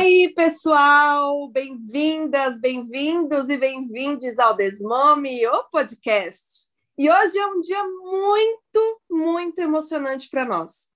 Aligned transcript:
Aí, 0.00 0.32
pessoal, 0.34 1.46
bem-vindas, 1.50 2.58
bem-vindos 2.58 3.50
e 3.50 3.58
bem-vindes 3.58 4.38
ao 4.38 4.56
Desmame, 4.56 5.46
o 5.46 5.64
podcast. 5.64 6.66
E 6.96 7.10
hoje 7.10 7.38
é 7.38 7.46
um 7.46 7.60
dia 7.60 7.84
muito, 7.84 9.00
muito 9.10 9.58
emocionante 9.58 10.30
para 10.30 10.46
nós, 10.46 10.88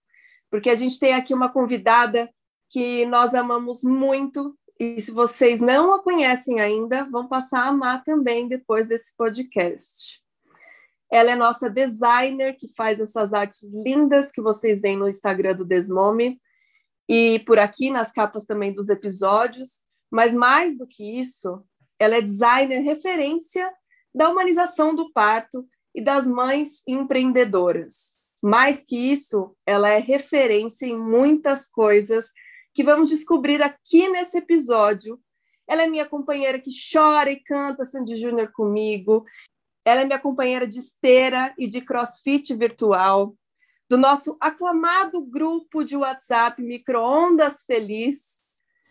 porque 0.51 0.71
a 0.71 0.75
gente 0.75 0.99
tem 0.99 1.13
aqui 1.13 1.35
uma 1.35 1.53
convidada 1.53 2.33
que 2.71 3.05
nós 3.05 3.35
amamos 3.35 3.85
muito 3.85 4.57
e 4.81 4.99
se 4.99 5.11
vocês 5.11 5.61
não 5.61 5.93
a 5.93 6.03
conhecem 6.03 6.59
ainda, 6.59 7.05
vão 7.05 7.29
passar 7.29 7.65
a 7.65 7.69
amar 7.69 8.03
também 8.05 8.49
depois 8.49 8.89
desse 8.89 9.15
podcast. 9.19 10.19
Ela 11.13 11.33
é 11.33 11.37
nossa 11.37 11.69
designer 11.69 12.57
que 12.57 12.75
faz 12.75 12.99
essas 12.99 13.35
artes 13.35 13.71
lindas 13.75 14.33
que 14.33 14.41
vocês 14.41 14.81
veem 14.81 14.97
no 14.97 15.11
Instagram 15.11 15.57
do 15.57 15.65
Desmome 15.67 16.39
e 17.09 17.39
por 17.41 17.59
aqui 17.59 17.91
nas 17.91 18.13
capas 18.13 18.45
também 18.45 18.73
dos 18.73 18.89
episódios. 18.89 19.81
Mas 20.11 20.33
mais 20.33 20.77
do 20.79 20.87
que 20.87 21.19
isso, 21.19 21.65
ela 21.99 22.17
é 22.17 22.21
designer 22.21 22.81
referência 22.81 23.71
da 24.15 24.29
humanização 24.29 24.95
do 24.95 25.13
parto 25.13 25.67
e 25.95 26.01
das 26.01 26.27
mães 26.27 26.83
empreendedoras. 26.87 28.19
Mais 28.43 28.83
que 28.83 28.97
isso, 28.97 29.57
ela 29.67 29.89
é 29.89 29.99
referência 29.99 30.87
em 30.87 30.97
muitas 30.97 31.67
coisas 31.69 32.33
que 32.75 32.85
vamos 32.85 33.09
descobrir 33.09 33.63
aqui 33.63 34.09
nesse 34.09 34.37
episódio. 34.39 35.19
Ela 35.67 35.85
é 35.85 35.87
minha 35.87 36.05
companheira 36.05 36.61
que 36.61 36.71
chora 36.93 37.31
e 37.31 37.41
canta 37.41 37.85
Sandy 37.85 38.17
Júnior 38.17 38.53
comigo. 38.53 39.25
Ela 39.85 40.03
é 40.03 40.05
minha 40.05 40.19
companheira 40.19 40.67
de 40.67 40.79
esteira 40.79 41.55
e 41.59 41.67
de 41.67 41.81
crossfit 41.81 42.55
virtual, 42.55 43.35
do 43.89 43.97
nosso 43.97 44.37
aclamado 44.41 45.21
grupo 45.21 45.85
de 45.85 45.97
WhatsApp 45.97 46.63
Microondas 46.63 47.65
Feliz, 47.65 48.43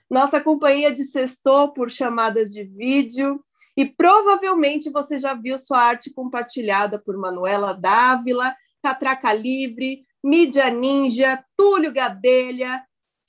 nossa 0.10 0.40
companhia 0.40 0.94
de 0.94 1.04
sextou 1.04 1.74
por 1.74 1.90
chamadas 1.90 2.52
de 2.52 2.64
vídeo, 2.64 3.44
e 3.76 3.86
provavelmente 3.86 4.92
você 4.92 5.18
já 5.18 5.34
viu 5.34 5.58
sua 5.58 5.80
arte 5.82 6.14
compartilhada 6.14 7.00
por 7.00 7.18
Manuela 7.18 7.74
Dávila, 7.74 8.56
Catraca 8.84 9.34
Livre, 9.34 10.06
Mídia 10.24 10.70
Ninja, 10.70 11.44
Túlio 11.58 11.92
Gadelha, 11.92 12.84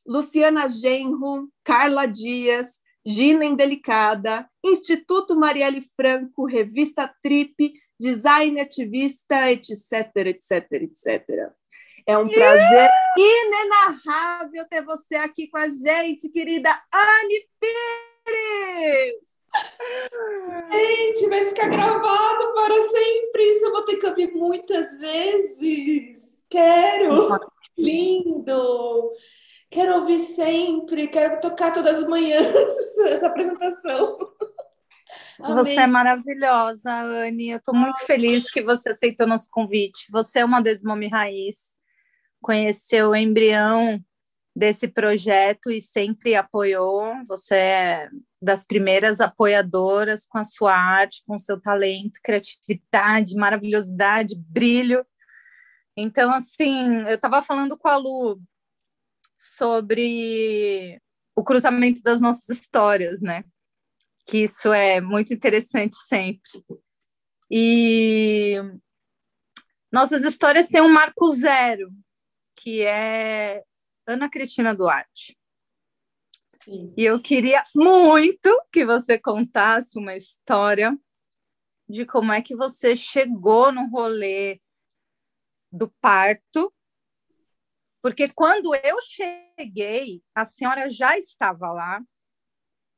Luciana 0.06 0.68
Genro, 0.68 1.48
Carla 1.64 2.06
Dias, 2.06 2.80
Gina 3.06 3.44
Indelicada, 3.44 4.48
Instituto 4.62 5.34
Marielle 5.34 5.82
Franco, 5.96 6.44
Revista 6.44 7.12
Trip, 7.22 7.72
Design 7.98 8.60
Ativista, 8.60 9.50
etc, 9.50 10.16
etc, 10.26 10.72
etc. 10.72 11.52
É 12.06 12.18
um 12.18 12.28
prazer 12.28 12.90
inenarrável 13.16 14.66
ter 14.68 14.82
você 14.82 15.14
aqui 15.16 15.48
com 15.48 15.56
a 15.56 15.68
gente, 15.68 16.28
querida 16.28 16.70
Anne 16.92 17.48
Pires! 17.60 19.34
Gente, 20.70 21.28
vai 21.28 21.44
ficar 21.44 21.68
gravado 21.68 22.54
para 22.54 22.80
sempre. 22.82 23.44
Isso 23.52 23.66
eu 23.66 23.72
vou 23.72 23.82
ter 23.82 23.96
que 23.96 24.06
ouvir 24.06 24.32
muitas 24.34 24.98
vezes. 24.98 26.22
Quero! 26.50 27.28
Lindo! 27.78 29.12
Quero 29.70 29.94
ouvir 29.96 30.20
sempre, 30.20 31.08
quero 31.08 31.40
tocar 31.40 31.72
todas 31.72 31.98
as 31.98 32.08
manhãs 32.08 32.46
essa 33.06 33.26
apresentação. 33.26 34.18
Amém. 35.40 35.56
Você 35.56 35.74
é 35.74 35.86
maravilhosa, 35.86 36.90
Anne. 36.90 37.50
Eu 37.50 37.58
estou 37.58 37.74
muito 37.74 38.00
feliz 38.06 38.50
que 38.50 38.62
você 38.62 38.90
aceitou 38.90 39.26
nosso 39.26 39.48
convite. 39.50 40.06
Você 40.10 40.40
é 40.40 40.44
uma 40.44 40.62
desmome 40.62 41.08
raiz, 41.08 41.76
conheceu 42.40 43.10
o 43.10 43.16
embrião 43.16 44.02
desse 44.54 44.86
projeto 44.86 45.70
e 45.70 45.80
sempre 45.80 46.34
apoiou. 46.34 47.14
Você 47.26 47.54
é 47.54 48.08
das 48.40 48.64
primeiras 48.64 49.20
apoiadoras 49.20 50.26
com 50.26 50.38
a 50.38 50.44
sua 50.44 50.74
arte, 50.74 51.22
com 51.26 51.34
o 51.34 51.38
seu 51.38 51.60
talento, 51.60 52.20
criatividade, 52.22 53.34
maravilhosidade, 53.34 54.36
brilho. 54.36 55.04
Então, 55.96 56.30
assim, 56.32 57.00
eu 57.02 57.14
estava 57.14 57.40
falando 57.42 57.76
com 57.76 57.88
a 57.88 57.96
Lu 57.96 58.40
sobre 59.38 61.00
o 61.34 61.42
cruzamento 61.42 62.02
das 62.02 62.20
nossas 62.20 62.48
histórias, 62.48 63.20
né? 63.20 63.44
Que 64.26 64.38
isso 64.44 64.72
é 64.72 65.00
muito 65.00 65.32
interessante 65.34 65.96
sempre. 66.08 66.64
E 67.50 68.56
nossas 69.92 70.24
histórias 70.24 70.66
têm 70.66 70.80
um 70.80 70.88
marco 70.88 71.28
zero, 71.28 71.90
que 72.56 72.82
é 72.82 73.62
Ana 74.06 74.28
Cristina 74.30 74.74
Duarte. 74.74 75.38
Sim. 76.62 76.94
E 76.96 77.04
eu 77.04 77.20
queria 77.20 77.62
muito 77.74 78.50
que 78.72 78.86
você 78.86 79.18
contasse 79.18 79.98
uma 79.98 80.16
história 80.16 80.98
de 81.86 82.06
como 82.06 82.32
é 82.32 82.40
que 82.40 82.56
você 82.56 82.96
chegou 82.96 83.70
no 83.70 83.88
rolê 83.90 84.58
do 85.70 85.90
parto 86.00 86.72
porque 88.04 88.28
quando 88.28 88.74
eu 88.74 88.98
cheguei, 89.00 90.22
a 90.34 90.44
senhora 90.44 90.90
já 90.90 91.16
estava 91.16 91.72
lá. 91.72 92.02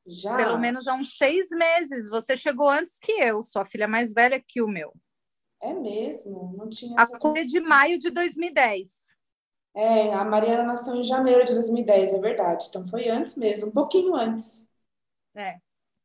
Já? 0.07 0.35
Pelo 0.37 0.57
menos 0.57 0.87
há 0.87 0.93
uns 0.93 1.17
seis 1.17 1.49
meses. 1.49 2.09
Você 2.09 2.37
chegou 2.37 2.69
antes 2.69 2.97
que 2.99 3.11
eu, 3.11 3.43
sua 3.43 3.65
filha 3.65 3.87
mais 3.87 4.13
velha 4.13 4.41
que 4.45 4.61
o 4.61 4.67
meu. 4.67 4.93
É 5.61 5.73
mesmo? 5.73 6.53
Não 6.55 6.69
tinha. 6.69 6.95
A 6.99 7.07
coisa 7.17 7.45
de 7.45 7.59
maio 7.59 7.99
de 7.99 8.09
2010. 8.09 9.07
É, 9.75 10.13
a 10.13 10.23
Mariana 10.23 10.63
nasceu 10.63 10.95
em 10.95 11.03
janeiro 11.03 11.45
de 11.45 11.53
2010, 11.53 12.13
é 12.13 12.19
verdade. 12.19 12.65
Então 12.69 12.87
foi 12.87 13.09
antes 13.09 13.35
mesmo, 13.35 13.69
um 13.69 13.71
pouquinho 13.71 14.15
antes. 14.15 14.67
É. 15.35 15.59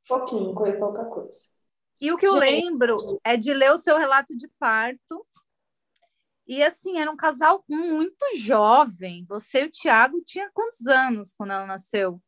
Pouquinho, 0.06 0.52
foi 0.54 0.72
pouca 0.78 1.04
coisa. 1.06 1.48
E 2.00 2.12
o 2.12 2.16
que 2.16 2.26
eu 2.26 2.32
Gente. 2.32 2.40
lembro 2.40 2.96
é 3.24 3.36
de 3.36 3.54
ler 3.54 3.72
o 3.72 3.78
seu 3.78 3.96
relato 3.96 4.36
de 4.36 4.48
parto 4.58 5.24
e 6.46 6.62
assim, 6.62 6.98
era 6.98 7.10
um 7.10 7.16
casal 7.16 7.64
muito 7.68 8.36
jovem. 8.36 9.24
Você 9.28 9.62
e 9.62 9.66
o 9.66 9.70
Tiago 9.70 10.20
tinha 10.22 10.50
quantos 10.52 10.86
anos 10.86 11.32
quando 11.34 11.52
ela 11.52 11.66
nasceu? 11.66 12.20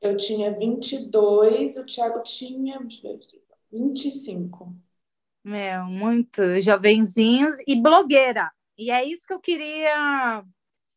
Eu 0.00 0.16
tinha 0.16 0.56
22, 0.56 1.76
o 1.76 1.84
Tiago 1.84 2.22
tinha 2.22 2.78
25. 3.70 4.76
Meu, 5.44 5.84
muito 5.84 6.60
jovenzinhos 6.60 7.56
e 7.66 7.80
blogueira. 7.80 8.50
E 8.76 8.90
é 8.90 9.04
isso 9.04 9.26
que 9.26 9.32
eu 9.32 9.40
queria 9.40 10.44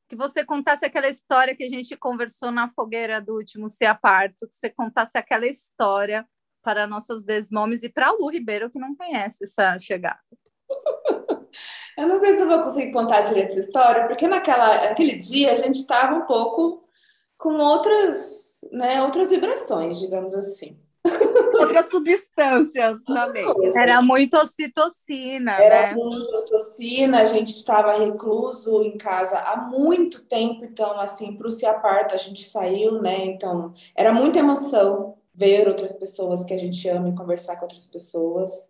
que 0.07 0.15
você 0.15 0.43
contasse 0.43 0.85
aquela 0.85 1.07
história 1.07 1.55
que 1.55 1.63
a 1.63 1.69
gente 1.69 1.95
conversou 1.95 2.51
na 2.51 2.67
fogueira 2.67 3.21
do 3.21 3.33
último 3.33 3.69
Se 3.69 3.85
Aparto, 3.85 4.45
que 4.45 4.55
você 4.55 4.69
contasse 4.69 5.17
aquela 5.17 5.47
história 5.47 6.27
para 6.61 6.85
nossas 6.85 7.23
desmomes 7.23 7.81
e 7.81 7.89
para 7.89 8.09
a 8.09 8.11
Lu 8.11 8.29
Ribeiro, 8.29 8.69
que 8.69 8.77
não 8.77 8.93
conhece 8.93 9.45
essa 9.45 9.79
chegada. 9.79 10.19
Eu 11.97 12.07
não 12.07 12.19
sei 12.19 12.35
se 12.35 12.41
eu 12.41 12.47
vou 12.47 12.63
conseguir 12.63 12.93
contar 12.93 13.21
direito 13.21 13.49
essa 13.49 13.59
história, 13.59 14.07
porque 14.07 14.25
naquela, 14.25 14.85
naquele 14.85 15.15
dia 15.17 15.51
a 15.51 15.55
gente 15.55 15.75
estava 15.75 16.15
um 16.15 16.25
pouco 16.25 16.87
com 17.41 17.55
outras, 17.55 18.63
né, 18.71 19.01
outras 19.01 19.31
vibrações, 19.31 19.99
digamos 19.99 20.35
assim. 20.35 20.77
Outras 21.59 21.89
substâncias 21.89 22.99
na 23.09 23.27
mente. 23.27 23.75
Era 23.75 23.99
muito 23.99 24.37
ocitocina, 24.37 25.53
Era 25.53 25.87
né? 25.87 25.95
muito 25.95 26.31
ocitocina, 26.35 27.21
a 27.21 27.25
gente 27.25 27.49
estava 27.49 27.93
recluso 27.93 28.83
em 28.83 28.95
casa 28.95 29.39
há 29.39 29.57
muito 29.57 30.23
tempo, 30.25 30.63
então, 30.63 30.99
assim, 30.99 31.35
para 31.35 31.47
o 31.47 31.49
se 31.49 31.65
aparto 31.65 32.13
a 32.13 32.17
gente 32.17 32.43
saiu, 32.43 33.01
né? 33.01 33.25
Então, 33.25 33.73
era 33.95 34.13
muita 34.13 34.37
emoção 34.37 35.17
ver 35.33 35.67
outras 35.67 35.93
pessoas 35.93 36.43
que 36.43 36.53
a 36.53 36.59
gente 36.59 36.87
ama 36.87 37.09
e 37.09 37.15
conversar 37.15 37.55
com 37.55 37.63
outras 37.63 37.87
pessoas. 37.87 38.69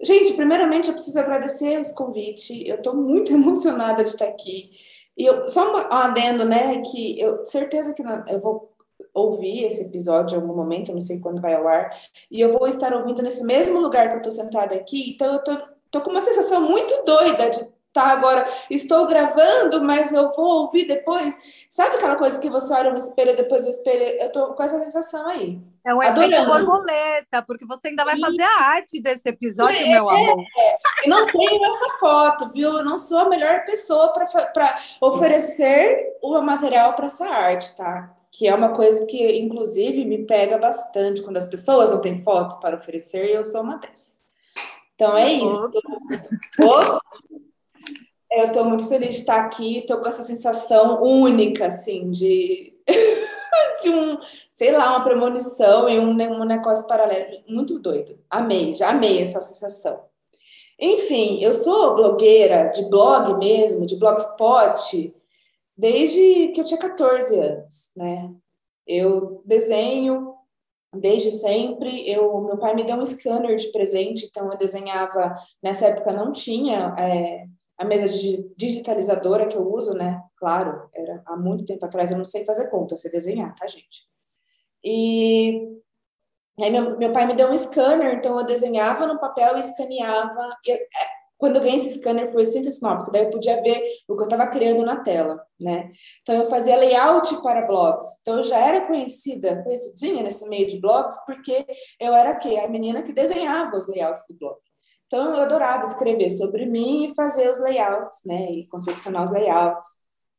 Gente, 0.00 0.32
primeiramente 0.32 0.88
eu 0.88 0.94
preciso 0.94 1.18
agradecer 1.18 1.78
esse 1.78 1.94
convite. 1.94 2.66
Eu 2.66 2.76
estou 2.76 2.96
muito 2.96 3.32
emocionada 3.34 4.02
de 4.02 4.10
estar 4.10 4.26
aqui. 4.26 4.70
E 5.18 5.26
eu, 5.26 5.48
só 5.48 5.74
um 5.74 5.76
adendo, 5.92 6.44
né, 6.44 6.80
que 6.82 7.20
eu 7.20 7.44
certeza 7.44 7.92
que 7.92 8.02
eu 8.02 8.40
vou 8.40 8.72
ouvir 9.12 9.64
esse 9.64 9.82
episódio 9.82 10.36
em 10.36 10.40
algum 10.40 10.54
momento, 10.54 10.92
não 10.92 11.00
sei 11.00 11.18
quando 11.18 11.42
vai 11.42 11.54
ao 11.54 11.66
ar, 11.66 11.90
e 12.30 12.40
eu 12.40 12.52
vou 12.52 12.68
estar 12.68 12.94
ouvindo 12.94 13.20
nesse 13.20 13.44
mesmo 13.44 13.80
lugar 13.80 14.08
que 14.08 14.14
eu 14.14 14.18
estou 14.18 14.32
sentada 14.32 14.76
aqui, 14.76 15.10
então 15.14 15.34
eu 15.34 15.42
tô, 15.42 15.58
tô 15.90 16.00
com 16.00 16.10
uma 16.10 16.20
sensação 16.20 16.62
muito 16.62 16.94
doida 17.04 17.50
de 17.50 17.68
tá 17.92 18.06
agora, 18.08 18.46
estou 18.70 19.06
gravando, 19.06 19.82
mas 19.82 20.12
eu 20.12 20.30
vou 20.32 20.62
ouvir 20.62 20.86
depois. 20.86 21.66
Sabe 21.70 21.96
aquela 21.96 22.16
coisa 22.16 22.38
que 22.38 22.50
você 22.50 22.72
olha 22.74 22.90
no 22.90 22.98
espelho, 22.98 23.36
depois 23.36 23.64
o 23.64 23.70
espelho, 23.70 24.02
eu 24.20 24.30
tô 24.30 24.54
com 24.54 24.62
essa 24.62 24.78
sensação 24.78 25.26
aí. 25.26 25.60
É 25.86 25.94
um 25.94 26.02
efeito 26.02 26.44
borboleta, 26.44 27.42
porque 27.46 27.64
você 27.64 27.88
ainda 27.88 28.04
vai 28.04 28.18
fazer 28.18 28.42
a 28.42 28.60
arte 28.60 29.00
desse 29.00 29.28
episódio, 29.28 29.80
é, 29.80 29.88
meu 29.88 30.08
amor. 30.08 30.44
É. 30.58 30.76
Eu 31.04 31.10
não 31.10 31.26
tenho 31.26 31.64
essa 31.64 31.98
foto, 31.98 32.50
viu? 32.50 32.78
Eu 32.78 32.84
não 32.84 32.98
sou 32.98 33.18
a 33.20 33.28
melhor 33.28 33.64
pessoa 33.64 34.12
para 34.12 34.76
oferecer 35.00 36.18
o 36.22 36.40
material 36.42 36.92
para 36.92 37.06
essa 37.06 37.26
arte, 37.26 37.76
tá? 37.76 38.14
Que 38.30 38.46
é 38.46 38.54
uma 38.54 38.70
coisa 38.70 39.06
que, 39.06 39.38
inclusive, 39.38 40.04
me 40.04 40.26
pega 40.26 40.58
bastante 40.58 41.22
quando 41.22 41.38
as 41.38 41.46
pessoas 41.46 41.90
não 41.90 42.00
têm 42.00 42.22
fotos 42.22 42.58
para 42.58 42.76
oferecer 42.76 43.30
e 43.30 43.34
eu 43.34 43.42
sou 43.42 43.62
uma 43.62 43.78
dessas. 43.78 44.18
Então 44.94 45.16
é 45.16 45.32
isso. 45.32 45.70
Ops. 46.60 47.00
Eu 48.30 48.48
estou 48.48 48.64
muito 48.64 48.86
feliz 48.88 49.14
de 49.14 49.20
estar 49.20 49.44
aqui, 49.44 49.78
estou 49.78 49.98
com 49.98 50.08
essa 50.08 50.22
sensação 50.22 51.02
única, 51.02 51.66
assim, 51.66 52.10
de, 52.10 52.74
de 53.82 53.90
um, 53.90 54.18
sei 54.52 54.72
lá, 54.72 54.90
uma 54.90 55.04
premonição 55.04 55.88
e 55.88 55.98
um, 55.98 56.10
um 56.10 56.44
negócio 56.44 56.86
paralelo. 56.86 57.38
Muito 57.48 57.78
doido. 57.78 58.18
Amei, 58.28 58.74
já 58.74 58.90
amei 58.90 59.22
essa 59.22 59.40
sensação. 59.40 60.00
Enfim, 60.78 61.42
eu 61.42 61.54
sou 61.54 61.96
blogueira 61.96 62.68
de 62.68 62.88
blog 62.88 63.36
mesmo, 63.38 63.86
de 63.86 63.96
blogspot, 63.96 65.14
desde 65.76 66.48
que 66.48 66.60
eu 66.60 66.64
tinha 66.64 66.78
14 66.78 67.38
anos, 67.38 67.92
né? 67.96 68.30
Eu 68.86 69.42
desenho 69.44 70.34
desde 70.94 71.30
sempre. 71.30 72.08
Eu, 72.08 72.40
meu 72.42 72.56
pai 72.58 72.74
me 72.74 72.84
deu 72.84 72.96
um 72.96 73.04
scanner 73.04 73.56
de 73.56 73.72
presente, 73.72 74.26
então 74.26 74.50
eu 74.52 74.58
desenhava. 74.58 75.34
Nessa 75.62 75.86
época 75.86 76.12
não 76.12 76.32
tinha 76.32 76.94
é, 76.98 77.44
a 77.78 77.84
mesa 77.84 78.12
digitalizadora 78.56 79.46
que 79.46 79.56
eu 79.56 79.72
uso, 79.72 79.94
né? 79.94 80.20
Claro, 80.36 80.90
era 80.92 81.22
há 81.26 81.36
muito 81.36 81.64
tempo 81.64 81.86
atrás, 81.86 82.10
eu 82.10 82.18
não 82.18 82.24
sei 82.24 82.44
fazer 82.44 82.68
conta, 82.70 82.94
eu 82.94 82.98
sei 82.98 83.10
desenhar, 83.10 83.54
tá, 83.54 83.66
gente? 83.68 84.08
E 84.82 85.80
aí 86.60 86.70
meu, 86.70 86.98
meu 86.98 87.12
pai 87.12 87.26
me 87.26 87.36
deu 87.36 87.48
um 87.50 87.56
scanner, 87.56 88.14
então 88.14 88.38
eu 88.38 88.46
desenhava 88.46 89.06
no 89.06 89.20
papel 89.20 89.56
e 89.56 89.60
escaneava. 89.60 90.56
E, 90.66 90.72
é, 90.72 90.86
quando 91.38 91.56
eu 91.56 91.62
ganhei 91.62 91.76
esse 91.76 91.98
scanner 91.98 92.32
foi 92.32 92.44
sensacional, 92.44 92.96
porque 92.96 93.12
daí 93.12 93.24
eu 93.26 93.30
podia 93.30 93.62
ver 93.62 93.80
o 94.08 94.16
que 94.16 94.22
eu 94.22 94.24
estava 94.24 94.48
criando 94.48 94.84
na 94.84 94.96
tela, 95.00 95.40
né? 95.58 95.88
Então 96.22 96.34
eu 96.34 96.50
fazia 96.50 96.76
layout 96.76 97.40
para 97.42 97.64
blogs. 97.64 98.08
Então 98.20 98.38
eu 98.38 98.42
já 98.42 98.58
era 98.58 98.86
conhecida, 98.86 99.62
conhecidinha 99.62 100.22
nesse 100.24 100.48
meio 100.48 100.66
de 100.66 100.80
blogs, 100.80 101.16
porque 101.24 101.64
eu 102.00 102.12
era 102.12 102.34
quê? 102.34 102.56
A 102.56 102.68
menina 102.68 103.04
que 103.04 103.12
desenhava 103.12 103.76
os 103.76 103.86
layouts 103.86 104.24
do 104.28 104.36
blog. 104.36 104.58
Então, 105.08 105.34
eu 105.34 105.40
adorava 105.40 105.84
escrever 105.84 106.28
sobre 106.28 106.66
mim 106.66 107.06
e 107.06 107.14
fazer 107.14 107.50
os 107.50 107.58
layouts, 107.58 108.20
né? 108.26 108.52
E 108.52 108.68
confeccionar 108.68 109.24
os 109.24 109.32
layouts. 109.32 109.88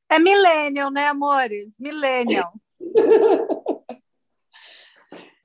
É 0.07 0.19
millennial, 0.19 0.91
né, 0.91 1.07
amores? 1.07 1.73
Millennial. 1.79 2.53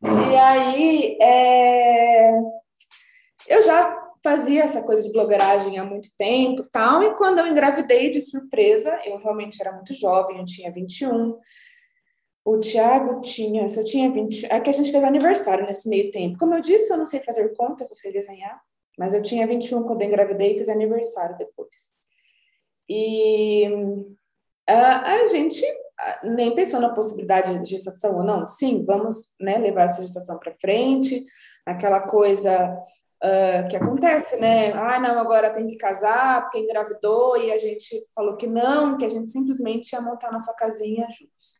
e 0.04 0.36
aí, 0.36 1.18
é... 1.22 2.32
eu 3.48 3.62
já 3.62 4.04
fazia 4.22 4.62
essa 4.62 4.82
coisa 4.82 5.02
de 5.02 5.12
blogueiragem 5.12 5.78
há 5.78 5.84
muito 5.84 6.10
tempo 6.18 6.62
tal, 6.70 7.02
e 7.02 7.14
quando 7.14 7.38
eu 7.38 7.46
engravidei 7.46 8.10
de 8.10 8.20
surpresa, 8.20 8.98
eu 9.06 9.16
realmente 9.18 9.60
era 9.60 9.72
muito 9.72 9.94
jovem, 9.94 10.38
eu 10.38 10.44
tinha 10.44 10.70
21, 10.70 11.38
o 12.44 12.60
Tiago 12.60 13.22
tinha, 13.22 13.66
se 13.70 13.80
eu 13.80 13.84
tinha 13.84 14.12
20, 14.12 14.46
é 14.50 14.60
que 14.60 14.68
a 14.68 14.72
gente 14.72 14.92
fez 14.92 15.02
aniversário 15.02 15.64
nesse 15.64 15.88
meio 15.88 16.10
tempo. 16.10 16.38
Como 16.38 16.54
eu 16.54 16.60
disse, 16.60 16.92
eu 16.92 16.98
não 16.98 17.06
sei 17.06 17.20
fazer 17.20 17.54
contas, 17.56 17.88
eu 17.88 17.96
sei 17.96 18.12
desenhar. 18.12 18.60
Mas 18.98 19.12
eu 19.12 19.22
tinha 19.22 19.46
21 19.46 19.82
quando 19.84 20.02
eu 20.02 20.08
engravidei 20.08 20.54
e 20.54 20.58
fiz 20.58 20.68
aniversário 20.68 21.36
depois. 21.36 21.94
E 22.88 23.66
a, 24.68 25.12
a 25.12 25.26
gente 25.28 25.64
nem 26.22 26.54
pensou 26.54 26.80
na 26.80 26.90
possibilidade 26.90 27.58
de 27.58 27.70
gestação 27.70 28.16
ou 28.16 28.24
não. 28.24 28.46
Sim, 28.46 28.84
vamos 28.84 29.34
né, 29.40 29.58
levar 29.58 29.88
essa 29.88 30.02
gestação 30.02 30.38
para 30.38 30.54
frente. 30.60 31.24
Aquela 31.66 32.00
coisa 32.00 32.76
uh, 33.24 33.68
que 33.68 33.76
acontece, 33.76 34.36
né? 34.36 34.72
Ah, 34.72 34.98
não, 34.98 35.18
agora 35.18 35.52
tem 35.52 35.66
que 35.66 35.76
casar 35.76 36.42
porque 36.42 36.58
engravidou 36.58 37.36
e 37.36 37.52
a 37.52 37.58
gente 37.58 38.02
falou 38.14 38.36
que 38.36 38.46
não, 38.46 38.96
que 38.96 39.04
a 39.04 39.08
gente 39.08 39.30
simplesmente 39.30 39.92
ia 39.92 40.00
montar 40.00 40.32
nossa 40.32 40.54
casinha 40.54 41.06
juntos. 41.10 41.58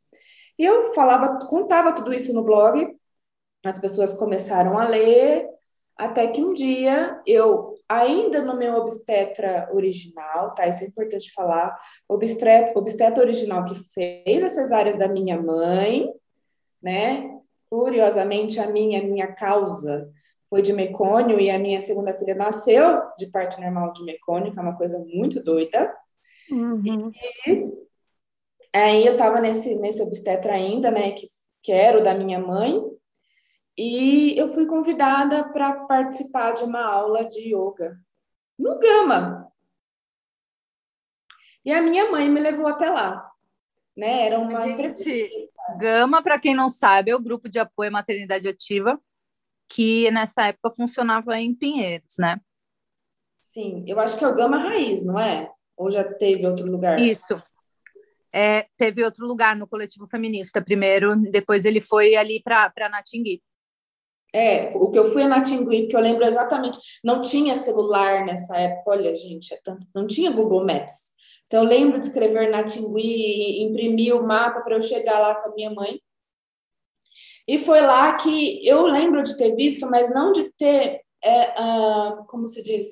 E 0.59 0.65
eu 0.65 0.95
falava, 0.95 1.47
contava 1.47 1.95
tudo 1.95 2.13
isso 2.13 2.33
no 2.33 2.45
blog, 2.45 2.97
as 3.65 3.79
pessoas 3.79 4.15
começaram 4.15 4.79
a 4.79 4.87
ler, 4.87 5.49
até 5.97 6.27
que 6.29 6.43
um 6.43 6.53
dia 6.53 7.21
eu, 7.27 7.75
ainda 7.89 8.43
no 8.43 8.57
meu 8.57 8.75
obstetra 8.75 9.69
original, 9.73 10.55
tá? 10.55 10.67
Isso 10.67 10.85
é 10.85 10.89
importante 10.89 11.33
falar. 11.33 11.77
Obstetra, 12.09 12.73
obstetra 12.77 13.23
original 13.23 13.65
que 13.65 13.75
fez 13.75 14.43
as 14.43 14.53
cesáreas 14.53 14.97
da 14.97 15.07
minha 15.07 15.41
mãe, 15.41 16.09
né? 16.83 17.31
Curiosamente, 17.71 18.59
a 18.59 18.67
minha, 18.67 19.03
minha 19.03 19.33
causa 19.33 20.11
foi 20.51 20.63
de 20.63 20.73
mecônio 20.73 21.41
e 21.41 21.51
a 21.51 21.59
minha 21.59 21.81
segunda 21.81 22.15
filha 22.15 22.35
nasceu 22.35 23.01
de 23.19 23.27
parto 23.27 23.61
normal 23.61 23.93
de 23.93 24.05
mecônio, 24.05 24.53
que 24.53 24.59
é 24.59 24.63
uma 24.63 24.77
coisa 24.77 24.99
muito 24.99 25.43
doida. 25.43 25.93
Uhum. 26.51 27.11
E 27.47 27.73
aí 28.73 29.07
eu 29.07 29.17
tava 29.17 29.41
nesse, 29.41 29.77
nesse 29.77 30.03
obstetra 30.03 30.55
ainda, 30.55 30.91
né? 30.91 31.13
Que, 31.13 31.27
que 31.63 31.73
era 31.73 31.99
o 31.99 32.03
da 32.03 32.15
minha 32.15 32.39
mãe. 32.39 32.83
E 33.77 34.39
eu 34.39 34.49
fui 34.49 34.67
convidada 34.67 35.49
para 35.49 35.85
participar 35.87 36.53
de 36.53 36.63
uma 36.63 36.85
aula 36.85 37.25
de 37.25 37.55
yoga 37.55 37.99
no 38.59 38.79
Gama. 38.79 39.53
E 41.65 41.73
a 41.73 41.83
minha 41.83 42.11
mãe 42.11 42.29
me 42.29 42.41
levou 42.41 42.67
até 42.67 42.89
lá. 42.91 43.31
Né? 43.97 44.27
Era 44.27 44.39
uma 44.39 44.67
Gente, 44.67 45.51
Gama, 45.79 46.23
para 46.23 46.39
quem 46.39 46.55
não 46.55 46.69
sabe, 46.69 47.11
é 47.11 47.17
o 47.17 47.23
grupo 47.23 47.49
de 47.49 47.59
apoio 47.59 47.89
à 47.89 47.93
maternidade 47.93 48.47
ativa 48.49 49.01
que 49.69 50.11
nessa 50.11 50.47
época 50.47 50.71
funcionava 50.71 51.39
em 51.39 51.55
Pinheiros, 51.55 52.17
né? 52.19 52.41
Sim, 53.41 53.85
eu 53.87 53.99
acho 53.99 54.19
que 54.19 54.25
é 54.25 54.29
o 54.29 54.35
Gama 54.35 54.59
Raiz, 54.59 55.05
não 55.05 55.19
é? 55.19 55.51
Ou 55.77 55.91
já 55.91 56.05
teve 56.05 56.47
outro 56.47 56.67
lugar? 56.71 57.01
Isso. 57.01 57.37
É, 58.33 58.67
teve 58.77 59.05
outro 59.05 59.27
lugar 59.27 59.57
no 59.57 59.67
coletivo 59.67 60.07
feminista 60.07 60.61
primeiro, 60.61 61.17
depois 61.31 61.65
ele 61.65 61.81
foi 61.81 62.17
ali 62.17 62.43
para 62.43 62.89
Natingui. 62.91 63.41
É, 64.35 64.73
o 64.75 64.91
que 64.91 64.99
eu 64.99 65.13
fui 65.13 65.25
na 65.25 65.41
Tingui, 65.41 65.87
que 65.87 65.95
eu 65.95 66.01
lembro 66.01 66.27
exatamente, 66.27 66.77
não 67.05 67.23
tinha 67.23 67.55
celular 67.55 68.27
nessa 68.27 68.57
época, 68.57 68.91
olha, 68.91 69.15
gente, 69.15 69.55
é 69.55 69.61
tanto, 69.63 69.87
não 69.95 70.09
tinha 70.09 70.33
Google 70.33 70.67
Maps. 70.67 71.15
Então, 71.47 71.63
eu 71.63 71.69
lembro 71.69 72.01
de 72.01 72.07
escrever 72.09 72.51
na 72.51 72.65
Tingui, 72.65 73.63
imprimir 73.63 74.17
o 74.17 74.27
mapa 74.27 74.61
para 74.63 74.75
eu 74.75 74.81
chegar 74.81 75.21
lá 75.21 75.37
com 75.37 75.51
a 75.51 75.55
minha 75.55 75.71
mãe. 75.71 76.01
E 77.47 77.61
foi 77.61 77.81
lá 77.81 78.17
que 78.17 78.67
eu 78.67 78.87
lembro 78.87 79.23
de 79.23 79.37
ter 79.37 79.55
visto, 79.55 79.89
mas 79.89 80.13
não 80.13 80.33
de 80.33 80.51
ter, 80.59 81.03
é, 81.23 81.63
uh, 81.63 82.25
como 82.27 82.49
se 82.49 82.61
diz, 82.61 82.87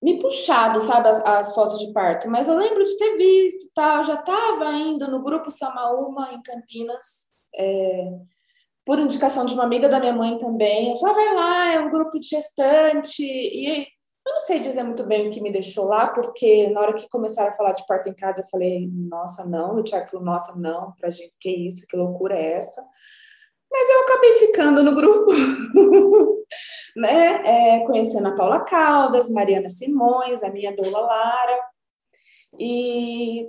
me 0.00 0.20
puxado, 0.20 0.78
sabe, 0.78 1.08
as, 1.08 1.18
as, 1.24 1.52
fotos 1.52 1.80
de 1.80 1.92
parto. 1.92 2.30
Mas 2.30 2.46
eu 2.46 2.56
lembro 2.56 2.84
de 2.84 2.96
ter 2.96 3.16
visto, 3.16 3.72
tal. 3.74 4.04
Já 4.04 4.14
estava 4.14 4.70
indo 4.74 5.10
no 5.10 5.20
grupo 5.20 5.50
Samaúma, 5.50 6.32
em 6.32 6.42
Campinas. 6.42 7.32
É, 7.56 8.12
por 8.86 9.00
indicação 9.00 9.44
de 9.44 9.52
uma 9.52 9.64
amiga 9.64 9.88
da 9.88 9.98
minha 9.98 10.12
mãe 10.12 10.38
também. 10.38 10.92
Eu 10.92 10.98
falei, 10.98 11.14
vai 11.16 11.34
lá, 11.34 11.72
é 11.74 11.80
um 11.80 11.90
grupo 11.90 12.20
de 12.20 12.28
gestante. 12.28 13.20
E 13.20 13.80
eu 13.80 14.32
não 14.32 14.40
sei 14.40 14.60
dizer 14.60 14.84
muito 14.84 15.04
bem 15.04 15.26
o 15.26 15.30
que 15.30 15.40
me 15.40 15.50
deixou 15.52 15.86
lá, 15.86 16.08
porque 16.08 16.68
na 16.68 16.80
hora 16.80 16.94
que 16.94 17.08
começaram 17.08 17.50
a 17.50 17.56
falar 17.56 17.72
de 17.72 17.84
parto 17.84 18.08
em 18.08 18.14
casa, 18.14 18.42
eu 18.42 18.46
falei, 18.48 18.88
nossa, 18.92 19.44
não. 19.44 19.74
O 19.74 19.82
Tiago 19.82 20.08
falou, 20.08 20.24
nossa, 20.24 20.54
não, 20.56 20.92
pra 20.92 21.10
gente, 21.10 21.34
que 21.40 21.50
isso, 21.50 21.84
que 21.88 21.96
loucura 21.96 22.38
é 22.38 22.52
essa? 22.52 22.80
Mas 23.68 23.90
eu 23.90 24.00
acabei 24.02 24.32
ficando 24.34 24.82
no 24.84 24.94
grupo, 24.94 25.32
né? 26.96 27.80
É, 27.80 27.84
conhecendo 27.86 28.28
a 28.28 28.34
Paula 28.36 28.60
Caldas, 28.60 29.28
Mariana 29.28 29.68
Simões, 29.68 30.44
a 30.44 30.50
minha 30.50 30.74
doula 30.76 31.00
Lara. 31.00 31.60
E 32.58 33.48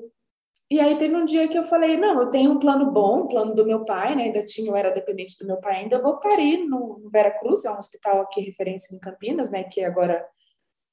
e 0.70 0.82
aí 0.82 0.98
teve 0.98 1.16
um 1.16 1.24
dia 1.24 1.48
que 1.48 1.58
eu 1.58 1.64
falei, 1.64 1.96
não, 1.96 2.20
eu 2.20 2.30
tenho 2.30 2.52
um 2.52 2.60
plano 2.60 2.92
bom, 2.92 3.22
um 3.22 3.28
plano 3.28 3.56
do 3.56 3.66
meu 3.66 3.86
pai, 3.86 4.16
né? 4.16 4.24
Ainda 4.24 4.44
tinha, 4.44 4.70
eu 4.70 4.76
era 4.76 4.92
dependente 4.92 5.38
do 5.40 5.48
meu 5.48 5.58
pai 5.58 5.78
ainda, 5.78 6.02
vou 6.02 6.20
parir 6.20 6.66
no, 6.68 7.00
no 7.00 7.10
Vera 7.10 7.32
Cruz, 7.32 7.64
é 7.64 7.72
um 7.72 7.78
hospital 7.78 8.22
aqui 8.22 8.42
referência 8.42 8.94
em 8.94 9.00
Campinas, 9.00 9.50
né? 9.50 9.64
Que 9.64 9.86
agora, 9.86 10.26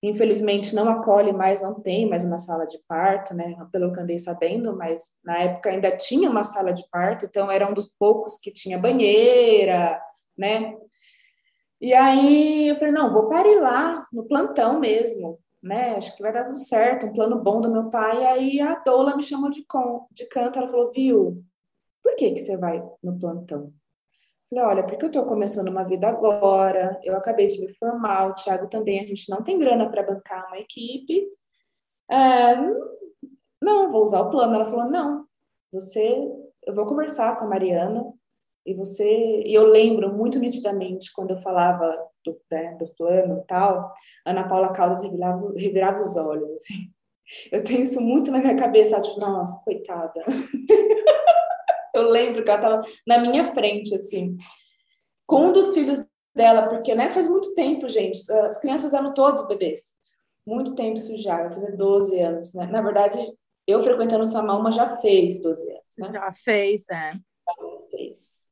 infelizmente, 0.00 0.76
não 0.76 0.88
acolhe 0.88 1.32
mais, 1.32 1.60
não 1.60 1.74
tem 1.74 2.08
mais 2.08 2.22
uma 2.22 2.38
sala 2.38 2.66
de 2.66 2.78
parto, 2.86 3.34
né? 3.34 3.56
Pelo 3.72 3.92
que 3.92 3.98
andei 3.98 4.18
sabendo, 4.20 4.76
mas 4.76 5.02
na 5.24 5.38
época 5.38 5.70
ainda 5.70 5.96
tinha 5.96 6.30
uma 6.30 6.44
sala 6.44 6.72
de 6.72 6.88
parto, 6.88 7.26
então 7.26 7.50
era 7.50 7.68
um 7.68 7.74
dos 7.74 7.88
poucos 7.98 8.38
que 8.38 8.52
tinha 8.52 8.78
banheira, 8.78 10.00
né? 10.38 10.72
E 11.80 11.92
aí 11.92 12.68
eu 12.68 12.76
falei, 12.76 12.92
não, 12.92 13.10
vou 13.12 13.28
parir 13.28 13.58
lá, 13.58 14.06
no 14.12 14.24
plantão 14.28 14.78
mesmo 14.78 15.40
né? 15.64 15.96
Acho 15.96 16.14
que 16.14 16.22
vai 16.22 16.32
dar 16.32 16.44
tudo 16.44 16.58
certo, 16.58 17.06
um 17.06 17.12
plano 17.12 17.42
bom 17.42 17.60
do 17.60 17.70
meu 17.70 17.90
pai. 17.90 18.24
Aí 18.26 18.60
a 18.60 18.74
doula 18.80 19.16
me 19.16 19.22
chamou 19.22 19.50
de, 19.50 19.64
com, 19.66 20.06
de 20.12 20.26
canto, 20.26 20.58
ela 20.58 20.68
falou, 20.68 20.92
viu, 20.92 21.42
por 22.02 22.14
que 22.16 22.32
que 22.32 22.40
você 22.40 22.56
vai 22.56 22.82
no 23.02 23.18
plantão? 23.18 23.72
Falei, 24.50 24.64
olha, 24.64 24.86
porque 24.86 25.04
eu 25.04 25.08
estou 25.08 25.24
começando 25.26 25.68
uma 25.68 25.84
vida 25.84 26.06
agora, 26.06 27.00
eu 27.02 27.16
acabei 27.16 27.46
de 27.46 27.60
me 27.60 27.72
formar, 27.74 28.28
o 28.28 28.34
Thiago 28.34 28.68
também, 28.68 29.00
a 29.00 29.06
gente 29.06 29.28
não 29.30 29.42
tem 29.42 29.58
grana 29.58 29.90
para 29.90 30.02
bancar 30.02 30.46
uma 30.48 30.58
equipe, 30.58 31.26
É, 32.10 32.54
não, 33.62 33.90
vou 33.90 34.02
usar 34.02 34.20
o 34.20 34.30
plano. 34.30 34.54
Ela 34.54 34.66
falou, 34.66 34.90
não, 34.90 35.26
você, 35.72 36.30
eu 36.66 36.74
vou 36.74 36.86
conversar 36.86 37.38
com 37.38 37.46
a 37.46 37.48
Mariana 37.48 38.04
e 38.66 38.74
você, 38.74 39.42
e 39.44 39.52
eu 39.52 39.66
lembro 39.66 40.12
muito 40.12 40.38
nitidamente 40.38 41.12
quando 41.12 41.32
eu 41.32 41.42
falava 41.42 41.90
do, 42.24 42.40
né, 42.50 42.74
do 42.78 42.88
plano 42.94 43.40
e 43.40 43.46
tal, 43.46 43.92
Ana 44.24 44.48
Paula 44.48 44.72
Caldas 44.72 45.02
revirava, 45.02 45.52
revirava 45.54 46.00
os 46.00 46.16
olhos, 46.16 46.50
assim. 46.52 46.90
Eu 47.52 47.62
tenho 47.62 47.82
isso 47.82 48.00
muito 48.00 48.30
na 48.30 48.38
minha 48.38 48.56
cabeça, 48.56 49.00
tipo, 49.00 49.20
nossa, 49.20 49.62
coitada. 49.64 50.24
eu 51.94 52.02
lembro 52.08 52.42
que 52.42 52.50
ela 52.50 52.58
estava 52.58 52.80
na 53.06 53.18
minha 53.18 53.52
frente, 53.52 53.94
assim, 53.94 54.36
com 55.26 55.46
um 55.46 55.52
dos 55.52 55.74
filhos 55.74 56.04
dela, 56.34 56.68
porque, 56.68 56.94
né, 56.94 57.12
faz 57.12 57.28
muito 57.28 57.54
tempo, 57.54 57.88
gente, 57.88 58.30
as 58.32 58.58
crianças 58.58 58.94
eram 58.94 59.12
todos 59.14 59.46
bebês. 59.46 59.94
Muito 60.46 60.74
tempo 60.74 60.94
isso 60.94 61.16
já, 61.16 61.38
vai 61.38 61.52
fazer 61.52 61.76
12 61.76 62.18
anos, 62.18 62.52
né? 62.52 62.66
Na 62.66 62.82
verdade, 62.82 63.18
eu 63.66 63.82
frequentando 63.82 64.24
o 64.24 64.26
Samalma 64.26 64.70
já 64.70 64.96
fez 64.98 65.42
12 65.42 65.70
anos, 65.70 65.98
né? 65.98 66.10
Já 66.12 66.32
fez, 66.32 66.84
é. 66.90 67.12
Já 67.12 67.88
fez. 67.90 68.43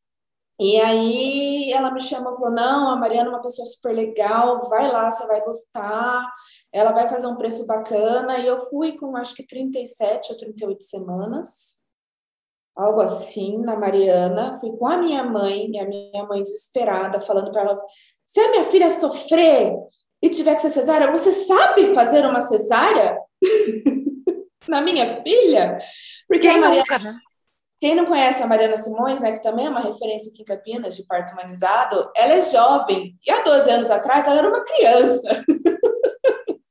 E 0.62 0.80
aí 0.80 1.72
ela 1.72 1.90
me 1.90 2.00
chamou 2.00 2.34
e 2.34 2.36
falou: 2.36 2.52
não, 2.52 2.90
a 2.90 2.96
Mariana 2.96 3.30
é 3.30 3.32
uma 3.32 3.42
pessoa 3.42 3.66
super 3.66 3.92
legal, 3.92 4.60
vai 4.68 4.92
lá, 4.92 5.10
você 5.10 5.26
vai 5.26 5.40
gostar, 5.40 6.32
ela 6.72 6.92
vai 6.92 7.08
fazer 7.08 7.26
um 7.26 7.34
preço 7.34 7.66
bacana. 7.66 8.38
E 8.38 8.46
eu 8.46 8.60
fui 8.70 8.96
com 8.96 9.16
acho 9.16 9.34
que 9.34 9.44
37 9.44 10.30
ou 10.30 10.38
38 10.38 10.84
semanas, 10.84 11.80
algo 12.76 13.00
assim, 13.00 13.58
na 13.58 13.76
Mariana. 13.76 14.56
Fui 14.60 14.70
com 14.76 14.86
a 14.86 14.98
minha 14.98 15.24
mãe, 15.24 15.68
e 15.68 15.80
a 15.80 15.84
minha 15.84 16.24
mãe 16.26 16.44
desesperada, 16.44 17.18
falando 17.18 17.50
para 17.50 17.62
ela: 17.62 17.82
se 18.24 18.38
a 18.38 18.50
minha 18.52 18.64
filha 18.64 18.88
sofrer 18.88 19.74
e 20.22 20.30
tiver 20.30 20.54
que 20.54 20.62
ser 20.62 20.70
cesárea, 20.70 21.10
você 21.10 21.32
sabe 21.32 21.92
fazer 21.92 22.24
uma 22.24 22.40
cesárea? 22.40 23.18
na 24.68 24.80
minha 24.80 25.20
filha? 25.24 25.78
Porque 26.28 26.46
Quem 26.46 26.52
a 26.52 26.58
Mariana. 26.58 26.84
Nunca, 26.88 26.98
né? 27.00 27.14
Quem 27.82 27.96
não 27.96 28.06
conhece 28.06 28.40
a 28.40 28.46
Mariana 28.46 28.76
Simões, 28.76 29.22
né, 29.22 29.32
que 29.32 29.42
também 29.42 29.66
é 29.66 29.68
uma 29.68 29.80
referência 29.80 30.30
aqui 30.30 30.42
em 30.42 30.44
Campinas 30.44 30.94
de 30.94 31.04
parto 31.04 31.32
humanizado, 31.32 32.08
ela 32.14 32.34
é 32.34 32.40
jovem 32.40 33.18
e 33.26 33.28
há 33.28 33.42
12 33.42 33.68
anos 33.68 33.90
atrás 33.90 34.24
ela 34.24 34.38
era 34.38 34.48
uma 34.48 34.64
criança. 34.64 35.44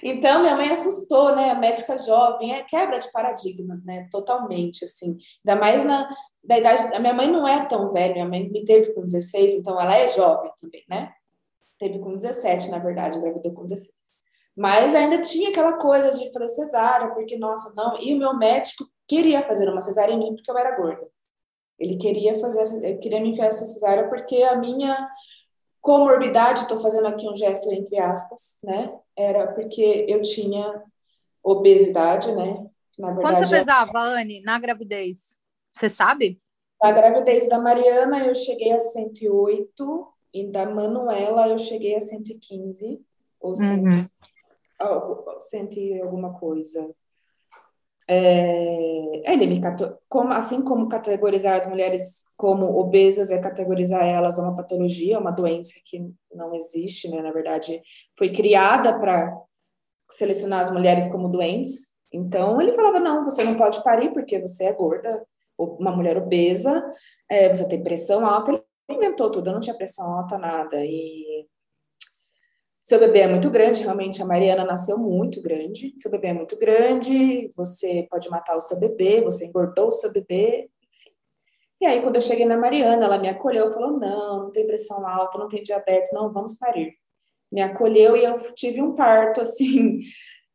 então 0.00 0.42
minha 0.42 0.54
mãe 0.54 0.70
assustou, 0.70 1.34
né, 1.34 1.52
médica 1.54 1.98
jovem, 1.98 2.54
é 2.54 2.62
quebra 2.62 3.00
de 3.00 3.10
paradigmas, 3.10 3.84
né, 3.84 4.06
totalmente 4.12 4.84
assim. 4.84 5.18
Ainda 5.44 5.60
mais 5.60 5.84
na 5.84 6.08
da 6.44 6.56
idade, 6.56 6.82
a 6.94 7.00
minha 7.00 7.14
mãe 7.14 7.28
não 7.28 7.46
é 7.46 7.66
tão 7.66 7.92
velha, 7.92 8.12
minha 8.12 8.28
mãe 8.28 8.48
me 8.48 8.62
teve 8.62 8.94
com 8.94 9.00
16, 9.00 9.54
então 9.54 9.80
ela 9.80 9.96
é 9.96 10.06
jovem 10.06 10.52
também, 10.60 10.84
né? 10.88 11.12
Teve 11.80 11.98
com 11.98 12.14
17, 12.14 12.70
na 12.70 12.78
verdade, 12.78 13.18
engravidou 13.18 13.52
com 13.54 13.66
16. 13.66 13.92
Mas 14.56 14.94
ainda 14.94 15.20
tinha 15.20 15.50
aquela 15.50 15.72
coisa 15.72 16.12
de 16.12 16.32
fazer 16.32 16.48
cesárea, 16.50 17.08
porque, 17.08 17.36
nossa, 17.36 17.72
não. 17.74 17.98
E 18.00 18.14
o 18.14 18.18
meu 18.18 18.36
médico 18.36 18.84
queria 19.08 19.42
fazer 19.42 19.68
uma 19.68 19.80
cesárea 19.80 20.12
em 20.12 20.18
mim 20.18 20.34
porque 20.36 20.50
eu 20.50 20.58
era 20.58 20.76
gorda. 20.76 21.08
Ele 21.78 21.96
queria 21.96 22.38
fazer, 22.38 22.62
ele 22.84 22.98
queria 22.98 23.20
me 23.20 23.30
enfiar 23.30 23.46
essa 23.46 23.64
cesárea 23.64 24.08
porque 24.08 24.42
a 24.42 24.54
minha 24.56 25.08
comorbidade, 25.80 26.62
estou 26.62 26.78
fazendo 26.78 27.06
aqui 27.06 27.28
um 27.28 27.34
gesto 27.34 27.72
entre 27.72 27.98
aspas, 27.98 28.58
né? 28.62 28.92
Era 29.16 29.46
porque 29.52 30.04
eu 30.08 30.20
tinha 30.20 30.82
obesidade, 31.42 32.30
né? 32.32 32.68
Na 32.98 33.12
verdade, 33.12 33.36
Quanto 33.36 33.48
você 33.48 33.58
pesava, 33.58 33.98
Anne, 34.00 34.42
na 34.42 34.58
gravidez? 34.58 35.36
Você 35.70 35.88
sabe? 35.88 36.40
Na 36.82 36.92
gravidez 36.92 37.48
da 37.48 37.58
Mariana, 37.58 38.26
eu 38.26 38.34
cheguei 38.34 38.72
a 38.72 38.80
108 38.80 40.08
e 40.34 40.46
da 40.46 40.66
Manuela, 40.68 41.48
eu 41.48 41.58
cheguei 41.58 41.96
a 41.96 42.00
115 42.00 43.00
ou 43.40 43.54
100, 43.54 43.78
uhum. 43.78 44.06
100 45.40 46.02
alguma 46.02 46.38
coisa. 46.38 46.92
É, 48.10 49.32
ele 49.32 49.46
me 49.46 49.60
como, 50.08 50.32
assim 50.32 50.62
como 50.62 50.88
categorizar 50.88 51.60
as 51.60 51.66
mulheres 51.66 52.24
como 52.36 52.64
obesas 52.78 53.30
é 53.30 53.38
categorizar 53.38 54.02
elas 54.02 54.38
a 54.38 54.42
uma 54.42 54.56
patologia, 54.56 55.18
uma 55.18 55.30
doença 55.30 55.74
que 55.84 56.10
não 56.34 56.54
existe, 56.54 57.10
né? 57.10 57.20
Na 57.20 57.32
verdade, 57.32 57.82
foi 58.16 58.32
criada 58.32 58.98
para 58.98 59.36
selecionar 60.08 60.60
as 60.60 60.72
mulheres 60.72 61.08
como 61.08 61.28
doentes. 61.28 61.92
Então, 62.12 62.60
ele 62.60 62.72
falava: 62.72 62.98
não, 62.98 63.24
você 63.24 63.44
não 63.44 63.56
pode 63.56 63.82
parir 63.84 64.12
porque 64.12 64.40
você 64.40 64.64
é 64.64 64.72
gorda, 64.72 65.22
uma 65.58 65.94
mulher 65.94 66.16
obesa, 66.16 66.82
é, 67.28 67.52
você 67.52 67.68
tem 67.68 67.82
pressão 67.82 68.26
alta. 68.26 68.52
Ele 68.52 68.62
inventou 68.88 69.30
tudo, 69.30 69.50
eu 69.50 69.54
não 69.54 69.60
tinha 69.60 69.76
pressão 69.76 70.10
alta, 70.10 70.38
nada. 70.38 70.82
E 70.82 71.46
seu 72.88 72.98
bebê 72.98 73.18
é 73.18 73.28
muito 73.28 73.50
grande, 73.50 73.82
realmente 73.82 74.22
a 74.22 74.24
Mariana 74.24 74.64
nasceu 74.64 74.96
muito 74.96 75.42
grande. 75.42 75.94
Seu 75.98 76.10
bebê 76.10 76.28
é 76.28 76.32
muito 76.32 76.56
grande, 76.56 77.50
você 77.54 78.08
pode 78.10 78.30
matar 78.30 78.56
o 78.56 78.62
seu 78.62 78.80
bebê, 78.80 79.20
você 79.20 79.44
engordou 79.44 79.88
o 79.88 79.92
seu 79.92 80.10
bebê, 80.10 80.70
enfim. 80.82 81.10
E 81.82 81.86
aí, 81.86 82.00
quando 82.00 82.16
eu 82.16 82.22
cheguei 82.22 82.46
na 82.46 82.56
Mariana, 82.56 83.04
ela 83.04 83.18
me 83.18 83.28
acolheu, 83.28 83.70
falou: 83.70 83.98
não, 83.98 84.44
não 84.44 84.50
tem 84.50 84.66
pressão 84.66 85.06
alta, 85.06 85.36
não 85.36 85.48
tem 85.48 85.62
diabetes, 85.62 86.14
não, 86.14 86.32
vamos 86.32 86.56
parir. 86.56 86.94
Me 87.52 87.60
acolheu 87.60 88.16
e 88.16 88.24
eu 88.24 88.38
tive 88.54 88.80
um 88.80 88.94
parto 88.94 89.42
assim. 89.42 90.00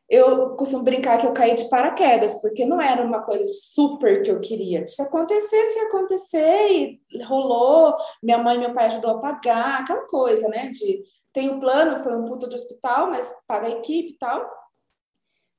Eu 0.09 0.55
costumo 0.55 0.83
brincar 0.83 1.19
que 1.19 1.27
eu 1.27 1.33
caí 1.33 1.53
de 1.53 1.69
paraquedas, 1.69 2.41
porque 2.41 2.65
não 2.65 2.81
era 2.81 3.03
uma 3.03 3.21
coisa 3.21 3.43
super 3.45 4.23
que 4.23 4.31
eu 4.31 4.39
queria. 4.39 4.87
Se 4.87 5.03
acontecesse, 5.03 5.77
ia 5.77 5.85
acontecer, 5.85 6.99
e 7.11 7.23
rolou. 7.23 7.95
Minha 8.23 8.39
mãe 8.39 8.55
e 8.55 8.59
meu 8.59 8.73
pai 8.73 8.87
ajudou 8.87 9.11
a 9.11 9.19
pagar, 9.19 9.81
aquela 9.81 10.07
coisa, 10.07 10.47
né? 10.47 10.69
De 10.71 11.03
tem 11.33 11.49
o 11.49 11.59
plano, 11.59 12.03
foi 12.03 12.15
um 12.15 12.25
puta 12.25 12.47
de 12.47 12.55
hospital, 12.55 13.09
mas 13.09 13.35
paga 13.47 13.67
a 13.67 13.71
equipe 13.71 14.11
e 14.11 14.17
tal. 14.17 14.47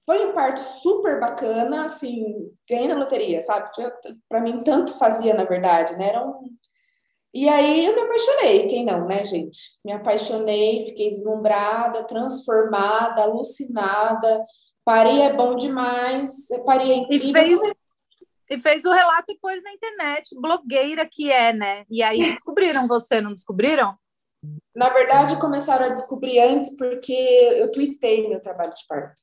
Foi 0.07 0.27
um 0.27 0.33
parto 0.33 0.61
super 0.61 1.19
bacana, 1.19 1.87
assim, 1.87 2.51
ganhei 2.69 2.89
na 2.89 2.99
loteria, 2.99 3.41
sabe? 3.41 3.71
Para 4.29 4.41
mim, 4.41 4.59
tanto 4.59 4.95
fazia, 4.99 5.35
na 5.35 5.45
verdade, 5.45 5.97
né? 5.97 6.11
Era 6.11 6.25
um... 6.25 6.55
E 7.33 7.49
aí 7.49 7.85
eu 7.85 7.95
me 7.97 8.03
apaixonei, 8.03 8.69
quem 8.69 8.85
não, 8.85 9.07
né, 9.07 9.25
gente? 9.25 9.59
Me 9.85 9.93
apaixonei, 9.93 10.87
fiquei 10.87 11.09
deslumbrada, 11.09 12.05
transformada, 12.05 13.23
alucinada. 13.23 14.45
Parei 14.85 15.23
é 15.23 15.33
bom 15.33 15.57
demais, 15.57 16.47
parei 16.65 16.93
é 16.93 16.97
incrível. 16.97 17.31
E 17.31 17.33
fez, 17.33 17.61
e 18.51 18.59
fez 18.61 18.85
o 18.85 18.93
relato 18.93 19.25
depois 19.27 19.63
na 19.63 19.73
internet, 19.73 20.39
blogueira 20.39 21.09
que 21.11 21.33
é, 21.33 21.53
né? 21.53 21.85
E 21.91 22.03
aí 22.03 22.19
descobriram 22.21 22.87
você, 22.87 23.21
não 23.21 23.33
descobriram? 23.33 23.97
Na 24.75 24.89
verdade, 24.89 25.39
começaram 25.39 25.87
a 25.87 25.91
descobrir 25.91 26.41
antes 26.41 26.77
porque 26.77 27.13
eu 27.13 27.71
tuitei 27.71 28.29
meu 28.29 28.41
trabalho 28.41 28.75
de 28.75 28.87
parto. 28.89 29.23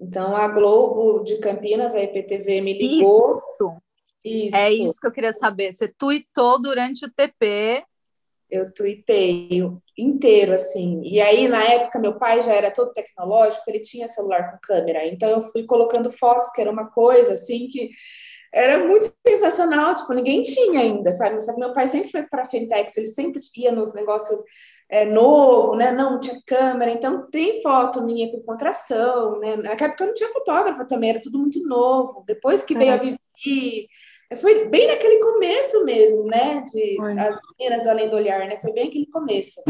Então, 0.00 0.36
a 0.36 0.48
Globo 0.48 1.24
de 1.24 1.38
Campinas, 1.38 1.94
a 1.94 2.02
IPTV, 2.02 2.60
me 2.60 2.78
ligou. 2.78 3.36
Isso. 3.36 3.76
isso. 4.24 4.56
É 4.56 4.70
isso 4.70 5.00
que 5.00 5.06
eu 5.06 5.12
queria 5.12 5.34
saber. 5.34 5.72
Você 5.72 5.88
tuitou 5.88 6.60
durante 6.60 7.04
o 7.04 7.10
TP. 7.10 7.84
Eu 8.50 8.72
tuitei 8.72 9.48
inteiro, 9.96 10.54
assim. 10.54 11.02
E 11.02 11.20
aí, 11.20 11.48
na 11.48 11.62
época, 11.62 11.98
meu 11.98 12.18
pai 12.18 12.40
já 12.40 12.54
era 12.54 12.70
todo 12.70 12.92
tecnológico, 12.92 13.64
ele 13.68 13.80
tinha 13.80 14.08
celular 14.08 14.52
com 14.52 14.58
câmera. 14.62 15.06
Então, 15.06 15.28
eu 15.28 15.42
fui 15.50 15.64
colocando 15.64 16.10
fotos, 16.10 16.50
que 16.52 16.60
era 16.60 16.70
uma 16.70 16.86
coisa, 16.90 17.34
assim, 17.34 17.68
que 17.68 17.90
era 18.52 18.86
muito 18.86 19.12
sensacional, 19.26 19.94
tipo, 19.94 20.12
ninguém 20.14 20.42
tinha 20.42 20.80
ainda, 20.80 21.12
sabe? 21.12 21.42
Só 21.42 21.52
que 21.54 21.60
meu 21.60 21.72
pai 21.72 21.86
sempre 21.86 22.10
foi 22.10 22.22
para 22.22 22.42
a 22.42 22.46
Fentex, 22.46 22.96
ele 22.96 23.06
sempre 23.06 23.40
ia 23.56 23.72
nos 23.72 23.94
negócios 23.94 24.40
é, 24.88 25.04
novo, 25.04 25.76
né? 25.76 25.92
Não 25.92 26.18
tinha 26.18 26.40
câmera, 26.46 26.90
então 26.90 27.28
tem 27.30 27.60
foto 27.60 28.02
minha 28.02 28.30
com 28.30 28.40
contração, 28.40 29.38
né? 29.38 29.56
Naquela 29.56 29.90
época 29.90 30.06
não 30.06 30.14
tinha 30.14 30.32
fotógrafa 30.32 30.84
também, 30.86 31.10
era 31.10 31.20
tudo 31.20 31.38
muito 31.38 31.60
novo. 31.66 32.24
Depois 32.26 32.62
que 32.62 32.74
veio 32.74 32.92
é. 32.92 32.94
a 32.94 32.96
Vivi, 32.96 33.88
foi 34.36 34.66
bem 34.68 34.86
naquele 34.86 35.20
começo 35.20 35.84
mesmo, 35.84 36.24
né? 36.24 36.62
De 36.62 36.96
foi. 36.96 37.18
as 37.18 37.38
meninas 37.58 37.82
do 37.82 37.90
Além 37.90 38.08
do 38.08 38.16
Olhar, 38.16 38.46
né? 38.46 38.58
Foi 38.58 38.72
bem 38.72 38.88
aquele 38.88 39.06
começo. 39.06 39.62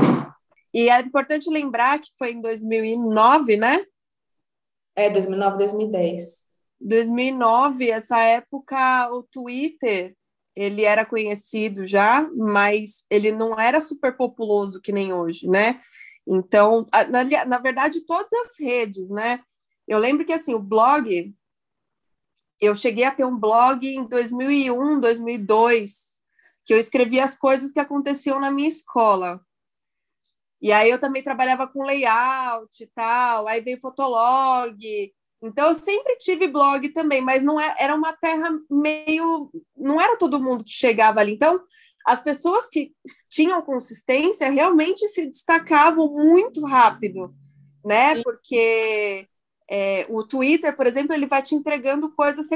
E 0.73 0.89
é 0.89 1.01
importante 1.01 1.51
lembrar 1.51 1.99
que 1.99 2.11
foi 2.17 2.33
em 2.33 2.41
2009, 2.41 3.57
né? 3.57 3.85
É, 4.95 5.11
2009, 5.11 5.59
2010. 5.59 6.48
2009, 6.81 7.91
essa 7.91 8.19
época, 8.21 9.11
o 9.13 9.23
Twitter 9.23 10.15
ele 10.55 10.85
era 10.85 11.05
conhecido 11.05 11.87
já, 11.87 12.29
mas 12.37 13.05
ele 13.09 13.31
não 13.31 13.59
era 13.61 13.81
super 13.81 14.17
populoso 14.17 14.81
que 14.81 14.91
nem 14.91 15.13
hoje, 15.13 15.47
né? 15.47 15.81
Então, 16.27 16.85
na, 17.11 17.45
na 17.45 17.59
verdade, 17.59 18.05
todas 18.05 18.33
as 18.33 18.59
redes, 18.59 19.09
né? 19.09 19.41
Eu 19.87 19.99
lembro 19.99 20.27
que 20.27 20.33
assim, 20.33 20.55
o 20.55 20.59
blog, 20.61 21.33
eu 22.61 22.75
cheguei 22.75 23.05
a 23.05 23.15
ter 23.15 23.25
um 23.25 23.39
blog 23.39 23.87
em 23.87 24.05
2001, 24.05 25.01
2002, 25.01 26.19
que 26.67 26.75
eu 26.75 26.79
escrevia 26.79 27.25
as 27.25 27.37
coisas 27.37 27.73
que 27.73 27.81
aconteciam 27.81 28.41
na 28.41 28.51
minha 28.51 28.69
escola. 28.69 29.41
E 30.61 30.73
aí 30.73 30.91
eu 30.91 30.99
também 30.99 31.23
trabalhava 31.23 31.69
com 31.69 31.85
layout 31.85 32.83
e 32.83 32.87
tal, 32.89 33.47
aí 33.47 33.61
veio 33.61 33.81
Fotolog, 33.81 34.77
então, 35.43 35.69
eu 35.69 35.75
sempre 35.75 36.17
tive 36.19 36.49
blog 36.49 36.89
também, 36.91 37.21
mas 37.21 37.43
não 37.43 37.61
é, 37.61 37.75
era 37.79 37.95
uma 37.95 38.13
terra 38.13 38.51
meio. 38.71 39.51
Não 39.77 40.01
era 40.01 40.17
todo 40.17 40.43
mundo 40.43 40.65
que 40.65 40.73
chegava 40.73 41.21
ali. 41.21 41.35
Então, 41.35 41.61
as 42.07 42.21
pessoas 42.23 42.69
que 42.69 42.93
tinham 43.29 43.63
consistência 43.63 44.51
realmente 44.51 45.07
se 45.09 45.27
destacavam 45.27 46.13
muito 46.13 46.65
rápido, 46.67 47.35
né? 47.85 48.17
Porque 48.17 49.29
É, 49.71 50.07
o 50.09 50.25
Twitter, 50.27 50.75
por 50.77 50.87
exemplo, 50.87 51.15
ele 51.15 51.27
vai 51.27 51.43
te 51.43 51.55
entregando 51.55 52.15
coisas 52.15 52.49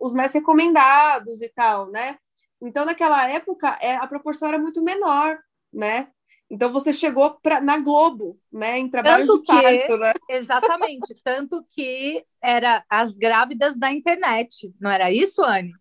os 0.00 0.12
mais 0.14 0.32
recomendados 0.32 1.42
e 1.42 1.48
tal, 1.50 1.90
né? 1.90 2.18
Então, 2.62 2.84
naquela 2.84 3.28
época, 3.30 3.78
é, 3.80 3.96
a 3.96 4.06
proporção 4.06 4.48
era 4.48 4.58
muito 4.58 4.82
menor, 4.82 5.38
né? 5.72 6.08
Então 6.50 6.72
você 6.72 6.92
chegou 6.92 7.38
pra, 7.42 7.60
na 7.60 7.78
Globo, 7.78 8.38
né? 8.50 8.78
Em 8.78 8.88
trabalho 8.88 9.26
tanto 9.26 9.40
de 9.40 9.46
parto, 9.46 9.86
que, 9.86 9.96
né? 9.96 10.12
Exatamente. 10.30 11.14
tanto 11.22 11.64
que 11.70 12.24
era 12.42 12.82
as 12.88 13.16
grávidas 13.16 13.78
da 13.78 13.92
internet, 13.92 14.72
não 14.80 14.90
era 14.90 15.12
isso, 15.12 15.42
Anne? 15.42 15.72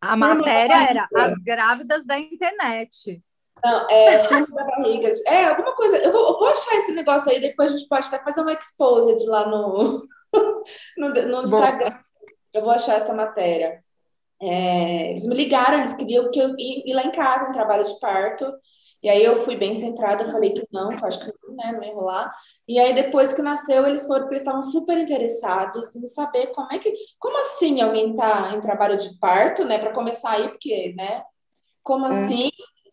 A 0.00 0.16
matéria 0.16 0.90
era 0.90 1.08
as 1.14 1.34
grávidas 1.38 2.06
da 2.06 2.18
internet. 2.18 3.22
Não, 3.62 3.86
é 3.90 4.26
turma 4.26 4.46
da 4.46 4.64
barriga. 4.64 5.12
É, 5.26 5.44
alguma 5.44 5.74
coisa. 5.74 5.98
Eu 5.98 6.12
vou, 6.12 6.28
eu 6.28 6.38
vou, 6.38 6.48
achar 6.48 6.76
esse 6.76 6.92
negócio 6.92 7.30
aí, 7.30 7.40
depois 7.40 7.72
a 7.72 7.76
gente 7.76 7.88
pode 7.88 8.06
até 8.06 8.18
fazer 8.22 8.40
uma 8.40 8.52
exposed 8.52 9.26
lá 9.26 9.46
no, 9.46 10.02
no, 10.96 11.08
no 11.08 11.42
Instagram. 11.42 11.90
Bom. 11.90 11.98
Eu 12.54 12.62
vou 12.62 12.70
achar 12.70 12.96
essa 12.96 13.12
matéria. 13.12 13.82
É, 14.42 15.10
eles 15.10 15.26
me 15.26 15.34
ligaram, 15.34 15.78
eles 15.78 15.92
queriam 15.92 16.30
que 16.30 16.38
eu 16.38 16.54
ir 16.58 16.94
lá 16.94 17.04
em 17.04 17.12
casa 17.12 17.48
em 17.48 17.52
trabalho 17.52 17.84
de 17.84 18.00
parto. 18.00 18.50
E 19.02 19.08
aí 19.08 19.24
eu 19.24 19.36
fui 19.44 19.56
bem 19.56 19.74
centrada, 19.74 20.26
falei 20.26 20.52
que 20.52 20.66
não, 20.72 20.94
que 20.96 21.04
acho 21.04 21.20
que 21.20 21.32
né, 21.54 21.72
não 21.72 21.82
ia 21.82 21.94
rolar. 21.94 22.32
E 22.68 22.78
aí 22.78 22.94
depois 22.94 23.32
que 23.32 23.42
nasceu, 23.42 23.86
eles 23.86 24.06
foram 24.06 24.22
porque 24.22 24.34
eles 24.34 24.42
estavam 24.42 24.62
super 24.62 24.98
interessados 24.98 25.94
em 25.96 26.06
saber 26.06 26.48
como 26.48 26.68
é 26.72 26.78
que, 26.78 26.92
como 27.18 27.38
assim 27.38 27.80
alguém 27.80 28.14
tá 28.14 28.52
em 28.54 28.60
trabalho 28.60 28.96
de 28.96 29.18
parto, 29.18 29.64
né, 29.64 29.78
para 29.78 29.92
começar 29.92 30.32
aí, 30.32 30.48
porque, 30.48 30.94
né? 30.96 31.22
Como 31.82 32.06
é. 32.06 32.08
assim? 32.10 32.50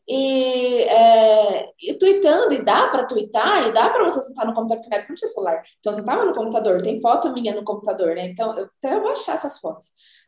E, 0.09 0.83
é, 0.83 1.69
e 1.81 1.93
tweetando, 1.95 2.53
e 2.53 2.63
dá 2.63 2.87
para 2.87 3.05
tweetar, 3.05 3.67
e 3.67 3.73
dá 3.73 3.89
para 3.89 4.05
você 4.05 4.21
sentar 4.21 4.45
no 4.45 4.53
computador, 4.53 4.77
porque 4.77 4.89
na 4.89 4.95
época 4.97 5.11
não 5.11 5.15
tinha 5.17 5.27
celular. 5.27 5.61
Então, 5.79 5.93
você 5.93 5.99
estava 5.99 6.23
no 6.23 6.33
computador, 6.33 6.81
tem 6.81 7.01
foto 7.01 7.33
minha 7.33 7.53
no 7.53 7.65
computador, 7.65 8.15
né? 8.15 8.29
Então, 8.29 8.57
eu 8.57 8.69
até 8.77 8.97
vou 9.01 9.11
achar 9.11 9.33
essas 9.33 9.59
fotos. 9.59 9.87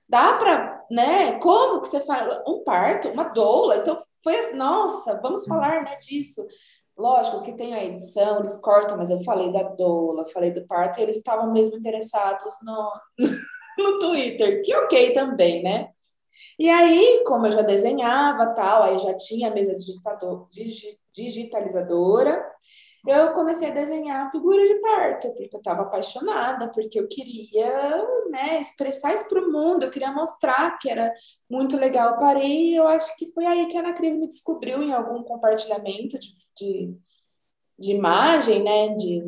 Dá 0.09 0.33
para, 0.33 0.83
né? 0.89 1.37
Como 1.39 1.81
que 1.81 1.87
você 1.87 1.99
faz 2.01 2.41
um 2.47 2.63
parto, 2.63 3.09
uma 3.09 3.25
doula? 3.25 3.77
Então 3.77 3.95
foi 4.23 4.37
assim, 4.37 4.55
nossa, 4.57 5.19
vamos 5.21 5.45
falar, 5.45 5.83
né, 5.83 5.95
disso. 5.97 6.45
Lógico 6.97 7.43
que 7.43 7.53
tem 7.53 7.73
a 7.75 7.83
edição, 7.85 8.39
eles 8.39 8.57
cortam, 8.59 8.97
mas 8.97 9.11
eu 9.11 9.23
falei 9.23 9.53
da 9.53 9.63
doula, 9.63 10.25
falei 10.33 10.51
do 10.51 10.65
parto, 10.65 10.99
e 10.99 11.03
eles 11.03 11.17
estavam 11.17 11.51
mesmo 11.51 11.77
interessados 11.77 12.53
no, 12.63 12.91
no 13.77 13.99
Twitter, 13.99 14.61
que 14.63 14.75
ok 14.75 15.13
também, 15.13 15.63
né? 15.63 15.89
E 16.57 16.69
aí, 16.69 17.23
como 17.25 17.45
eu 17.45 17.51
já 17.51 17.61
desenhava 17.61 18.53
tal, 18.53 18.83
aí 18.83 18.97
já 18.99 19.13
tinha 19.15 19.49
a 19.49 19.53
mesa 19.53 19.73
digitador, 19.73 20.47
digitalizadora, 21.13 22.43
eu 23.07 23.33
comecei 23.33 23.69
a 23.69 23.73
desenhar 23.73 24.31
figura 24.31 24.65
de 24.65 24.75
parto, 24.75 25.29
porque 25.29 25.55
eu 25.55 25.59
estava 25.59 25.83
apaixonada, 25.83 26.67
porque 26.69 26.99
eu 26.99 27.07
queria 27.07 28.07
né, 28.29 28.59
expressar 28.59 29.13
isso 29.13 29.27
para 29.29 29.41
o 29.41 29.51
mundo, 29.51 29.83
eu 29.83 29.91
queria 29.91 30.11
mostrar 30.11 30.77
que 30.77 30.89
era 30.89 31.13
muito 31.49 31.77
legal 31.77 32.17
para 32.17 32.39
e 32.43 32.75
eu 32.75 32.87
acho 32.87 33.15
que 33.15 33.31
foi 33.31 33.45
aí 33.45 33.67
que 33.67 33.77
a 33.77 33.79
Ana 33.79 33.93
Cris 33.93 34.15
me 34.15 34.27
descobriu 34.27 34.83
em 34.83 34.91
algum 34.91 35.23
compartilhamento 35.23 36.19
de, 36.19 36.29
de, 36.57 36.97
de 37.77 37.91
imagem, 37.93 38.63
né, 38.63 38.89
de, 38.95 39.23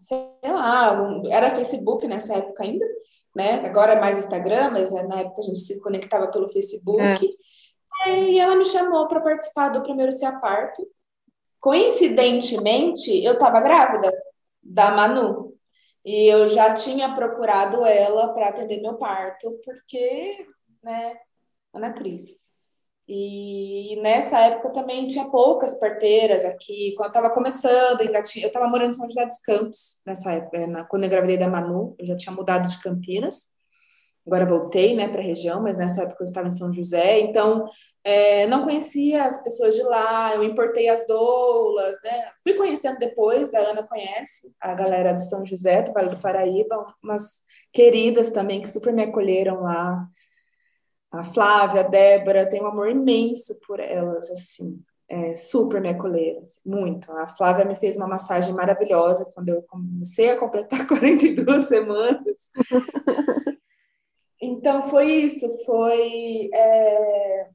sei 0.00 0.18
lá, 0.44 0.98
era 1.30 1.50
Facebook 1.50 2.06
nessa 2.06 2.34
época 2.34 2.64
ainda, 2.64 2.86
né, 3.36 3.66
agora 3.66 3.92
é 3.92 4.00
mais 4.00 4.18
Instagram, 4.18 4.70
mas 4.70 4.92
né, 4.92 5.02
na 5.02 5.20
época 5.20 5.42
a 5.42 5.44
gente 5.44 5.58
se 5.58 5.78
conectava 5.80 6.28
pelo 6.28 6.48
Facebook, 6.48 7.28
é. 8.06 8.30
e 8.30 8.38
ela 8.38 8.56
me 8.56 8.64
chamou 8.64 9.06
para 9.06 9.20
participar 9.20 9.68
do 9.68 9.82
primeiro 9.82 10.12
Se 10.12 10.24
a 10.24 10.32
Parto, 10.32 10.82
Coincidentemente, 11.60 13.22
eu 13.24 13.34
estava 13.34 13.60
grávida 13.60 14.12
da 14.62 14.90
Manu. 14.90 15.54
E 16.04 16.26
eu 16.26 16.48
já 16.48 16.72
tinha 16.74 17.14
procurado 17.14 17.84
ela 17.84 18.32
para 18.32 18.48
atender 18.48 18.80
meu 18.80 18.94
parto, 18.94 19.60
porque, 19.64 20.46
né, 20.82 21.14
Ana 21.74 21.92
Cris. 21.92 22.48
E 23.06 23.98
nessa 24.02 24.38
época 24.40 24.70
também 24.72 25.06
tinha 25.06 25.30
poucas 25.30 25.78
parteiras 25.80 26.44
aqui. 26.44 26.94
Quando 26.96 27.06
eu 27.06 27.20
estava 27.20 27.30
começando, 27.34 28.00
eu 28.02 28.12
estava 28.20 28.68
morando 28.68 28.90
em 28.90 28.92
São 28.94 29.08
José 29.08 29.24
dos 29.26 29.38
Campos 29.40 30.00
nessa 30.06 30.32
época, 30.32 30.86
quando 30.90 31.04
eu 31.04 31.06
engravidei 31.06 31.38
da 31.38 31.48
Manu, 31.48 31.94
eu 31.98 32.06
já 32.06 32.16
tinha 32.16 32.34
mudado 32.34 32.68
de 32.68 32.80
Campinas. 32.82 33.48
Agora 34.28 34.44
voltei, 34.44 34.94
né, 34.94 35.08
para 35.08 35.22
a 35.22 35.24
região, 35.24 35.62
mas 35.62 35.78
nessa 35.78 36.02
época 36.02 36.22
eu 36.22 36.26
estava 36.26 36.48
em 36.48 36.50
São 36.50 36.70
José, 36.70 37.18
então 37.20 37.64
é, 38.04 38.46
não 38.46 38.62
conhecia 38.62 39.24
as 39.24 39.42
pessoas 39.42 39.74
de 39.74 39.82
lá, 39.82 40.34
eu 40.34 40.42
importei 40.42 40.86
as 40.86 41.06
doulas, 41.06 41.96
né? 42.04 42.30
Fui 42.42 42.52
conhecendo 42.52 42.98
depois, 42.98 43.54
a 43.54 43.60
Ana 43.60 43.88
conhece 43.88 44.54
a 44.60 44.74
galera 44.74 45.14
de 45.14 45.26
São 45.26 45.46
José, 45.46 45.80
do 45.80 45.94
Vale 45.94 46.10
do 46.10 46.20
Paraíba, 46.20 46.94
umas 47.02 47.42
queridas 47.72 48.30
também 48.30 48.60
que 48.60 48.68
super 48.68 48.92
me 48.92 49.04
acolheram 49.04 49.62
lá. 49.62 50.06
A 51.10 51.24
Flávia, 51.24 51.80
a 51.80 51.88
Débora, 51.88 52.48
tenho 52.48 52.64
um 52.64 52.68
amor 52.68 52.90
imenso 52.90 53.58
por 53.66 53.80
elas, 53.80 54.30
assim, 54.30 54.78
é, 55.08 55.34
super 55.34 55.80
me 55.80 55.88
acolheram, 55.88 56.42
assim, 56.42 56.60
muito. 56.66 57.10
A 57.12 57.28
Flávia 57.28 57.64
me 57.64 57.74
fez 57.74 57.96
uma 57.96 58.06
massagem 58.06 58.52
maravilhosa 58.52 59.24
quando 59.34 59.48
eu 59.48 59.62
comecei 59.62 60.28
a 60.30 60.36
completar 60.36 60.84
42 60.86 61.66
semanas. 61.66 62.50
Então 64.40 64.82
foi 64.84 65.06
isso, 65.06 65.46
foi 65.64 66.48
é, 66.52 67.48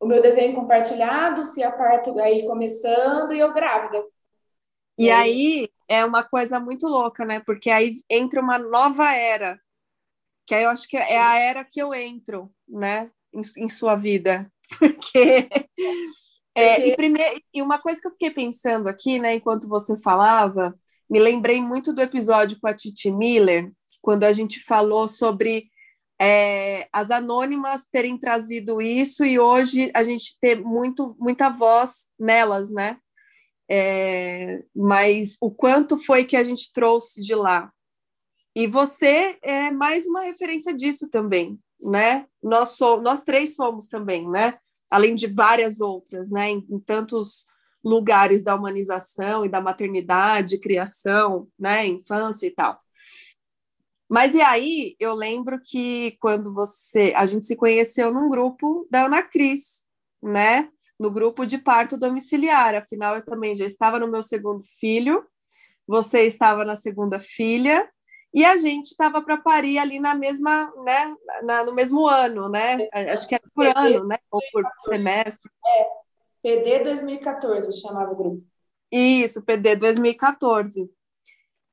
o 0.00 0.06
meu 0.06 0.20
desenho 0.20 0.54
compartilhado, 0.54 1.44
se 1.44 1.62
a 1.62 1.70
parto 1.70 2.18
aí 2.18 2.46
começando 2.46 3.32
e 3.32 3.38
eu 3.38 3.52
grávida. 3.52 4.04
E 4.98 5.10
aí 5.10 5.68
é 5.88 6.04
uma 6.04 6.22
coisa 6.22 6.58
muito 6.58 6.86
louca, 6.86 7.24
né? 7.24 7.40
Porque 7.40 7.70
aí 7.70 7.96
entra 8.08 8.40
uma 8.40 8.58
nova 8.58 9.12
era, 9.12 9.60
que 10.46 10.54
aí 10.54 10.64
eu 10.64 10.70
acho 10.70 10.88
que 10.88 10.96
é 10.96 11.18
a 11.18 11.38
era 11.38 11.64
que 11.64 11.80
eu 11.80 11.94
entro, 11.94 12.52
né? 12.68 13.10
Em, 13.32 13.64
em 13.64 13.68
sua 13.68 13.96
vida, 13.96 14.50
porque 14.78 15.48
é, 16.54 16.88
e, 16.88 16.96
primeiro, 16.96 17.40
e 17.52 17.60
uma 17.60 17.78
coisa 17.78 18.00
que 18.00 18.06
eu 18.06 18.12
fiquei 18.12 18.30
pensando 18.30 18.88
aqui, 18.88 19.18
né, 19.18 19.34
enquanto 19.34 19.68
você 19.68 20.00
falava, 20.00 20.72
me 21.10 21.18
lembrei 21.18 21.60
muito 21.60 21.92
do 21.92 22.00
episódio 22.00 22.58
com 22.60 22.68
a 22.68 22.74
Titi 22.74 23.10
Miller, 23.10 23.72
quando 24.00 24.22
a 24.22 24.32
gente 24.32 24.60
falou 24.60 25.08
sobre 25.08 25.68
é, 26.20 26.88
as 26.92 27.10
anônimas 27.10 27.84
terem 27.90 28.16
trazido 28.16 28.80
isso 28.80 29.24
e 29.24 29.38
hoje 29.38 29.90
a 29.94 30.02
gente 30.04 30.38
ter 30.40 30.60
muito, 30.60 31.16
muita 31.18 31.48
voz 31.48 32.10
nelas, 32.18 32.70
né? 32.70 32.98
É, 33.68 34.62
mas 34.74 35.36
o 35.40 35.50
quanto 35.50 35.96
foi 35.96 36.24
que 36.24 36.36
a 36.36 36.44
gente 36.44 36.72
trouxe 36.72 37.20
de 37.20 37.34
lá? 37.34 37.72
E 38.54 38.66
você 38.66 39.36
é 39.42 39.70
mais 39.70 40.06
uma 40.06 40.22
referência 40.22 40.72
disso 40.72 41.08
também, 41.08 41.58
né? 41.80 42.26
Nós, 42.42 42.70
so, 42.70 43.00
nós 43.00 43.22
três 43.22 43.56
somos 43.56 43.88
também, 43.88 44.28
né? 44.30 44.56
Além 44.90 45.14
de 45.14 45.26
várias 45.26 45.80
outras, 45.80 46.30
né? 46.30 46.50
Em, 46.50 46.64
em 46.70 46.78
tantos 46.78 47.46
lugares 47.82 48.44
da 48.44 48.54
humanização 48.54 49.44
e 49.44 49.48
da 49.48 49.60
maternidade, 49.60 50.60
criação, 50.60 51.48
né? 51.58 51.86
Infância 51.86 52.46
e 52.46 52.50
tal. 52.50 52.76
Mas 54.14 54.32
e 54.32 54.40
aí, 54.40 54.94
eu 55.00 55.12
lembro 55.12 55.60
que 55.60 56.12
quando 56.20 56.54
você, 56.54 57.12
a 57.16 57.26
gente 57.26 57.46
se 57.46 57.56
conheceu 57.56 58.14
num 58.14 58.30
grupo 58.30 58.86
da 58.88 59.06
Ana 59.06 59.24
Cris, 59.24 59.82
né? 60.22 60.68
No 60.96 61.10
grupo 61.10 61.44
de 61.44 61.58
parto 61.58 61.98
domiciliar. 61.98 62.76
Afinal, 62.76 63.16
eu 63.16 63.24
também 63.24 63.56
já 63.56 63.66
estava 63.66 63.98
no 63.98 64.06
meu 64.06 64.22
segundo 64.22 64.62
filho, 64.78 65.26
você 65.84 66.20
estava 66.20 66.64
na 66.64 66.76
segunda 66.76 67.18
filha, 67.18 67.90
e 68.32 68.44
a 68.44 68.56
gente 68.56 68.84
estava 68.84 69.20
para 69.20 69.36
parir 69.36 69.78
ali 69.78 69.98
na 69.98 70.14
mesma, 70.14 70.72
né? 70.84 71.12
Na, 71.42 71.64
no 71.64 71.74
mesmo 71.74 72.06
ano, 72.06 72.48
né? 72.48 72.88
Acho 73.12 73.26
que 73.26 73.34
era 73.34 73.44
por 73.52 73.66
ano, 73.66 74.06
né? 74.06 74.18
Ou 74.30 74.40
por 74.52 74.62
semestre. 74.78 75.50
É, 75.66 75.86
PD 76.40 76.84
2014 76.84 77.80
chamava 77.80 78.12
o 78.12 78.16
grupo. 78.16 78.44
Isso, 78.92 79.44
PD 79.44 79.74
2014. 79.74 80.88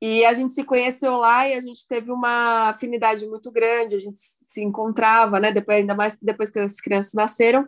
E 0.02 0.26
a 0.26 0.34
gente 0.34 0.52
se 0.52 0.64
conheceu 0.64 1.16
lá 1.18 1.48
e 1.48 1.54
a 1.54 1.62
gente 1.62 1.88
teve 1.88 2.12
uma 2.12 2.70
afinidade 2.70 3.28
muito 3.28 3.52
grande, 3.52 3.96
a 3.96 4.00
gente 4.00 4.18
se 4.18 4.64
encontrava, 4.64 5.40
né? 5.40 5.52
Depois, 5.52 5.78
ainda 5.78 5.94
mais 5.94 6.18
depois 6.20 6.50
que 6.50 6.58
as 6.58 6.82
crianças 6.82 7.14
nasceram. 7.14 7.68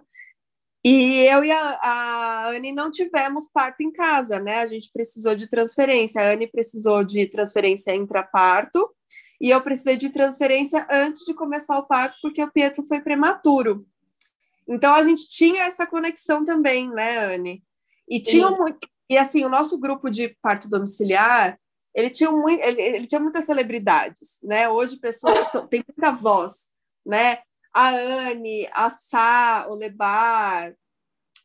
E 0.83 1.19
eu 1.27 1.45
e 1.45 1.51
a, 1.51 1.79
a 1.81 2.49
Anne 2.49 2.73
não 2.73 2.89
tivemos 2.89 3.47
parto 3.47 3.81
em 3.81 3.91
casa, 3.91 4.39
né? 4.39 4.61
A 4.61 4.67
gente 4.67 4.89
precisou 4.91 5.35
de 5.35 5.47
transferência. 5.47 6.21
A 6.21 6.33
Anne 6.33 6.47
precisou 6.47 7.03
de 7.03 7.27
transferência 7.27 7.95
intraparto 7.95 8.89
e 9.39 9.51
eu 9.51 9.61
precisei 9.61 9.95
de 9.95 10.09
transferência 10.09 10.87
antes 10.89 11.23
de 11.25 11.33
começar 11.33 11.77
o 11.77 11.85
parto, 11.85 12.17
porque 12.21 12.43
o 12.43 12.51
Pietro 12.51 12.83
foi 12.83 12.99
prematuro. 12.99 13.85
Então 14.67 14.93
a 14.93 15.03
gente 15.03 15.29
tinha 15.29 15.65
essa 15.65 15.85
conexão 15.85 16.43
também, 16.43 16.89
né, 16.89 17.33
Anne? 17.33 17.63
E 18.09 18.19
tinha 18.19 18.49
muito. 18.49 18.87
E 19.09 19.17
assim, 19.17 19.45
o 19.45 19.49
nosso 19.49 19.77
grupo 19.77 20.09
de 20.09 20.35
parto 20.41 20.69
domiciliar 20.69 21.59
ele 21.93 22.09
tinha, 22.09 22.31
muito, 22.31 22.63
ele, 22.63 22.81
ele 22.81 23.07
tinha 23.07 23.21
muitas 23.21 23.45
celebridades, 23.45 24.39
né? 24.41 24.67
Hoje 24.67 24.97
pessoas 24.97 25.51
são, 25.51 25.67
têm 25.67 25.83
muita 25.87 26.11
voz, 26.11 26.69
né? 27.05 27.39
A 27.71 27.89
Anne, 27.89 28.67
a 28.71 28.89
Sá, 28.89 29.67
o 29.69 29.75
Lebar, 29.75 30.73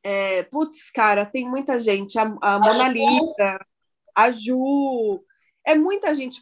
é, 0.02 0.42
putz, 0.44 0.90
cara, 0.90 1.26
tem 1.26 1.46
muita 1.46 1.78
gente, 1.78 2.18
a, 2.18 2.22
a 2.40 2.58
Mona 2.58 2.88
Lisa, 2.88 3.66
a 4.14 4.30
Ju, 4.30 5.22
é 5.64 5.74
muita 5.74 6.14
gente 6.14 6.40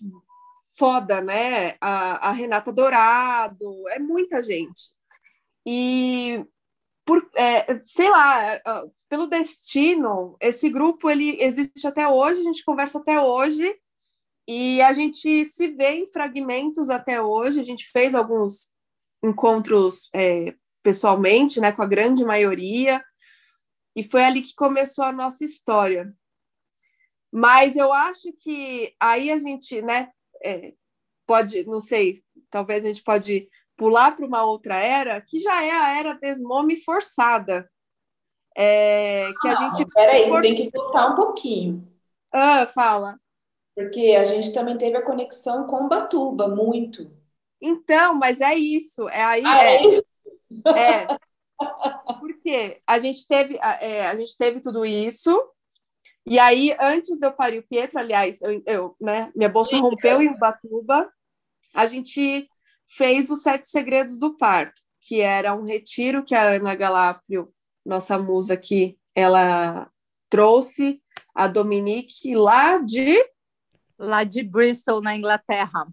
foda, 0.79 1.21
né? 1.21 1.77
A, 1.81 2.29
a 2.29 2.33
Renata 2.33 2.73
Dourado, 2.73 3.89
é 3.89 3.99
muita 3.99 4.43
gente. 4.43 4.95
E 5.67 6.45
por, 7.05 7.29
é, 7.35 7.81
sei 7.85 8.09
lá, 8.09 8.61
pelo 9.09 9.27
destino, 9.27 10.37
esse 10.41 10.69
grupo 10.69 11.11
ele 11.11 11.43
existe 11.43 11.87
até 11.87 12.09
hoje, 12.09 12.41
a 12.41 12.45
gente 12.45 12.65
conversa 12.65 12.99
até 12.99 13.21
hoje 13.21 13.77
e 14.47 14.81
a 14.81 14.93
gente 14.93 15.45
se 15.45 15.69
vê 15.69 15.91
em 15.91 16.07
fragmentos 16.07 16.89
até 16.89 17.21
hoje. 17.21 17.61
A 17.61 17.65
gente 17.65 17.89
fez 17.91 18.15
alguns 18.15 18.71
encontros 19.23 20.09
é, 20.15 20.55
pessoalmente, 20.83 21.61
né, 21.61 21.73
com 21.73 21.83
a 21.83 21.87
grande 21.87 22.25
maioria, 22.25 23.05
e 23.95 24.03
foi 24.03 24.23
ali 24.23 24.43
que 24.43 24.55
começou 24.55 25.05
a 25.05 25.13
nossa 25.13 25.45
história. 25.45 26.15
Mas 27.33 27.77
eu 27.77 27.93
acho 27.93 28.33
que 28.41 28.95
aí 29.01 29.31
a 29.31 29.39
gente, 29.39 29.83
né, 29.83 30.11
é, 30.45 30.75
pode, 31.27 31.65
não 31.65 31.81
sei, 31.81 32.23
talvez 32.51 32.85
a 32.85 32.89
gente 32.89 33.03
pode 33.03 33.49
pular 33.77 34.17
para 34.17 34.27
uma 34.27 34.45
outra 34.45 34.77
era, 34.77 35.21
que 35.21 35.39
já 35.41 35.65
é 35.65 35.71
a 35.71 35.99
era 35.99 36.15
desmome 36.15 36.77
forçada. 36.77 37.69
É, 38.57 39.31
que 39.41 39.49
a 39.49 39.53
ah, 39.53 39.55
gente. 39.55 39.87
Peraí, 39.93 40.29
for... 40.29 40.41
tem 40.41 40.55
que 40.55 40.71
voltar 40.71 41.13
um 41.13 41.15
pouquinho. 41.15 41.87
Ah, 42.33 42.67
fala. 42.67 43.19
Porque 43.77 44.17
a 44.19 44.25
gente 44.25 44.55
também 44.55 44.79
teve 44.79 44.97
a 44.97 45.03
conexão 45.03 45.67
com 45.67 45.87
Batuba, 45.87 46.49
muito. 46.49 47.11
Então, 47.61 48.15
mas 48.15 48.41
é 48.41 48.55
isso. 48.55 49.07
É 49.11 49.23
aí. 49.23 49.43
Ah, 49.45 49.65
é. 49.65 49.77
é. 50.67 51.03
é. 51.03 51.07
Porque 52.19 52.81
a 52.87 52.99
gente 52.99 53.29
teve, 53.29 53.59
é, 53.59 54.07
a 54.07 54.15
gente 54.15 54.35
teve 54.39 54.61
tudo 54.61 54.85
isso. 54.87 55.31
E 56.27 56.39
aí, 56.39 56.75
antes 56.81 57.19
de 57.19 57.27
eu 57.27 57.33
parir 57.33 57.59
o 57.59 57.67
Pietro, 57.69 57.99
aliás, 57.99 58.41
eu, 58.41 58.63
eu 58.67 58.97
né, 58.99 59.31
minha 59.37 59.49
bolsa 59.49 59.77
rompeu 59.77 60.23
em 60.23 60.29
Ubatuba, 60.29 61.13
a 61.75 61.87
gente 61.87 62.49
fez 62.89 63.31
os 63.31 63.43
Sete 63.43 63.67
Segredos 63.67 64.19
do 64.19 64.37
Parto, 64.39 64.81
que 65.03 65.21
era 65.21 65.55
um 65.55 65.63
retiro 65.63 66.25
que 66.25 66.35
a 66.35 66.55
Ana 66.55 66.75
Galafrio, 66.75 67.53
nossa 67.85 68.19
musa 68.19 68.55
aqui, 68.55 68.99
ela 69.15 69.91
trouxe 70.31 71.01
a 71.35 71.47
Dominique 71.47 72.35
lá 72.35 72.79
de 72.79 73.15
lá 73.99 74.25
de 74.25 74.43
Bristol, 74.43 75.01
na 75.01 75.17
Inglaterra. 75.17 75.87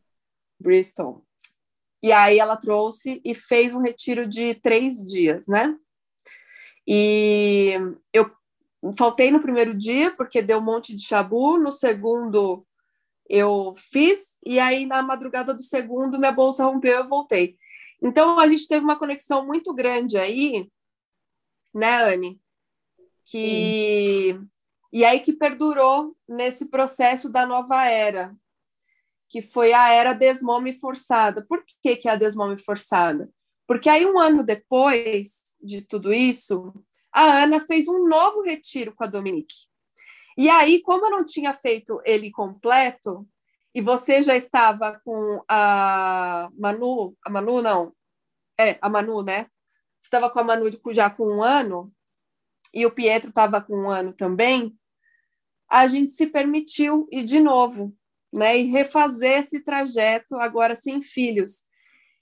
Bristol. 0.60 1.26
E 2.02 2.12
aí 2.12 2.40
ela 2.40 2.58
trouxe 2.58 3.22
e 3.24 3.34
fez 3.34 3.74
um 3.74 3.82
retiro 3.82 4.28
de 4.28 4.56
três 4.56 4.98
dias, 5.08 5.48
né? 5.48 5.78
E 6.86 7.74
eu 8.12 8.30
faltei 8.98 9.32
no 9.32 9.42
primeiro 9.42 9.74
dia 9.74 10.12
porque 10.12 10.42
deu 10.42 10.58
um 10.58 10.64
monte 10.64 10.96
de 10.96 11.06
chabu, 11.06 11.58
no 11.58 11.72
segundo 11.72 12.66
eu 13.30 13.74
fiz, 13.78 14.38
e 14.46 14.60
aí 14.60 14.86
na 14.86 15.02
madrugada 15.02 15.54
do 15.54 15.64
segundo 15.64 16.20
minha 16.20 16.32
bolsa 16.32 16.66
rompeu 16.66 16.92
e 16.92 17.02
eu 17.02 17.08
voltei. 17.08 17.58
Então 18.02 18.38
a 18.38 18.48
gente 18.48 18.68
teve 18.68 18.84
uma 18.84 19.00
conexão 19.00 19.46
muito 19.46 19.74
grande 19.74 20.18
aí, 20.18 20.70
né, 21.74 22.14
Anne? 22.14 22.40
Que 23.26 24.38
Sim. 24.38 24.50
E 24.94 25.04
aí 25.04 25.22
que 25.22 25.34
perdurou 25.34 26.16
nesse 26.30 26.68
processo 26.68 27.28
da 27.28 27.48
nova 27.48 27.84
era, 27.88 28.36
que 29.28 29.42
foi 29.42 29.74
a 29.74 29.90
era 29.90 30.14
desmome 30.14 30.72
forçada. 30.72 31.44
Por 31.50 31.66
que, 31.82 31.96
que 31.96 32.08
é 32.08 32.12
a 32.12 32.16
desmome 32.16 32.60
forçada? 32.60 33.28
Porque 33.68 33.90
aí, 33.90 34.06
um 34.06 34.20
ano 34.20 34.44
depois 34.44 35.42
de 35.60 35.82
tudo 35.82 36.14
isso, 36.14 36.72
a 37.12 37.42
Ana 37.42 37.60
fez 37.60 37.88
um 37.88 38.08
novo 38.08 38.44
retiro 38.44 38.94
com 38.94 39.04
a 39.04 39.08
Dominique. 39.08 39.66
E 40.38 40.48
aí, 40.48 40.80
como 40.80 41.08
eu 41.08 41.10
não 41.10 41.26
tinha 41.26 41.56
feito 41.56 42.00
ele 42.06 42.30
completo, 42.30 43.28
e 43.74 43.82
você 43.82 44.22
já 44.22 44.36
estava 44.36 45.02
com 45.04 45.44
a 45.50 46.50
Manu, 46.56 47.18
a 47.26 47.32
Manu 47.32 47.64
não, 47.64 47.96
é, 48.60 48.78
a 48.80 48.88
Manu, 48.88 49.24
né? 49.24 49.48
Estava 50.00 50.30
com 50.30 50.40
a 50.40 50.44
Manu 50.44 50.70
já 50.92 51.10
com 51.10 51.38
um 51.38 51.42
ano, 51.42 51.92
e 52.72 52.86
o 52.86 52.92
Pietro 52.92 53.30
estava 53.30 53.60
com 53.60 53.76
um 53.76 53.90
ano 53.90 54.14
também, 54.14 54.78
a 55.74 55.88
gente 55.88 56.14
se 56.14 56.28
permitiu 56.28 57.08
ir 57.12 57.24
de 57.24 57.40
novo 57.40 57.94
né? 58.34 58.58
E 58.58 58.64
refazer 58.64 59.40
esse 59.40 59.60
trajeto 59.60 60.36
agora 60.38 60.74
sem 60.74 61.02
filhos. 61.02 61.64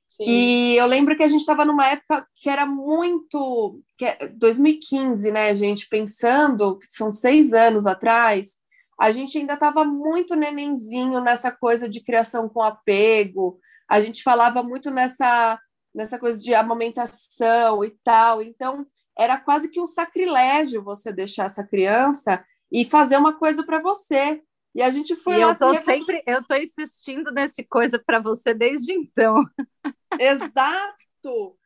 Sim. 0.10 0.26
E 0.28 0.76
eu 0.76 0.86
lembro 0.86 1.16
que 1.16 1.24
a 1.24 1.28
gente 1.28 1.40
estava 1.40 1.64
numa 1.64 1.88
época 1.88 2.28
que 2.36 2.50
era 2.50 2.66
muito. 2.66 3.82
Que 3.98 4.06
é 4.06 4.28
2015, 4.28 5.32
né, 5.32 5.56
gente? 5.56 5.88
Pensando, 5.88 6.78
que 6.78 6.88
são 6.88 7.12
seis 7.14 7.54
anos 7.54 7.88
atrás, 7.88 8.58
a 9.00 9.10
gente 9.12 9.38
ainda 9.38 9.54
estava 9.54 9.86
muito 9.86 10.36
nenenzinho 10.36 11.22
nessa 11.22 11.50
coisa 11.50 11.88
de 11.88 12.02
criação 12.02 12.50
com 12.50 12.62
apego, 12.62 13.58
a 13.90 14.00
gente 14.02 14.22
falava 14.22 14.62
muito 14.62 14.92
nessa, 14.92 15.58
nessa 15.96 16.20
coisa 16.20 16.40
de 16.40 16.54
amamentação 16.54 17.86
e 17.86 17.92
tal. 18.04 18.44
Então, 18.44 18.86
era 19.18 19.38
quase 19.40 19.70
que 19.70 19.80
um 19.80 19.88
sacrilégio 19.88 20.84
você 20.84 21.12
deixar 21.12 21.46
essa 21.46 21.64
criança 21.64 22.44
e 22.72 22.86
fazer 22.86 23.18
uma 23.18 23.38
coisa 23.38 23.64
para 23.64 23.80
você. 23.80 24.42
E 24.74 24.82
a 24.82 24.90
gente 24.90 25.16
foi 25.16 25.36
e 25.36 25.38
lá. 25.40 25.52
Eu 25.52 25.56
tô 25.56 25.74
sempre, 25.76 26.24
eu 26.26 26.44
tô 26.46 26.56
insistindo 26.56 27.32
nesse 27.32 27.64
coisa 27.64 28.02
para 28.04 28.20
você 28.20 28.54
desde 28.54 28.94
então. 28.94 29.44
Exato. 30.20 31.58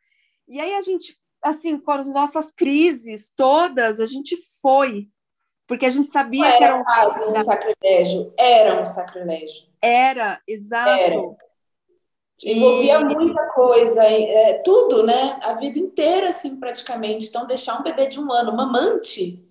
E 0.48 0.60
aí 0.60 0.74
a 0.74 0.82
gente, 0.82 1.16
assim, 1.42 1.78
com 1.78 1.92
as 1.92 2.06
nossas 2.08 2.50
crises 2.52 3.32
todas, 3.34 4.00
a 4.00 4.06
gente 4.06 4.36
foi, 4.60 5.08
porque 5.66 5.86
a 5.86 5.90
gente 5.90 6.10
sabia 6.10 6.50
Não 6.50 6.58
que 6.58 6.64
era 6.64 6.76
um, 6.76 6.84
quase 6.84 7.24
um 7.24 7.36
sacrilégio, 7.36 8.34
era 8.36 8.80
um 8.80 8.84
sacrilégio. 8.84 9.66
Era, 9.80 10.40
exato. 10.46 10.90
Era. 10.90 11.36
Envolvia 12.44 13.00
e... 13.00 13.04
muita 13.04 13.46
coisa, 13.48 14.02
é, 14.04 14.54
tudo, 14.64 15.04
né? 15.04 15.38
A 15.42 15.54
vida 15.54 15.78
inteira, 15.78 16.28
assim, 16.28 16.58
praticamente. 16.60 17.28
Então, 17.28 17.46
deixar 17.46 17.80
um 17.80 17.82
bebê 17.82 18.08
de 18.08 18.20
um 18.20 18.30
ano, 18.30 18.54
mamante, 18.54 19.45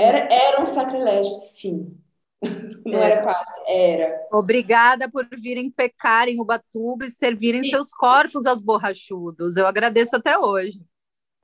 era, 0.00 0.18
era 0.32 0.62
um 0.62 0.66
sacrilégio, 0.66 1.34
sim. 1.34 1.94
Não 2.86 2.98
era. 2.98 3.16
era 3.16 3.24
fácil, 3.24 3.62
era. 3.66 4.28
Obrigada 4.32 5.10
por 5.10 5.28
virem 5.30 5.70
pecar 5.70 6.26
em 6.26 6.40
Ubatuba 6.40 7.04
e 7.04 7.10
servirem 7.10 7.62
seus 7.64 7.92
corpos 7.92 8.46
aos 8.46 8.62
borrachudos. 8.62 9.56
Eu 9.56 9.66
agradeço 9.66 10.16
até 10.16 10.38
hoje. 10.38 10.80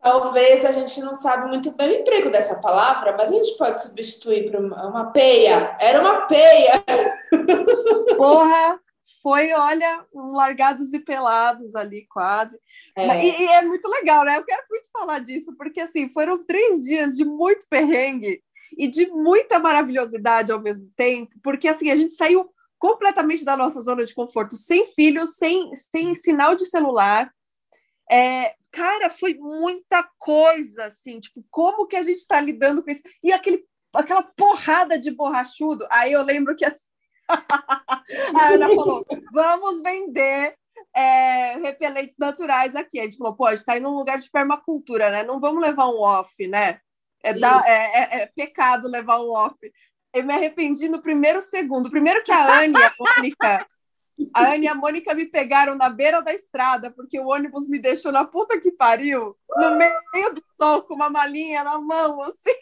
Talvez 0.00 0.64
a 0.64 0.70
gente 0.70 1.00
não 1.00 1.14
sabe 1.14 1.48
muito 1.48 1.72
bem 1.72 1.90
o 1.90 2.00
emprego 2.00 2.30
dessa 2.30 2.60
palavra, 2.60 3.14
mas 3.16 3.30
a 3.30 3.34
gente 3.34 3.58
pode 3.58 3.82
substituir 3.82 4.50
por 4.50 4.60
uma, 4.60 4.88
uma 4.88 5.12
peia. 5.12 5.76
Era 5.78 6.00
uma 6.00 6.22
peia. 6.22 6.82
Porra, 8.16 8.80
foi, 9.22 9.52
olha, 9.52 10.04
um 10.14 10.32
largados 10.32 10.92
e 10.92 11.00
pelados 11.00 11.74
ali, 11.74 12.06
quase. 12.08 12.58
É. 12.96 13.24
E, 13.24 13.42
e, 13.42 13.46
é 13.48 13.62
muito 13.62 13.88
legal, 13.88 14.24
né? 14.24 14.38
Eu 14.38 14.44
quero 14.44 14.62
muito 14.70 14.88
falar 14.90 15.18
disso, 15.18 15.54
porque 15.56 15.80
assim, 15.80 16.08
foram 16.12 16.44
três 16.44 16.82
dias 16.82 17.16
de 17.16 17.24
muito 17.24 17.66
perrengue 17.68 18.42
e 18.76 18.88
de 18.88 19.06
muita 19.06 19.58
maravilhosidade 19.58 20.52
ao 20.52 20.60
mesmo 20.60 20.90
tempo, 20.96 21.32
porque 21.42 21.68
assim, 21.68 21.90
a 21.90 21.96
gente 21.96 22.14
saiu 22.14 22.50
completamente 22.78 23.44
da 23.44 23.56
nossa 23.56 23.80
zona 23.80 24.04
de 24.04 24.14
conforto, 24.14 24.56
sem 24.56 24.84
filhos, 24.86 25.34
sem, 25.36 25.74
sem 25.74 26.14
sinal 26.14 26.54
de 26.54 26.66
celular. 26.66 27.32
É, 28.10 28.54
cara, 28.70 29.10
foi 29.10 29.34
muita 29.34 30.08
coisa, 30.18 30.84
assim, 30.84 31.18
tipo, 31.18 31.44
como 31.50 31.86
que 31.86 31.96
a 31.96 32.02
gente 32.02 32.18
está 32.18 32.40
lidando 32.40 32.82
com 32.82 32.90
isso? 32.90 33.02
E 33.22 33.32
aquele, 33.32 33.64
aquela 33.94 34.22
porrada 34.22 34.98
de 34.98 35.10
borrachudo. 35.10 35.86
Aí 35.90 36.12
eu 36.12 36.22
lembro 36.22 36.54
que 36.54 36.64
assim, 36.64 36.86
a 37.28 38.48
Ana 38.52 38.68
falou: 38.68 39.04
vamos 39.32 39.82
vender 39.82 40.56
é, 40.94 41.56
repelentes 41.58 42.16
naturais 42.18 42.76
aqui. 42.76 43.00
A 43.00 43.04
gente 43.04 43.16
falou, 43.16 43.34
pô, 43.34 43.46
a 43.46 43.50
gente 43.50 43.60
está 43.60 43.76
indo 43.76 43.88
num 43.88 43.96
lugar 43.96 44.18
de 44.18 44.30
permacultura, 44.30 45.10
né? 45.10 45.22
Não 45.22 45.40
vamos 45.40 45.60
levar 45.60 45.88
um 45.88 46.00
off, 46.00 46.46
né? 46.46 46.80
É, 47.22 47.32
da, 47.32 47.62
é, 47.66 47.72
é, 47.72 48.22
é, 48.22 48.26
pecado 48.26 48.88
levar 48.88 49.20
um 49.20 49.30
off. 49.30 49.56
Eu 50.12 50.24
me 50.24 50.32
arrependi 50.32 50.88
no 50.88 51.02
primeiro 51.02 51.40
segundo. 51.40 51.90
Primeiro 51.90 52.22
que 52.22 52.32
a 52.32 52.60
Anne 52.60 52.78
e 52.78 52.82
a 52.82 52.92
Mônica, 52.98 53.66
a 54.32 54.52
Anne 54.52 54.64
e 54.64 54.68
a 54.68 54.74
Mônica 54.74 55.14
me 55.14 55.26
pegaram 55.26 55.74
na 55.74 55.90
beira 55.90 56.22
da 56.22 56.32
estrada, 56.32 56.90
porque 56.90 57.18
o 57.18 57.26
ônibus 57.26 57.66
me 57.66 57.78
deixou 57.78 58.12
na 58.12 58.24
puta 58.24 58.60
que 58.60 58.70
pariu, 58.70 59.36
no 59.56 59.76
meio 59.76 60.34
do 60.34 60.42
sol, 60.60 60.82
com 60.82 60.94
uma 60.94 61.10
malinha 61.10 61.64
na 61.64 61.78
mão, 61.78 62.22
assim. 62.22 62.54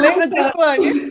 Lembra 0.00 0.26
disso, 0.28 0.60
Anne? 0.60 1.10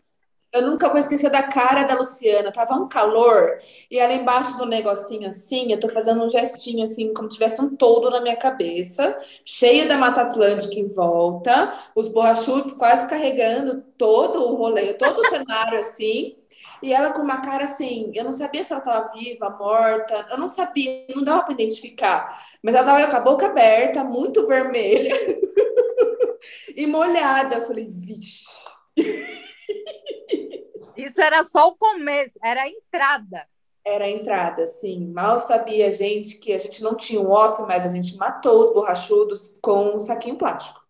Eu 0.52 0.62
nunca 0.62 0.88
vou 0.90 0.98
esquecer 0.98 1.30
da 1.30 1.44
cara 1.44 1.84
da 1.84 1.96
Luciana. 1.96 2.52
Tava 2.52 2.76
um 2.76 2.88
calor 2.88 3.60
e 3.92 4.00
ela 4.00 4.14
embaixo 4.14 4.58
do 4.58 4.66
negocinho 4.66 5.28
assim, 5.28 5.72
eu 5.72 5.80
tô 5.80 5.90
fazendo 5.90 6.24
um 6.24 6.30
gestinho 6.30 6.84
assim, 6.84 7.14
como 7.14 7.30
se 7.30 7.38
tivesse 7.38 7.62
um 7.62 7.76
todo 7.76 8.10
na 8.10 8.22
minha 8.22 8.38
cabeça, 8.38 9.18
cheio 9.44 9.88
da 9.88 9.98
Mata 9.98 10.22
Atlântica 10.22 10.76
em 10.76 10.88
volta, 10.88 11.74
os 11.96 12.08
borrachudos 12.08 12.74
quase 12.74 13.08
carregando 13.08 13.82
todo 13.98 14.40
o 14.52 14.56
rolê, 14.56 14.94
todo 14.94 15.20
o 15.20 15.26
cenário 15.30 15.80
assim. 15.80 16.36
E 16.82 16.94
ela 16.94 17.12
com 17.12 17.22
uma 17.22 17.42
cara 17.42 17.64
assim, 17.66 18.12
eu 18.14 18.24
não 18.24 18.34
sabia 18.34 18.64
se 18.64 18.72
ela 18.72 18.80
estava 18.82 19.12
viva, 19.14 19.50
morta, 19.50 20.28
eu 20.30 20.38
não 20.38 20.50
sabia, 20.50 21.06
não 21.16 21.24
dava 21.24 21.44
para 21.44 21.54
identificar. 21.54 22.44
Mas 22.62 22.76
ela 22.76 22.86
tava 22.86 23.08
com 23.10 23.18
a 23.18 23.20
boca 23.20 23.46
aberta, 23.48 24.04
muito 24.04 24.46
vermelha 24.48 25.16
e 26.76 26.86
molhada. 26.88 27.56
Eu 27.56 27.62
falei, 27.64 27.90
vixe. 27.90 28.46
Isso 30.96 31.22
era 31.22 31.44
só 31.44 31.68
o 31.68 31.76
começo, 31.76 32.40
era 32.44 32.64
a 32.64 32.70
entrada. 32.70 33.48
Era 33.84 34.06
a 34.06 34.10
entrada, 34.10 34.66
sim. 34.66 35.08
Mal 35.08 35.40
sabia 35.40 35.88
a 35.88 35.92
gente 35.92 36.40
que 36.40 36.52
a 36.54 36.58
gente 36.58 36.82
não 36.82 36.96
tinha 36.96 37.22
um 37.22 37.30
off, 37.30 37.62
mas 37.64 37.86
a 37.86 37.90
gente 37.90 38.18
matou 38.18 38.62
os 38.62 38.74
borrachudos 38.74 39.60
com 39.62 39.96
um 39.96 40.00
saquinho 40.00 40.38
plástico. 40.38 40.84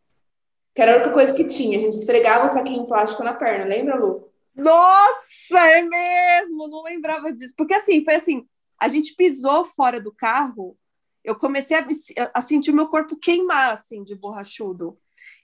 Que 0.74 0.82
era 0.82 0.94
a 0.94 0.96
única 0.96 1.12
coisa 1.12 1.34
que 1.34 1.46
tinha. 1.46 1.78
A 1.78 1.82
gente 1.82 1.94
esfregava 1.94 2.46
o 2.46 2.50
saquinho 2.50 2.86
plástico 2.86 3.24
na 3.24 3.34
perna, 3.34 3.66
lembra, 3.66 3.96
Lu? 3.96 4.32
Nossa, 4.56 5.60
é 5.68 5.82
mesmo! 5.82 6.68
Não 6.70 6.84
lembrava 6.84 7.34
disso. 7.34 7.54
Porque 7.58 7.74
assim, 7.74 8.04
foi 8.04 8.16
assim: 8.16 8.48
a 8.80 8.88
gente 8.88 9.14
pisou 9.16 9.66
fora 9.66 10.00
do 10.00 10.14
carro, 10.14 10.78
eu 11.24 11.36
comecei 11.36 11.76
a, 11.76 11.86
a 12.34 12.42
sentir 12.42 12.72
o 12.72 12.76
meu 12.76 12.88
corpo 12.88 13.18
queimar, 13.18 13.74
assim, 13.74 14.04
de 14.04 14.16
borrachudo. 14.16 14.98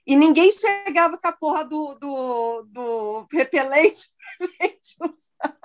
E 0.06 0.16
ninguém 0.16 0.50
chegava 0.50 1.16
com 1.16 1.28
a 1.28 1.32
porra 1.32 1.64
do, 1.64 1.94
do, 1.94 2.62
do 2.68 3.26
repelente 3.32 4.10
pra 4.38 4.48
gente 4.66 4.96
usar. 5.00 5.58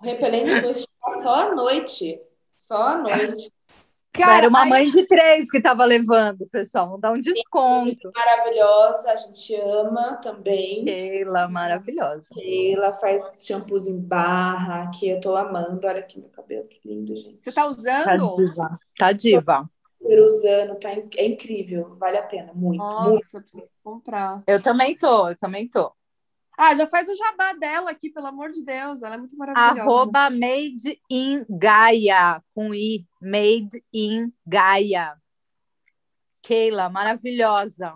O 0.00 0.04
repelente 0.04 0.60
foi 0.60 0.74
só 1.22 1.50
à 1.50 1.54
noite. 1.54 2.20
Só 2.56 2.82
à 2.82 2.98
noite. 2.98 3.52
Cara, 4.12 4.38
era 4.38 4.48
uma 4.48 4.64
mãe 4.64 4.90
de 4.90 5.06
três 5.06 5.50
que 5.50 5.58
estava 5.58 5.84
levando, 5.84 6.46
pessoal. 6.48 6.86
Vamos 6.86 7.00
dar 7.00 7.12
um 7.12 7.20
desconto. 7.20 8.10
Maravilhosa, 8.14 9.12
a 9.12 9.16
gente 9.16 9.54
ama 9.54 10.16
também. 10.16 10.84
Keila, 10.84 11.48
maravilhosa. 11.48 12.28
Keila 12.34 12.92
faz 12.92 13.44
shampoos 13.46 13.86
em 13.86 14.00
barra, 14.00 14.90
que 14.90 15.08
eu 15.08 15.20
tô 15.20 15.36
amando. 15.36 15.86
Olha 15.86 16.00
aqui 16.00 16.18
meu 16.18 16.28
cabelo, 16.30 16.66
que 16.66 16.80
lindo, 16.84 17.16
gente. 17.16 17.38
Você 17.42 17.52
tá 17.52 17.66
usando? 17.66 18.04
Tá 18.04 18.16
diva. 18.16 18.80
Tá 18.98 19.12
diva. 19.12 19.70
Tô 20.00 20.24
usando, 20.24 20.76
tá, 20.76 20.90
é 20.90 21.26
incrível, 21.26 21.94
vale 21.96 22.16
a 22.16 22.22
pena, 22.22 22.52
muito. 22.54 22.78
Nossa, 22.78 23.10
muito. 23.10 23.34
eu 23.34 23.40
preciso 23.42 23.68
comprar. 23.84 24.42
Eu 24.46 24.62
também 24.62 24.96
tô, 24.96 25.28
eu 25.28 25.36
também 25.36 25.68
tô. 25.68 25.92
Ah, 26.56 26.74
já 26.74 26.86
faz 26.86 27.08
o 27.08 27.16
jabá 27.16 27.54
dela 27.54 27.90
aqui, 27.90 28.10
pelo 28.10 28.26
amor 28.26 28.50
de 28.50 28.62
Deus. 28.62 29.02
Ela 29.02 29.14
é 29.14 29.18
muito 29.18 29.34
maravilhosa. 29.34 29.80
Arroba 29.80 30.28
Made 30.28 31.00
in 31.08 31.44
Gaia, 31.48 32.42
com 32.54 32.74
I. 32.74 33.06
Made 33.20 33.82
in 33.92 34.30
Gaia. 34.46 35.14
Keila, 36.42 36.90
maravilhosa. 36.90 37.94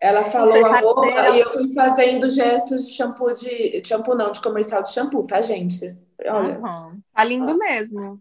Ela 0.00 0.24
falou 0.24 0.64
arroba 0.64 1.28
e 1.36 1.40
eu 1.40 1.52
fui 1.52 1.74
fazendo 1.74 2.30
gestos 2.30 2.86
de 2.86 2.94
shampoo 2.94 3.34
de. 3.34 3.82
Shampoo 3.84 4.14
não, 4.14 4.32
de 4.32 4.40
comercial 4.40 4.82
de 4.82 4.92
shampoo, 4.92 5.26
tá, 5.26 5.42
gente? 5.42 5.74
Vocês, 5.74 6.00
olha. 6.24 6.58
Uhum. 6.58 7.02
Tá 7.12 7.24
lindo 7.24 7.58
mesmo. 7.58 8.18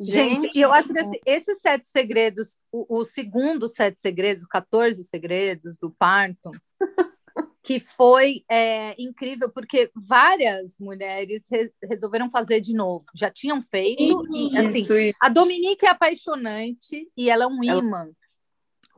Gente, 0.00 0.40
gente 0.40 0.58
eu 0.58 0.72
acho 0.72 0.92
que 0.92 0.98
esse, 0.98 1.20
esses 1.26 1.60
sete 1.60 1.86
segredos, 1.86 2.58
o, 2.72 3.00
o 3.00 3.04
segundo 3.04 3.68
sete 3.68 4.00
segredos, 4.00 4.44
14 4.46 5.04
segredos 5.04 5.76
do 5.76 5.90
parto, 5.90 6.50
que 7.62 7.78
foi 7.78 8.42
é, 8.50 8.94
incrível, 8.98 9.50
porque 9.50 9.90
várias 9.94 10.78
mulheres 10.78 11.46
re 11.50 11.70
resolveram 11.84 12.30
fazer 12.30 12.60
de 12.60 12.72
novo. 12.72 13.04
Já 13.14 13.30
tinham 13.30 13.62
feito. 13.62 14.26
e, 14.32 14.56
assim, 14.56 14.80
isso, 14.80 14.94
A 15.20 15.28
Dominique 15.28 15.84
é 15.84 15.90
apaixonante 15.90 17.10
e 17.14 17.28
ela 17.28 17.44
é 17.44 17.46
um 17.46 17.62
imã 17.62 18.08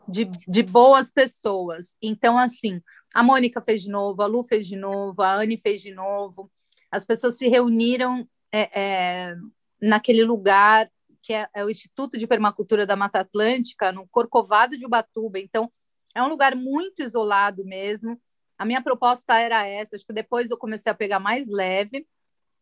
de, 0.06 0.24
de 0.24 0.62
boas 0.62 1.10
pessoas. 1.10 1.96
Então, 2.00 2.38
assim, 2.38 2.80
a 3.12 3.22
Mônica 3.22 3.60
fez 3.60 3.82
de 3.82 3.90
novo, 3.90 4.22
a 4.22 4.26
Lu 4.26 4.44
fez 4.44 4.66
de 4.66 4.76
novo, 4.76 5.20
a 5.22 5.34
Anne 5.34 5.58
fez 5.58 5.82
de 5.82 5.92
novo. 5.92 6.50
As 6.90 7.04
pessoas 7.04 7.36
se 7.36 7.48
reuniram 7.48 8.28
é, 8.52 8.80
é, 8.80 9.36
naquele 9.80 10.22
lugar 10.22 10.90
que 11.22 11.32
é, 11.32 11.48
é 11.54 11.64
o 11.64 11.70
Instituto 11.70 12.18
de 12.18 12.26
Permacultura 12.26 12.86
da 12.86 12.96
Mata 12.96 13.20
Atlântica, 13.20 13.92
no 13.92 14.06
Corcovado 14.08 14.76
de 14.76 14.84
Ubatuba. 14.84 15.38
Então, 15.38 15.70
é 16.14 16.22
um 16.22 16.28
lugar 16.28 16.54
muito 16.54 17.02
isolado 17.02 17.64
mesmo 17.64 18.20
a 18.62 18.64
minha 18.64 18.80
proposta 18.80 19.40
era 19.40 19.66
essa, 19.66 19.96
acho 19.96 20.06
que 20.06 20.12
depois 20.12 20.48
eu 20.48 20.56
comecei 20.56 20.90
a 20.92 20.94
pegar 20.94 21.18
mais 21.18 21.48
leve, 21.50 22.06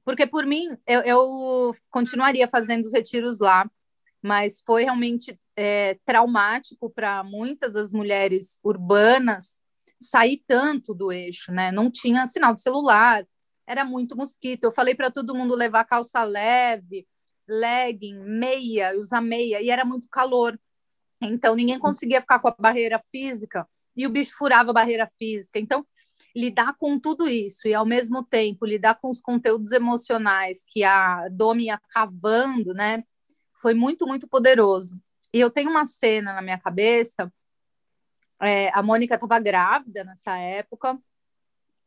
porque 0.03 0.27
por 0.27 0.47
mim 0.47 0.75
eu, 0.87 1.03
eu 1.03 1.77
continuaria 1.91 2.49
fazendo 2.49 2.87
os 2.87 2.93
retiros 2.95 3.39
lá, 3.39 3.71
mas 4.23 4.63
foi 4.65 4.85
realmente 4.85 5.39
é, 5.55 5.99
traumático 6.07 6.89
para 6.89 7.23
muitas 7.23 7.75
das 7.75 7.93
mulheres 7.93 8.59
urbanas 8.65 9.61
sair 10.01 10.43
tanto 10.47 10.95
do 10.95 11.13
eixo, 11.13 11.53
né? 11.53 11.71
Não 11.71 11.91
tinha 11.91 12.27
sinal 12.27 12.55
de 12.55 12.63
celular, 12.63 13.27
era 13.67 13.85
muito 13.85 14.17
mosquito. 14.17 14.65
Eu 14.65 14.73
falei 14.73 14.95
para 14.95 15.11
todo 15.11 15.35
mundo 15.35 15.55
levar 15.55 15.85
calça 15.85 16.25
leve, 16.25 17.07
legging, 17.51 18.21
meia, 18.25 18.97
usar 18.97 19.21
meia, 19.21 19.61
e 19.61 19.71
era 19.71 19.85
muito 19.85 20.09
calor. 20.09 20.59
Então 21.21 21.55
ninguém 21.55 21.79
conseguia 21.79 22.21
ficar 22.21 22.39
com 22.39 22.49
a 22.49 22.57
barreira 22.59 23.01
física 23.11 23.67
e 23.97 24.07
o 24.07 24.11
bicho 24.11 24.37
furava 24.37 24.71
a 24.71 24.75
barreira 24.75 25.07
física. 25.19 25.59
Então, 25.59 25.85
lidar 26.35 26.75
com 26.79 26.99
tudo 26.99 27.29
isso 27.29 27.67
e, 27.67 27.75
ao 27.75 27.85
mesmo 27.85 28.25
tempo, 28.25 28.65
lidar 28.65 28.95
com 29.01 29.11
os 29.11 29.21
conteúdos 29.21 29.73
emocionais 29.73 30.63
que 30.67 30.85
a 30.85 31.29
Domi 31.29 31.65
ia 31.65 31.81
cavando, 31.91 32.73
né? 32.73 33.05
Foi 33.55 33.75
muito, 33.75 34.07
muito 34.07 34.29
poderoso. 34.29 34.99
E 35.33 35.41
eu 35.41 35.51
tenho 35.51 35.71
uma 35.71 35.85
cena 35.87 36.33
na 36.33 36.43
minha 36.43 36.59
cabeça. 36.59 37.33
É, 38.41 38.71
a 38.73 38.83
Mônica 38.83 39.15
estava 39.15 39.39
grávida 39.39 40.05
nessa 40.05 40.39
época. 40.39 40.99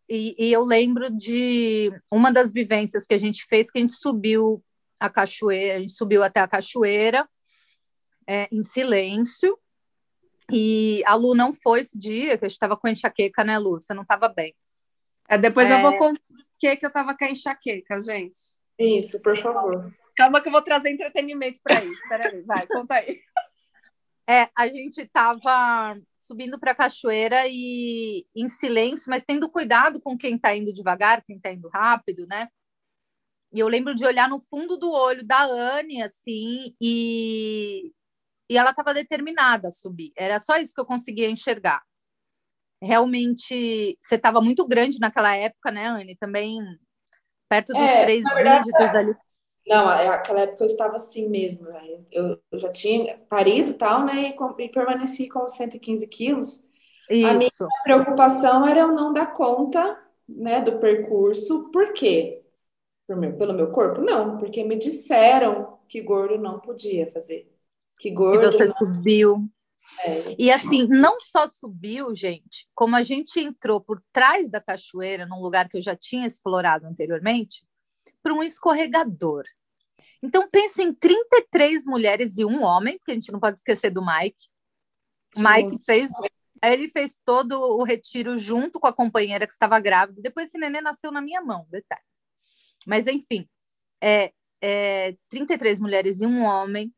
E, 0.07 0.35
e, 0.37 0.51
eu 0.51 0.63
lembro 0.63 1.09
de 1.09 1.91
uma 2.11 2.31
das 2.31 2.51
vivências 2.51 3.05
que 3.05 3.13
a 3.13 3.17
gente 3.17 3.45
fez, 3.45 3.71
que 3.71 3.77
a 3.77 3.81
gente 3.81 3.93
subiu 3.93 4.63
a 4.99 5.09
cachoeira, 5.09 5.77
a 5.77 5.79
gente 5.79 5.93
subiu 5.93 6.23
até 6.23 6.39
a 6.39 6.47
cachoeira 6.47 7.27
é, 8.27 8.47
em 8.51 8.63
silêncio, 8.63 9.57
e 10.51 11.01
a 11.05 11.15
Lu 11.15 11.35
não 11.35 11.53
foi 11.53 11.81
esse 11.81 11.97
dia, 11.97 12.37
que 12.37 12.45
a 12.45 12.47
gente 12.47 12.55
estava 12.55 12.75
com 12.75 12.87
enxaqueca, 12.87 13.43
né, 13.43 13.57
Lu? 13.57 13.79
Você 13.79 13.93
não 13.93 14.03
estava 14.03 14.27
bem. 14.27 14.55
É, 15.27 15.37
depois 15.37 15.69
é... 15.69 15.73
eu 15.73 15.81
vou 15.81 15.97
contar 15.97 16.21
o 16.29 16.59
que, 16.59 16.75
que 16.75 16.85
eu 16.85 16.89
estava 16.89 17.17
com 17.17 17.25
a 17.25 17.29
enxaqueca, 17.29 17.99
gente. 18.01 18.39
Isso, 18.77 19.21
por 19.21 19.37
favor. 19.37 19.93
Calma 20.15 20.41
que 20.41 20.47
eu 20.47 20.51
vou 20.51 20.61
trazer 20.61 20.91
entretenimento 20.91 21.59
para 21.63 21.83
isso. 21.83 22.01
Peraí, 22.07 22.41
vai, 22.43 22.67
conta 22.67 22.95
aí. 22.95 23.19
É, 24.25 24.47
a 24.55 24.67
gente 24.67 25.01
estava 25.01 25.99
subindo 26.17 26.57
para 26.57 26.71
a 26.71 26.75
cachoeira 26.75 27.43
e 27.45 28.25
em 28.33 28.47
silêncio, 28.47 29.09
mas 29.09 29.21
tendo 29.21 29.49
cuidado 29.49 30.01
com 30.01 30.17
quem 30.17 30.37
está 30.37 30.55
indo 30.55 30.73
devagar, 30.73 31.21
quem 31.21 31.35
está 31.35 31.51
indo 31.51 31.67
rápido, 31.67 32.25
né? 32.25 32.47
E 33.53 33.59
eu 33.59 33.67
lembro 33.67 33.93
de 33.93 34.03
olhar 34.05 34.27
no 34.27 34.39
fundo 34.39 34.77
do 34.77 34.91
olho 34.91 35.23
da 35.23 35.43
Anne, 35.43 36.01
assim, 36.01 36.75
e, 36.81 37.91
e 38.49 38.57
ela 38.57 38.71
estava 38.71 38.93
determinada 38.93 39.67
a 39.67 39.71
subir. 39.71 40.11
Era 40.17 40.39
só 40.39 40.57
isso 40.57 40.73
que 40.73 40.81
eu 40.81 40.85
conseguia 40.85 41.29
enxergar. 41.29 41.83
Realmente, 42.81 43.97
você 44.01 44.15
estava 44.15 44.41
muito 44.41 44.67
grande 44.67 44.99
naquela 44.99 45.35
época, 45.35 45.71
né, 45.71 45.85
Anne? 45.85 46.17
Também 46.17 46.59
perto 47.47 47.73
dos 47.73 47.81
é, 47.81 48.03
três 48.03 48.25
verdade, 48.25 48.63
dígitos 48.63 48.95
ali. 48.95 49.15
Não, 49.67 49.87
aquela 49.87 50.41
época 50.41 50.63
eu 50.63 50.65
estava 50.65 50.95
assim 50.95 51.29
mesmo. 51.29 51.65
Né? 51.65 52.01
Eu, 52.11 52.41
eu 52.51 52.59
já 52.59 52.71
tinha 52.71 53.17
parido 53.29 53.75
tal, 53.75 54.03
né? 54.03 54.29
E, 54.29 54.33
com, 54.33 54.59
e 54.59 54.67
permaneci 54.67 55.29
com 55.29 55.47
115 55.47 56.07
quilos. 56.07 56.67
Isso. 57.09 57.27
A 57.29 57.33
minha 57.35 57.49
preocupação 57.83 58.67
era 58.67 58.81
eu 58.81 58.91
não 58.91 59.13
dar 59.13 59.27
conta 59.27 59.97
né, 60.27 60.59
do 60.59 60.79
percurso. 60.79 61.69
Por 61.71 61.93
quê? 61.93 62.42
Meu, 63.15 63.37
pelo 63.37 63.53
meu 63.53 63.71
corpo? 63.71 64.01
Não, 64.01 64.37
porque 64.37 64.63
me 64.63 64.77
disseram 64.77 65.77
que 65.87 66.01
gordo 66.01 66.37
não 66.37 66.59
podia 66.59 67.11
fazer. 67.11 67.51
Que 67.99 68.11
gordo. 68.11 68.43
E 68.43 68.51
você 68.51 68.67
subiu. 68.67 69.49
É. 70.05 70.35
E 70.37 70.51
assim, 70.51 70.87
não 70.87 71.19
só 71.19 71.47
subiu, 71.47 72.15
gente, 72.15 72.67
como 72.73 72.95
a 72.95 73.03
gente 73.03 73.39
entrou 73.39 73.81
por 73.81 74.01
trás 74.11 74.49
da 74.49 74.61
cachoeira, 74.61 75.25
num 75.25 75.41
lugar 75.41 75.69
que 75.69 75.77
eu 75.77 75.81
já 75.81 75.95
tinha 75.95 76.25
explorado 76.25 76.87
anteriormente, 76.87 77.65
para 78.21 78.33
um 78.33 78.43
escorregador. 78.43 79.43
Então, 80.21 80.49
pense 80.49 80.81
em 80.81 80.93
33 80.93 81.85
mulheres 81.85 82.37
e 82.37 82.45
um 82.45 82.63
homem, 82.63 82.97
porque 82.97 83.11
a 83.11 83.15
gente 83.15 83.31
não 83.31 83.39
pode 83.39 83.57
esquecer 83.57 83.89
do 83.89 84.01
Mike. 84.03 84.47
Mike 85.35 85.83
fez, 85.85 86.09
ele 86.63 86.87
fez 86.87 87.19
todo 87.25 87.59
o 87.59 87.83
retiro 87.83 88.37
junto 88.37 88.79
com 88.79 88.87
a 88.87 88.93
companheira 88.93 89.45
que 89.45 89.51
estava 89.51 89.79
grávida. 89.81 90.21
Depois 90.21 90.47
esse 90.47 90.57
neném 90.57 90.81
nasceu 90.81 91.11
na 91.11 91.21
minha 91.21 91.41
mão, 91.41 91.67
detalhe. 91.69 92.01
Mas, 92.85 93.07
enfim, 93.07 93.47
é, 94.01 94.31
é, 94.61 95.15
33 95.29 95.79
mulheres 95.79 96.21
e 96.21 96.25
um 96.25 96.43
homem, 96.43 96.93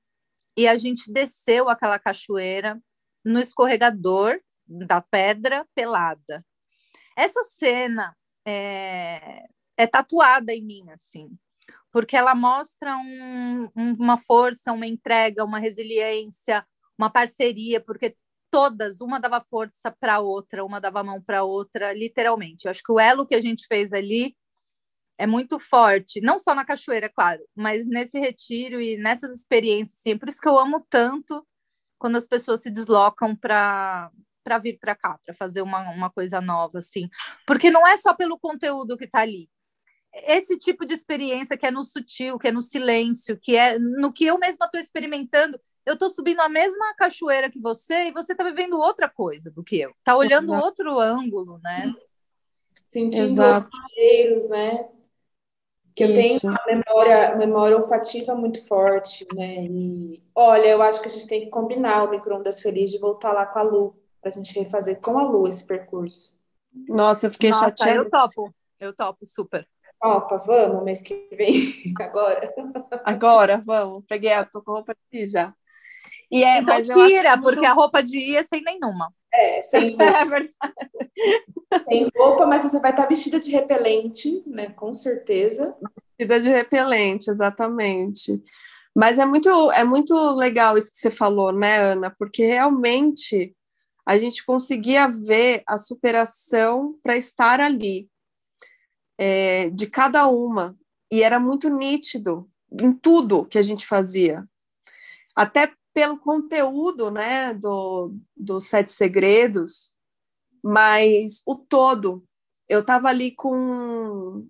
e 0.57 0.67
a 0.67 0.77
gente 0.77 1.11
desceu 1.11 1.69
aquela 1.69 1.99
cachoeira 1.99 2.81
no 3.23 3.39
escorregador 3.39 4.39
da 4.67 5.01
pedra 5.01 5.65
pelada. 5.75 6.45
Essa 7.15 7.43
cena 7.43 8.15
é, 8.45 9.43
é 9.77 9.87
tatuada 9.87 10.53
em 10.53 10.63
mim, 10.63 10.89
assim, 10.91 11.29
porque 11.91 12.15
ela 12.15 12.35
mostra 12.35 12.95
um, 12.97 13.69
uma 13.75 14.17
força, 14.17 14.71
uma 14.71 14.85
entrega, 14.87 15.43
uma 15.43 15.59
resiliência, 15.59 16.65
uma 16.97 17.09
parceria, 17.09 17.81
porque 17.81 18.15
todas, 18.51 19.01
uma 19.01 19.19
dava 19.19 19.41
força 19.41 19.91
para 19.99 20.19
outra, 20.19 20.63
uma 20.63 20.79
dava 20.79 21.03
mão 21.03 21.21
para 21.21 21.39
a 21.39 21.43
outra, 21.43 21.93
literalmente. 21.93 22.65
Eu 22.65 22.71
acho 22.71 22.83
que 22.83 22.91
o 22.91 22.99
elo 22.99 23.25
que 23.25 23.35
a 23.35 23.41
gente 23.41 23.65
fez 23.67 23.91
ali 23.91 24.35
é 25.17 25.25
muito 25.25 25.59
forte, 25.59 26.21
não 26.21 26.37
só 26.37 26.53
na 26.53 26.65
cachoeira, 26.65 27.09
claro, 27.09 27.41
mas 27.55 27.87
nesse 27.87 28.19
retiro 28.19 28.81
e 28.81 28.97
nessas 28.97 29.33
experiências, 29.35 29.99
assim, 29.99 30.11
é 30.11 30.17
por 30.17 30.29
isso 30.29 30.41
que 30.41 30.47
eu 30.47 30.59
amo 30.59 30.85
tanto 30.89 31.45
quando 31.97 32.17
as 32.17 32.27
pessoas 32.27 32.61
se 32.61 32.69
deslocam 32.69 33.35
para 33.35 34.11
para 34.43 34.59
vir 34.59 34.77
para 34.77 34.95
cá, 34.95 35.19
para 35.25 35.33
fazer 35.33 35.63
uma, 35.63 35.89
uma 35.89 36.07
coisa 36.11 36.39
nova, 36.39 36.77
assim, 36.77 37.09
porque 37.47 37.71
não 37.71 37.87
é 37.87 37.97
só 37.97 38.13
pelo 38.13 38.37
conteúdo 38.37 38.95
que 38.95 39.05
está 39.05 39.21
ali, 39.21 39.49
esse 40.23 40.57
tipo 40.57 40.85
de 40.85 40.93
experiência 40.93 41.57
que 41.57 41.65
é 41.65 41.71
no 41.71 41.83
sutil, 41.83 42.39
que 42.39 42.47
é 42.47 42.51
no 42.51 42.61
silêncio, 42.61 43.37
que 43.37 43.55
é 43.55 43.77
no 43.77 44.13
que 44.13 44.25
eu 44.25 44.37
mesma 44.37 44.65
estou 44.65 44.79
experimentando. 44.79 45.59
Eu 45.85 45.93
estou 45.93 46.09
subindo 46.09 46.39
a 46.39 46.49
mesma 46.49 46.95
cachoeira 46.95 47.49
que 47.49 47.59
você 47.59 48.07
e 48.07 48.11
você 48.11 48.31
está 48.31 48.43
vivendo 48.43 48.79
outra 48.79 49.09
coisa 49.09 49.51
do 49.51 49.63
que 49.63 49.77
eu. 49.77 49.91
Está 49.99 50.15
olhando 50.15 50.45
Exato. 50.45 50.65
outro 50.65 50.99
ângulo, 50.99 51.59
né? 51.61 51.93
Sentindo 52.87 53.41
cheiros, 53.93 54.47
né? 54.49 54.89
Que 55.95 56.03
eu 56.03 56.13
tenho 56.13 56.39
uma 56.43 56.61
memória, 56.67 57.35
memória 57.35 57.77
olfativa 57.77 58.35
muito 58.35 58.65
forte, 58.67 59.25
né? 59.33 59.63
E 59.63 60.21
olha, 60.35 60.67
eu 60.67 60.81
acho 60.81 61.01
que 61.01 61.07
a 61.07 61.11
gente 61.11 61.27
tem 61.27 61.41
que 61.41 61.49
combinar 61.49 62.03
o 62.03 62.09
micro-ondas 62.09 62.61
feliz 62.61 62.91
de 62.91 62.99
voltar 62.99 63.31
lá 63.31 63.45
com 63.45 63.59
a 63.59 63.61
Lu, 63.61 63.95
para 64.21 64.29
a 64.29 64.33
gente 64.33 64.57
refazer 64.59 64.99
com 64.99 65.17
a 65.17 65.23
Lu 65.23 65.47
esse 65.47 65.65
percurso. 65.65 66.35
Nossa, 66.89 67.27
eu 67.27 67.31
fiquei 67.31 67.51
Nossa, 67.51 67.65
chateada. 67.65 67.99
Eu 67.99 68.09
topo, 68.09 68.53
eu 68.79 68.93
topo 68.93 69.25
super. 69.25 69.65
Opa, 70.03 70.37
vamos, 70.37 70.83
mês 70.83 71.01
que 71.01 71.29
vem, 71.31 71.73
agora. 71.99 72.53
Agora, 73.03 73.61
vamos. 73.65 74.03
Peguei, 74.07 74.33
eu 74.33 74.45
tô 74.49 74.61
com 74.61 74.73
roupa 74.73 74.95
de 75.11 75.25
já. 75.25 75.53
E 76.29 76.43
é, 76.43 76.59
então 76.59 76.75
mas 76.75 76.87
tira, 76.87 77.37
porque 77.37 77.59
muito... 77.59 77.71
a 77.71 77.73
roupa 77.73 78.03
de 78.03 78.17
ir 78.17 78.35
é 78.35 78.43
sem 78.43 78.61
nenhuma. 78.61 79.13
É, 79.37 79.61
sem 79.63 79.89
roupa. 79.95 80.03
É 80.03 80.25
verdade. 80.25 80.53
Sem 81.89 82.09
roupa, 82.15 82.45
mas 82.45 82.61
você 82.61 82.79
vai 82.79 82.91
estar 82.91 83.05
vestida 83.05 83.39
de 83.39 83.51
repelente, 83.51 84.43
né? 84.45 84.69
Com 84.71 84.93
certeza. 84.93 85.75
Vestida 86.17 86.39
de 86.39 86.49
repelente, 86.49 87.29
exatamente. 87.29 88.41
Mas 88.95 89.19
é 89.19 89.25
muito, 89.25 89.71
é 89.71 89.83
muito 89.83 90.15
legal 90.31 90.77
isso 90.77 90.91
que 90.91 90.97
você 90.97 91.11
falou, 91.11 91.51
né, 91.51 91.77
Ana? 91.77 92.09
Porque 92.17 92.45
realmente 92.45 93.53
a 94.05 94.17
gente 94.17 94.45
conseguia 94.45 95.07
ver 95.07 95.63
a 95.67 95.77
superação 95.77 96.97
para 97.03 97.17
estar 97.17 97.59
ali, 97.59 98.07
é, 99.17 99.69
de 99.71 99.87
cada 99.87 100.27
uma. 100.27 100.77
E 101.11 101.23
era 101.23 101.39
muito 101.39 101.69
nítido 101.69 102.49
em 102.71 102.91
tudo 102.91 103.45
que 103.45 103.57
a 103.57 103.61
gente 103.61 103.85
fazia. 103.85 104.47
Até 105.35 105.73
pelo 105.95 106.19
conteúdo 106.19 107.09
né, 107.09 107.53
do, 107.53 108.13
do 108.35 108.59
Sete 108.59 108.91
Segredos, 108.91 109.95
mas 110.61 111.41
o 111.45 111.55
todo. 111.55 112.27
Eu 112.67 112.81
estava 112.81 113.07
ali 113.07 113.31
com 113.31 114.45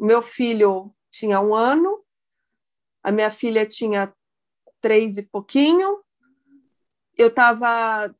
meu 0.00 0.22
filho 0.22 0.94
tinha 1.10 1.38
um 1.38 1.54
ano, 1.54 2.02
a 3.02 3.12
minha 3.12 3.28
filha 3.28 3.66
tinha 3.66 4.10
três 4.80 5.18
e 5.18 5.22
pouquinho. 5.22 6.02
Eu 7.14 7.28
estava 7.28 8.14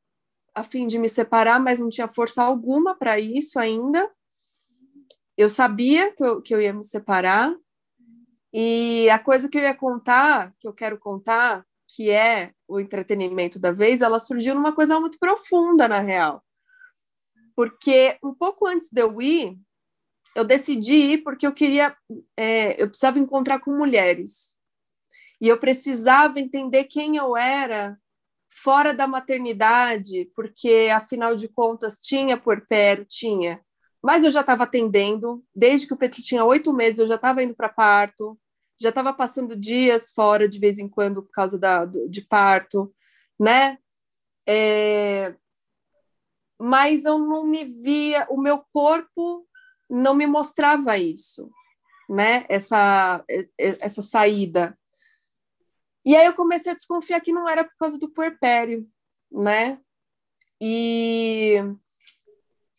a 0.55 0.63
fim 0.63 0.87
de 0.87 0.99
me 0.99 1.09
separar, 1.09 1.59
mas 1.59 1.81
não 1.81 1.89
tinha 1.89 2.09
força 2.09 2.43
alguma 2.43 2.95
para 2.95 3.19
isso 3.19 3.59
ainda. 3.59 4.11
Eu 5.35 5.49
sabia 5.49 6.15
que 6.15 6.23
eu, 6.23 6.43
que 6.43 6.55
eu 6.55 6.61
ia 6.61 6.75
me 6.75 6.85
separar. 6.85 7.57
E 8.53 9.09
a 9.09 9.19
coisa 9.19 9.49
que 9.49 9.57
eu 9.57 9.63
ia 9.63 9.75
contar, 9.75 10.55
que 10.59 10.69
eu 10.69 10.75
quero 10.75 10.99
contar, 10.99 11.67
que 11.89 12.11
é 12.11 12.53
o 12.69 12.81
entretenimento 12.81 13.59
da 13.59 13.71
vez, 13.71 14.03
ela 14.03 14.19
surgiu 14.19 14.55
numa 14.55 14.75
coisa 14.75 14.99
muito 14.99 15.19
profunda, 15.19 15.89
na 15.89 16.01
real. 16.01 16.43
Porque 17.55 18.19
um 18.23 18.35
pouco 18.35 18.67
antes 18.67 18.89
de 18.91 19.01
eu 19.01 19.21
ir, 19.23 19.57
eu 20.35 20.45
decidi 20.45 20.95
ir 20.95 21.19
porque 21.19 21.47
eu 21.47 21.53
queria, 21.53 21.97
é, 22.37 22.81
eu 22.81 22.89
precisava 22.89 23.19
encontrar 23.19 23.61
com 23.61 23.77
mulheres. 23.77 24.57
E 25.41 25.49
eu 25.49 25.59
precisava 25.59 26.39
entender 26.39 26.85
quem 26.85 27.17
eu 27.17 27.37
era 27.37 27.99
fora 28.51 28.93
da 28.93 29.07
maternidade, 29.07 30.31
porque 30.35 30.89
afinal 30.95 31.37
de 31.37 31.49
contas 31.49 31.99
tinha 31.99 32.41
puerpério, 32.41 33.05
tinha. 33.05 33.61
Mas 34.03 34.25
eu 34.25 34.31
já 34.31 34.41
estava 34.41 34.65
atendendo, 34.65 35.45
desde 35.55 35.87
que 35.87 35.95
o 35.95 35.97
Petro 35.97 36.23
tinha 36.23 36.45
oito 36.45 36.73
meses, 36.73 36.99
eu 36.99 37.09
já 37.09 37.17
estava 37.17 37.43
indo 37.43 37.55
para 37.55 37.69
parto, 37.69 38.39
já 38.79 38.91
estava 38.91 39.13
passando 39.13 39.57
dias 39.57 40.13
fora 40.13 40.49
de 40.49 40.59
vez 40.59 40.79
em 40.79 40.89
quando 40.89 41.23
por 41.23 41.31
causa 41.31 41.59
da, 41.59 41.85
de 41.85 42.21
parto, 42.23 42.95
né? 43.39 43.79
É... 44.47 45.35
Mas 46.61 47.05
eu 47.05 47.19
não 47.19 47.47
me 47.47 47.65
via, 47.65 48.27
o 48.31 48.41
meu 48.41 48.65
corpo 48.73 49.47
não 49.89 50.15
me 50.15 50.27
mostrava 50.27 50.97
isso, 50.99 51.51
né? 52.09 52.45
Essa, 52.49 53.25
essa 53.59 54.03
saída. 54.03 54.79
E 56.05 56.15
aí 56.15 56.27
eu 56.27 56.35
comecei 56.35 56.73
a 56.73 56.75
desconfiar 56.75 57.21
que 57.21 57.33
não 57.33 57.49
era 57.49 57.65
por 57.65 57.77
causa 57.79 57.99
do 57.99 58.11
puerpério, 58.11 58.89
né? 59.31 59.81
E 60.61 61.57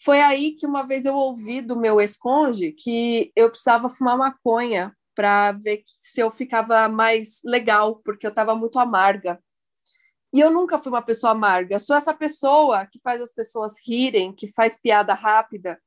foi 0.04 0.22
aí 0.22 0.54
que 0.56 0.66
uma 0.66 0.84
vez 0.84 1.06
eu 1.06 1.16
ouvi 1.16 1.62
do 1.62 1.76
meu 1.76 2.00
esconde 2.00 2.72
que 2.72 3.32
eu 3.36 3.50
precisava 3.50 3.90
fumar 3.90 4.18
maconha 4.18 4.96
para 5.18 5.52
ver 5.52 5.84
se 5.88 6.22
eu 6.22 6.30
ficava 6.30 6.88
mais 6.88 7.42
legal, 7.44 7.96
porque 8.06 8.28
eu 8.28 8.30
estava 8.30 8.56
muito 8.56 8.78
amarga. 8.78 9.42
E 10.32 10.40
eu 10.40 10.52
nunca 10.52 10.78
fui 10.78 10.92
uma 10.92 11.02
pessoa 11.02 11.32
amarga, 11.32 11.80
sou 11.80 11.96
essa 11.96 12.14
pessoa 12.14 12.86
que 12.86 13.00
faz 13.00 13.20
as 13.20 13.32
pessoas 13.32 13.78
rirem, 13.84 14.32
que 14.32 14.48
faz 14.48 14.80
piada 14.80 15.16
rápida 15.16 15.82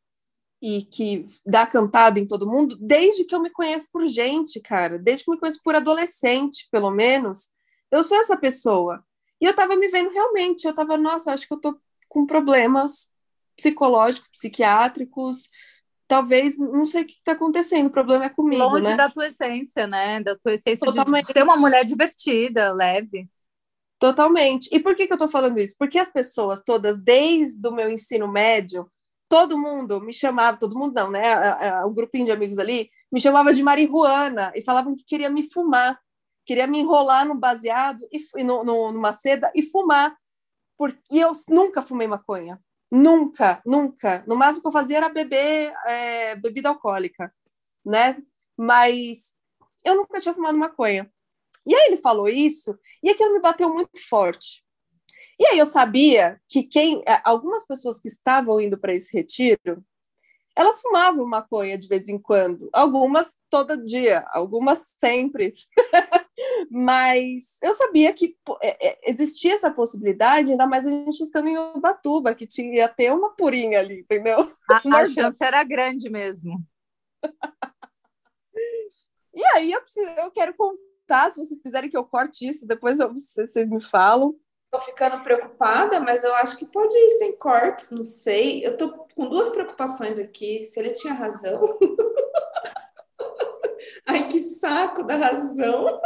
e 0.61 0.83
que 0.83 1.25
dá 1.47 1.65
cantada 1.65 2.19
em 2.19 2.27
todo 2.27 2.45
mundo, 2.45 2.77
desde 2.81 3.23
que 3.23 3.33
eu 3.33 3.41
me 3.41 3.51
conheço 3.51 3.87
por 3.93 4.05
gente, 4.05 4.59
cara, 4.61 4.99
desde 4.99 5.23
que 5.23 5.31
eu 5.31 5.35
me 5.35 5.41
conheço 5.41 5.61
por 5.63 5.77
adolescente, 5.77 6.67
pelo 6.69 6.91
menos, 6.91 7.51
eu 7.89 8.03
sou 8.03 8.19
essa 8.19 8.37
pessoa. 8.37 9.05
E 9.41 9.45
eu 9.45 9.53
estava 9.53 9.77
me 9.77 9.87
vendo 9.87 10.11
realmente, 10.11 10.65
eu 10.65 10.71
estava, 10.71 10.97
nossa, 10.97 11.33
acho 11.33 11.47
que 11.47 11.53
eu 11.53 11.57
estou 11.57 11.79
com 12.09 12.27
problemas 12.27 13.09
psicológicos, 13.57 14.29
psiquiátricos, 14.33 15.49
talvez, 16.11 16.59
não 16.59 16.85
sei 16.85 17.03
o 17.03 17.07
que 17.07 17.13
está 17.13 17.33
acontecendo, 17.33 17.87
o 17.87 17.91
problema 17.91 18.25
é 18.25 18.29
comigo, 18.29 18.65
Longe 18.65 18.83
né? 18.83 18.97
da 18.97 19.09
tua 19.09 19.29
essência, 19.29 19.87
né? 19.87 20.21
Da 20.21 20.37
tua 20.37 20.55
essência 20.55 20.85
Totalmente. 20.85 21.29
de 21.29 21.33
ser 21.33 21.45
uma 21.45 21.57
mulher 21.57 21.85
divertida, 21.85 22.73
leve. 22.73 23.29
Totalmente. 23.97 24.69
E 24.75 24.81
por 24.81 24.97
que, 24.97 25.07
que 25.07 25.13
eu 25.13 25.15
estou 25.15 25.29
falando 25.29 25.61
isso? 25.61 25.77
Porque 25.79 26.01
as 26.01 26.09
pessoas 26.09 26.65
todas, 26.65 26.99
desde 26.99 27.65
o 27.65 27.71
meu 27.71 27.89
ensino 27.89 28.27
médio, 28.27 28.91
todo 29.29 29.57
mundo 29.57 30.01
me 30.01 30.13
chamava, 30.13 30.59
todo 30.59 30.77
mundo 30.77 30.95
não, 30.95 31.13
né? 31.13 31.23
O 31.85 31.91
grupinho 31.91 32.25
de 32.25 32.33
amigos 32.33 32.59
ali 32.59 32.91
me 33.13 33.21
chamava 33.21 33.55
de 33.55 33.63
marihuana 33.63 34.51
e 34.57 34.63
falavam 34.63 34.97
que 34.97 35.05
queria 35.05 35.31
me 35.31 35.49
fumar, 35.49 35.97
queria 36.45 36.67
me 36.67 36.81
enrolar 36.81 37.25
num 37.25 37.39
baseado 37.39 38.05
e 38.11 38.43
no, 38.43 38.65
no, 38.65 38.91
numa 38.91 39.13
seda 39.13 39.53
e 39.55 39.63
fumar, 39.63 40.17
porque 40.77 41.19
eu 41.19 41.31
nunca 41.49 41.81
fumei 41.81 42.09
maconha. 42.09 42.61
Nunca, 42.91 43.63
nunca. 43.65 44.25
No 44.27 44.37
máximo 44.37 44.63
que 44.63 44.69
eu 44.69 44.73
fazia 44.73 44.97
era 44.97 45.09
beber 45.09 45.73
é, 45.87 46.35
bebida 46.35 46.69
alcoólica, 46.69 47.33
né? 47.85 48.17
Mas 48.57 49.35
eu 49.85 49.95
nunca 49.97 50.21
tinha 50.21 50.35
fumado 50.35 50.59
maconha. 50.59 51.11
E 51.67 51.75
aí 51.75 51.87
ele 51.89 51.99
falou 51.99 52.29
isso, 52.29 52.77
e 53.03 53.11
aquilo 53.11 53.33
me 53.35 53.41
bateu 53.41 53.69
muito 53.73 53.91
forte. 54.09 54.65
E 55.39 55.47
aí 55.47 55.59
eu 55.59 55.67
sabia 55.67 56.41
que 56.49 56.63
quem, 56.63 57.03
é, 57.07 57.21
algumas 57.25 57.65
pessoas 57.67 58.01
que 58.01 58.09
estavam 58.09 58.61
indo 58.61 58.79
para 58.79 58.93
esse 58.93 59.17
retiro, 59.17 59.85
elas 60.57 60.81
fumavam 60.83 61.27
maconha 61.27 61.79
de 61.79 61.89
vez 61.89 62.09
em 62.09 62.19
quando, 62.19 62.69
algumas 62.73 63.39
todo 63.49 63.85
dia, 63.85 64.25
algumas 64.33 64.95
sempre. 64.99 65.53
Mas 66.71 67.57
eu 67.63 67.73
sabia 67.75 68.13
que 68.13 68.37
é, 68.63 68.89
é, 68.89 69.11
existia 69.11 69.55
essa 69.55 69.71
possibilidade, 69.71 70.51
ainda 70.51 70.67
mais 70.67 70.87
a 70.87 70.91
gente 70.91 71.23
estando 71.23 71.49
em 71.49 71.59
Ubatuba, 71.59 72.35
que 72.35 72.47
tinha 72.47 72.89
ter 72.89 73.13
uma 73.13 73.35
purinha 73.35 73.79
ali, 73.79 74.01
entendeu? 74.01 74.51
A, 74.69 74.81
a 75.01 75.09
chance 75.09 75.43
era 75.43 75.63
grande 75.63 76.11
mesmo. 76.11 76.61
e 79.35 79.45
aí 79.55 79.73
eu, 79.73 79.81
preciso, 79.83 80.11
eu 80.19 80.31
quero 80.31 80.55
contar, 80.55 81.31
se 81.31 81.43
vocês 81.43 81.63
quiserem 81.63 81.89
que 81.89 81.97
eu 81.97 82.05
corte 82.05 82.49
isso, 82.49 82.67
depois 82.67 83.01
eu, 83.01 83.13
vocês 83.13 83.69
me 83.69 83.81
falam. 83.81 84.35
Tô 84.71 84.79
ficando 84.81 85.23
preocupada, 85.23 85.99
mas 85.99 86.23
eu 86.23 86.33
acho 86.37 86.57
que 86.57 86.65
pode 86.65 86.97
ir 86.97 87.11
sem 87.19 87.37
cortes, 87.37 87.91
não 87.91 88.05
sei. 88.05 88.65
Eu 88.65 88.77
tô 88.77 89.05
com 89.17 89.29
duas 89.29 89.49
preocupações 89.49 90.17
aqui. 90.17 90.65
Se 90.65 90.79
ele 90.79 90.93
tinha 90.93 91.13
razão. 91.13 91.61
Ai, 94.07 94.29
que 94.29 94.39
saco 94.39 95.03
da 95.03 95.17
razão. 95.17 96.01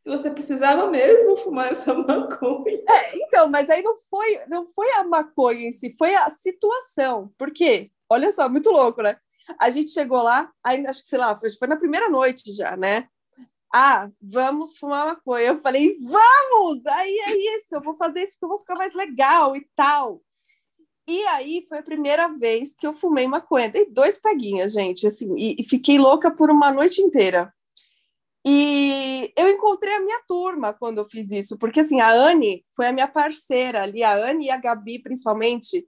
Se 0.00 0.08
você 0.08 0.30
precisava 0.30 0.90
mesmo 0.90 1.36
fumar 1.36 1.70
essa 1.70 1.92
maconha. 1.94 2.82
É, 2.88 3.16
então, 3.18 3.48
mas 3.48 3.68
aí 3.68 3.82
não 3.82 3.96
foi, 4.08 4.40
não 4.48 4.66
foi 4.66 4.90
a 4.92 5.04
maconha 5.04 5.68
em 5.68 5.72
si, 5.72 5.94
foi 5.98 6.14
a 6.14 6.30
situação. 6.30 7.32
Por 7.36 7.50
quê? 7.52 7.90
Olha 8.08 8.32
só, 8.32 8.48
muito 8.48 8.70
louco, 8.70 9.02
né? 9.02 9.16
A 9.58 9.70
gente 9.70 9.90
chegou 9.90 10.22
lá, 10.22 10.50
aí 10.64 10.86
acho 10.86 11.02
que, 11.02 11.08
sei 11.08 11.18
lá, 11.18 11.38
foi, 11.38 11.50
foi 11.50 11.68
na 11.68 11.76
primeira 11.76 12.08
noite 12.08 12.52
já, 12.52 12.76
né? 12.76 13.08
Ah, 13.72 14.08
vamos 14.20 14.78
fumar 14.78 15.06
maconha. 15.06 15.46
Eu 15.48 15.60
falei, 15.60 15.96
vamos! 16.00 16.84
Aí 16.86 17.16
é 17.26 17.56
isso, 17.56 17.66
eu 17.72 17.80
vou 17.80 17.96
fazer 17.96 18.22
isso 18.24 18.32
porque 18.32 18.44
eu 18.44 18.48
vou 18.48 18.58
ficar 18.58 18.74
mais 18.74 18.94
legal 18.94 19.56
e 19.56 19.64
tal. 19.76 20.20
E 21.06 21.22
aí 21.26 21.64
foi 21.68 21.78
a 21.78 21.82
primeira 21.82 22.28
vez 22.28 22.74
que 22.74 22.86
eu 22.86 22.94
fumei 22.94 23.26
maconha. 23.26 23.68
Dei 23.68 23.86
dois 23.90 24.16
peguinhas, 24.16 24.72
gente, 24.72 25.06
assim, 25.06 25.34
e, 25.36 25.56
e 25.60 25.64
fiquei 25.64 25.98
louca 25.98 26.30
por 26.30 26.50
uma 26.50 26.72
noite 26.72 27.00
inteira. 27.00 27.52
E 28.44 29.32
eu 29.36 29.50
encontrei 29.50 29.94
a 29.94 30.00
minha 30.00 30.22
turma 30.26 30.72
quando 30.72 30.98
eu 30.98 31.04
fiz 31.04 31.30
isso, 31.30 31.58
porque 31.58 31.80
assim, 31.80 32.00
a 32.00 32.10
Anne 32.10 32.64
foi 32.74 32.86
a 32.86 32.92
minha 32.92 33.08
parceira 33.08 33.82
ali, 33.82 34.02
a 34.02 34.16
Anne 34.16 34.46
e 34.46 34.50
a 34.50 34.56
Gabi, 34.56 34.98
principalmente, 34.98 35.86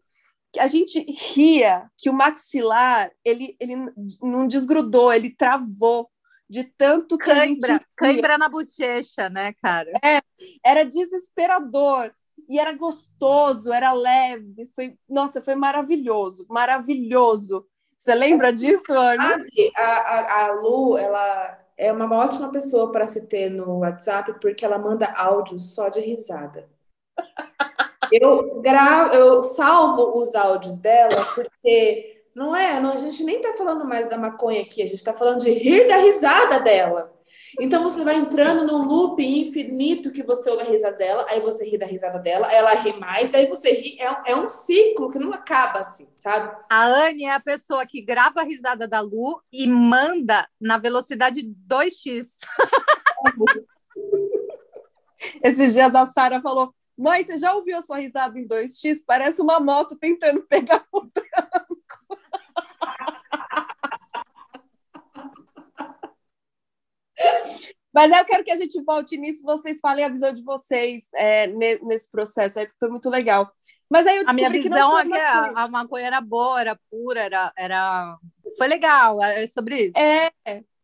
a 0.59 0.67
gente 0.67 1.01
ria 1.35 1.89
que 1.97 2.11
o 2.11 2.13
maxilar 2.13 3.11
ele, 3.25 3.57
ele 3.59 3.75
não 4.23 4.47
desgrudou, 4.47 5.13
ele 5.13 5.35
travou 5.35 6.11
de 6.49 6.65
tanto 6.65 7.17
que 7.17 7.25
cãibra, 7.25 7.41
a 7.41 7.47
gente 7.47 7.87
cãibra 7.97 8.37
na 8.37 8.49
bochecha, 8.51 9.31
né, 9.31 9.55
cara? 9.63 9.91
É, 10.05 10.21
era 10.63 10.85
desesperador 10.85 12.13
e 12.47 12.59
era 12.59 12.73
gostoso, 12.75 13.73
era 13.73 13.95
leve, 13.95 14.69
foi, 14.75 14.95
nossa, 15.09 15.41
foi 15.41 15.55
maravilhoso, 15.55 16.45
maravilhoso. 16.51 17.67
Você 17.97 18.15
lembra 18.15 18.53
disso, 18.53 18.93
Ana? 18.93 19.43
A, 19.77 19.83
a, 19.83 20.45
a 20.45 20.53
Lu, 20.53 20.99
ela 20.99 21.62
é 21.77 21.93
uma 21.93 22.15
ótima 22.17 22.51
pessoa 22.51 22.91
para 22.93 23.07
se 23.07 23.27
ter 23.27 23.51
no 23.51 23.79
WhatsApp 23.79 24.35
porque 24.41 24.65
ela 24.65 24.79
manda 24.79 25.13
áudio 25.13 25.59
só 25.59 25.89
de 25.89 26.01
risada. 26.01 26.69
Eu 28.13 28.61
gravo, 28.61 29.15
eu 29.15 29.43
salvo 29.43 30.21
os 30.21 30.35
áudios 30.35 30.77
dela 30.77 31.25
porque 31.35 32.23
não 32.35 32.55
é, 32.55 32.79
não, 32.79 32.93
a 32.93 32.99
gente 32.99 33.25
nem 33.25 33.41
tá 33.41 33.55
falando 33.55 33.87
mais 33.87 34.07
da 34.07 34.19
maconha 34.19 34.61
aqui, 34.61 34.83
a 34.83 34.87
gente 34.87 35.03
tá 35.03 35.15
falando 35.15 35.41
de 35.41 35.51
rir 35.51 35.89
da 35.89 35.97
risada 35.97 36.61
dela. 36.61 37.11
Então 37.61 37.83
você 37.83 38.03
vai 38.05 38.17
entrando 38.17 38.67
num 38.67 38.87
loop 38.87 39.23
infinito 39.23 40.11
que 40.11 40.23
você 40.23 40.51
ouve 40.51 40.63
a 40.63 40.67
risada 40.67 40.97
dela, 40.97 41.27
aí 41.29 41.41
você 41.41 41.69
ri 41.69 41.77
da 41.77 41.87
risada 41.87 42.19
dela, 42.19 42.51
ela 42.53 42.73
ri 42.75 42.99
mais, 42.99 43.31
daí 43.31 43.47
você 43.47 43.73
ri. 43.73 43.97
É 44.01 44.11
um, 44.11 44.17
é 44.27 44.37
um 44.37 44.49
ciclo 44.49 45.11
que 45.11 45.19
não 45.19 45.33
acaba 45.33 45.81
assim, 45.81 46.09
sabe? 46.15 46.55
A 46.71 46.85
Anne 46.85 47.25
é 47.25 47.33
a 47.33 47.41
pessoa 47.41 47.87
que 47.87 48.01
grava 48.01 48.41
a 48.41 48.45
risada 48.45 48.89
da 48.89 49.01
Lu 49.01 49.41
e 49.53 49.67
manda 49.67 50.49
na 50.61 50.79
velocidade 50.79 51.43
2x. 51.69 52.37
Esses 55.43 55.75
dias 55.75 55.95
a 55.95 56.07
Sara 56.07 56.41
falou: 56.41 56.75
Mãe, 56.97 57.25
você 57.25 57.39
já 57.39 57.55
ouviu 57.55 57.77
a 57.79 57.83
sua 57.83 57.99
risada 57.99 58.39
em 58.39 58.47
2x? 58.47 59.03
Parece 59.07 59.41
uma 59.41 59.61
moto 59.61 59.97
tentando 59.97 60.43
pegar 60.43 60.85
o 60.93 61.03
Mas 67.93 68.11
eu 68.11 68.25
quero 68.25 68.43
que 68.43 68.51
a 68.51 68.57
gente 68.57 68.83
volte 68.83 69.19
nisso, 69.19 69.45
vocês 69.45 69.79
falem 69.81 70.05
a 70.05 70.09
visão 70.09 70.33
de 70.33 70.43
vocês 70.43 71.07
é, 71.15 71.47
nesse 71.47 72.11
processo 72.11 72.59
aí, 72.59 72.67
porque 72.67 72.79
foi 72.79 72.89
muito 72.89 73.11
legal. 73.11 73.53
Mas 73.91 74.07
aí 74.07 74.17
eu 74.17 74.25
a 74.27 74.33
minha 74.33 74.49
visão 74.49 74.99
é 74.99 75.05
que 75.05 75.13
a, 75.13 75.53
a 75.57 75.69
maconha 75.69 76.07
era 76.07 76.21
boa, 76.21 76.59
era 76.59 76.79
pura, 76.91 77.21
era, 77.21 77.53
era... 77.55 78.17
foi 78.57 78.67
legal, 78.67 79.23
é 79.23 79.47
sobre 79.47 79.89
isso. 79.89 79.99
É, 79.99 80.31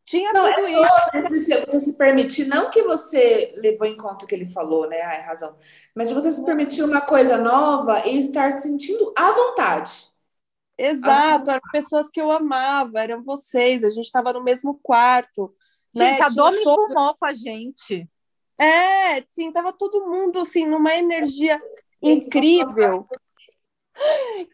tinha 0.09 0.33
não, 0.33 0.51
tudo 0.55 0.67
é 0.67 0.73
isso. 0.73 1.29
Você, 1.29 1.61
você 1.67 1.81
se 1.81 1.93
permitir, 1.93 2.47
não 2.47 2.71
que 2.71 2.83
você 2.83 3.53
levou 3.57 3.87
em 3.87 3.95
conta 3.95 4.25
o 4.25 4.29
que 4.29 4.35
ele 4.35 4.47
falou, 4.47 4.89
né? 4.89 5.03
Ai, 5.03 5.21
razão. 5.21 5.55
Mas 5.95 6.11
você 6.11 6.33
se 6.33 6.43
permitir 6.47 6.83
uma 6.83 7.03
coisa 7.03 7.37
nova 7.37 8.07
e 8.07 8.19
estar 8.19 8.51
sentindo 8.51 9.13
à 9.15 9.33
vontade. 9.33 10.09
Exato, 10.79 11.51
eram 11.51 11.61
pessoas 11.71 12.11
que 12.11 12.21
eu 12.21 12.31
amava, 12.31 13.01
eram 13.01 13.23
vocês, 13.23 13.85
a 13.85 13.91
gente 13.91 14.07
estava 14.07 14.33
no 14.33 14.43
mesmo 14.43 14.81
quarto. 14.83 15.55
Né? 15.99 16.11
Gente, 16.11 16.23
a 16.23 16.29
Domi 16.29 16.63
todo... 16.63 16.89
fumou 16.89 17.15
com 17.15 17.27
a 17.27 17.35
gente. 17.35 18.09
É, 18.59 19.23
sim, 19.29 19.53
tava 19.53 19.73
todo 19.73 20.07
mundo 20.07 20.41
assim, 20.41 20.67
numa 20.67 20.95
energia 20.95 21.61
incrível. 22.03 23.07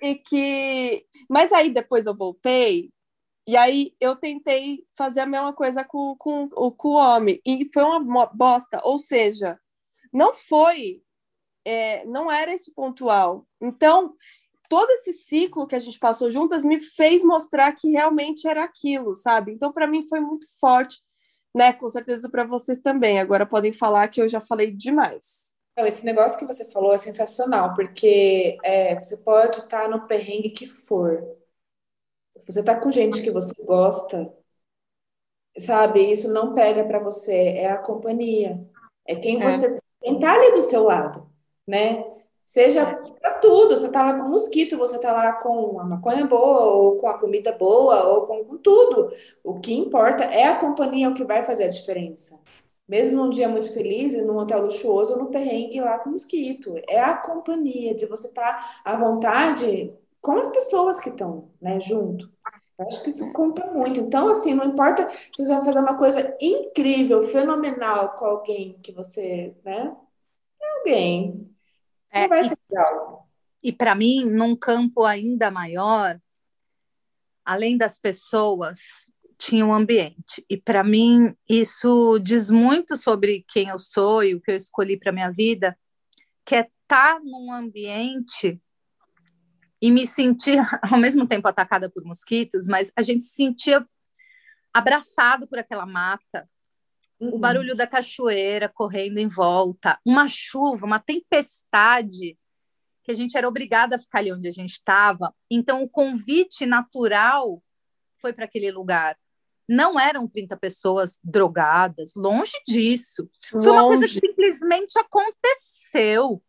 E 0.01 0.15
que. 0.15 1.07
Mas 1.29 1.53
aí 1.53 1.71
depois 1.71 2.07
eu 2.07 2.15
voltei 2.15 2.91
e 3.47 3.57
aí 3.57 3.95
eu 4.01 4.17
tentei 4.17 4.87
fazer 4.97 5.21
a 5.21 5.27
mesma 5.27 5.53
coisa 5.53 5.85
com, 5.85 6.17
com, 6.17 6.49
com 6.49 6.89
o 6.89 6.95
homem, 6.95 7.41
e 7.45 7.69
foi 7.73 7.83
uma 7.83 8.27
bosta. 8.27 8.81
Ou 8.83 8.99
seja, 8.99 9.61
não 10.13 10.35
foi, 10.35 11.03
é, 11.65 12.05
não 12.07 12.33
era 12.33 12.55
esse 12.55 12.73
pontual. 12.73 13.47
Então, 13.61 14.15
todo 14.69 14.91
esse 14.93 15.13
ciclo 15.13 15.67
que 15.67 15.77
a 15.77 15.79
gente 15.79 15.99
passou 15.99 16.31
juntas 16.31 16.65
me 16.65 16.81
fez 16.81 17.23
mostrar 17.23 17.73
que 17.73 17.91
realmente 17.91 18.49
era 18.49 18.65
aquilo, 18.65 19.15
sabe? 19.15 19.53
Então, 19.53 19.73
para 19.73 19.87
mim 19.87 20.07
foi 20.09 20.21
muito 20.21 20.47
forte, 20.59 21.03
né? 21.55 21.73
Com 21.73 21.89
certeza 21.89 22.29
para 22.29 22.45
vocês 22.45 22.79
também. 22.79 23.19
Agora 23.19 23.47
podem 23.47 23.73
falar 23.73 24.09
que 24.09 24.21
eu 24.21 24.29
já 24.29 24.41
falei 24.41 24.71
demais. 24.71 25.55
Não, 25.77 25.87
esse 25.87 26.05
negócio 26.05 26.39
que 26.39 26.47
você 26.47 26.71
falou 26.71 26.93
é 26.93 26.99
sensacional, 26.99 27.75
porque 27.75 28.57
é, 28.63 28.95
você 29.03 29.17
pode 29.19 29.59
estar 29.59 29.89
no 29.89 30.07
perrengue 30.07 30.51
que 30.51 30.69
for, 30.69 31.21
se 32.37 32.47
você 32.47 32.63
tá 32.63 32.79
com 32.79 32.93
gente 32.93 33.21
que 33.23 33.31
você 33.31 33.53
gosta, 33.65 34.33
sabe, 35.59 36.11
isso 36.11 36.33
não 36.33 36.55
pega 36.55 36.85
para 36.85 37.01
você, 37.01 37.35
é 37.35 37.71
a 37.71 37.79
companhia. 37.79 38.65
É 39.05 39.17
quem 39.17 39.43
é. 39.43 39.51
você 39.51 39.79
quem 40.01 40.19
tá 40.19 40.35
ali 40.35 40.53
do 40.53 40.61
seu 40.61 40.85
lado, 40.85 41.29
né? 41.67 42.05
Seja 42.45 42.83
é. 42.83 42.95
para 43.19 43.39
tudo, 43.39 43.75
você 43.77 43.89
tá 43.89 44.03
lá 44.03 44.19
com 44.19 44.29
mosquito, 44.29 44.77
você 44.77 44.99
tá 44.99 45.13
lá 45.13 45.33
com 45.33 45.81
a 45.81 45.85
maconha 45.85 46.27
boa, 46.27 46.65
ou 46.67 46.97
com 46.99 47.07
a 47.09 47.19
comida 47.19 47.53
boa, 47.53 48.05
ou 48.07 48.27
com, 48.27 48.45
com 48.45 48.59
tudo. 48.59 49.11
O 49.43 49.59
que 49.61 49.73
importa 49.75 50.25
é 50.25 50.45
a 50.45 50.59
companhia, 50.59 51.09
o 51.09 51.15
que 51.15 51.25
vai 51.25 51.43
fazer 51.43 51.65
a 51.65 51.69
diferença. 51.69 52.39
Mesmo 52.87 53.17
num 53.17 53.31
dia 53.31 53.49
muito 53.49 53.73
feliz, 53.73 54.15
num 54.23 54.37
hotel 54.37 54.61
luxuoso, 54.63 55.17
no 55.17 55.31
perrengue 55.31 55.81
lá 55.81 55.99
com 55.99 56.11
mosquito. 56.11 56.75
É 56.87 57.01
a 57.01 57.17
companhia 57.17 57.95
de 57.95 58.05
você 58.07 58.29
estar 58.29 58.59
tá 58.59 58.83
à 58.85 58.97
vontade 58.97 59.93
com 60.21 60.39
as 60.39 60.51
pessoas 60.51 61.01
que 61.01 61.09
estão, 61.09 61.51
né, 61.61 61.81
junto. 61.81 62.31
Eu 62.79 62.87
acho 62.89 63.03
que 63.03 63.09
isso 63.09 63.33
conta 63.33 63.67
muito. 63.73 64.01
Então, 64.01 64.29
assim, 64.29 64.55
não 64.55 64.65
importa 64.67 65.09
se 65.09 65.45
você 65.45 65.55
vai 65.55 65.65
fazer 65.65 65.79
uma 65.79 65.97
coisa 65.97 66.37
incrível, 66.41 67.23
fenomenal 67.29 68.15
com 68.17 68.27
alguém 68.27 68.79
que 68.83 68.93
você, 68.93 69.55
né? 69.65 69.97
É 70.61 70.79
alguém. 70.79 71.54
É, 72.15 72.29
vai 72.29 72.45
ser 72.45 72.57
legal. 72.71 73.29
E 73.61 73.73
para 73.73 73.95
mim, 73.95 74.25
num 74.25 74.55
campo 74.55 75.05
ainda 75.05 75.51
maior, 75.51 76.21
além 77.45 77.77
das 77.77 77.99
pessoas, 77.99 78.79
tinha 79.37 79.67
um 79.67 79.75
ambiente. 79.75 80.45
E 80.49 80.57
para 80.57 80.85
mim, 80.85 81.35
isso 81.49 82.19
diz 82.21 82.51
muito 82.51 82.97
sobre 82.97 83.45
quem 83.49 83.69
eu 83.69 83.79
sou 83.79 84.23
e 84.23 84.35
o 84.35 84.41
que 84.41 84.53
eu 84.53 84.57
escolhi 84.57 84.97
para 84.97 85.13
minha 85.13 85.31
vida, 85.31 85.77
que 86.45 86.55
é 86.55 86.61
estar 86.61 87.17
tá 87.17 87.21
num 87.21 87.53
ambiente 87.53 88.61
e 89.83 89.91
me 89.91 90.07
sentir 90.07 90.59
ao 90.89 90.99
mesmo 90.99 91.27
tempo 91.27 91.49
atacada 91.49 91.91
por 91.91 92.05
mosquitos, 92.05 92.67
mas 92.67 92.93
a 92.95 93.03
gente 93.03 93.25
se 93.25 93.35
sentia 93.35 93.85
abraçado 94.73 95.49
por 95.49 95.59
aquela 95.59 95.85
mata, 95.85 96.49
uhum. 97.21 97.35
o 97.35 97.39
barulho 97.39 97.77
da 97.77 97.87
cachoeira 97.87 98.69
correndo 98.69 99.19
em 99.19 99.29
volta, 99.29 99.99
uma 100.05 100.29
chuva, 100.29 100.87
uma 100.87 100.99
tempestade 100.99 102.37
que 103.03 103.13
a 103.13 103.15
gente 103.15 103.37
era 103.37 103.47
obrigada 103.47 103.97
a 103.97 103.99
ficar 103.99 104.21
ali 104.21 104.33
onde 104.33 104.49
a 104.49 104.53
gente 104.53 104.73
estava. 104.73 105.35
Então 105.51 105.83
o 105.83 105.89
convite 105.89 106.65
natural 106.65 107.63
foi 108.19 108.33
para 108.33 108.47
aquele 108.47 108.71
lugar. 108.71 109.17
Não 109.69 109.99
eram 109.99 110.27
30 110.27 110.57
pessoas 110.57 111.19
drogadas, 111.23 112.13
longe 112.15 112.53
disso. 112.67 113.29
Longe. 113.53 113.67
Foi 113.67 113.73
uma 113.73 113.87
coisa 113.87 114.05
que 114.05 114.27
simplesmente 114.27 114.99
aconteceu. 114.99 116.43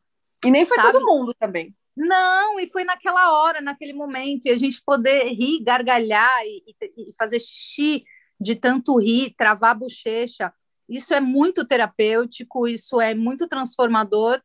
E 0.44 0.52
nem 0.52 0.66
foi 0.66 0.78
sabe? 0.78 0.92
todo 0.94 1.06
mundo 1.06 1.34
também. 1.34 1.76
Não, 1.96 2.60
e 2.60 2.68
foi 2.68 2.84
naquela 2.84 3.32
hora, 3.32 3.62
naquele 3.62 3.94
momento, 3.94 4.46
e 4.46 4.50
a 4.50 4.58
gente 4.58 4.82
poder 4.86 5.30
rir, 5.30 5.64
gargalhar 5.64 6.46
e, 6.46 6.76
e, 6.98 7.14
fazer 7.18 7.40
xixi 7.40 8.04
de 8.40 8.56
tanto 8.56 8.98
rir, 9.00 9.34
travar 9.38 9.72
a 9.72 9.76
bochecha. 9.76 10.54
Isso 10.88 11.14
é 11.14 11.20
muito 11.20 11.66
terapêutico, 11.66 12.68
isso 12.68 13.02
é 13.02 13.16
muito 13.16 13.48
transformador, 13.48 14.42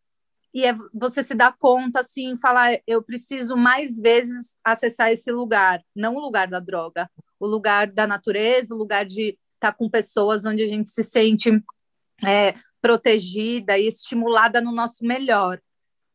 e 0.52 0.64
é 0.64 0.74
você 0.92 1.22
se 1.22 1.34
dá 1.34 1.52
conta, 1.52 2.00
assim, 2.00 2.36
falar, 2.38 2.78
eu 2.86 3.02
preciso 3.02 3.56
mais 3.56 3.98
vezes 3.98 4.58
acessar 4.64 5.12
esse 5.12 5.30
lugar, 5.30 5.82
não 5.94 6.16
o 6.16 6.20
lugar 6.20 6.48
da 6.48 6.58
droga, 6.58 7.08
o 7.38 7.46
lugar 7.46 7.86
da 7.90 8.06
natureza, 8.06 8.74
o 8.74 8.78
lugar 8.78 9.04
de 9.04 9.38
estar 9.54 9.72
com 9.72 9.88
pessoas 9.88 10.44
onde 10.44 10.62
a 10.62 10.66
gente 10.66 10.90
se 10.90 11.04
sente 11.04 11.50
é, 12.24 12.54
protegida 12.80 13.78
e 13.78 13.86
estimulada 13.86 14.60
no 14.60 14.72
nosso 14.72 15.04
melhor 15.04 15.60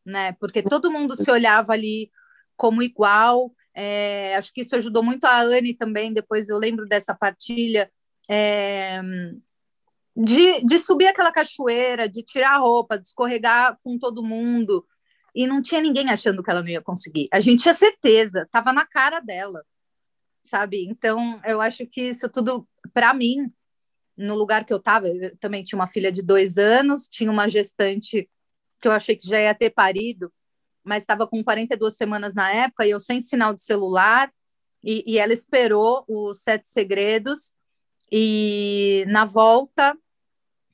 né? 0.06 0.34
Porque 0.34 0.62
todo 0.62 0.92
mundo 0.92 1.16
se 1.16 1.30
olhava 1.32 1.74
ali 1.74 2.12
como 2.56 2.84
igual. 2.84 3.52
É, 3.76 4.36
acho 4.38 4.54
que 4.54 4.62
isso 4.62 4.76
ajudou 4.76 5.04
muito 5.04 5.26
a 5.26 5.42
Anne 5.42 5.74
também. 5.74 6.14
Depois 6.14 6.48
eu 6.48 6.58
lembro 6.58 6.88
dessa 6.88 7.14
partilha 7.14 7.92
é, 8.30 9.02
de, 10.16 10.62
de 10.62 10.80
subir 10.80 11.08
aquela 11.08 11.32
cachoeira, 11.32 12.08
de 12.08 12.24
tirar 12.24 12.56
a 12.56 12.60
roupa, 12.60 12.98
de 12.98 13.08
escorregar 13.08 13.78
com 13.84 14.00
todo 14.00 14.24
mundo. 14.24 14.86
E 15.36 15.46
não 15.46 15.62
tinha 15.62 15.82
ninguém 15.82 16.10
achando 16.10 16.42
que 16.42 16.50
ela 16.50 16.62
não 16.62 16.70
ia 16.70 16.82
conseguir. 16.82 17.28
A 17.32 17.42
gente 17.42 17.64
tinha 17.64 17.74
certeza, 17.74 18.44
estava 18.44 18.72
na 18.72 18.86
cara 18.86 19.20
dela, 19.20 19.66
sabe? 20.46 20.86
Então 20.88 21.42
eu 21.44 21.60
acho 21.60 21.86
que 21.86 22.10
isso 22.10 22.30
tudo, 22.30 22.66
para 22.94 23.14
mim, 23.14 23.52
no 24.16 24.36
lugar 24.36 24.64
que 24.64 24.72
eu 24.72 24.78
estava, 24.78 25.10
eu 25.10 25.36
também 25.38 25.64
tinha 25.64 25.78
uma 25.78 25.88
filha 25.88 26.10
de 26.10 26.22
dois 26.22 26.58
anos, 26.58 27.08
tinha 27.10 27.30
uma 27.30 27.50
gestante 27.50 28.30
que 28.82 28.88
eu 28.88 28.94
achei 28.94 29.18
que 29.18 29.28
já 29.28 29.40
ia 29.42 29.54
ter 29.54 29.72
parido, 29.72 30.32
mas 30.86 31.04
estava 31.04 31.28
com 31.28 31.44
42 31.44 31.96
semanas 31.96 32.36
na 32.36 32.52
época 32.52 32.86
e 32.86 32.92
eu 32.92 33.00
sem 33.00 33.20
sinal 33.20 33.54
de 33.54 33.62
celular. 33.62 34.32
E, 34.84 35.04
e 35.08 35.18
ela 35.18 35.34
esperou 35.34 36.06
os 36.08 36.42
sete 36.42 36.68
segredos 36.68 37.56
e 38.12 39.04
na 39.08 39.26
volta 39.26 39.98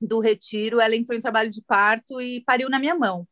do 0.02 0.20
retiro 0.20 0.82
ela 0.82 0.96
entrou 0.96 1.18
em 1.18 1.22
trabalho 1.22 1.50
de 1.50 1.62
parto 1.62 2.20
e 2.20 2.42
pariu 2.42 2.70
na 2.70 2.78
minha 2.78 2.94
mão. 2.94 3.26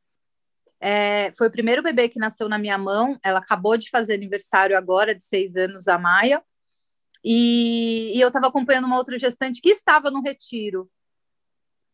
É, 0.80 1.34
foi 1.34 1.48
o 1.48 1.52
primeiro 1.52 1.84
bebê 1.84 2.08
que 2.08 2.18
nasceu 2.18 2.48
na 2.48 2.58
minha 2.58 2.78
mão. 2.78 3.20
Ela 3.22 3.40
acabou 3.40 3.76
de 3.78 3.90
fazer 3.90 4.14
aniversário 4.14 4.78
agora, 4.78 5.14
de 5.14 5.24
seis 5.24 5.58
anos, 5.58 5.88
a 5.90 5.98
Maia. 5.98 6.42
E, 7.24 8.14
e 8.16 8.22
eu 8.22 8.30
estava 8.30 8.48
acompanhando 8.48 8.86
uma 8.86 8.98
outra 8.98 9.20
gestante 9.20 9.62
que 9.62 9.70
estava 9.70 10.10
no 10.10 10.22
retiro. 10.22 10.90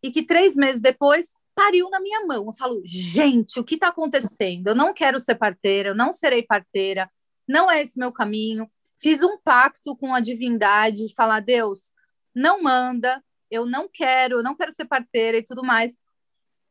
E 0.03 0.11
que 0.11 0.23
três 0.23 0.55
meses 0.55 0.79
depois 0.79 1.29
pariu 1.55 1.89
na 1.89 1.99
minha 1.99 2.25
mão. 2.25 2.45
Eu 2.45 2.53
falo, 2.53 2.81
gente, 2.85 3.59
o 3.59 3.63
que 3.63 3.75
está 3.75 3.87
acontecendo? 3.87 4.67
Eu 4.67 4.75
não 4.75 4.93
quero 4.93 5.19
ser 5.19 5.35
parteira, 5.35 5.89
eu 5.89 5.95
não 5.95 6.11
serei 6.13 6.43
parteira, 6.43 7.09
não 7.47 7.71
é 7.71 7.81
esse 7.81 7.97
meu 7.97 8.11
caminho. 8.11 8.69
Fiz 8.97 9.23
um 9.23 9.37
pacto 9.37 9.95
com 9.95 10.13
a 10.13 10.19
divindade 10.19 11.07
de 11.07 11.13
falar, 11.15 11.39
Deus, 11.39 11.91
não 12.33 12.61
manda, 12.61 13.23
eu 13.49 13.65
não 13.65 13.89
quero, 13.91 14.39
eu 14.39 14.43
não 14.43 14.55
quero 14.55 14.71
ser 14.71 14.85
parteira 14.85 15.37
e 15.37 15.43
tudo 15.43 15.63
mais. 15.63 15.99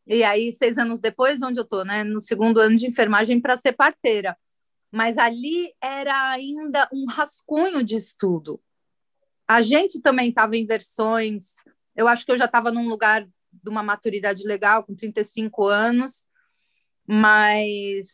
E 0.06 0.22
aí, 0.22 0.52
seis 0.52 0.76
anos 0.76 1.00
depois, 1.00 1.40
onde 1.42 1.58
eu 1.58 1.64
estou, 1.64 1.84
né? 1.84 2.04
No 2.04 2.20
segundo 2.20 2.60
ano 2.60 2.76
de 2.76 2.86
enfermagem 2.86 3.40
para 3.40 3.56
ser 3.56 3.72
parteira. 3.72 4.36
Mas 4.92 5.16
ali 5.16 5.72
era 5.80 6.30
ainda 6.30 6.88
um 6.92 7.06
rascunho 7.06 7.82
de 7.82 7.96
estudo. 7.96 8.60
A 9.48 9.62
gente 9.62 10.00
também 10.00 10.28
estava 10.28 10.56
em 10.56 10.66
versões. 10.66 11.54
Eu 11.96 12.06
acho 12.06 12.24
que 12.24 12.32
eu 12.32 12.38
já 12.38 12.44
estava 12.44 12.70
num 12.70 12.88
lugar 12.88 13.26
de 13.62 13.70
uma 13.70 13.82
maturidade 13.82 14.46
legal, 14.46 14.84
com 14.84 14.94
35 14.94 15.66
anos, 15.66 16.26
mas 17.06 18.06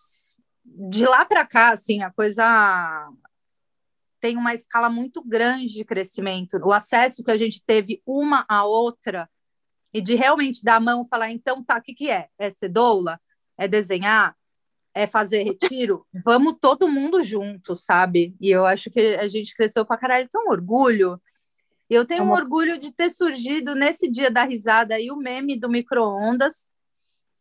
de 0.64 1.04
lá 1.04 1.24
para 1.24 1.46
cá, 1.46 1.70
assim, 1.70 2.02
a 2.02 2.10
coisa 2.10 3.10
tem 4.20 4.36
uma 4.36 4.54
escala 4.54 4.90
muito 4.90 5.22
grande 5.24 5.72
de 5.72 5.84
crescimento. 5.84 6.58
O 6.62 6.72
acesso 6.72 7.24
que 7.24 7.30
a 7.30 7.36
gente 7.36 7.62
teve 7.64 8.02
uma 8.06 8.44
à 8.48 8.64
outra 8.64 9.28
e 9.92 10.00
de 10.00 10.14
realmente 10.14 10.62
dar 10.62 10.76
a 10.76 10.80
mão 10.80 11.02
e 11.02 11.08
falar, 11.08 11.30
então 11.30 11.64
tá, 11.64 11.78
o 11.78 11.82
que, 11.82 11.94
que 11.94 12.10
é? 12.10 12.28
É 12.38 12.50
ser 12.50 12.68
doula? 12.68 13.18
É 13.58 13.66
desenhar? 13.66 14.36
É 14.94 15.06
fazer 15.06 15.42
retiro? 15.42 16.06
Vamos 16.24 16.56
todo 16.60 16.88
mundo 16.88 17.22
junto, 17.22 17.74
sabe? 17.74 18.36
E 18.40 18.50
eu 18.50 18.66
acho 18.66 18.90
que 18.90 19.00
a 19.16 19.28
gente 19.28 19.54
cresceu 19.54 19.84
pra 19.86 19.96
caralho. 19.96 20.28
Tem 20.28 20.40
um 20.40 20.50
orgulho. 20.50 21.20
Eu 21.90 22.04
tenho 22.04 22.20
é 22.20 22.22
uma... 22.22 22.34
um 22.34 22.38
orgulho 22.38 22.78
de 22.78 22.92
ter 22.92 23.10
surgido 23.10 23.74
nesse 23.74 24.08
dia 24.08 24.30
da 24.30 24.44
risada 24.44 24.94
aí 24.94 25.10
o 25.10 25.16
meme 25.16 25.58
do 25.58 25.68
micro-ondas, 25.68 26.70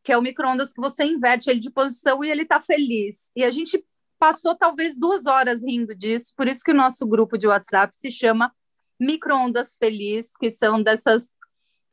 que 0.04 0.12
é 0.12 0.18
o 0.18 0.22
micro-ondas 0.22 0.74
que 0.74 0.82
você 0.82 1.04
inverte 1.04 1.50
ele 1.50 1.60
de 1.60 1.70
posição 1.70 2.24
e 2.24 2.32
ele 2.32 2.44
tá 2.44 2.60
feliz. 2.60 3.30
E 3.36 3.44
a 3.44 3.52
gente 3.52 3.86
passou 4.18 4.56
talvez 4.56 4.98
duas 4.98 5.28
horas 5.28 5.62
rindo 5.62 5.96
disso, 5.96 6.34
por 6.36 6.48
isso 6.48 6.62
que 6.64 6.72
o 6.72 6.76
nosso 6.76 7.08
grupo 7.08 7.38
de 7.38 7.48
WhatsApp 7.48 7.96
se 7.96 8.12
chama 8.12 8.52
Micro-ondas 9.00 9.78
Feliz, 9.78 10.36
que 10.38 10.50
são 10.50 10.82
dessas 10.82 11.38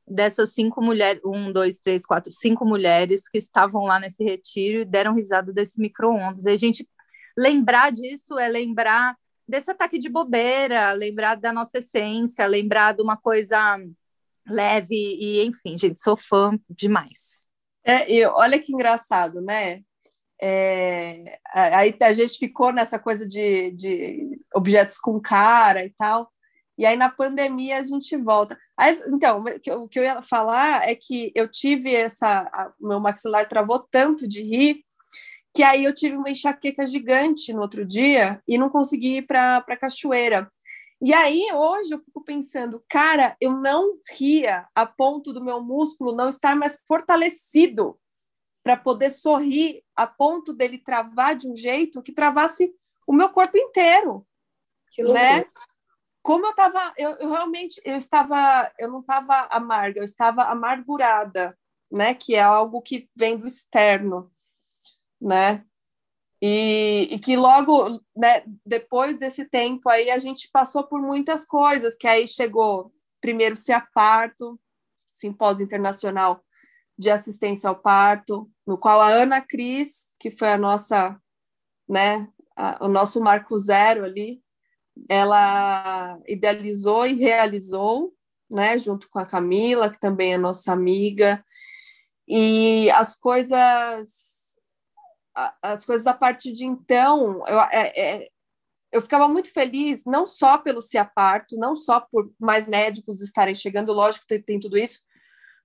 dessas 0.09 0.53
cinco 0.53 0.81
mulheres, 0.81 1.21
um, 1.25 1.51
dois, 1.51 1.81
três, 1.81 2.07
quatro, 2.07 2.33
cinco 2.33 2.65
mulheres 2.65 3.29
que 3.29 3.39
estavam 3.39 3.85
lá 3.85 3.99
nesse 3.99 4.23
retiro 4.23 4.83
e 4.83 4.85
deram 4.85 5.15
risada 5.15 5.53
desse 5.53 5.81
micro-ondas. 5.81 6.45
E 6.45 6.51
a 6.51 6.57
gente 6.57 6.89
lembrar 7.37 7.91
disso 7.91 8.39
é 8.39 8.49
lembrar 8.49 9.17
desse 9.49 9.70
ataque 9.70 9.99
de 9.99 10.09
bobeira, 10.09 10.92
lembrar 10.92 11.36
da 11.36 11.53
nossa 11.53 11.78
essência, 11.78 12.47
lembrar 12.47 12.94
de 12.94 13.03
uma 13.03 13.16
coisa 13.16 13.78
leve 14.49 14.94
e, 14.94 15.44
enfim, 15.44 15.76
gente, 15.76 16.01
sou 16.01 16.16
fã 16.16 16.59
demais. 16.68 17.47
É, 17.84 18.12
e 18.12 18.24
olha 18.26 18.59
que 18.59 18.72
engraçado, 18.72 19.40
né? 19.40 19.82
É, 20.40 21.38
aí 21.55 21.97
a 22.01 22.12
gente 22.12 22.38
ficou 22.38 22.72
nessa 22.72 22.99
coisa 22.99 23.26
de, 23.26 23.70
de 23.72 24.40
objetos 24.55 24.99
com 24.99 25.20
cara 25.20 25.84
e 25.84 25.90
tal. 25.90 26.30
E 26.78 26.84
aí 26.84 26.97
na 26.97 27.09
pandemia 27.09 27.78
a 27.78 27.82
gente 27.82 28.16
volta. 28.16 28.59
Aí, 28.76 29.01
então, 29.07 29.42
o 29.78 29.88
que 29.88 29.99
eu 29.99 30.05
ia 30.05 30.20
falar 30.22 30.86
é 30.86 30.94
que 30.94 31.32
eu 31.34 31.49
tive 31.49 31.94
essa. 31.94 32.74
O 32.78 32.88
meu 32.88 33.01
maxilar 33.01 33.49
travou 33.49 33.78
tanto 33.90 34.28
de 34.28 34.42
rir 34.42 34.84
que 35.57 35.63
aí 35.63 35.85
eu 35.85 35.95
tive 35.95 36.15
uma 36.15 36.29
enxaqueca 36.29 36.87
gigante 36.87 37.51
no 37.51 37.63
outro 37.63 37.83
dia 37.83 38.43
e 38.47 38.59
não 38.59 38.69
consegui 38.69 39.17
ir 39.17 39.23
para 39.27 39.65
a 39.67 39.77
cachoeira. 39.77 40.53
E 41.01 41.15
aí, 41.15 41.49
hoje, 41.51 41.95
eu 41.95 41.99
fico 41.99 42.23
pensando, 42.23 42.85
cara, 42.87 43.35
eu 43.41 43.53
não 43.53 43.99
ria 44.11 44.69
a 44.75 44.85
ponto 44.85 45.33
do 45.33 45.43
meu 45.43 45.63
músculo 45.63 46.15
não 46.15 46.29
estar 46.29 46.55
mais 46.55 46.79
fortalecido 46.87 47.99
para 48.63 48.77
poder 48.77 49.11
sorrir 49.11 49.83
a 49.95 50.07
ponto 50.07 50.53
dele 50.53 50.77
travar 50.77 51.35
de 51.35 51.49
um 51.49 51.57
jeito 51.57 52.03
que 52.03 52.13
travasse 52.13 52.71
o 53.07 53.15
meu 53.15 53.31
corpo 53.31 53.57
inteiro. 53.57 54.27
Que 54.91 55.03
né? 55.05 55.43
como 56.21 56.45
eu 56.45 56.51
estava, 56.51 56.93
eu, 56.99 57.11
eu, 57.13 57.31
realmente 57.31 57.81
eu 57.83 57.97
estava, 57.97 58.71
eu 58.79 58.91
não 58.91 59.01
estava 59.01 59.49
amarga, 59.51 60.01
eu 60.01 60.05
estava 60.05 60.43
amargurada, 60.43 61.57
né? 61.91 62.13
Que 62.13 62.35
é 62.35 62.43
algo 62.43 62.83
que 62.83 63.09
vem 63.17 63.39
do 63.39 63.47
externo, 63.47 64.31
né? 65.21 65.64
E, 66.41 67.09
e, 67.11 67.19
que 67.19 67.37
logo, 67.37 68.01
né, 68.14 68.43
depois 68.64 69.19
desse 69.19 69.45
tempo 69.47 69.89
aí, 69.89 70.11
a 70.11 70.19
gente 70.19 70.51
passou 70.53 70.85
por 70.85 71.01
muitas 71.01 71.47
coisas, 71.47 71.97
que 71.97 72.07
aí 72.07 72.29
chegou 72.29 72.93
primeiro 73.21 73.57
a 73.73 73.81
parto, 73.81 74.61
simpósio 75.12 75.64
internacional 75.64 76.45
de 76.99 77.11
assistência 77.11 77.69
ao 77.69 77.77
parto, 77.77 78.51
no 78.67 78.79
qual 78.79 79.01
a 79.01 79.09
Ana 79.09 79.41
Cris, 79.41 80.14
que 80.19 80.31
foi 80.31 80.49
a 80.49 80.59
nossa, 80.59 81.21
né, 81.89 82.29
a, 82.55 82.85
o 82.85 82.89
nosso 82.89 83.21
marco 83.21 83.57
zero 83.57 84.05
ali, 84.05 84.43
ela 85.09 86.19
idealizou 86.27 87.07
e 87.07 87.14
realizou, 87.14 88.14
né, 88.51 88.79
junto 88.79 89.09
com 89.09 89.19
a 89.19 89.27
Camila, 89.27 89.91
que 89.91 89.99
também 89.99 90.35
é 90.35 90.39
nossa 90.39 90.73
amiga, 90.73 91.45
e 92.29 92.91
as 92.91 93.14
coisas 93.14 94.26
as 95.61 95.84
coisas 95.84 96.07
a 96.07 96.14
partir 96.14 96.53
de 96.53 96.64
então, 96.64 97.45
eu, 97.47 97.61
é, 97.61 97.93
é, 97.97 98.28
eu 98.91 99.03
ficava 99.03 99.28
muito 99.28 99.53
feliz, 99.53 100.05
não 100.05 100.26
só 100.26 100.57
pelo 100.57 100.80
Ciaparto, 100.80 101.57
não 101.57 101.76
só 101.76 102.01
por 102.01 102.32
mais 102.41 102.66
médicos 102.66 103.20
estarem 103.20 103.55
chegando, 103.55 103.93
lógico 103.93 104.26
tem, 104.26 104.41
tem 104.41 104.59
tudo 104.59 104.78
isso, 104.78 105.01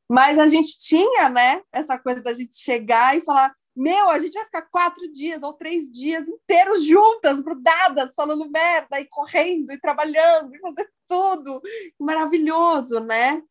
mas 0.09 0.38
a 0.38 0.49
gente 0.49 0.78
tinha, 0.78 1.30
né, 1.30 1.61
essa 1.72 1.97
coisa 1.97 2.22
da 2.22 2.34
gente 2.34 2.55
chegar 2.55 3.17
e 3.17 3.24
falar, 3.24 3.55
meu, 3.74 4.09
a 4.09 4.19
gente 4.19 4.34
vai 4.34 4.43
ficar 4.43 4.63
quatro 4.63 5.09
dias 5.13 5.41
ou 5.43 5.53
três 5.53 5.89
dias 5.89 6.28
inteiros 6.28 6.84
juntas, 6.84 7.39
grudadas, 7.39 8.13
falando 8.13 8.49
merda 8.49 8.99
e 8.99 9.05
correndo 9.05 9.72
e 9.72 9.80
trabalhando 9.80 10.53
e 10.53 10.59
fazendo 10.59 10.89
tudo. 11.07 11.61
Maravilhoso, 11.97 12.99
né? 12.99 13.41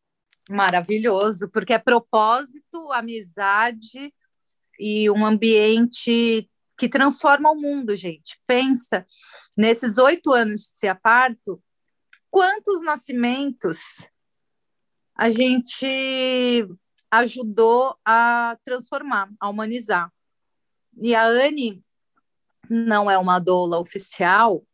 Maravilhoso, 0.47 1.49
porque 1.49 1.73
é 1.73 1.79
propósito, 1.79 2.91
amizade 2.91 4.13
e 4.81 5.11
um 5.11 5.23
ambiente 5.23 6.49
que 6.75 6.89
transforma 6.89 7.51
o 7.51 7.55
mundo, 7.55 7.95
gente. 7.95 8.41
Pensa, 8.47 9.05
nesses 9.55 9.99
oito 9.99 10.33
anos 10.33 10.61
de 10.61 10.69
se 10.69 10.87
aparto, 10.87 11.61
quantos 12.31 12.81
nascimentos 12.81 14.03
a 15.15 15.29
gente 15.29 16.67
ajudou 17.11 17.95
a 18.03 18.57
transformar, 18.65 19.29
a 19.39 19.47
humanizar. 19.49 20.11
E 20.99 21.13
a 21.13 21.25
Anne 21.25 21.83
não 22.67 23.11
é 23.11 23.19
uma 23.19 23.37
doula 23.37 23.77
oficial, 23.79 24.65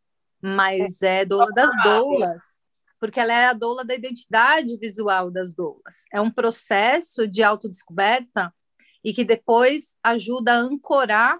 mas 0.42 1.02
é, 1.02 1.24
é 1.24 1.26
doula 1.26 1.52
das 1.52 1.72
doulas, 1.84 2.44
porque 2.98 3.20
ela 3.20 3.34
é 3.34 3.48
a 3.48 3.54
doula 3.54 3.84
da 3.84 3.94
identidade 3.94 4.78
visual 4.78 5.30
das 5.30 5.54
doulas. 5.54 6.06
É 6.14 6.22
um 6.22 6.32
processo 6.32 7.28
de 7.28 7.44
autodescoberta 7.44 8.54
e 9.08 9.14
que 9.14 9.24
depois 9.24 9.98
ajuda 10.04 10.52
a 10.52 10.60
ancorar 10.60 11.40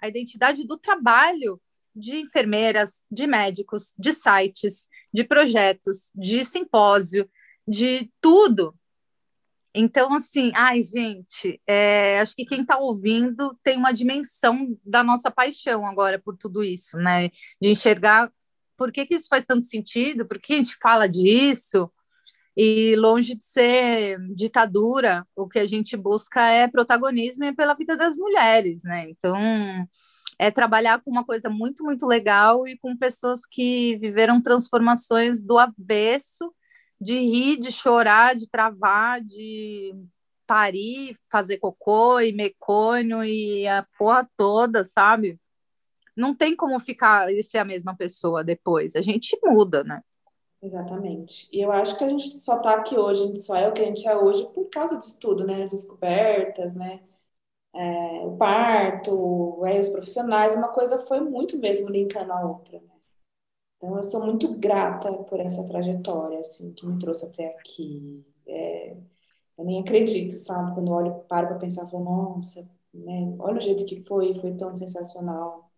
a 0.00 0.08
identidade 0.08 0.66
do 0.66 0.78
trabalho 0.78 1.60
de 1.94 2.16
enfermeiras, 2.16 3.04
de 3.10 3.26
médicos, 3.26 3.92
de 3.98 4.12
sites, 4.12 4.88
de 5.12 5.22
projetos, 5.22 6.10
de 6.14 6.44
simpósio, 6.44 7.30
de 7.68 8.10
tudo 8.20 8.74
então, 9.76 10.14
assim, 10.14 10.52
ai, 10.54 10.84
gente, 10.84 11.60
é, 11.66 12.20
acho 12.20 12.36
que 12.36 12.44
quem 12.44 12.60
está 12.60 12.78
ouvindo 12.78 13.58
tem 13.60 13.76
uma 13.76 13.90
dimensão 13.90 14.78
da 14.84 15.02
nossa 15.02 15.32
paixão 15.32 15.84
agora 15.84 16.16
por 16.16 16.36
tudo 16.36 16.62
isso, 16.62 16.96
né? 16.96 17.28
De 17.60 17.70
enxergar 17.70 18.32
por 18.76 18.92
que, 18.92 19.04
que 19.04 19.16
isso 19.16 19.26
faz 19.28 19.42
tanto 19.42 19.66
sentido, 19.66 20.26
por 20.28 20.38
que 20.38 20.52
a 20.52 20.56
gente 20.56 20.76
fala 20.80 21.08
disso, 21.08 21.90
e 22.56 22.94
longe 22.96 23.34
de 23.34 23.44
ser 23.44 24.18
ditadura, 24.34 25.26
o 25.34 25.48
que 25.48 25.58
a 25.58 25.66
gente 25.66 25.96
busca 25.96 26.40
é 26.48 26.68
protagonismo 26.68 27.54
pela 27.56 27.74
vida 27.74 27.96
das 27.96 28.16
mulheres, 28.16 28.82
né? 28.84 29.08
Então, 29.10 29.36
é 30.38 30.50
trabalhar 30.50 31.00
com 31.02 31.10
uma 31.10 31.24
coisa 31.24 31.48
muito, 31.48 31.84
muito 31.84 32.06
legal 32.06 32.66
e 32.66 32.78
com 32.78 32.96
pessoas 32.96 33.40
que 33.50 33.96
viveram 33.96 34.40
transformações 34.40 35.42
do 35.44 35.58
avesso 35.58 36.52
de 37.00 37.18
rir, 37.18 37.58
de 37.58 37.70
chorar, 37.70 38.34
de 38.34 38.48
travar, 38.48 39.20
de 39.20 39.94
parir, 40.46 41.16
fazer 41.30 41.58
cocô 41.58 42.20
e 42.20 42.32
mecônio 42.32 43.22
e 43.24 43.66
a 43.66 43.84
porra 43.98 44.28
toda, 44.36 44.84
sabe? 44.84 45.38
Não 46.16 46.34
tem 46.34 46.54
como 46.54 46.78
ficar 46.78 47.32
e 47.32 47.42
ser 47.42 47.58
a 47.58 47.64
mesma 47.64 47.96
pessoa 47.96 48.44
depois. 48.44 48.94
A 48.94 49.02
gente 49.02 49.38
muda, 49.42 49.82
né? 49.82 50.02
Exatamente. 50.64 51.48
E 51.52 51.60
eu 51.60 51.70
acho 51.70 51.96
que 51.98 52.04
a 52.04 52.08
gente 52.08 52.38
só 52.38 52.58
tá 52.58 52.74
aqui 52.74 52.96
hoje, 52.98 53.22
a 53.22 53.26
gente 53.26 53.40
só 53.40 53.54
é 53.56 53.68
o 53.68 53.72
que 53.72 53.82
a 53.82 53.84
gente 53.86 54.08
é 54.08 54.16
hoje 54.16 54.46
por 54.52 54.64
causa 54.70 54.98
disso 54.98 55.18
tudo, 55.20 55.46
né? 55.46 55.62
As 55.62 55.70
descobertas, 55.70 56.74
né? 56.74 57.00
é, 57.74 58.24
o 58.24 58.36
parto, 58.36 59.62
aí 59.64 59.78
os 59.80 59.88
profissionais, 59.88 60.54
uma 60.54 60.68
coisa 60.68 60.98
foi 61.00 61.20
muito 61.20 61.58
mesmo 61.58 61.90
linkando 61.90 62.32
a 62.32 62.46
outra. 62.46 62.78
Né? 62.78 62.94
Então, 63.76 63.96
eu 63.96 64.02
sou 64.02 64.24
muito 64.24 64.56
grata 64.58 65.12
por 65.12 65.40
essa 65.40 65.66
trajetória, 65.66 66.38
assim, 66.38 66.72
que 66.72 66.86
me 66.86 66.98
trouxe 66.98 67.26
até 67.26 67.48
aqui. 67.48 68.24
É, 68.46 68.96
eu 69.58 69.64
nem 69.64 69.80
acredito, 69.80 70.32
sabe? 70.34 70.72
Quando 70.74 70.88
eu 70.88 70.94
olho, 70.94 71.14
paro 71.28 71.48
para 71.48 71.58
pensar, 71.58 71.86
falo, 71.88 72.04
nossa, 72.04 72.66
né? 72.92 73.34
olha 73.40 73.58
o 73.58 73.60
jeito 73.60 73.84
que 73.84 74.02
foi, 74.04 74.38
foi 74.40 74.54
tão 74.54 74.74
sensacional. 74.76 75.70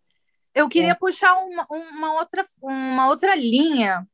Eu 0.54 0.68
queria 0.68 0.92
é. 0.92 0.94
puxar 0.94 1.34
uma, 1.44 1.66
uma, 1.70 2.18
outra, 2.18 2.44
uma 2.62 3.08
outra 3.08 3.34
linha. 3.34 4.06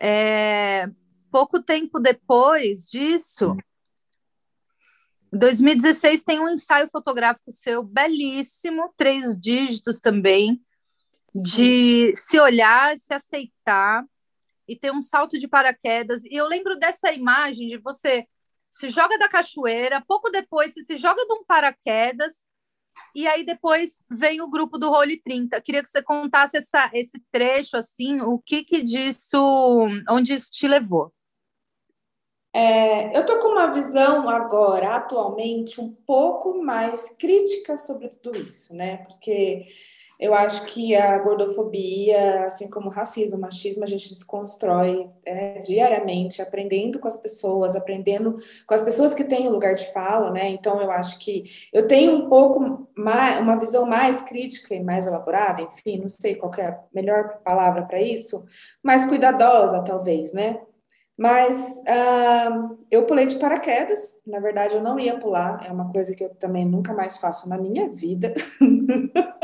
É, 0.00 0.88
pouco 1.30 1.62
tempo 1.62 1.98
depois 1.98 2.88
disso, 2.88 3.56
2016 5.32 6.22
tem 6.22 6.40
um 6.40 6.48
ensaio 6.48 6.88
fotográfico 6.90 7.52
seu 7.52 7.82
belíssimo, 7.82 8.92
três 8.96 9.36
dígitos 9.38 10.00
também, 10.00 10.60
de 11.44 12.12
se 12.16 12.38
olhar, 12.40 12.96
se 12.96 13.12
aceitar 13.12 14.04
e 14.66 14.76
ter 14.76 14.92
um 14.92 15.02
salto 15.02 15.38
de 15.38 15.46
paraquedas. 15.46 16.24
E 16.24 16.34
eu 16.34 16.46
lembro 16.46 16.78
dessa 16.78 17.12
imagem 17.12 17.68
de 17.68 17.76
você 17.78 18.26
se 18.70 18.88
joga 18.90 19.18
da 19.18 19.28
cachoeira, 19.28 20.02
pouco 20.06 20.30
depois 20.30 20.72
você 20.72 20.82
se 20.82 20.96
joga 20.98 21.24
de 21.26 21.32
um 21.32 21.44
paraquedas 21.44 22.34
e 23.14 23.26
aí 23.26 23.44
depois 23.44 24.02
vem 24.10 24.40
o 24.40 24.48
grupo 24.48 24.78
do 24.78 24.90
Role 24.90 25.20
30. 25.20 25.60
Queria 25.60 25.82
que 25.82 25.88
você 25.88 26.02
contasse 26.02 26.58
essa, 26.58 26.90
esse 26.92 27.20
trecho 27.30 27.76
assim, 27.76 28.20
o 28.20 28.38
que 28.38 28.64
que 28.64 28.82
disso, 28.82 29.38
onde 30.08 30.34
isso 30.34 30.50
te 30.50 30.66
levou. 30.66 31.12
É, 32.52 33.16
eu 33.16 33.24
tô 33.26 33.38
com 33.38 33.48
uma 33.48 33.70
visão 33.70 34.28
agora, 34.28 34.96
atualmente, 34.96 35.80
um 35.80 35.92
pouco 35.92 36.62
mais 36.62 37.10
crítica 37.16 37.76
sobre 37.76 38.08
tudo 38.08 38.38
isso, 38.38 38.74
né? 38.74 38.98
Porque 38.98 39.66
eu 40.18 40.34
acho 40.34 40.64
que 40.66 40.96
a 40.96 41.16
gordofobia, 41.18 42.44
assim 42.44 42.68
como 42.68 42.88
o 42.88 42.92
racismo, 42.92 43.36
o 43.36 43.40
machismo, 43.40 43.84
a 43.84 43.86
gente 43.86 44.08
desconstrói 44.08 45.08
é, 45.24 45.60
diariamente, 45.60 46.42
aprendendo 46.42 46.98
com 46.98 47.06
as 47.06 47.16
pessoas, 47.16 47.76
aprendendo 47.76 48.36
com 48.66 48.74
as 48.74 48.82
pessoas 48.82 49.14
que 49.14 49.22
têm 49.22 49.48
lugar 49.48 49.74
de 49.74 49.92
fala, 49.92 50.32
né? 50.32 50.48
Então, 50.48 50.82
eu 50.82 50.90
acho 50.90 51.20
que 51.20 51.44
eu 51.72 51.86
tenho 51.86 52.16
um 52.16 52.28
pouco 52.28 52.88
mais, 52.96 53.40
uma 53.40 53.56
visão 53.56 53.86
mais 53.86 54.20
crítica 54.20 54.74
e 54.74 54.82
mais 54.82 55.06
elaborada, 55.06 55.62
enfim, 55.62 55.98
não 55.98 56.08
sei 56.08 56.34
qual 56.34 56.52
é 56.58 56.66
a 56.66 56.80
melhor 56.92 57.38
palavra 57.44 57.84
para 57.84 58.00
isso, 58.00 58.44
mais 58.82 59.04
cuidadosa, 59.04 59.84
talvez, 59.84 60.32
né? 60.32 60.60
Mas 61.16 61.78
uh, 61.80 62.78
eu 62.90 63.04
pulei 63.04 63.26
de 63.26 63.36
paraquedas, 63.36 64.20
na 64.24 64.38
verdade 64.38 64.76
eu 64.76 64.82
não 64.82 64.98
ia 64.98 65.18
pular, 65.18 65.64
é 65.66 65.72
uma 65.72 65.92
coisa 65.92 66.14
que 66.14 66.24
eu 66.24 66.30
também 66.30 66.64
nunca 66.64 66.92
mais 66.92 67.16
faço 67.16 67.48
na 67.48 67.58
minha 67.58 67.88
vida. 67.88 68.32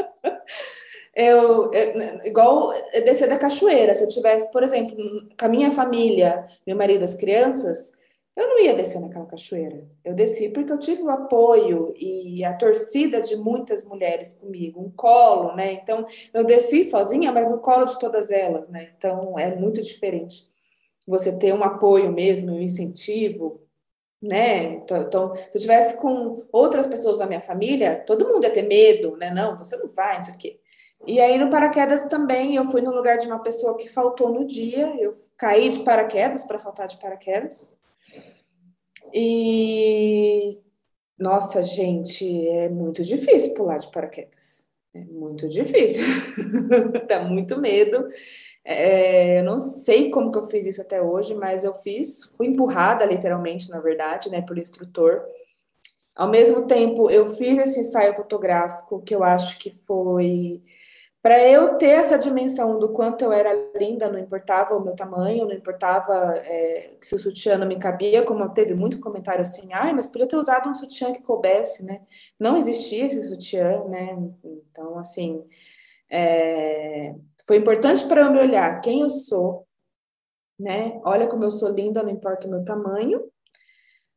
eu, 1.15 1.73
eu, 1.73 2.27
igual 2.27 2.73
descer 3.05 3.29
da 3.29 3.39
cachoeira, 3.39 3.95
se 3.95 4.05
eu 4.05 4.09
tivesse, 4.09 4.51
por 4.51 4.63
exemplo, 4.63 4.97
com 4.97 5.47
a 5.47 5.49
minha 5.49 5.71
família, 5.71 6.45
meu 6.67 6.77
marido, 6.77 7.05
as 7.05 7.15
crianças, 7.15 7.93
eu 8.37 8.49
não 8.49 8.59
ia 8.59 8.75
descer 8.75 9.01
naquela 9.01 9.27
cachoeira. 9.27 9.87
Eu 10.05 10.13
desci 10.13 10.49
porque 10.49 10.73
eu 10.73 10.79
tive 10.79 11.03
o 11.03 11.11
apoio 11.11 11.95
e 11.97 12.45
a 12.45 12.53
torcida 12.53 13.21
de 13.21 13.37
muitas 13.37 13.85
mulheres 13.85 14.35
comigo, 14.35 14.81
um 14.81 14.91
colo, 14.91 15.55
né? 15.55 15.73
Então, 15.73 16.05
eu 16.33 16.45
desci 16.45 16.85
sozinha, 16.85 17.31
mas 17.31 17.49
no 17.49 17.59
colo 17.61 17.85
de 17.85 17.99
todas 17.99 18.33
elas, 18.33 18.69
né? 18.69 18.91
Então, 18.97 19.39
é 19.39 19.55
muito 19.55 19.81
diferente 19.81 20.49
você 21.07 21.37
ter 21.37 21.53
um 21.55 21.63
apoio 21.63 22.11
mesmo, 22.11 22.53
um 22.53 22.61
incentivo, 22.61 23.63
né? 24.21 24.65
Então, 24.65 25.03
então, 25.03 25.37
se 25.37 25.57
eu 25.57 25.61
tivesse 25.61 26.01
com 26.01 26.45
outras 26.51 26.87
pessoas 26.89 27.19
da 27.19 27.27
minha 27.27 27.41
família, 27.41 28.03
todo 28.05 28.27
mundo 28.27 28.45
ia 28.45 28.53
ter 28.53 28.63
medo, 28.63 29.17
né? 29.17 29.31
Não, 29.31 29.57
você 29.57 29.77
não 29.77 29.89
vai, 29.89 30.15
não 30.17 30.23
sei 30.23 30.35
o 30.35 30.39
quê. 30.39 30.61
E 31.07 31.21
aí 31.21 31.39
no 31.39 31.51
paraquedas 31.51 32.07
também, 32.07 32.57
eu 32.57 32.65
fui 32.67 32.81
no 32.81 32.91
lugar 32.91 33.19
de 33.19 33.27
uma 33.27 33.43
pessoa 33.43 33.77
que 33.77 33.89
faltou 33.89 34.33
no 34.33 34.47
dia, 34.47 34.95
eu 34.99 35.13
caí 35.37 35.69
de 35.69 35.81
paraquedas 35.81 36.45
para 36.45 36.59
saltar 36.59 36.89
de 36.89 36.99
paraquedas. 36.99 37.63
E 39.13 40.59
nossa, 41.19 41.63
gente, 41.63 42.49
é 42.49 42.69
muito 42.69 43.03
difícil 43.03 43.55
pular 43.55 43.79
de 43.79 43.91
paraquedas. 43.91 44.67
É 44.93 45.05
muito 45.05 45.49
difícil. 45.49 46.05
Dá 47.07 47.21
muito 47.21 47.61
medo. 47.61 48.09
É, 48.65 49.41
eu 49.41 49.45
não 49.45 49.59
sei 49.59 50.11
como 50.11 50.33
que 50.33 50.39
eu 50.39 50.47
fiz 50.47 50.65
isso 50.67 50.81
até 50.81 51.03
hoje, 51.03 51.35
mas 51.35 51.65
eu 51.65 51.75
fiz, 51.75 52.25
fui 52.37 52.47
empurrada 52.47 53.05
literalmente, 53.05 53.69
na 53.69 53.79
verdade, 53.79 54.31
né, 54.31 54.41
pelo 54.41 54.61
instrutor. 54.61 55.23
Ao 56.15 56.31
mesmo 56.31 56.67
tempo, 56.67 57.11
eu 57.11 57.27
fiz 57.27 57.59
esse 57.59 57.81
ensaio 57.81 58.15
fotográfico 58.15 59.03
que 59.03 59.15
eu 59.15 59.23
acho 59.23 59.59
que 59.59 59.71
foi 59.71 60.63
para 61.25 61.43
eu 61.49 61.79
ter 61.79 61.87
essa 61.87 62.19
dimensão 62.19 62.79
do 62.79 62.91
quanto 62.91 63.25
eu 63.25 63.33
era 63.33 63.51
linda, 63.75 64.13
não 64.13 64.19
importava 64.19 64.77
o 64.77 64.85
meu 64.85 64.95
tamanho, 64.95 65.47
não 65.47 65.55
importava 65.55 66.37
é, 66.37 66.99
se 67.01 67.15
o 67.15 67.19
sutiã 67.19 67.57
não 67.57 67.67
me 67.67 67.79
cabia, 67.79 68.23
como 68.27 68.47
teve 68.51 68.75
muito 68.75 69.01
comentário 69.01 69.41
assim, 69.41 69.73
ai, 69.73 69.95
mas 69.95 70.07
podia 70.07 70.29
ter 70.29 70.37
usado 70.37 70.69
um 70.69 70.75
sutiã 70.75 71.15
que 71.15 71.23
coubesse, 71.23 71.83
né? 71.83 72.03
Não 72.39 72.59
existia 72.59 73.07
esse 73.07 73.25
sutiã, 73.25 73.85
né? 73.85 74.19
Então, 74.45 74.99
assim, 74.99 75.43
é, 76.11 77.15
foi 77.47 77.57
importante 77.57 78.07
para 78.07 78.21
eu 78.21 78.31
me 78.31 78.39
olhar 78.41 78.83
quem 78.83 79.01
eu 79.01 79.09
sou, 79.09 79.67
né? 80.61 81.01
Olha 81.07 81.27
como 81.27 81.43
eu 81.43 81.51
sou 81.51 81.71
linda, 81.71 82.03
não 82.03 82.11
importa 82.11 82.47
o 82.47 82.51
meu 82.51 82.63
tamanho, 82.67 83.25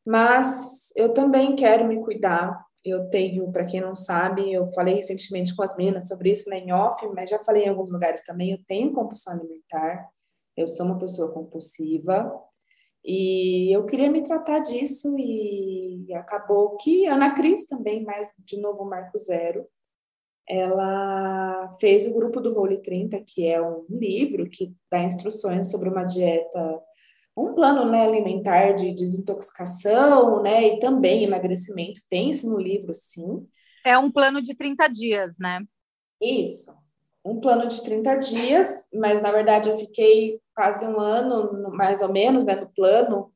mas 0.06 0.92
eu 0.94 1.14
também 1.14 1.56
quero 1.56 1.88
me 1.88 2.04
cuidar. 2.04 2.67
Eu 2.90 3.10
tenho, 3.10 3.52
para 3.52 3.66
quem 3.66 3.82
não 3.82 3.96
sabe, 3.96 4.52
eu 4.52 4.68
falei 4.70 4.96
recentemente 4.96 5.56
com 5.56 5.64
as 5.64 5.76
meninas 5.76 6.08
sobre 6.08 6.32
isso 6.32 6.50
né, 6.50 6.60
em 6.60 6.72
off, 6.72 7.06
mas 7.14 7.30
já 7.30 7.40
falei 7.44 7.66
em 7.66 7.70
alguns 7.70 7.92
lugares 7.92 8.24
também. 8.24 8.52
Eu 8.52 8.60
tenho 8.68 8.94
compulsão 8.94 9.34
alimentar, 9.34 10.10
eu 10.56 10.68
sou 10.68 10.86
uma 10.86 10.98
pessoa 10.98 11.32
compulsiva, 11.32 12.32
e 13.06 13.74
eu 13.74 13.86
queria 13.86 14.12
me 14.12 14.22
tratar 14.22 14.60
disso 14.60 15.18
e 15.18 16.14
acabou 16.14 16.76
que 16.76 17.06
Ana 17.06 17.34
Cris 17.34 17.66
também, 17.66 18.04
mais 18.04 18.34
de 18.40 18.60
novo 18.60 18.84
Marco 18.84 19.18
Zero, 19.18 19.66
ela 20.48 21.74
fez 21.80 22.06
o 22.06 22.14
grupo 22.14 22.40
do 22.42 22.54
Role 22.54 22.82
30, 22.82 23.22
que 23.26 23.48
é 23.48 23.62
um 23.62 23.86
livro 23.90 24.50
que 24.50 24.74
dá 24.92 25.04
instruções 25.04 25.70
sobre 25.70 25.90
uma 25.90 26.04
dieta, 26.04 26.82
um 27.38 27.54
plano 27.54 27.86
né, 27.86 28.04
alimentar 28.04 28.72
de 28.72 28.92
desintoxicação, 28.92 30.42
né, 30.42 30.74
e 30.74 30.80
também 30.80 31.24
emagrecimento. 31.24 32.02
Tem 32.10 32.32
isso 32.32 32.50
no 32.50 32.58
livro, 32.58 32.94
sim. 32.96 33.48
É 33.86 33.98
um 33.98 34.12
plano 34.12 34.42
de 34.42 34.56
30 34.56 34.88
dias, 34.88 35.38
né? 35.40 35.62
Isso. 36.20 36.76
Um 37.24 37.40
plano 37.40 37.68
de 37.68 37.82
30 37.84 38.16
dias, 38.16 38.84
mas 38.92 39.22
na 39.22 39.32
verdade 39.32 39.70
eu 39.70 39.78
fiquei 39.78 40.42
quase 40.56 40.86
um 40.86 41.00
ano, 41.00 41.70
mais 41.72 42.02
ou 42.02 42.12
menos, 42.12 42.44
né, 42.44 42.56
no 42.56 42.70
plano, 42.74 43.32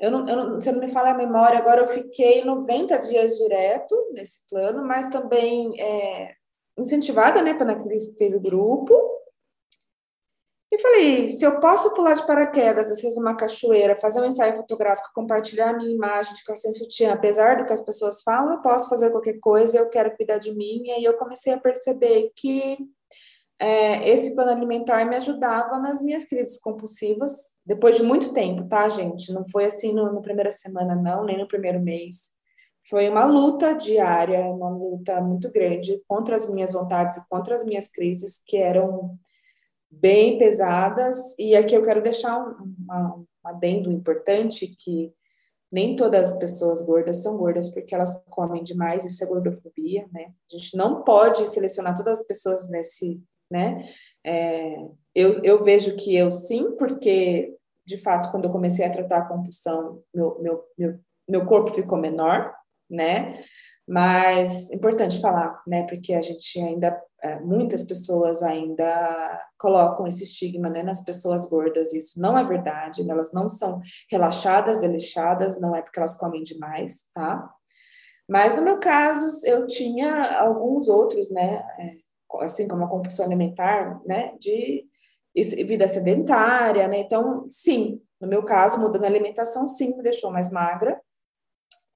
eu 0.00 0.10
não, 0.10 0.26
eu 0.26 0.36
não, 0.36 0.60
se 0.60 0.72
não 0.72 0.80
me 0.80 0.88
fala 0.88 1.10
a 1.10 1.16
memória, 1.16 1.58
agora 1.58 1.82
eu 1.82 1.86
fiquei 1.86 2.42
90 2.42 2.98
dias 2.98 3.36
direto 3.36 3.94
nesse 4.12 4.48
plano, 4.48 4.82
mas 4.84 5.10
também 5.10 5.78
é, 5.78 6.34
incentivada, 6.78 7.42
né, 7.42 7.54
pela 7.54 7.76
Cris 7.76 8.08
que 8.08 8.18
fez 8.18 8.34
o 8.34 8.40
grupo. 8.40 8.94
E 10.72 10.78
falei, 10.78 11.28
se 11.28 11.44
eu 11.44 11.58
posso 11.58 11.92
pular 11.94 12.14
de 12.14 12.24
paraquedas, 12.24 12.86
vezes 12.86 13.16
numa 13.16 13.34
cachoeira, 13.34 13.96
fazer 13.96 14.20
um 14.20 14.26
ensaio 14.26 14.56
fotográfico, 14.56 15.10
compartilhar 15.12 15.70
a 15.70 15.76
minha 15.76 15.90
imagem 15.92 16.32
de 16.34 16.44
calcinha 16.44 16.72
sutiã, 16.72 17.12
apesar 17.12 17.56
do 17.56 17.64
que 17.64 17.72
as 17.72 17.80
pessoas 17.80 18.22
falam, 18.22 18.54
eu 18.54 18.62
posso 18.62 18.88
fazer 18.88 19.10
qualquer 19.10 19.40
coisa, 19.40 19.78
eu 19.78 19.88
quero 19.88 20.16
cuidar 20.16 20.38
de 20.38 20.54
mim. 20.54 20.82
E 20.84 20.92
aí 20.92 21.04
eu 21.04 21.14
comecei 21.14 21.52
a 21.52 21.58
perceber 21.58 22.30
que 22.36 22.78
é, 23.58 24.08
esse 24.08 24.32
plano 24.34 24.52
alimentar 24.52 25.04
me 25.04 25.16
ajudava 25.16 25.76
nas 25.78 26.00
minhas 26.00 26.24
crises 26.24 26.56
compulsivas, 26.58 27.56
depois 27.66 27.96
de 27.96 28.04
muito 28.04 28.32
tempo, 28.32 28.68
tá, 28.68 28.88
gente? 28.88 29.32
Não 29.32 29.44
foi 29.48 29.64
assim 29.64 29.92
no, 29.92 30.12
no 30.12 30.22
primeira 30.22 30.52
semana, 30.52 30.94
não, 30.94 31.24
nem 31.24 31.36
no 31.36 31.48
primeiro 31.48 31.80
mês. 31.80 32.30
Foi 32.88 33.08
uma 33.08 33.24
luta 33.24 33.74
diária, 33.74 34.40
uma 34.46 34.70
luta 34.70 35.20
muito 35.20 35.50
grande 35.50 36.00
contra 36.08 36.36
as 36.36 36.48
minhas 36.48 36.72
vontades 36.72 37.16
e 37.16 37.28
contra 37.28 37.56
as 37.56 37.64
minhas 37.64 37.88
crises, 37.88 38.40
que 38.46 38.56
eram 38.56 39.18
bem 39.90 40.38
pesadas. 40.38 41.36
E 41.38 41.56
aqui 41.56 41.74
eu 41.74 41.82
quero 41.82 42.02
deixar 42.02 42.38
um, 42.38 42.74
um 42.90 43.26
adendo 43.44 43.90
importante, 43.90 44.66
que 44.78 45.12
nem 45.72 45.96
todas 45.96 46.28
as 46.28 46.38
pessoas 46.38 46.82
gordas 46.82 47.18
são 47.18 47.36
gordas 47.36 47.68
porque 47.72 47.94
elas 47.94 48.22
comem 48.30 48.62
demais, 48.62 49.04
isso 49.04 49.22
é 49.22 49.26
gordofobia, 49.26 50.08
né? 50.12 50.32
A 50.52 50.56
gente 50.56 50.76
não 50.76 51.02
pode 51.02 51.46
selecionar 51.46 51.94
todas 51.94 52.20
as 52.20 52.26
pessoas 52.26 52.68
nesse 52.68 53.22
né? 53.50 53.88
É, 54.24 54.76
eu, 55.12 55.42
eu 55.42 55.64
vejo 55.64 55.96
que 55.96 56.14
eu 56.14 56.30
sim, 56.30 56.76
porque 56.76 57.56
de 57.90 57.98
fato, 57.98 58.30
quando 58.30 58.44
eu 58.44 58.52
comecei 58.52 58.84
a 58.84 58.90
tratar 58.90 59.18
a 59.18 59.26
compulsão, 59.26 60.00
meu, 60.14 60.40
meu, 60.40 60.64
meu, 60.78 61.00
meu 61.28 61.46
corpo 61.46 61.72
ficou 61.72 61.98
menor, 61.98 62.54
né? 62.88 63.42
Mas 63.90 64.70
importante 64.70 65.20
falar, 65.20 65.60
né? 65.66 65.84
Porque 65.88 66.14
a 66.14 66.22
gente 66.22 66.60
ainda, 66.60 66.96
é, 67.20 67.40
muitas 67.40 67.82
pessoas 67.82 68.40
ainda 68.40 69.48
colocam 69.58 70.06
esse 70.06 70.22
estigma 70.22 70.70
né, 70.70 70.84
nas 70.84 71.04
pessoas 71.04 71.48
gordas. 71.48 71.92
Isso 71.92 72.20
não 72.20 72.38
é 72.38 72.44
verdade, 72.44 73.10
elas 73.10 73.32
não 73.32 73.50
são 73.50 73.80
relaxadas, 74.08 74.78
deleixadas, 74.78 75.60
não 75.60 75.74
é 75.74 75.82
porque 75.82 75.98
elas 75.98 76.14
comem 76.14 76.44
demais, 76.44 77.08
tá? 77.12 77.50
Mas 78.28 78.54
no 78.54 78.62
meu 78.62 78.78
caso, 78.78 79.44
eu 79.44 79.66
tinha 79.66 80.38
alguns 80.38 80.88
outros, 80.88 81.28
né? 81.28 81.56
É, 81.76 81.94
assim 82.44 82.68
como 82.68 82.84
a 82.84 82.88
compulsão 82.88 83.26
alimentar, 83.26 84.00
né? 84.06 84.36
De 84.38 84.86
vida 85.66 85.88
sedentária, 85.88 86.86
né? 86.86 87.00
Então, 87.00 87.44
sim, 87.50 88.00
no 88.20 88.28
meu 88.28 88.44
caso, 88.44 88.80
mudando 88.80 89.02
a 89.02 89.08
alimentação, 89.08 89.66
sim, 89.66 89.96
me 89.96 90.02
deixou 90.04 90.30
mais 90.30 90.48
magra. 90.48 90.96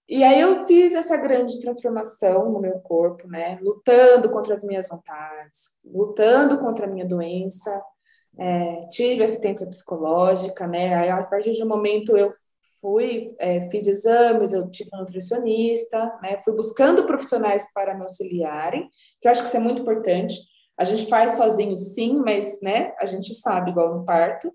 E 0.09 0.23
aí 0.23 0.41
eu 0.41 0.67
fiz 0.67 0.95
essa 0.95 1.17
grande 1.17 1.59
transformação 1.61 2.51
no 2.53 2.61
meu 2.61 2.79
corpo, 2.81 3.27
né? 3.27 3.59
Lutando 3.63 4.31
contra 4.31 4.55
as 4.55 4.63
minhas 4.63 4.87
vontades, 4.87 5.79
lutando 5.85 6.59
contra 6.59 6.87
a 6.87 6.91
minha 6.91 7.07
doença. 7.07 7.83
É, 8.39 8.87
tive 8.89 9.25
assistência 9.25 9.67
psicológica, 9.67 10.67
né? 10.67 10.95
Aí, 10.95 11.09
a 11.09 11.25
partir 11.25 11.53
de 11.53 11.63
um 11.63 11.69
momento 11.69 12.17
eu 12.17 12.33
fui, 12.81 13.35
é, 13.39 13.69
fiz 13.71 13.87
exames, 13.87 14.53
eu 14.53 14.71
tive 14.71 14.91
um 14.93 14.99
nutricionista, 14.99 16.19
né? 16.23 16.39
Fui 16.45 16.53
buscando 16.55 17.07
profissionais 17.07 17.73
para 17.73 17.95
me 17.95 18.03
auxiliarem, 18.03 18.91
que 19.23 19.27
eu 19.27 19.33
acho 19.33 19.41
que 19.41 19.49
isso 19.49 19.57
é 19.57 19.61
muito 19.61 19.81
importante. 19.81 20.35
A 20.77 20.85
gente 20.85 21.07
faz 21.09 21.37
sozinho, 21.37 21.77
sim, 21.77 22.17
mas, 22.17 22.61
né? 22.61 22.93
A 22.99 23.07
gente 23.07 23.33
sabe, 23.35 23.71
igual 23.71 23.97
no 23.97 24.05
parto, 24.05 24.53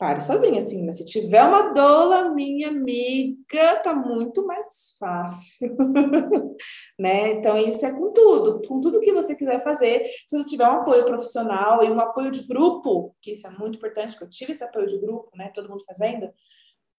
pare 0.00 0.22
sozinha, 0.22 0.56
assim, 0.56 0.82
mas 0.86 0.96
se 0.96 1.04
tiver 1.04 1.44
uma 1.44 1.74
doula, 1.74 2.30
minha 2.30 2.68
amiga, 2.68 3.76
tá 3.82 3.94
muito 3.94 4.46
mais 4.46 4.96
fácil, 4.98 5.76
né? 6.98 7.32
Então, 7.32 7.58
isso 7.58 7.84
é 7.84 7.92
com 7.92 8.10
tudo, 8.10 8.66
com 8.66 8.80
tudo 8.80 9.00
que 9.00 9.12
você 9.12 9.36
quiser 9.36 9.62
fazer. 9.62 10.06
Se 10.26 10.38
você 10.38 10.48
tiver 10.48 10.66
um 10.66 10.80
apoio 10.80 11.04
profissional 11.04 11.84
e 11.84 11.90
um 11.90 12.00
apoio 12.00 12.30
de 12.30 12.46
grupo, 12.46 13.14
que 13.20 13.32
isso 13.32 13.46
é 13.46 13.50
muito 13.50 13.76
importante, 13.76 14.16
que 14.16 14.24
eu 14.24 14.30
tive 14.30 14.52
esse 14.52 14.64
apoio 14.64 14.86
de 14.86 14.98
grupo, 14.98 15.30
né? 15.36 15.52
Todo 15.54 15.68
mundo 15.68 15.84
fazendo, 15.84 16.32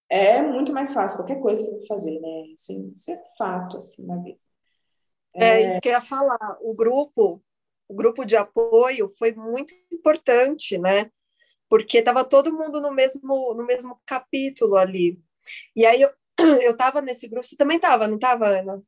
é 0.07 0.39
muito 0.43 0.71
mais 0.71 0.93
fácil, 0.93 1.17
qualquer 1.17 1.41
coisa 1.41 1.59
você 1.59 1.77
vai 1.79 1.87
fazer, 1.87 2.19
né? 2.19 2.43
Isso, 2.53 2.91
isso 2.93 3.11
é 3.11 3.19
fato, 3.35 3.79
assim, 3.79 4.05
na 4.05 4.17
vida. 4.17 4.37
É... 5.33 5.63
é 5.63 5.67
isso 5.67 5.81
que 5.81 5.89
eu 5.89 5.93
ia 5.93 6.01
falar. 6.01 6.55
O 6.61 6.75
grupo, 6.75 7.41
o 7.89 7.95
grupo 7.95 8.23
de 8.23 8.37
apoio 8.37 9.09
foi 9.17 9.33
muito 9.33 9.73
importante, 9.91 10.77
né? 10.77 11.09
Porque 11.71 11.99
estava 11.99 12.25
todo 12.25 12.51
mundo 12.51 12.81
no 12.81 12.91
mesmo, 12.91 13.53
no 13.53 13.65
mesmo 13.65 13.97
capítulo 14.05 14.75
ali. 14.75 15.17
E 15.73 15.85
aí 15.85 16.01
eu, 16.01 16.11
eu 16.61 16.75
tava 16.75 16.99
nesse 16.99 17.29
grupo, 17.29 17.47
você 17.47 17.55
também 17.55 17.77
estava, 17.77 18.09
não 18.09 18.15
estava, 18.15 18.49
Ana? 18.49 18.83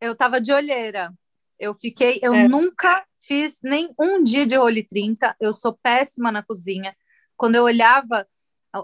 Eu 0.00 0.14
estava 0.14 0.40
de 0.40 0.52
olheira. 0.52 1.12
Eu 1.56 1.72
fiquei, 1.72 2.18
eu 2.20 2.34
é. 2.34 2.48
nunca 2.48 3.06
fiz 3.20 3.60
nem 3.62 3.94
um 3.96 4.24
dia 4.24 4.44
de 4.44 4.56
role 4.56 4.82
30, 4.82 5.36
eu 5.40 5.52
sou 5.52 5.78
péssima 5.80 6.32
na 6.32 6.42
cozinha. 6.42 6.96
Quando 7.36 7.54
eu 7.54 7.62
olhava 7.62 8.26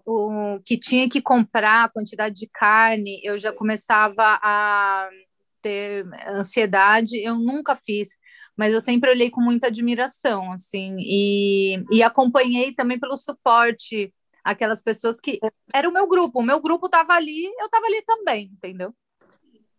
o 0.06 0.60
que 0.64 0.78
tinha 0.78 1.10
que 1.10 1.20
comprar, 1.20 1.84
a 1.84 1.88
quantidade 1.88 2.36
de 2.36 2.48
carne, 2.48 3.20
eu 3.24 3.40
já 3.40 3.52
começava 3.52 4.38
a 4.40 5.10
ter 5.60 6.06
ansiedade, 6.28 7.20
eu 7.20 7.34
nunca 7.34 7.74
fiz 7.74 8.10
mas 8.56 8.72
eu 8.72 8.80
sempre 8.80 9.10
olhei 9.10 9.30
com 9.30 9.40
muita 9.40 9.66
admiração, 9.66 10.52
assim, 10.52 10.96
e, 10.98 11.84
e 11.90 12.02
acompanhei 12.02 12.72
também 12.72 12.98
pelo 12.98 13.16
suporte 13.16 14.12
aquelas 14.44 14.82
pessoas 14.82 15.18
que 15.20 15.40
era 15.72 15.88
o 15.88 15.92
meu 15.92 16.06
grupo, 16.06 16.40
o 16.40 16.42
meu 16.42 16.60
grupo 16.60 16.86
estava 16.86 17.14
ali, 17.14 17.46
eu 17.58 17.66
estava 17.66 17.86
ali 17.86 18.02
também, 18.02 18.50
entendeu? 18.52 18.94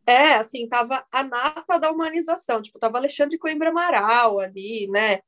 É, 0.08 0.36
assim, 0.36 0.68
tava 0.68 1.06
a 1.12 1.24
nata 1.24 1.80
da 1.80 1.92
humanização, 1.92 2.62
tipo, 2.62 2.78
tava 2.78 2.98
Alexandre 2.98 3.38
Coimbra 3.38 3.70
Amaral 3.70 4.40
ali, 4.40 4.88
né? 4.88 5.20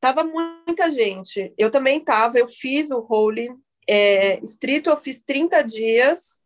Tava 0.00 0.24
muita 0.24 0.90
gente. 0.90 1.52
Eu 1.56 1.70
também 1.70 2.00
tava, 2.00 2.38
eu 2.38 2.48
fiz 2.48 2.90
o 2.90 3.06
Holy 3.08 3.48
é, 3.88 4.40
estrito, 4.42 4.90
eu 4.90 4.96
fiz 4.96 5.20
30 5.20 5.62
dias, 5.62 6.40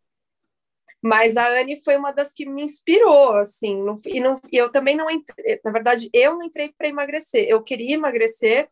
mas 1.03 1.37
a 1.37 1.47
Anne 1.47 1.81
foi 1.83 1.97
uma 1.97 2.11
das 2.11 2.33
que 2.33 2.45
me 2.47 2.63
inspirou, 2.63 3.33
assim, 3.37 3.81
não, 3.83 3.99
e, 4.05 4.19
não, 4.19 4.39
e 4.51 4.57
eu 4.57 4.71
também 4.71 4.95
não 4.95 5.09
entrei, 5.09 5.59
na 5.63 5.71
verdade, 5.71 6.09
eu 6.13 6.35
não 6.35 6.43
entrei 6.43 6.71
para 6.77 6.87
emagrecer, 6.87 7.45
eu 7.49 7.63
queria 7.63 7.95
emagrecer, 7.95 8.69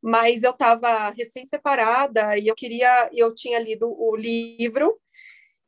mas 0.00 0.42
eu 0.42 0.50
estava 0.50 1.10
recém-separada 1.10 2.36
e 2.38 2.48
eu 2.48 2.54
queria, 2.54 3.08
eu 3.12 3.34
tinha 3.34 3.58
lido 3.58 3.88
o 3.88 4.16
livro, 4.16 4.98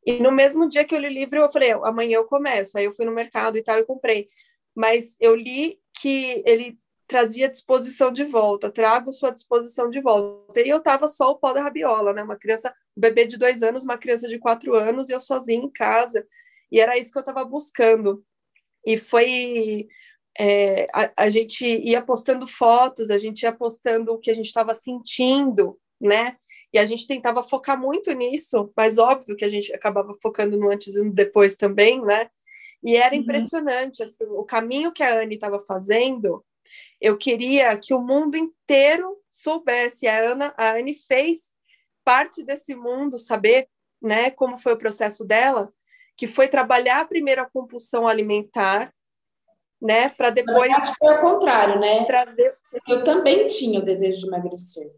e 0.06 0.14
no 0.20 0.32
mesmo 0.32 0.68
dia 0.68 0.84
que 0.84 0.94
eu 0.94 1.00
li 1.00 1.08
o 1.08 1.10
livro, 1.10 1.40
eu 1.40 1.50
falei, 1.52 1.72
amanhã 1.72 2.16
eu 2.16 2.26
começo, 2.26 2.78
aí 2.78 2.84
eu 2.86 2.94
fui 2.94 3.06
no 3.06 3.12
mercado 3.12 3.58
e 3.58 3.62
tal, 3.62 3.78
e 3.78 3.84
comprei, 3.84 4.28
mas 4.74 5.16
eu 5.20 5.34
li 5.36 5.80
que 6.00 6.42
ele 6.46 6.78
trazia 7.14 7.48
disposição 7.48 8.10
de 8.10 8.24
volta, 8.24 8.68
trago 8.68 9.12
sua 9.12 9.30
disposição 9.30 9.88
de 9.88 10.00
volta. 10.00 10.60
E 10.60 10.68
eu 10.68 10.80
tava 10.80 11.06
só 11.06 11.30
o 11.30 11.36
pó 11.36 11.52
da 11.52 11.62
rabiola, 11.62 12.12
né? 12.12 12.24
Uma 12.24 12.36
criança, 12.36 12.74
um 12.96 13.00
bebê 13.00 13.24
de 13.24 13.38
dois 13.38 13.62
anos, 13.62 13.84
uma 13.84 13.96
criança 13.96 14.26
de 14.26 14.36
quatro 14.36 14.74
anos, 14.74 15.08
e 15.08 15.12
eu 15.12 15.20
sozinha 15.20 15.62
em 15.62 15.70
casa. 15.70 16.26
E 16.72 16.80
era 16.80 16.98
isso 16.98 17.12
que 17.12 17.18
eu 17.18 17.20
estava 17.20 17.44
buscando. 17.44 18.24
E 18.84 18.96
foi. 18.96 19.86
É, 20.36 20.88
a, 20.92 21.12
a, 21.18 21.30
gente 21.30 21.64
ia 21.64 22.02
postando 22.02 22.48
fotos, 22.48 23.12
a 23.12 23.18
gente 23.18 23.42
ia 23.42 23.52
postando 23.52 24.12
o 24.12 24.18
que 24.18 24.32
a 24.32 24.34
gente 24.34 24.46
estava 24.46 24.74
sentindo, 24.74 25.78
né? 26.00 26.36
E 26.72 26.78
a 26.80 26.84
gente 26.84 27.06
tentava 27.06 27.44
focar 27.44 27.80
muito 27.80 28.10
nisso, 28.10 28.72
mas 28.76 28.98
óbvio 28.98 29.36
que 29.36 29.44
a 29.44 29.48
gente 29.48 29.72
acabava 29.72 30.16
focando 30.20 30.58
no 30.58 30.68
antes 30.68 30.96
e 30.96 31.04
no 31.04 31.12
depois 31.12 31.54
também, 31.54 32.02
né? 32.02 32.28
E 32.82 32.96
era 32.96 33.14
uhum. 33.14 33.20
impressionante, 33.20 34.02
assim, 34.02 34.24
o 34.24 34.42
caminho 34.42 34.90
que 34.90 35.04
a 35.04 35.20
Anne 35.20 35.36
estava 35.36 35.60
fazendo, 35.60 36.44
eu 37.00 37.16
queria 37.16 37.76
que 37.76 37.92
o 37.94 38.00
mundo 38.00 38.36
inteiro 38.36 39.18
soubesse. 39.30 40.06
A 40.06 40.20
Ana, 40.20 40.54
a 40.56 40.72
Anne 40.72 40.94
fez 40.94 41.52
parte 42.04 42.42
desse 42.42 42.74
mundo, 42.74 43.18
saber, 43.18 43.68
né, 44.00 44.30
como 44.30 44.58
foi 44.58 44.74
o 44.74 44.78
processo 44.78 45.24
dela, 45.24 45.72
que 46.16 46.26
foi 46.26 46.48
trabalhar 46.48 47.08
primeiro 47.08 47.42
a 47.42 47.50
compulsão 47.50 48.06
alimentar, 48.06 48.94
né, 49.80 50.08
para 50.10 50.30
depois. 50.30 50.70
Acho 50.72 50.92
que 50.92 50.98
foi 50.98 51.14
o 51.14 51.20
contrário, 51.20 51.80
né? 51.80 52.04
Trazer. 52.04 52.56
Eu 52.88 53.04
também 53.04 53.46
tinha 53.46 53.80
o 53.80 53.84
desejo 53.84 54.20
de 54.20 54.26
emagrecer. 54.26 54.90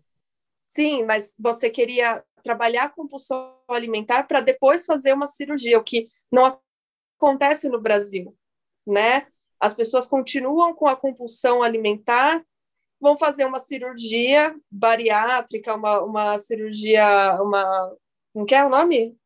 Sim, 0.68 1.04
mas 1.04 1.32
você 1.38 1.70
queria 1.70 2.22
trabalhar 2.44 2.84
a 2.84 2.88
compulsão 2.88 3.56
alimentar 3.68 4.24
para 4.24 4.40
depois 4.40 4.86
fazer 4.86 5.12
uma 5.12 5.26
cirurgia, 5.26 5.78
o 5.78 5.84
que 5.84 6.08
não 6.30 6.60
acontece 7.18 7.68
no 7.68 7.80
Brasil, 7.80 8.36
né? 8.86 9.22
As 9.61 9.74
pessoas 9.74 10.07
continuam 10.07 10.74
com 10.74 10.86
a 10.86 10.96
compulsão 10.96 11.62
alimentar, 11.62 12.44
vão 13.00 13.16
fazer 13.16 13.44
uma 13.44 13.59
cirurgia 13.59 14.54
bariátrica, 14.70 15.74
uma, 15.74 16.02
uma 16.02 16.38
cirurgia, 16.38 17.38
uma. 17.40 17.96
Como 18.32 18.46
que 18.46 18.54
é 18.54 18.64
o 18.64 18.68
nome? 18.68 19.16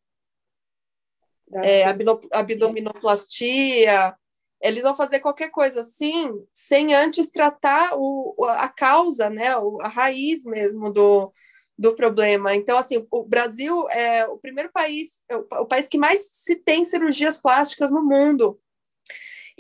É, 1.53 1.85
abdominoplastia. 2.33 4.15
Eles 4.61 4.83
vão 4.83 4.95
fazer 4.95 5.21
qualquer 5.21 5.51
coisa 5.51 5.81
assim, 5.81 6.31
sem 6.53 6.95
antes 6.95 7.31
tratar 7.31 7.93
o, 7.97 8.45
a 8.47 8.69
causa, 8.69 9.31
né, 9.31 9.55
a 9.81 9.89
raiz 9.89 10.45
mesmo 10.45 10.93
do, 10.93 11.33
do 11.79 11.97
problema. 11.97 12.55
Então, 12.55 12.77
assim, 12.77 13.07
o 13.11 13.25
Brasil 13.25 13.89
é 13.89 14.27
o 14.27 14.37
primeiro 14.37 14.71
país, 14.71 15.25
é 15.31 15.37
o 15.37 15.65
país 15.65 15.89
que 15.89 15.97
mais 15.97 16.29
se 16.31 16.55
tem 16.57 16.85
cirurgias 16.85 17.39
plásticas 17.41 17.91
no 17.91 18.05
mundo. 18.05 18.61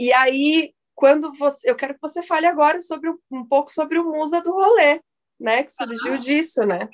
E 0.01 0.15
aí, 0.15 0.73
quando 0.95 1.31
você. 1.35 1.71
Eu 1.71 1.77
quero 1.77 1.93
que 1.93 2.01
você 2.01 2.23
fale 2.23 2.47
agora 2.47 2.81
sobre 2.81 3.11
um 3.31 3.45
pouco 3.47 3.71
sobre 3.71 3.99
o 3.99 4.11
Musa 4.11 4.41
do 4.41 4.51
Rolê, 4.51 4.99
né? 5.39 5.63
Que 5.63 5.71
surgiu 5.71 6.13
uhum. 6.13 6.19
disso, 6.19 6.65
né? 6.65 6.89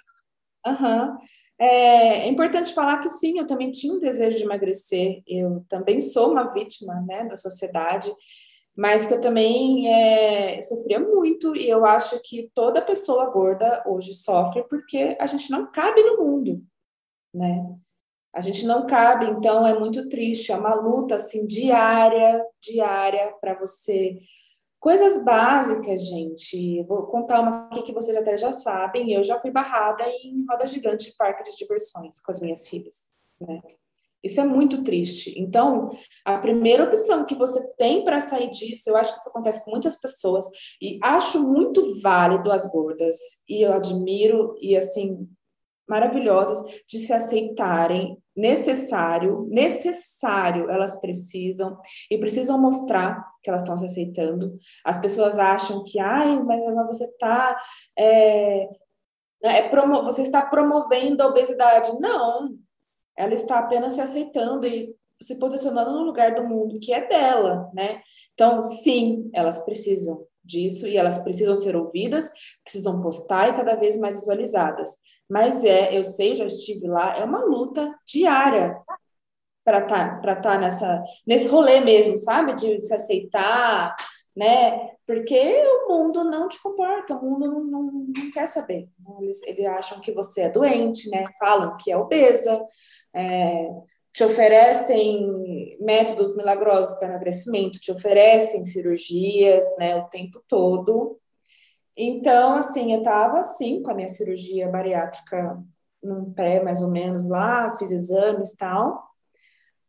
Uhum. 0.67 1.17
É, 1.57 2.25
é, 2.25 2.29
importante 2.29 2.75
falar 2.75 2.99
que 2.99 3.09
sim, 3.09 3.39
eu 3.39 3.47
também 3.47 3.71
tinha 3.71 3.95
um 3.95 4.01
desejo 4.01 4.39
de 4.39 4.45
emagrecer, 4.45 5.23
eu 5.25 5.65
também 5.69 6.01
sou 6.01 6.33
uma 6.33 6.53
vítima 6.53 7.01
né, 7.07 7.25
da 7.25 7.37
sociedade, 7.37 8.11
mas 8.77 9.07
que 9.07 9.15
eu 9.15 9.21
também 9.21 9.89
é, 9.89 10.61
sofria 10.61 10.99
muito, 10.99 11.57
e 11.57 11.71
eu 11.71 11.87
acho 11.87 12.21
que 12.25 12.51
toda 12.55 12.83
pessoa 12.83 13.31
gorda 13.31 13.85
hoje 13.87 14.13
sofre 14.13 14.65
porque 14.69 15.17
a 15.21 15.27
gente 15.27 15.49
não 15.51 15.71
cabe 15.71 16.03
no 16.03 16.19
mundo, 16.19 16.61
né? 17.33 17.65
A 18.37 18.41
gente 18.43 18.66
não 18.66 18.87
cabe, 18.87 19.24
então 19.30 19.66
é 19.66 19.72
muito 19.72 20.11
triste, 20.11 20.53
é 20.53 20.57
uma 20.57 20.74
luta 20.74 21.14
assim 21.14 21.47
diária, 21.47 22.45
diária 22.61 23.32
para 23.41 23.59
você. 23.59 24.18
Coisas 24.78 25.24
básicas, 25.24 26.07
gente. 26.07 26.82
Vou 26.82 27.07
contar 27.07 27.41
uma 27.41 27.66
aqui 27.68 27.82
que 27.82 27.95
vocês 27.95 28.14
até 28.14 28.37
já 28.37 28.53
sabem. 28.53 29.11
Eu 29.11 29.24
já 29.24 29.41
fui 29.41 29.51
barrada 29.51 30.05
em 30.07 30.45
roda 30.47 30.66
gigante 30.66 31.11
de 31.11 31.16
parque 31.16 31.51
de 31.51 31.57
diversões 31.57 32.20
com 32.20 32.30
as 32.30 32.39
minhas 32.39 32.68
filhas, 32.68 33.11
né? 33.41 33.59
Isso 34.22 34.39
é 34.39 34.45
muito 34.45 34.84
triste. 34.84 35.32
Então, 35.39 35.97
a 36.22 36.37
primeira 36.37 36.84
opção 36.84 37.24
que 37.24 37.34
você 37.34 37.66
tem 37.78 38.05
para 38.05 38.20
sair 38.20 38.51
disso, 38.51 38.91
eu 38.91 38.99
acho 38.99 39.14
que 39.14 39.20
isso 39.20 39.30
acontece 39.30 39.64
com 39.64 39.70
muitas 39.70 39.97
pessoas 39.97 40.45
e 40.82 40.99
acho 41.03 41.43
muito 41.43 42.03
válido 42.03 42.53
as 42.53 42.70
gordas 42.70 43.16
e 43.49 43.62
eu 43.62 43.72
admiro 43.72 44.55
e 44.61 44.76
assim 44.76 45.26
maravilhosas 45.89 46.62
de 46.89 46.99
se 46.99 47.12
aceitarem 47.12 48.18
necessário, 48.37 49.47
necessário, 49.51 50.68
elas 50.68 51.01
precisam 51.01 51.78
e 52.11 52.18
precisam 52.18 52.61
mostrar 52.61 53.24
que 53.43 53.49
elas 53.49 53.62
estão 53.62 53.78
se 53.78 53.87
aceitando. 53.87 54.59
As 54.84 55.01
pessoas 55.01 55.39
acham 55.39 55.82
que, 55.84 55.99
ai, 55.99 56.43
mas 56.43 56.62
você 56.87 57.05
está 57.05 57.57
é, 57.99 58.68
é 59.43 59.70
você 60.03 60.22
está 60.22 60.43
promovendo 60.43 61.22
a 61.22 61.28
obesidade. 61.28 61.99
Não, 61.99 62.57
ela 63.16 63.34
está 63.34 63.59
apenas 63.59 63.95
se 63.95 64.01
aceitando 64.01 64.66
e 64.66 64.95
se 65.20 65.39
posicionando 65.39 65.93
no 65.93 66.03
lugar 66.03 66.34
do 66.34 66.45
mundo 66.45 66.78
que 66.78 66.93
é 66.93 67.09
dela, 67.09 67.70
né? 67.72 68.03
Então, 68.34 68.61
sim, 68.61 69.30
elas 69.32 69.64
precisam 69.64 70.26
disso 70.45 70.87
e 70.87 70.97
elas 70.97 71.18
precisam 71.18 71.57
ser 71.57 71.74
ouvidas, 71.74 72.30
precisam 72.62 73.01
postar 73.01 73.49
e 73.49 73.57
cada 73.57 73.74
vez 73.74 73.99
mais 73.99 74.20
visualizadas. 74.20 74.91
Mas 75.29 75.64
é, 75.64 75.97
eu 75.97 76.05
sei, 76.05 76.35
já 76.35 76.47
estive 76.47 76.87
lá, 76.87 77.16
é 77.16 77.24
uma 77.24 77.45
luta 77.45 77.93
diária 78.07 78.77
para 79.64 79.81
estar 79.81 80.20
tá, 80.20 80.37
tá 80.37 80.59
nessa 80.59 81.03
nesse 81.27 81.49
rolê 81.49 81.81
mesmo, 81.81 82.16
sabe? 82.16 82.55
De 82.55 82.81
se 82.81 82.95
aceitar, 82.95 83.97
né? 84.37 84.91
Porque 85.05 85.39
o 85.87 85.89
mundo 85.89 86.22
não 86.24 86.49
te 86.49 86.61
comporta, 86.62 87.16
o 87.16 87.24
mundo 87.24 87.47
não, 87.49 87.64
não, 87.64 87.83
não 88.16 88.31
quer 88.33 88.47
saber. 88.47 88.89
Eles, 89.20 89.43
eles 89.43 89.66
acham 89.66 90.01
que 90.01 90.12
você 90.12 90.43
é 90.43 90.51
doente, 90.51 91.11
né? 91.11 91.24
Falam 91.39 91.77
que 91.77 91.91
é 91.91 91.97
obesa, 91.97 92.62
é, 93.14 93.70
te 94.16 94.24
oferecem 94.24 95.77
métodos 95.79 96.35
milagrosos 96.35 96.99
para 96.99 97.09
emagrecimento, 97.09 97.79
te 97.79 97.93
oferecem 97.93 98.64
cirurgias, 98.64 99.66
né, 99.79 99.95
o 99.97 100.05
tempo 100.09 100.43
todo. 100.49 101.18
Então, 101.97 102.57
assim, 102.57 102.92
eu 102.92 102.99
estava 102.99 103.40
assim 103.40 103.82
com 103.82 103.90
a 103.90 103.94
minha 103.94 104.09
cirurgia 104.09 104.68
bariátrica 104.68 105.62
num 106.03 106.32
pé 106.32 106.62
mais 106.62 106.82
ou 106.82 106.90
menos 106.90 107.28
lá, 107.28 107.76
fiz 107.78 107.90
exames 107.90 108.53
e 108.53 108.57
tal. 108.57 109.07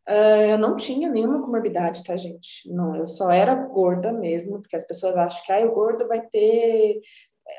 Uh, 0.08 0.52
eu 0.52 0.58
não 0.58 0.74
tinha 0.74 1.10
nenhuma 1.10 1.42
comorbidade, 1.42 2.02
tá, 2.02 2.16
gente? 2.16 2.66
Não, 2.72 2.96
eu 2.96 3.06
só 3.06 3.30
era 3.30 3.54
gorda 3.54 4.10
mesmo, 4.10 4.60
porque 4.60 4.74
as 4.74 4.86
pessoas 4.86 5.18
acham 5.18 5.44
que 5.44 5.52
ah, 5.52 5.66
o 5.66 5.74
gordo 5.74 6.08
vai 6.08 6.22
ter. 6.26 7.00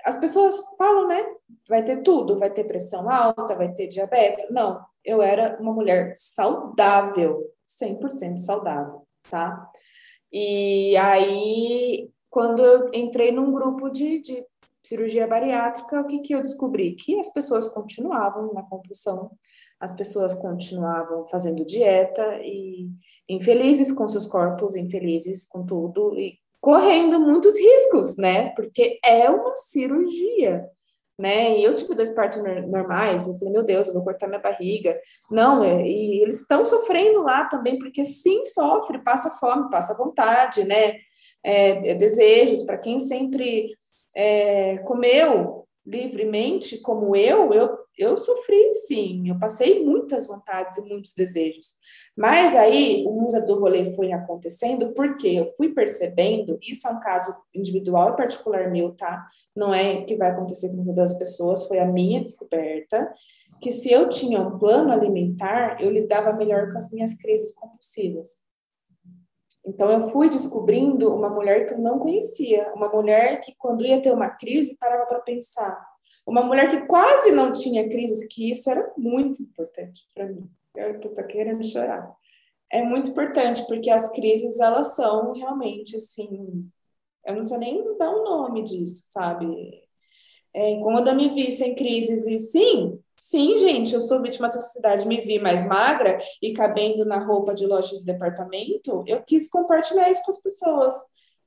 As 0.04 0.18
pessoas 0.20 0.56
falam, 0.78 1.08
né? 1.08 1.24
Vai 1.68 1.84
ter 1.84 2.02
tudo, 2.02 2.40
vai 2.40 2.50
ter 2.50 2.64
pressão 2.64 3.08
alta, 3.10 3.56
vai 3.56 3.72
ter 3.72 3.88
diabetes. 3.88 4.50
Não, 4.50 4.84
eu 5.06 5.22
era 5.22 5.58
uma 5.62 5.72
mulher 5.74 6.14
saudável, 6.16 7.44
100% 7.66 8.40
saudável, 8.40 9.08
tá? 9.30 9.70
E 10.32 10.98
aí, 10.98 12.10
quando 12.30 12.64
eu 12.64 12.90
entrei 12.94 13.32
num 13.32 13.52
grupo 13.52 13.90
de, 13.90 14.20
de 14.22 14.46
cirurgia 14.84 15.28
bariátrica, 15.28 16.02
o 16.02 16.08
que, 16.08 16.20
que 16.20 16.34
eu 16.34 16.42
descobri? 16.42 16.96
Que 16.96 17.20
as 17.20 17.32
pessoas 17.32 17.68
continuavam 17.68 18.54
na 18.54 18.64
compulsão, 18.64 19.32
as 19.80 19.94
pessoas 19.94 20.34
continuavam 20.34 21.26
fazendo 21.28 21.66
dieta 21.66 22.40
e 22.42 22.90
infelizes 23.28 23.92
com 23.92 24.08
seus 24.08 24.26
corpos, 24.26 24.76
infelizes 24.76 25.48
com 25.48 25.66
tudo 25.66 26.18
e 26.18 26.38
correndo 26.62 27.20
muitos 27.20 27.58
riscos, 27.58 28.18
né? 28.18 28.50
Porque 28.52 29.00
é 29.04 29.30
uma 29.30 29.56
cirurgia 29.56 30.70
né? 31.20 31.60
E 31.60 31.66
eu 31.66 31.76
tive 31.76 31.96
dois 31.96 32.12
partos 32.12 32.42
normais, 32.42 33.28
eu 33.28 33.38
falei, 33.38 33.54
meu 33.54 33.64
Deus, 33.64 33.90
eu 33.90 33.94
vou 33.94 34.06
cortar 34.06 34.28
minha 34.28 34.40
barriga. 34.40 34.98
Não, 35.30 35.62
é, 35.62 35.86
e 35.86 36.22
eles 36.22 36.40
estão 36.40 36.64
sofrendo 36.64 37.22
lá 37.22 37.44
também, 37.44 37.78
porque 37.78 38.06
sim, 38.06 38.46
sofre, 38.46 38.98
passa 39.00 39.30
fome, 39.32 39.70
passa 39.70 39.98
vontade, 39.98 40.64
né? 40.64 40.94
É, 41.44 41.92
é 41.92 41.96
desejos, 41.96 42.64
para 42.64 42.78
quem 42.78 43.00
sempre 43.00 43.70
é, 44.16 44.78
comeu 44.80 45.66
livremente, 45.86 46.80
como 46.80 47.16
eu, 47.16 47.52
eu 47.54 47.80
eu 48.00 48.16
sofri, 48.16 48.74
sim, 48.76 49.28
eu 49.28 49.38
passei 49.38 49.84
muitas 49.84 50.26
vontades 50.26 50.78
e 50.78 50.82
muitos 50.88 51.14
desejos. 51.14 51.74
Mas 52.16 52.56
aí 52.56 53.06
o 53.06 53.12
musa 53.12 53.42
do 53.42 53.60
rolê 53.60 53.94
foi 53.94 54.14
acontecendo 54.14 54.94
porque 54.94 55.28
eu 55.28 55.52
fui 55.58 55.74
percebendo, 55.74 56.58
isso 56.62 56.88
é 56.88 56.92
um 56.92 57.02
caso 57.02 57.36
individual 57.54 58.14
e 58.14 58.16
particular 58.16 58.72
meu, 58.72 58.94
tá? 58.94 59.28
Não 59.54 59.74
é 59.74 60.06
que 60.06 60.16
vai 60.16 60.32
acontecer 60.32 60.70
com 60.70 60.86
todas 60.86 61.12
as 61.12 61.20
pessoas, 61.20 61.68
foi 61.68 61.80
a 61.80 61.86
minha 61.86 62.22
descoberta, 62.22 63.14
que 63.62 63.70
se 63.70 63.92
eu 63.92 64.08
tinha 64.08 64.40
um 64.40 64.58
plano 64.58 64.94
alimentar, 64.94 65.82
eu 65.82 65.92
lidava 65.92 66.32
melhor 66.32 66.72
com 66.72 66.78
as 66.78 66.90
minhas 66.92 67.16
crises 67.16 67.54
compulsivas. 67.54 68.30
Então 69.70 69.92
eu 69.92 70.10
fui 70.10 70.30
descobrindo 70.30 71.14
uma 71.14 71.30
mulher 71.30 71.68
que 71.68 71.76
eu 71.76 71.78
não 71.78 72.00
conhecia, 72.00 72.74
uma 72.74 72.90
mulher 72.90 73.40
que 73.40 73.54
quando 73.56 73.86
ia 73.86 74.02
ter 74.02 74.12
uma 74.12 74.32
crise 74.32 74.76
parava 74.80 75.06
para 75.06 75.20
pensar, 75.20 75.80
uma 76.26 76.42
mulher 76.42 76.72
que 76.72 76.88
quase 76.88 77.32
não 77.32 77.52
tinha 77.52 77.88
crises, 77.88 78.28
que 78.28 78.50
isso 78.50 78.70
era 78.70 78.92
muito 78.98 79.44
importante 79.44 80.02
para 80.16 80.26
mim. 80.26 80.50
Eu 80.76 81.00
tô 81.00 81.12
querendo 81.28 81.64
chorar. 81.64 82.12
É 82.72 82.82
muito 82.82 83.12
importante, 83.12 83.66
porque 83.68 83.92
as 83.92 84.12
crises, 84.12 84.60
elas 84.60 84.96
são 84.96 85.34
realmente, 85.34 85.96
assim, 85.96 86.68
eu 87.26 87.36
não 87.36 87.46
sei 87.46 87.58
nem 87.60 87.98
dar 87.98 88.10
um 88.10 88.24
nome 88.24 88.64
disso, 88.64 89.08
sabe? 89.12 89.84
É, 90.52 90.80
quando 90.80 91.10
eu 91.10 91.16
me 91.16 91.30
vi 91.30 91.52
sem 91.52 91.76
crises, 91.76 92.26
e 92.26 92.40
sim, 92.40 93.00
sim, 93.20 93.58
gente, 93.58 93.94
eu 93.94 94.02
sou 94.02 94.22
vítima 94.22 94.48
da 94.48 94.60
sociedade, 94.60 95.08
me 95.08 95.22
vi 95.22 95.38
mais 95.38 95.66
magra 95.68 96.20
e 96.42 96.54
cabendo 96.54 97.06
na 97.06 97.18
roupa 97.18 97.54
de 97.54 97.68
lojas 97.68 98.00
de 98.00 98.06
departamento, 98.06 99.04
eu 99.06 99.22
quis 99.22 99.50
compartilhar 99.50 100.10
isso 100.10 100.24
com 100.24 100.32
as 100.32 100.42
pessoas, 100.42 100.96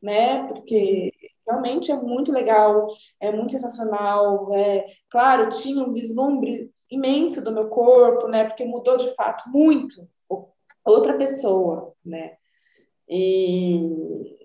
né? 0.00 0.46
Porque 0.48 1.10
realmente 1.48 1.90
é 1.90 1.96
muito 1.96 2.30
legal, 2.30 2.88
é 3.18 3.32
muito 3.32 3.52
sensacional. 3.52 4.54
É, 4.54 4.86
claro, 5.10 5.48
tinha 5.48 5.82
um 5.82 5.92
vislumbre 5.92 6.70
imenso 6.90 7.42
do 7.42 7.52
meu 7.52 7.68
corpo, 7.68 8.28
né? 8.28 8.44
Porque 8.44 8.64
mudou 8.64 8.96
de 8.96 9.14
fato 9.14 9.48
muito 9.48 10.06
outra 10.84 11.16
pessoa, 11.16 11.94
né? 12.04 12.36
E 13.08 14.41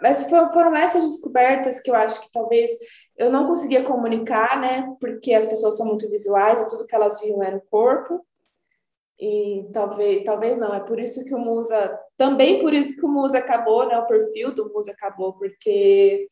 mas 0.00 0.28
foram 0.28 0.74
essas 0.76 1.02
descobertas 1.04 1.80
que 1.80 1.90
eu 1.90 1.94
acho 1.94 2.20
que 2.20 2.32
talvez 2.32 2.70
eu 3.16 3.30
não 3.30 3.46
conseguia 3.46 3.82
comunicar, 3.82 4.60
né? 4.60 4.94
Porque 5.00 5.32
as 5.34 5.46
pessoas 5.46 5.76
são 5.76 5.86
muito 5.86 6.08
visuais 6.08 6.60
e 6.60 6.68
tudo 6.68 6.86
que 6.86 6.94
elas 6.94 7.20
viam 7.20 7.42
era 7.42 7.56
o 7.56 7.62
corpo. 7.70 8.24
E 9.18 9.66
talvez, 9.72 10.24
talvez 10.24 10.56
não, 10.56 10.74
é 10.74 10.80
por 10.80 10.98
isso 10.98 11.24
que 11.26 11.34
o 11.34 11.38
Musa, 11.38 11.98
também 12.16 12.58
por 12.58 12.72
isso 12.72 12.96
que 12.96 13.04
o 13.04 13.08
Musa 13.08 13.38
acabou, 13.38 13.86
né? 13.86 13.98
O 13.98 14.06
perfil 14.06 14.54
do 14.54 14.72
Musa 14.72 14.92
acabou, 14.92 15.34
porque 15.34 16.26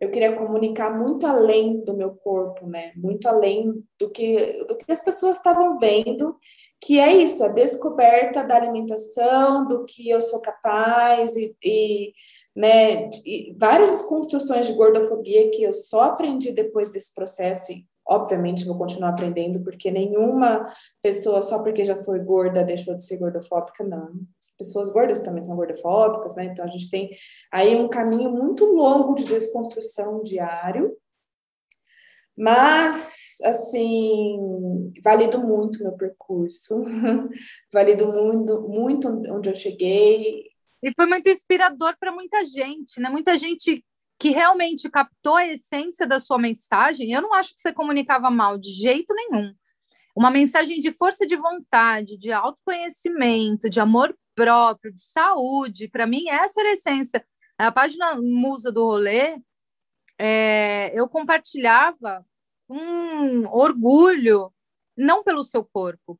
eu 0.00 0.10
queria 0.10 0.34
comunicar 0.34 0.98
muito 0.98 1.26
além 1.26 1.84
do 1.84 1.94
meu 1.94 2.10
corpo, 2.16 2.66
né? 2.66 2.92
Muito 2.96 3.28
além 3.28 3.84
do 3.98 4.10
que, 4.10 4.64
do 4.64 4.76
que 4.76 4.90
as 4.90 5.04
pessoas 5.04 5.36
estavam 5.36 5.78
vendo, 5.78 6.36
que 6.80 6.98
é 6.98 7.16
isso, 7.16 7.44
a 7.44 7.48
descoberta 7.48 8.42
da 8.42 8.56
alimentação, 8.56 9.68
do 9.68 9.84
que 9.84 10.10
eu 10.10 10.20
sou 10.20 10.40
capaz 10.40 11.36
e, 11.36 11.54
e 11.62 12.12
né, 12.54 13.10
e 13.24 13.54
várias 13.58 14.02
construções 14.02 14.66
de 14.66 14.74
gordofobia 14.74 15.50
que 15.50 15.62
eu 15.62 15.72
só 15.72 16.02
aprendi 16.02 16.52
depois 16.52 16.90
desse 16.90 17.14
processo 17.14 17.72
e 17.72 17.86
obviamente 18.06 18.64
vou 18.64 18.76
continuar 18.76 19.10
aprendendo, 19.10 19.62
porque 19.62 19.90
nenhuma 19.90 20.64
pessoa, 21.00 21.42
só 21.42 21.62
porque 21.62 21.84
já 21.84 21.96
foi 21.96 22.18
gorda, 22.18 22.64
deixou 22.64 22.94
de 22.96 23.04
ser 23.04 23.18
gordofóbica, 23.18 23.84
não. 23.84 24.08
As 24.40 24.48
pessoas 24.58 24.90
gordas 24.90 25.20
também 25.20 25.42
são 25.42 25.56
gordofóbicas, 25.56 26.34
né? 26.34 26.46
Então 26.46 26.64
a 26.64 26.68
gente 26.68 26.90
tem 26.90 27.10
aí 27.50 27.76
um 27.76 27.88
caminho 27.88 28.30
muito 28.30 28.64
longo 28.64 29.14
de 29.14 29.24
desconstrução 29.24 30.22
diário, 30.22 30.96
mas, 32.36 33.36
assim, 33.44 34.92
valido 35.04 35.38
muito 35.38 35.82
meu 35.82 35.92
percurso, 35.92 36.82
valido 37.72 38.06
muito, 38.06 38.62
muito 38.62 39.08
onde 39.08 39.50
eu 39.50 39.54
cheguei. 39.54 40.51
E 40.82 40.92
foi 40.94 41.06
muito 41.06 41.28
inspirador 41.28 41.96
para 41.98 42.10
muita 42.10 42.44
gente, 42.44 43.00
né? 43.00 43.08
Muita 43.08 43.38
gente 43.38 43.84
que 44.18 44.30
realmente 44.30 44.88
captou 44.88 45.36
a 45.36 45.46
essência 45.46 46.06
da 46.06 46.20
sua 46.20 46.38
mensagem, 46.38 47.12
eu 47.12 47.20
não 47.20 47.34
acho 47.34 47.54
que 47.54 47.60
você 47.60 47.72
comunicava 47.72 48.30
mal 48.30 48.56
de 48.56 48.70
jeito 48.70 49.12
nenhum. 49.14 49.52
Uma 50.14 50.30
mensagem 50.30 50.78
de 50.78 50.92
força 50.92 51.26
de 51.26 51.36
vontade, 51.36 52.16
de 52.16 52.30
autoconhecimento, 52.30 53.68
de 53.68 53.80
amor 53.80 54.16
próprio, 54.34 54.92
de 54.92 55.02
saúde. 55.02 55.88
Para 55.88 56.06
mim, 56.06 56.28
essa 56.28 56.60
era 56.60 56.70
a 56.70 56.72
essência. 56.72 57.26
A 57.58 57.72
página 57.72 58.14
Musa 58.14 58.70
do 58.70 58.84
Rolê, 58.84 59.40
é, 60.18 60.92
eu 60.94 61.08
compartilhava 61.08 62.24
um 62.68 63.48
orgulho, 63.48 64.52
não 64.96 65.24
pelo 65.24 65.42
seu 65.44 65.64
corpo, 65.64 66.18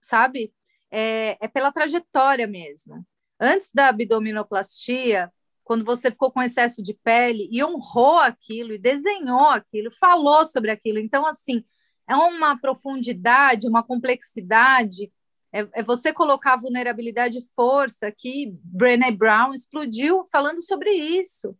sabe? 0.00 0.52
É, 0.90 1.36
é 1.40 1.48
pela 1.48 1.72
trajetória 1.72 2.46
mesmo. 2.46 3.06
Antes 3.38 3.70
da 3.72 3.88
abdominoplastia, 3.88 5.30
quando 5.66 5.84
você 5.84 6.10
ficou 6.10 6.30
com 6.30 6.42
excesso 6.42 6.82
de 6.82 6.94
pele 6.94 7.48
e 7.50 7.62
honrou 7.62 8.18
aquilo 8.18 8.72
e 8.72 8.78
desenhou 8.78 9.48
aquilo, 9.48 9.90
falou 9.90 10.46
sobre 10.46 10.70
aquilo. 10.70 10.98
Então, 10.98 11.26
assim, 11.26 11.64
é 12.08 12.14
uma 12.14 12.56
profundidade, 12.56 13.66
uma 13.66 13.82
complexidade. 13.82 15.12
É, 15.52 15.66
é 15.72 15.82
você 15.82 16.12
colocar 16.12 16.56
vulnerabilidade 16.56 17.38
e 17.38 17.54
força 17.54 18.12
que 18.12 18.56
Brené 18.62 19.10
Brown 19.10 19.52
explodiu 19.52 20.24
falando 20.30 20.62
sobre 20.62 20.92
isso. 20.92 21.56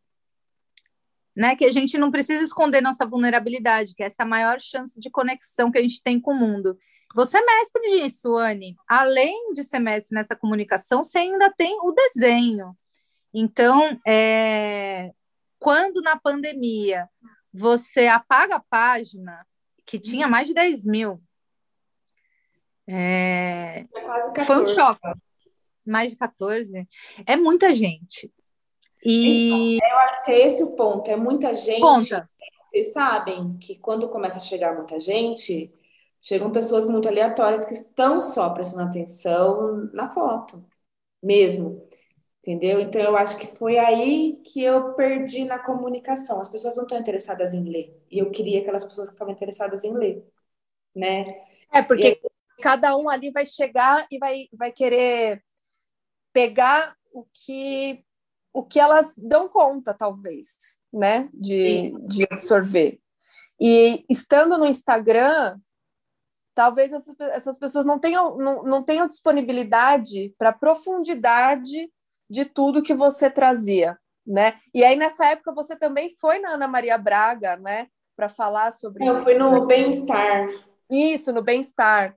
Né, 1.34 1.54
que 1.54 1.66
a 1.66 1.70
gente 1.70 1.98
não 1.98 2.10
precisa 2.10 2.42
esconder 2.42 2.80
nossa 2.80 3.04
vulnerabilidade, 3.04 3.94
que 3.94 4.02
é 4.02 4.06
essa 4.06 4.24
maior 4.24 4.58
chance 4.58 4.98
de 4.98 5.10
conexão 5.10 5.70
que 5.70 5.76
a 5.76 5.82
gente 5.82 6.02
tem 6.02 6.18
com 6.18 6.32
o 6.32 6.38
mundo. 6.38 6.78
Você 7.14 7.38
é 7.38 7.44
mestre 7.44 7.82
nisso, 7.90 8.36
Anne. 8.36 8.76
Além 8.88 9.52
de 9.52 9.64
ser 9.64 9.78
mestre 9.78 10.14
nessa 10.14 10.36
comunicação, 10.36 11.02
você 11.02 11.18
ainda 11.18 11.50
tem 11.50 11.78
o 11.80 11.92
desenho. 11.92 12.76
Então, 13.32 13.98
é, 14.06 15.12
quando 15.58 16.00
na 16.02 16.18
pandemia 16.18 17.08
você 17.52 18.06
apaga 18.06 18.56
a 18.56 18.64
página, 18.68 19.46
que 19.86 19.98
tinha 19.98 20.28
mais 20.28 20.46
de 20.48 20.54
10 20.54 20.84
mil, 20.84 21.22
é, 22.88 23.84
é 24.36 24.44
foi 24.44 24.60
um 24.60 24.64
choque. 24.64 25.00
mais 25.84 26.10
de 26.10 26.16
14. 26.16 26.86
É 27.26 27.36
muita 27.36 27.74
gente. 27.74 28.30
E 29.04 29.76
então, 29.76 29.88
eu 29.88 29.98
acho 29.98 30.24
que 30.24 30.32
é 30.32 30.46
esse 30.46 30.62
o 30.62 30.72
ponto. 30.72 31.10
É 31.10 31.16
muita 31.16 31.54
gente. 31.54 31.80
Conta. 31.80 32.26
Vocês 32.62 32.92
sabem 32.92 33.56
que 33.58 33.76
quando 33.76 34.08
começa 34.08 34.38
a 34.38 34.40
chegar 34.40 34.74
muita 34.74 34.98
gente, 34.98 35.72
chegam 36.26 36.50
pessoas 36.50 36.88
muito 36.88 37.06
aleatórias 37.06 37.64
que 37.64 37.72
estão 37.72 38.20
só 38.20 38.50
prestando 38.50 38.82
atenção 38.82 39.88
na 39.92 40.10
foto, 40.10 40.64
mesmo. 41.22 41.88
Entendeu? 42.42 42.80
Então 42.80 43.00
eu 43.00 43.16
acho 43.16 43.38
que 43.38 43.46
foi 43.46 43.78
aí 43.78 44.40
que 44.44 44.60
eu 44.60 44.94
perdi 44.94 45.44
na 45.44 45.56
comunicação. 45.56 46.40
As 46.40 46.48
pessoas 46.48 46.74
não 46.74 46.82
estão 46.82 46.98
interessadas 46.98 47.54
em 47.54 47.62
ler. 47.62 47.96
E 48.10 48.18
eu 48.18 48.28
queria 48.32 48.60
aquelas 48.60 48.84
pessoas 48.84 49.08
que 49.08 49.14
estavam 49.14 49.32
interessadas 49.32 49.84
em 49.84 49.92
ler, 49.92 50.24
né? 50.92 51.22
É, 51.72 51.80
porque 51.80 52.06
aí... 52.06 52.20
cada 52.60 52.96
um 52.96 53.08
ali 53.08 53.30
vai 53.30 53.46
chegar 53.46 54.04
e 54.10 54.18
vai, 54.18 54.48
vai 54.52 54.72
querer 54.72 55.40
pegar 56.32 56.96
o 57.12 57.24
que 57.32 58.04
o 58.52 58.64
que 58.64 58.80
elas 58.80 59.14
dão 59.16 59.48
conta, 59.48 59.92
talvez, 59.92 60.78
né, 60.90 61.28
de, 61.34 61.92
de 62.06 62.26
absorver. 62.30 62.98
E 63.60 64.02
estando 64.08 64.56
no 64.56 64.64
Instagram, 64.64 65.60
talvez 66.56 66.90
essas, 66.90 67.58
pessoas 67.58 67.84
não 67.84 67.98
tenham, 67.98 68.34
não, 68.38 68.62
não 68.62 68.82
tenham 68.82 69.06
disponibilidade 69.06 70.34
para 70.38 70.54
profundidade 70.54 71.92
de 72.28 72.46
tudo 72.46 72.82
que 72.82 72.94
você 72.94 73.28
trazia, 73.28 73.98
né? 74.26 74.54
E 74.74 74.82
aí, 74.82 74.96
nessa 74.96 75.26
época, 75.26 75.52
você 75.52 75.76
também 75.76 76.12
foi 76.18 76.38
na 76.38 76.52
Ana 76.52 76.66
Maria 76.66 76.96
Braga, 76.96 77.56
né, 77.56 77.88
para 78.16 78.30
falar 78.30 78.72
sobre 78.72 79.06
Eu 79.06 79.20
isso. 79.20 79.24
Fui 79.24 79.38
no 79.38 79.60
né? 79.60 79.66
Bem-Estar. 79.66 80.48
Isso, 80.90 81.30
no 81.30 81.42
Bem-Estar. 81.42 82.16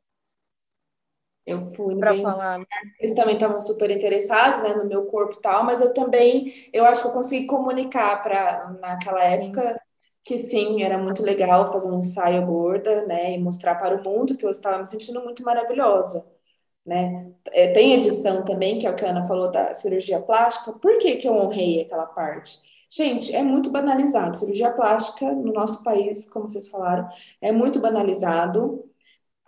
Eu 1.45 1.71
fui 1.73 1.97
para 1.97 2.17
falar. 2.17 2.61
Eles 2.97 3.15
também 3.15 3.33
estavam 3.33 3.59
super 3.59 3.91
interessados, 3.91 4.63
né, 4.63 4.73
no 4.73 4.85
meu 4.85 5.05
corpo 5.07 5.33
e 5.37 5.41
tal, 5.41 5.65
mas 5.65 5.81
eu 5.81 5.93
também, 5.93 6.69
eu 6.71 6.85
acho 6.85 7.01
que 7.01 7.07
eu 7.09 7.11
consegui 7.11 7.45
comunicar 7.45 8.23
para 8.23 8.69
naquela 8.79 9.21
época. 9.21 9.81
Que 10.29 10.37
sim, 10.37 10.83
era 10.83 10.95
muito 10.97 11.23
legal 11.23 11.71
fazer 11.71 11.89
um 11.89 11.97
ensaio 11.99 12.45
gorda, 12.45 13.03
né, 13.07 13.33
e 13.33 13.39
mostrar 13.39 13.75
para 13.75 13.95
o 13.95 14.03
mundo 14.03 14.37
que 14.37 14.45
eu 14.45 14.51
estava 14.51 14.77
me 14.77 14.85
sentindo 14.85 15.21
muito 15.23 15.43
maravilhosa, 15.43 16.23
né? 16.85 17.31
É, 17.51 17.69
tem 17.71 17.93
edição 17.93 18.45
também, 18.45 18.79
que 18.79 18.87
é 18.87 18.91
a 18.91 19.09
Ana 19.09 19.23
falou 19.25 19.51
da 19.51 19.73
cirurgia 19.73 20.21
plástica. 20.21 20.73
Por 20.73 20.99
que 20.99 21.17
que 21.17 21.27
eu 21.27 21.33
honrei 21.35 21.81
aquela 21.81 22.05
parte? 22.07 22.59
Gente, 22.91 23.35
é 23.35 23.43
muito 23.43 23.71
banalizado. 23.71 24.37
Cirurgia 24.37 24.71
plástica 24.71 25.31
no 25.33 25.53
nosso 25.53 25.83
país, 25.83 26.29
como 26.29 26.49
vocês 26.49 26.67
falaram, 26.67 27.09
é 27.41 27.51
muito 27.51 27.79
banalizado. 27.79 28.88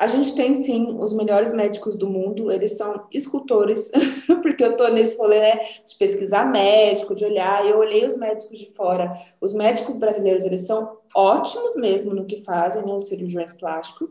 A 0.02 0.08
gente 0.08 0.36
tem 0.36 0.52
sim 0.56 0.98
os 1.00 1.14
melhores 1.14 1.54
médicos 1.54 1.96
do 1.96 2.10
mundo, 2.10 2.52
eles 2.52 2.76
são 2.76 3.06
escultores, 3.12 3.92
porque 4.42 4.64
eu 4.64 4.76
tô 4.76 4.88
nesse 4.88 5.16
rolê 5.16 5.40
né, 5.40 5.60
de 5.60 5.96
pesquisar 5.96 6.44
médico, 6.44 7.14
de 7.14 7.24
olhar, 7.24 7.64
eu 7.68 7.78
olhei 7.78 8.04
os 8.08 8.18
médicos 8.18 8.58
de 8.58 8.74
fora. 8.74 9.14
Os 9.40 9.54
médicos 9.54 10.00
brasileiros, 10.00 10.44
eles 10.44 10.62
são 10.62 10.98
ótimos 11.16 11.76
mesmo 11.76 12.16
no 12.16 12.26
que 12.26 12.44
fazem, 12.44 12.84
né, 12.84 12.92
os 12.92 13.10
cirurgiões 13.10 13.54
plásticos, 13.54 14.10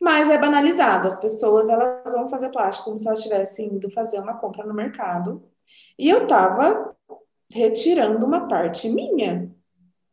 mas 0.00 0.28
é 0.28 0.36
banalizado. 0.36 1.06
As 1.06 1.20
pessoas, 1.20 1.70
elas 1.70 2.12
vão 2.12 2.26
fazer 2.26 2.48
plástico 2.48 2.86
como 2.86 2.98
se 2.98 3.06
elas 3.06 3.20
estivessem 3.20 3.68
indo 3.68 3.88
fazer 3.88 4.18
uma 4.18 4.34
compra 4.34 4.66
no 4.66 4.74
mercado. 4.74 5.44
E 5.96 6.10
eu 6.10 6.26
tava 6.26 6.96
retirando 7.48 8.26
uma 8.26 8.48
parte 8.48 8.88
minha, 8.88 9.48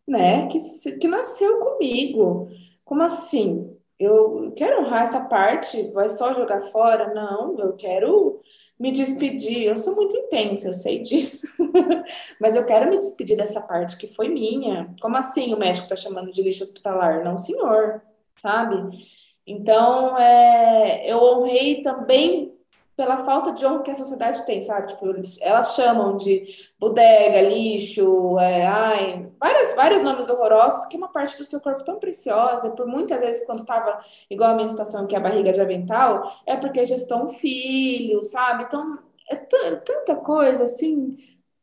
né, 0.08 0.46
que, 0.46 0.60
que 1.00 1.08
nasceu 1.08 1.58
comigo. 1.58 2.52
Como 2.86 3.02
assim? 3.02 3.76
Eu 4.00 4.54
quero 4.56 4.82
honrar 4.82 5.04
essa 5.04 5.26
parte, 5.26 5.92
vai 5.92 6.10
só 6.10 6.34
jogar 6.34 6.62
fora? 6.62 7.14
Não, 7.14 7.58
eu 7.60 7.74
quero 7.74 8.42
me 8.80 8.92
despedir. 8.92 9.64
Eu 9.64 9.76
sou 9.76 9.96
muito 9.96 10.16
intensa, 10.16 10.68
eu 10.68 10.74
sei 10.74 11.00
disso, 11.00 11.48
mas 12.40 12.56
eu 12.56 12.66
quero 12.66 12.90
me 12.90 12.98
despedir 12.98 13.36
dessa 13.38 13.62
parte 13.62 13.98
que 13.98 14.08
foi 14.08 14.30
minha. 14.30 14.94
Como 15.02 15.18
assim 15.18 15.54
o 15.54 15.58
médico 15.58 15.86
está 15.86 15.96
chamando 15.96 16.32
de 16.32 16.42
lixo 16.42 16.64
hospitalar? 16.64 17.24
Não, 17.24 17.40
senhor, 17.40 18.02
sabe? 18.36 18.76
Então, 19.46 20.18
é, 20.18 21.10
eu 21.12 21.20
honrei 21.24 21.82
também 21.82 22.47
pela 22.98 23.24
falta 23.24 23.54
de 23.54 23.64
honra 23.66 23.84
que 23.84 23.92
a 23.92 23.96
sociedade 23.96 24.44
tem, 24.46 24.62
sabe? 24.64 24.88
Tipo, 24.88 25.06
elas 25.42 25.76
chamam 25.76 26.18
de 26.18 26.48
bodega, 26.80 27.42
lixo, 27.44 28.40
é, 28.40 28.66
ai, 28.66 29.32
vários, 29.40 29.74
vários 29.76 30.02
nomes 30.02 30.28
horrorosos, 30.30 30.86
que 30.88 30.96
é 30.96 30.98
uma 30.98 31.08
parte 31.12 31.38
do 31.38 31.44
seu 31.46 31.62
corpo 31.62 31.84
tão 31.86 32.00
preciosa, 32.00 32.72
por 32.72 32.88
muitas 32.88 33.22
vezes, 33.22 33.46
quando 33.46 33.64
tava 33.64 34.00
igual 34.32 34.52
a 34.52 34.56
minha 34.56 34.68
situação, 34.70 35.06
que 35.06 35.14
é 35.16 35.20
a 35.20 35.22
barriga 35.22 35.52
de 35.52 35.62
avental, 35.62 36.24
é 36.48 36.58
porque 36.58 36.84
gestou 36.86 37.26
um 37.26 37.30
filho, 37.30 38.24
sabe? 38.24 38.64
Então, 38.64 38.98
é 39.30 39.36
tanta 39.36 40.16
coisa, 40.16 40.64
assim, 40.66 41.16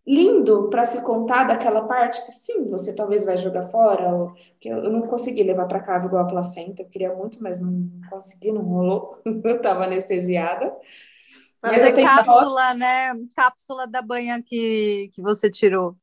lindo 0.07 0.68
para 0.70 0.85
se 0.85 1.03
contar 1.03 1.45
daquela 1.45 1.82
parte 1.87 2.24
que 2.26 2.30
sim, 2.32 2.68
você 2.68 2.95
talvez 2.95 3.24
vai 3.24 3.37
jogar 3.37 3.62
fora, 3.70 4.14
ou, 4.14 4.35
que 4.61 4.68
eu, 4.68 4.78
eu 4.85 4.91
não 4.91 5.03
consegui 5.03 5.43
levar 5.43 5.66
para 5.66 5.80
casa 5.80 6.07
igual 6.07 6.24
a 6.24 6.28
placenta, 6.28 6.82
eu 6.82 6.89
queria 6.89 7.12
muito, 7.14 7.43
mas 7.43 7.59
não 7.59 7.91
consegui, 8.11 8.53
não 8.53 8.62
rolou, 8.62 9.18
eu 9.45 9.57
estava 9.57 9.85
anestesiada. 9.85 10.72
Mas 11.65 11.83
é 11.83 11.93
cápsula, 11.93 12.69
foto... 12.69 12.79
né? 12.79 13.12
Cápsula 13.35 13.87
da 13.87 14.03
banha 14.03 14.43
que, 14.43 15.11
que 15.12 15.23
você 15.23 15.51
tirou. 15.51 15.97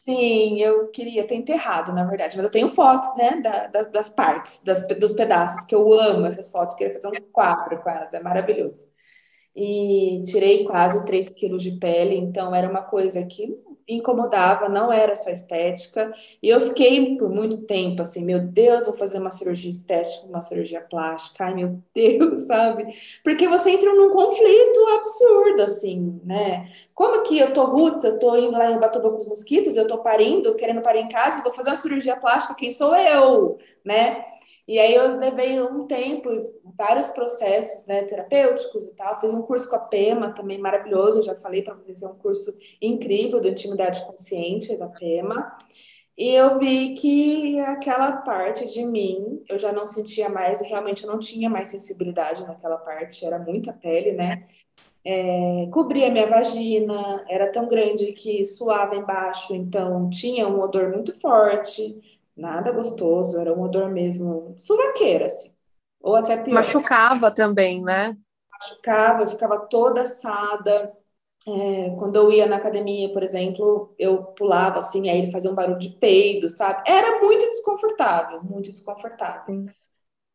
Sim, 0.00 0.60
eu 0.60 0.88
queria 0.88 1.26
ter 1.26 1.34
enterrado, 1.34 1.92
na 1.92 2.04
verdade, 2.04 2.36
mas 2.36 2.44
eu 2.44 2.50
tenho 2.50 2.68
fotos, 2.68 3.14
né, 3.16 3.40
da, 3.40 3.66
das, 3.66 3.90
das, 3.90 4.08
partes, 4.08 4.62
das, 4.62 4.86
dos 4.86 5.12
pedaços, 5.12 5.66
que 5.66 5.74
eu 5.74 5.92
amo 6.00 6.24
essas 6.24 6.50
fotos, 6.50 6.76
queria 6.76 6.94
fazer 6.94 7.08
um 7.08 7.32
quadro 7.32 7.82
com 7.82 7.90
elas, 7.90 8.14
é 8.14 8.20
maravilhoso. 8.20 8.88
E 9.54 10.22
tirei 10.24 10.64
quase 10.64 11.04
3 11.04 11.28
quilos 11.30 11.62
de 11.62 11.72
pele, 11.72 12.16
então 12.16 12.54
era 12.54 12.70
uma 12.70 12.82
coisa 12.82 13.26
que 13.26 13.58
incomodava, 13.88 14.68
não 14.68 14.92
era 14.92 15.16
só 15.16 15.30
estética. 15.30 16.12
E 16.42 16.48
eu 16.48 16.60
fiquei 16.60 17.16
por 17.16 17.30
muito 17.30 17.58
tempo 17.62 18.02
assim, 18.02 18.24
meu 18.24 18.40
Deus, 18.40 18.84
vou 18.84 18.94
fazer 18.94 19.18
uma 19.18 19.30
cirurgia 19.30 19.70
estética, 19.70 20.26
uma 20.26 20.42
cirurgia 20.42 20.80
plástica, 20.80 21.44
ai 21.44 21.54
meu 21.54 21.82
Deus, 21.94 22.42
sabe? 22.42 22.86
Porque 23.24 23.48
você 23.48 23.70
entra 23.70 23.94
num 23.94 24.10
conflito 24.10 24.88
absurdo, 24.96 25.62
assim, 25.62 26.20
né? 26.24 26.68
Como 26.94 27.22
que 27.22 27.38
eu 27.38 27.52
tô 27.52 27.64
roots, 27.64 28.04
eu 28.04 28.18
tô 28.18 28.36
indo 28.36 28.52
lá 28.52 28.70
em 28.70 28.78
Batuba 28.78 29.10
com 29.10 29.16
os 29.16 29.26
mosquitos, 29.28 29.76
eu 29.76 29.86
tô 29.86 29.98
parindo, 29.98 30.54
querendo 30.56 30.82
parir 30.82 31.00
em 31.00 31.08
casa, 31.08 31.42
vou 31.42 31.52
fazer 31.52 31.70
uma 31.70 31.76
cirurgia 31.76 32.16
plástica, 32.16 32.54
quem 32.54 32.70
sou 32.72 32.94
eu, 32.94 33.58
né? 33.84 34.24
E 34.68 34.78
aí 34.78 34.94
eu 34.94 35.16
levei 35.16 35.58
um 35.62 35.86
tempo, 35.86 36.28
vários 36.76 37.08
processos 37.08 37.86
né, 37.86 38.02
terapêuticos 38.02 38.86
e 38.86 38.94
tal. 38.94 39.18
Fiz 39.18 39.30
um 39.30 39.40
curso 39.40 39.70
com 39.70 39.76
a 39.76 39.78
PEMA, 39.78 40.34
também 40.34 40.58
maravilhoso. 40.58 41.20
Eu 41.20 41.22
já 41.22 41.34
falei 41.34 41.62
para 41.62 41.72
vocês, 41.72 42.02
é 42.02 42.06
um 42.06 42.14
curso 42.14 42.52
incrível 42.80 43.40
de 43.40 43.48
intimidade 43.48 44.04
consciente 44.04 44.76
da 44.76 44.86
PEMA. 44.86 45.56
E 46.18 46.34
eu 46.34 46.58
vi 46.58 46.94
que 46.96 47.58
aquela 47.60 48.12
parte 48.12 48.70
de 48.70 48.84
mim, 48.84 49.42
eu 49.48 49.58
já 49.58 49.72
não 49.72 49.86
sentia 49.86 50.28
mais, 50.28 50.60
realmente 50.60 51.04
eu 51.04 51.10
não 51.10 51.18
tinha 51.18 51.48
mais 51.48 51.68
sensibilidade 51.68 52.46
naquela 52.46 52.76
parte, 52.76 53.24
era 53.24 53.38
muita 53.38 53.72
pele, 53.72 54.12
né? 54.12 54.46
É, 55.02 55.66
cobria 55.72 56.10
minha 56.10 56.28
vagina, 56.28 57.24
era 57.30 57.50
tão 57.50 57.68
grande 57.68 58.12
que 58.12 58.44
suava 58.44 58.96
embaixo, 58.96 59.54
então 59.54 60.10
tinha 60.10 60.46
um 60.46 60.60
odor 60.60 60.90
muito 60.90 61.18
forte 61.18 62.17
Nada 62.38 62.72
gostoso, 62.72 63.38
era 63.38 63.52
um 63.54 63.62
odor 63.62 63.90
mesmo 63.90 64.54
suvaqueira, 64.58 65.26
assim. 65.26 65.54
Ou 66.00 66.16
até 66.16 66.36
pior. 66.42 66.64
Machucava 66.66 67.30
também, 67.30 67.82
né? 67.82 68.14
Machucava, 68.52 69.22
eu 69.22 69.28
ficava 69.28 69.58
toda 69.68 70.02
assada. 70.02 70.92
É, 71.48 71.90
quando 71.98 72.16
eu 72.16 72.32
ia 72.32 72.46
na 72.46 72.56
academia, 72.56 73.12
por 73.12 73.22
exemplo, 73.22 73.94
eu 73.98 74.24
pulava 74.34 74.78
assim, 74.78 75.08
aí 75.10 75.18
ele 75.20 75.32
fazia 75.32 75.50
um 75.50 75.54
barulho 75.54 75.78
de 75.78 75.90
peido, 75.90 76.48
sabe? 76.48 76.82
Era 76.90 77.20
muito 77.20 77.44
desconfortável, 77.50 78.42
muito 78.44 78.70
desconfortável. 78.72 79.44
Sim. 79.46 79.74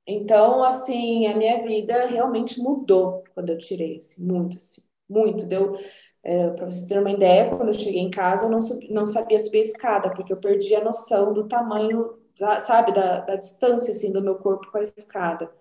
Então, 0.07 0.63
assim, 0.63 1.27
a 1.27 1.37
minha 1.37 1.63
vida 1.63 2.05
realmente 2.07 2.59
mudou 2.61 3.23
quando 3.33 3.49
eu 3.51 3.57
tirei, 3.57 3.97
assim, 3.99 4.21
muito, 4.23 4.57
assim, 4.57 4.81
muito. 5.09 5.45
Deu, 5.47 5.77
é, 6.24 6.49
para 6.51 6.65
vocês 6.65 6.88
terem 6.88 7.03
uma 7.03 7.11
ideia, 7.11 7.49
quando 7.49 7.67
eu 7.67 7.74
cheguei 7.74 7.99
em 7.99 8.09
casa, 8.09 8.45
eu 8.45 8.49
não, 8.49 8.61
subi, 8.61 8.91
não 8.91 9.05
sabia 9.05 9.38
subir 9.38 9.57
a 9.57 9.61
escada, 9.61 10.09
porque 10.09 10.32
eu 10.32 10.38
perdi 10.38 10.74
a 10.74 10.84
noção 10.84 11.34
do 11.34 11.47
tamanho, 11.47 12.17
sabe, 12.59 12.93
da, 12.93 13.19
da 13.19 13.36
distância, 13.36 13.91
assim, 13.91 14.11
do 14.11 14.21
meu 14.21 14.36
corpo 14.36 14.71
com 14.71 14.78
a 14.78 14.82
escada. 14.82 15.51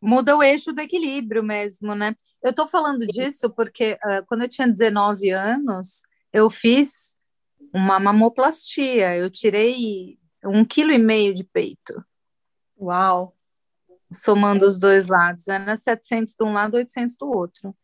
Muda 0.00 0.36
o 0.36 0.42
eixo 0.42 0.72
do 0.72 0.80
equilíbrio 0.80 1.42
mesmo, 1.42 1.94
né? 1.94 2.16
Eu 2.42 2.52
tô 2.52 2.66
falando 2.66 3.06
disso 3.06 3.48
porque 3.48 3.92
uh, 4.04 4.26
quando 4.26 4.42
eu 4.42 4.48
tinha 4.48 4.68
19 4.68 5.30
anos, 5.30 6.02
eu 6.32 6.50
fiz 6.50 7.16
uma 7.72 7.98
mamoplastia, 7.98 9.16
eu 9.16 9.30
tirei 9.30 10.18
um 10.44 10.64
quilo 10.64 10.90
e 10.90 10.98
meio 10.98 11.32
de 11.32 11.44
peito. 11.44 12.04
Uau! 12.78 13.34
Somando 14.12 14.66
os 14.66 14.78
dois 14.78 15.06
lados, 15.06 15.48
era 15.48 15.74
700 15.74 16.34
de 16.34 16.44
um 16.44 16.52
lado, 16.52 16.76
800 16.76 17.16
do 17.16 17.26
outro 17.28 17.74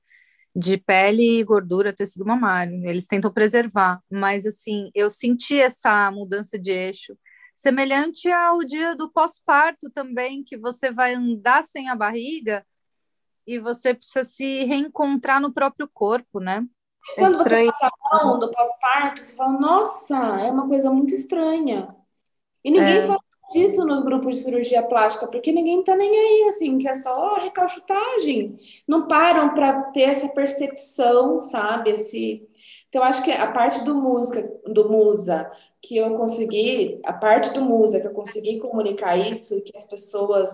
de 0.54 0.76
pele 0.76 1.40
e 1.40 1.44
gordura, 1.44 1.92
tecido 1.92 2.24
mamário. 2.24 2.84
Eles 2.84 3.06
tentam 3.06 3.32
preservar, 3.32 4.00
mas 4.10 4.46
assim, 4.46 4.90
eu 4.94 5.08
senti 5.10 5.58
essa 5.58 6.10
mudança 6.10 6.58
de 6.58 6.70
eixo, 6.70 7.16
semelhante 7.54 8.30
ao 8.30 8.58
dia 8.64 8.96
do 8.96 9.10
pós-parto 9.10 9.90
também, 9.90 10.42
que 10.42 10.56
você 10.56 10.90
vai 10.90 11.14
andar 11.14 11.62
sem 11.62 11.88
a 11.88 11.94
barriga 11.94 12.64
e 13.46 13.58
você 13.58 13.94
precisa 13.94 14.24
se 14.24 14.64
reencontrar 14.64 15.40
no 15.40 15.52
próprio 15.52 15.88
corpo, 15.92 16.40
né? 16.40 16.64
É 17.16 17.20
Quando 17.20 17.38
você 17.38 17.66
passa 17.66 17.90
mal 18.12 18.38
do 18.38 18.50
pós-parto, 18.50 19.20
você 19.20 19.34
fala, 19.34 19.58
nossa, 19.58 20.16
é 20.40 20.50
uma 20.50 20.68
coisa 20.68 20.90
muito 20.90 21.14
estranha. 21.14 21.94
E 22.62 22.70
ninguém 22.70 22.98
é. 22.98 23.06
fala 23.06 23.19
disso 23.52 23.84
nos 23.84 24.02
grupos 24.02 24.36
de 24.36 24.42
cirurgia 24.42 24.82
plástica, 24.82 25.26
porque 25.26 25.52
ninguém 25.52 25.82
tá 25.82 25.96
nem 25.96 26.10
aí, 26.10 26.48
assim, 26.48 26.78
que 26.78 26.88
é 26.88 26.94
só 26.94 27.36
recalchutagem. 27.36 28.58
Não 28.86 29.06
param 29.06 29.54
para 29.54 29.82
ter 29.84 30.02
essa 30.02 30.28
percepção, 30.28 31.40
sabe? 31.40 31.90
Esse... 31.90 32.48
Então, 32.88 33.02
acho 33.02 33.22
que 33.22 33.30
a 33.30 33.50
parte 33.50 33.84
do 33.84 33.94
música, 33.94 34.50
do 34.66 34.88
Musa, 34.88 35.50
que 35.80 35.96
eu 35.96 36.16
consegui, 36.16 37.00
a 37.04 37.12
parte 37.12 37.52
do 37.52 37.62
Musa, 37.62 38.00
que 38.00 38.06
eu 38.06 38.12
consegui 38.12 38.58
comunicar 38.58 39.16
isso, 39.16 39.62
que 39.62 39.72
as 39.76 39.84
pessoas 39.84 40.50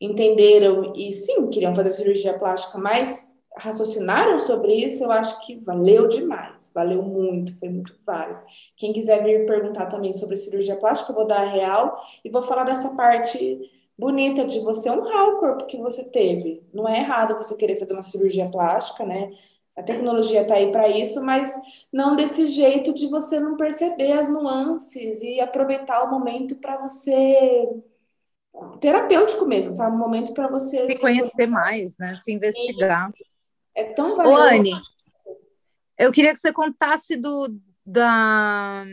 entenderam 0.00 0.92
e 0.94 1.12
sim, 1.12 1.48
queriam 1.48 1.74
fazer 1.74 1.90
cirurgia 1.90 2.38
plástica, 2.38 2.78
mas 2.78 3.32
raciocinaram 3.58 4.38
sobre 4.38 4.74
isso, 4.74 5.04
eu 5.04 5.12
acho 5.12 5.40
que 5.44 5.56
valeu 5.56 6.08
demais, 6.08 6.72
valeu 6.74 7.02
muito, 7.02 7.58
foi 7.58 7.68
muito 7.68 7.94
válido. 8.06 8.40
Quem 8.76 8.92
quiser 8.92 9.22
vir 9.22 9.46
perguntar 9.46 9.86
também 9.86 10.12
sobre 10.12 10.36
cirurgia 10.36 10.76
plástica, 10.76 11.12
eu 11.12 11.16
vou 11.16 11.26
dar 11.26 11.40
a 11.40 11.44
real 11.44 12.00
e 12.24 12.30
vou 12.30 12.42
falar 12.42 12.64
dessa 12.64 12.94
parte 12.94 13.60
bonita 13.98 14.44
de 14.44 14.60
você 14.60 14.90
honrar 14.90 15.28
o 15.28 15.38
corpo 15.38 15.66
que 15.66 15.76
você 15.76 16.04
teve. 16.10 16.62
Não 16.72 16.88
é 16.88 17.00
errado 17.00 17.36
você 17.36 17.56
querer 17.56 17.78
fazer 17.78 17.94
uma 17.94 18.02
cirurgia 18.02 18.48
plástica, 18.48 19.04
né? 19.04 19.30
A 19.76 19.82
tecnologia 19.82 20.42
está 20.42 20.54
aí 20.54 20.72
para 20.72 20.88
isso, 20.88 21.24
mas 21.24 21.52
não 21.92 22.16
desse 22.16 22.46
jeito 22.46 22.92
de 22.92 23.06
você 23.08 23.38
não 23.38 23.56
perceber 23.56 24.12
as 24.12 24.28
nuances 24.28 25.22
e 25.22 25.40
aproveitar 25.40 26.02
o 26.02 26.10
momento 26.10 26.56
para 26.56 26.76
você 26.78 27.68
terapêutico 28.80 29.46
mesmo, 29.46 29.74
sabe? 29.74 29.94
Um 29.94 29.98
momento 29.98 30.32
para 30.34 30.48
você 30.48 30.88
se, 30.88 30.94
se 30.94 31.00
conhecer 31.00 31.30
conhecer. 31.30 31.46
mais, 31.46 31.96
né? 31.98 32.16
Se 32.24 32.32
investigar. 32.32 33.12
É 33.78 33.84
tão 33.92 34.16
valioso. 34.16 34.36
Ô, 34.36 34.44
Anne, 34.44 34.72
eu 35.96 36.10
queria 36.10 36.32
que 36.32 36.40
você 36.40 36.52
contasse 36.52 37.14
do 37.14 37.56
da 37.86 38.84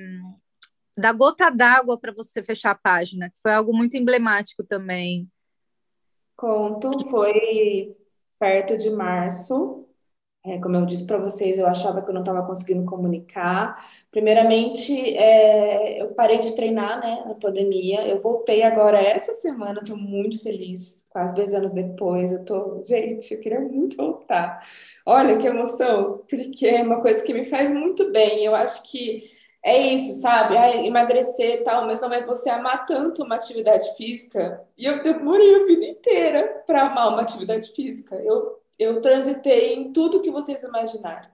da 0.96 1.12
gota 1.12 1.50
d'água 1.50 2.00
para 2.00 2.14
você 2.14 2.44
fechar 2.44 2.70
a 2.70 2.76
página, 2.76 3.32
que 3.32 3.40
foi 3.42 3.52
algo 3.52 3.76
muito 3.76 3.98
emblemático 3.98 4.64
também. 4.64 5.28
Conto, 6.38 7.10
foi 7.10 7.98
perto 8.40 8.78
de 8.78 8.92
março. 8.92 9.90
É, 10.48 10.60
como 10.60 10.76
eu 10.76 10.86
disse 10.86 11.08
para 11.08 11.18
vocês, 11.18 11.58
eu 11.58 11.66
achava 11.66 12.02
que 12.04 12.10
eu 12.10 12.14
não 12.14 12.22
estava 12.22 12.46
conseguindo 12.46 12.86
comunicar. 12.86 13.84
Primeiramente, 14.12 14.94
é, 15.18 16.02
eu 16.02 16.10
parei 16.14 16.38
de 16.40 16.56
treinar, 16.56 17.00
né, 17.00 17.24
na 17.26 17.34
pandemia. 17.34 18.08
Eu 18.08 18.22
voltei 18.22 18.62
agora 18.62 19.02
essa 19.02 19.34
semana, 19.34 19.80
estou 19.80 19.98
muito 19.98 20.42
feliz, 20.44 21.04
quase 21.10 21.34
dois 21.34 21.54
anos 21.54 21.72
depois. 21.72 22.32
Eu 22.32 22.46
tô, 22.46 22.84
gente, 22.86 23.34
eu 23.34 23.42
queria 23.42 23.60
muito 23.60 23.98
voltar. 23.98 24.60
Olha 25.06 25.38
que 25.38 25.48
emoção, 25.48 26.24
porque 26.30 26.68
é 26.68 26.84
uma 26.84 27.02
coisa 27.02 27.24
que 27.24 27.34
me 27.34 27.46
faz 27.46 27.74
muito 27.74 28.12
bem. 28.12 28.46
Eu 28.46 28.54
acho 28.54 28.84
que 28.84 29.24
é 29.64 29.80
isso, 29.80 30.22
sabe? 30.22 30.56
Ah, 30.58 30.76
emagrecer 30.86 31.62
e 31.62 31.64
tal, 31.64 31.88
mas 31.88 32.00
não 32.02 32.14
é 32.14 32.24
você 32.24 32.52
amar 32.52 32.86
tanto 32.86 33.24
uma 33.24 33.36
atividade 33.36 33.96
física. 33.98 34.64
E 34.78 34.86
eu 34.86 35.02
demorei 35.02 35.56
a 35.56 35.66
vida 35.66 35.86
inteira 35.86 36.64
para 36.68 36.84
amar 36.84 37.10
uma 37.10 37.22
atividade 37.24 37.72
física. 37.74 38.16
Eu 38.18 38.60
eu 38.78 39.02
transitei 39.02 39.74
em 39.74 39.92
tudo 39.94 40.22
que 40.22 40.32
vocês 40.32 40.64
imaginarem. 40.64 41.30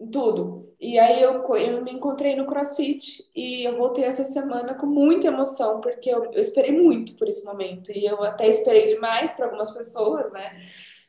Em 0.00 0.10
tudo. 0.10 0.74
E 0.80 0.98
aí 0.98 1.20
eu, 1.22 1.44
eu 1.56 1.82
me 1.82 1.92
encontrei 1.92 2.36
no 2.36 2.46
CrossFit 2.46 3.28
e 3.34 3.64
eu 3.64 3.76
voltei 3.76 4.04
essa 4.04 4.22
semana 4.24 4.74
com 4.74 4.86
muita 4.86 5.26
emoção, 5.26 5.80
porque 5.80 6.08
eu, 6.08 6.24
eu 6.32 6.40
esperei 6.40 6.70
muito 6.70 7.16
por 7.16 7.28
esse 7.28 7.44
momento. 7.44 7.90
E 7.92 8.06
eu 8.06 8.22
até 8.22 8.46
esperei 8.48 8.86
demais 8.86 9.32
para 9.32 9.46
algumas 9.46 9.72
pessoas, 9.72 10.30
né? 10.32 10.60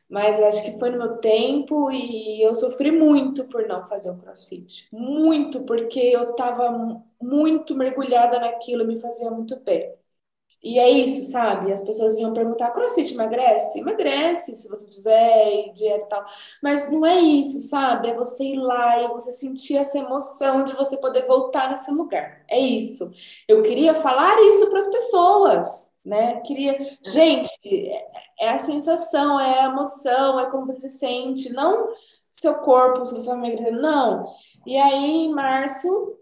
Mas 0.08 0.42
acho 0.42 0.64
que 0.64 0.78
foi 0.78 0.90
no 0.90 0.98
meu 0.98 1.18
tempo 1.18 1.88
e 1.92 2.42
eu 2.42 2.52
sofri 2.52 2.90
muito 2.90 3.44
por 3.48 3.68
não 3.68 3.86
fazer 3.86 4.10
o 4.10 4.18
crossfit. 4.18 4.88
Muito, 4.92 5.62
porque 5.64 6.00
eu 6.00 6.32
estava 6.32 7.00
muito 7.22 7.76
mergulhada 7.76 8.40
naquilo, 8.40 8.84
me 8.84 8.98
fazia 8.98 9.30
muito 9.30 9.60
bem. 9.60 9.94
E 10.62 10.78
é 10.78 10.90
isso, 10.90 11.30
sabe? 11.30 11.72
As 11.72 11.82
pessoas 11.82 12.16
vinham 12.16 12.34
perguntar: 12.34 12.70
crossfit 12.70 13.14
emagrece? 13.14 13.78
Emagrece 13.78 14.54
se 14.54 14.68
você 14.68 14.86
fizer 14.88 15.72
dieta 15.72 16.04
e 16.04 16.08
tal. 16.08 16.24
Mas 16.62 16.90
não 16.90 17.04
é 17.04 17.18
isso, 17.18 17.60
sabe? 17.60 18.08
É 18.08 18.14
você 18.14 18.44
ir 18.44 18.56
lá 18.56 19.02
e 19.02 19.08
você 19.08 19.32
sentir 19.32 19.76
essa 19.76 19.98
emoção 19.98 20.64
de 20.64 20.74
você 20.74 20.96
poder 20.98 21.26
voltar 21.26 21.70
nesse 21.70 21.90
lugar. 21.90 22.44
É 22.48 22.58
isso. 22.58 23.10
Eu 23.48 23.62
queria 23.62 23.94
falar 23.94 24.38
isso 24.50 24.68
para 24.68 24.78
as 24.78 24.90
pessoas, 24.90 25.92
né? 26.04 26.40
Queria. 26.40 26.78
Gente, 27.04 27.50
é 28.38 28.50
a 28.50 28.58
sensação, 28.58 29.40
é 29.40 29.60
a 29.60 29.64
emoção, 29.66 30.40
é 30.40 30.50
como 30.50 30.66
você 30.66 30.88
se 30.88 30.98
sente. 30.98 31.52
Não 31.52 31.88
seu 32.30 32.54
corpo, 32.56 33.04
se 33.04 33.14
você 33.14 33.28
vai 33.28 33.38
emagrecer, 33.38 33.72
não. 33.72 34.32
E 34.66 34.76
aí, 34.76 35.26
em 35.26 35.32
março, 35.32 36.16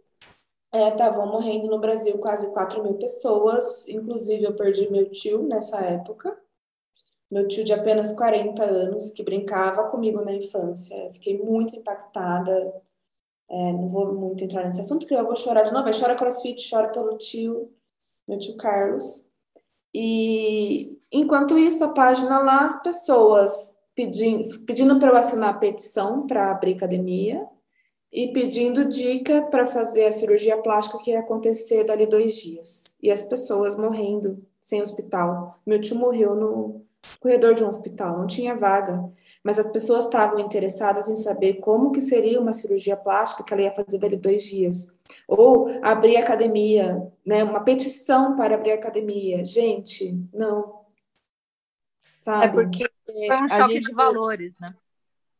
estavam 0.72 1.26
é, 1.26 1.30
morrendo 1.30 1.66
no 1.68 1.78
Brasil 1.78 2.18
quase 2.18 2.52
4 2.52 2.82
mil 2.82 2.94
pessoas, 2.94 3.88
inclusive 3.88 4.44
eu 4.44 4.54
perdi 4.54 4.90
meu 4.90 5.10
tio 5.10 5.42
nessa 5.42 5.78
época, 5.80 6.36
meu 7.30 7.46
tio 7.48 7.64
de 7.64 7.72
apenas 7.72 8.12
40 8.12 8.64
anos, 8.64 9.10
que 9.10 9.22
brincava 9.22 9.88
comigo 9.90 10.22
na 10.22 10.32
infância. 10.32 11.10
Fiquei 11.12 11.38
muito 11.38 11.76
impactada. 11.76 12.74
É, 13.50 13.72
não 13.72 13.88
vou 13.88 14.14
muito 14.14 14.44
entrar 14.44 14.64
nesse 14.64 14.80
assunto, 14.80 15.06
que 15.06 15.14
eu 15.14 15.24
vou 15.24 15.36
chorar 15.36 15.62
de 15.62 15.72
novo. 15.72 15.90
chora 15.98 16.14
crossfit, 16.14 16.68
chora 16.70 16.88
pelo 16.88 17.16
tio, 17.16 17.72
meu 18.26 18.38
tio 18.38 18.56
Carlos. 18.56 19.26
E 19.94 20.98
enquanto 21.10 21.58
isso, 21.58 21.82
a 21.84 21.92
página 21.92 22.38
lá, 22.40 22.64
as 22.64 22.82
pessoas 22.82 23.78
pedindo, 23.94 24.60
pedindo 24.60 24.98
para 24.98 25.08
eu 25.08 25.16
assinar 25.16 25.50
a 25.50 25.58
petição 25.58 26.26
para 26.26 26.50
abrir 26.50 26.74
academia 26.74 27.46
e 28.12 28.32
pedindo 28.32 28.86
dica 28.86 29.42
para 29.42 29.66
fazer 29.66 30.06
a 30.06 30.12
cirurgia 30.12 30.56
plástica 30.56 30.98
que 30.98 31.10
ia 31.10 31.20
acontecer 31.20 31.84
dali 31.84 32.06
dois 32.06 32.34
dias. 32.36 32.96
E 33.02 33.10
as 33.10 33.22
pessoas 33.22 33.76
morrendo 33.76 34.42
sem 34.60 34.80
hospital. 34.80 35.60
Meu 35.66 35.80
tio 35.80 35.96
morreu 35.96 36.34
no 36.34 36.86
corredor 37.20 37.54
de 37.54 37.64
um 37.64 37.68
hospital, 37.68 38.18
não 38.18 38.26
tinha 38.26 38.56
vaga. 38.56 39.10
Mas 39.42 39.58
as 39.58 39.66
pessoas 39.66 40.04
estavam 40.04 40.38
interessadas 40.38 41.08
em 41.08 41.16
saber 41.16 41.54
como 41.54 41.92
que 41.92 42.00
seria 42.00 42.40
uma 42.40 42.52
cirurgia 42.52 42.96
plástica 42.96 43.44
que 43.44 43.52
ela 43.52 43.62
ia 43.62 43.72
fazer 43.72 43.98
dali 43.98 44.16
dois 44.16 44.42
dias. 44.42 44.92
Ou 45.26 45.68
abrir 45.82 46.16
academia, 46.16 47.10
né? 47.24 47.44
Uma 47.44 47.60
petição 47.60 48.36
para 48.36 48.54
abrir 48.54 48.72
academia. 48.72 49.44
Gente, 49.44 50.18
não. 50.32 50.80
Sabe? 52.20 52.46
É 52.46 52.48
porque 52.48 52.90
foi 53.06 53.14
um 53.14 53.48
choque 53.48 53.74
gente... 53.74 53.86
de 53.86 53.94
valores, 53.94 54.58
né? 54.58 54.74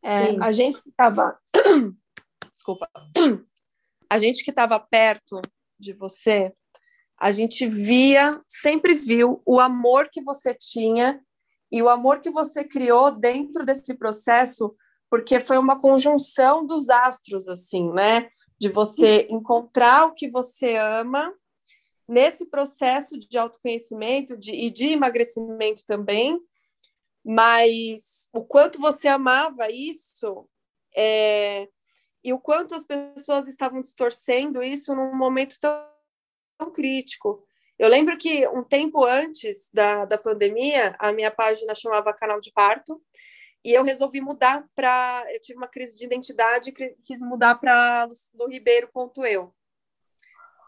É, 0.02 0.36
a 0.40 0.52
gente 0.52 0.80
estava 0.88 1.38
desculpa, 2.59 2.90
a 4.11 4.18
gente 4.18 4.42
que 4.42 4.50
estava 4.50 4.80
perto 4.80 5.40
de 5.78 5.92
você, 5.92 6.52
a 7.16 7.30
gente 7.30 7.66
via, 7.66 8.42
sempre 8.48 8.94
viu 8.94 9.40
o 9.47 9.60
amor 9.60 10.09
que 10.10 10.20
você 10.20 10.52
tinha 10.52 11.22
e 11.70 11.80
o 11.80 11.89
amor 11.89 12.20
que 12.20 12.30
você 12.30 12.64
criou 12.64 13.12
dentro 13.12 13.64
desse 13.64 13.94
processo, 13.94 14.74
porque 15.09 15.39
foi 15.39 15.56
uma 15.56 15.80
conjunção 15.80 16.66
dos 16.66 16.89
astros, 16.90 17.48
assim, 17.48 17.93
né? 17.93 18.28
De 18.59 18.68
você 18.68 19.26
encontrar 19.30 20.06
o 20.06 20.14
que 20.14 20.28
você 20.28 20.74
ama 20.76 21.32
nesse 22.09 22.47
processo 22.47 23.18
de 23.18 23.39
autoconhecimento 23.39 24.36
de, 24.36 24.52
e 24.52 24.70
de 24.70 24.89
emagrecimento 24.89 25.85
também, 25.86 26.40
mas 27.24 28.28
o 28.32 28.43
quanto 28.43 28.80
você 28.80 29.06
amava 29.06 29.70
isso 29.70 30.48
é, 30.97 31.68
e 32.23 32.32
o 32.32 32.39
quanto 32.39 32.74
as 32.74 32.85
pessoas 32.85 33.47
estavam 33.47 33.81
distorcendo 33.81 34.62
isso 34.62 34.95
num 34.95 35.15
momento 35.15 35.59
tão, 35.61 35.86
tão 36.59 36.73
crítico. 36.73 37.45
Eu 37.78 37.89
lembro 37.89 38.19
que 38.19 38.47
um 38.49 38.65
tempo 38.65 39.05
antes 39.05 39.70
da, 39.73 40.05
da 40.05 40.19
pandemia, 40.19 40.97
a 40.99 41.12
minha 41.12 41.31
página 41.31 41.74
chamava 41.74 42.12
Canal 42.12 42.40
de 42.40 42.51
Parto, 42.53 43.01
e 43.65 43.73
eu 43.73 43.85
resolvi 43.85 44.20
mudar 44.20 44.66
para. 44.74 45.24
Eu 45.32 45.40
tive 45.40 45.59
uma 45.59 45.69
crise 45.69 45.97
de 45.97 46.05
identidade 46.05 46.70
e 46.70 46.97
quis 47.05 47.20
mudar 47.20 47.57
para 47.57 48.07
do 48.35 48.47
Ribeiro.eu. 48.49 49.55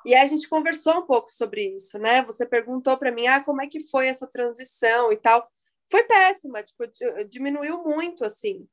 E 0.04 0.14
aí 0.14 0.22
a 0.22 0.26
gente 0.26 0.48
conversou 0.48 0.98
um 0.98 1.06
pouco 1.06 1.32
sobre 1.32 1.74
isso, 1.74 1.98
né? 1.98 2.22
Você 2.24 2.46
perguntou 2.46 2.96
para 2.96 3.12
mim, 3.12 3.26
ah, 3.26 3.42
como 3.42 3.60
é 3.60 3.66
que 3.66 3.86
foi 3.88 4.08
essa 4.08 4.26
transição 4.26 5.12
e 5.12 5.16
tal. 5.16 5.48
Foi 5.90 6.04
péssima, 6.04 6.62
tipo, 6.62 6.84
diminuiu 7.28 7.82
muito, 7.82 8.24
assim 8.24 8.66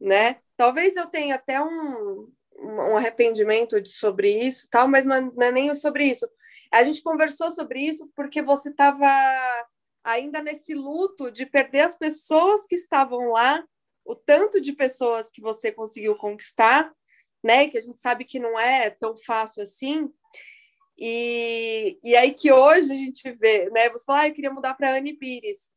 né? 0.00 0.40
Talvez 0.56 0.96
eu 0.96 1.06
tenha 1.06 1.34
até 1.34 1.60
um, 1.60 2.30
um 2.58 2.96
arrependimento 2.96 3.80
de, 3.80 3.90
sobre 3.90 4.30
isso, 4.30 4.68
tal, 4.70 4.88
mas 4.88 5.04
não 5.04 5.16
é, 5.16 5.20
não 5.20 5.42
é 5.42 5.52
nem 5.52 5.74
sobre 5.74 6.04
isso. 6.04 6.28
A 6.72 6.82
gente 6.82 7.02
conversou 7.02 7.50
sobre 7.50 7.80
isso 7.80 8.10
porque 8.14 8.42
você 8.42 8.70
estava 8.70 9.06
ainda 10.04 10.42
nesse 10.42 10.74
luto 10.74 11.30
de 11.30 11.46
perder 11.46 11.80
as 11.80 11.96
pessoas 11.96 12.66
que 12.66 12.74
estavam 12.74 13.30
lá, 13.30 13.64
o 14.04 14.14
tanto 14.14 14.60
de 14.60 14.72
pessoas 14.72 15.30
que 15.30 15.40
você 15.40 15.72
conseguiu 15.72 16.14
conquistar, 16.16 16.92
né? 17.42 17.68
Que 17.68 17.78
a 17.78 17.80
gente 17.80 17.98
sabe 17.98 18.24
que 18.24 18.38
não 18.38 18.58
é 18.58 18.90
tão 18.90 19.16
fácil 19.16 19.62
assim. 19.62 20.08
E, 20.98 21.98
e 22.02 22.16
aí 22.16 22.32
que 22.32 22.52
hoje 22.52 22.92
a 22.92 22.96
gente 22.96 23.30
vê, 23.32 23.68
né? 23.70 23.88
Você 23.90 24.04
fala, 24.04 24.20
ah, 24.20 24.28
eu 24.28 24.34
queria 24.34 24.52
mudar 24.52 24.74
para 24.74 24.94
Anne 24.96 25.12
Pires. 25.12 25.72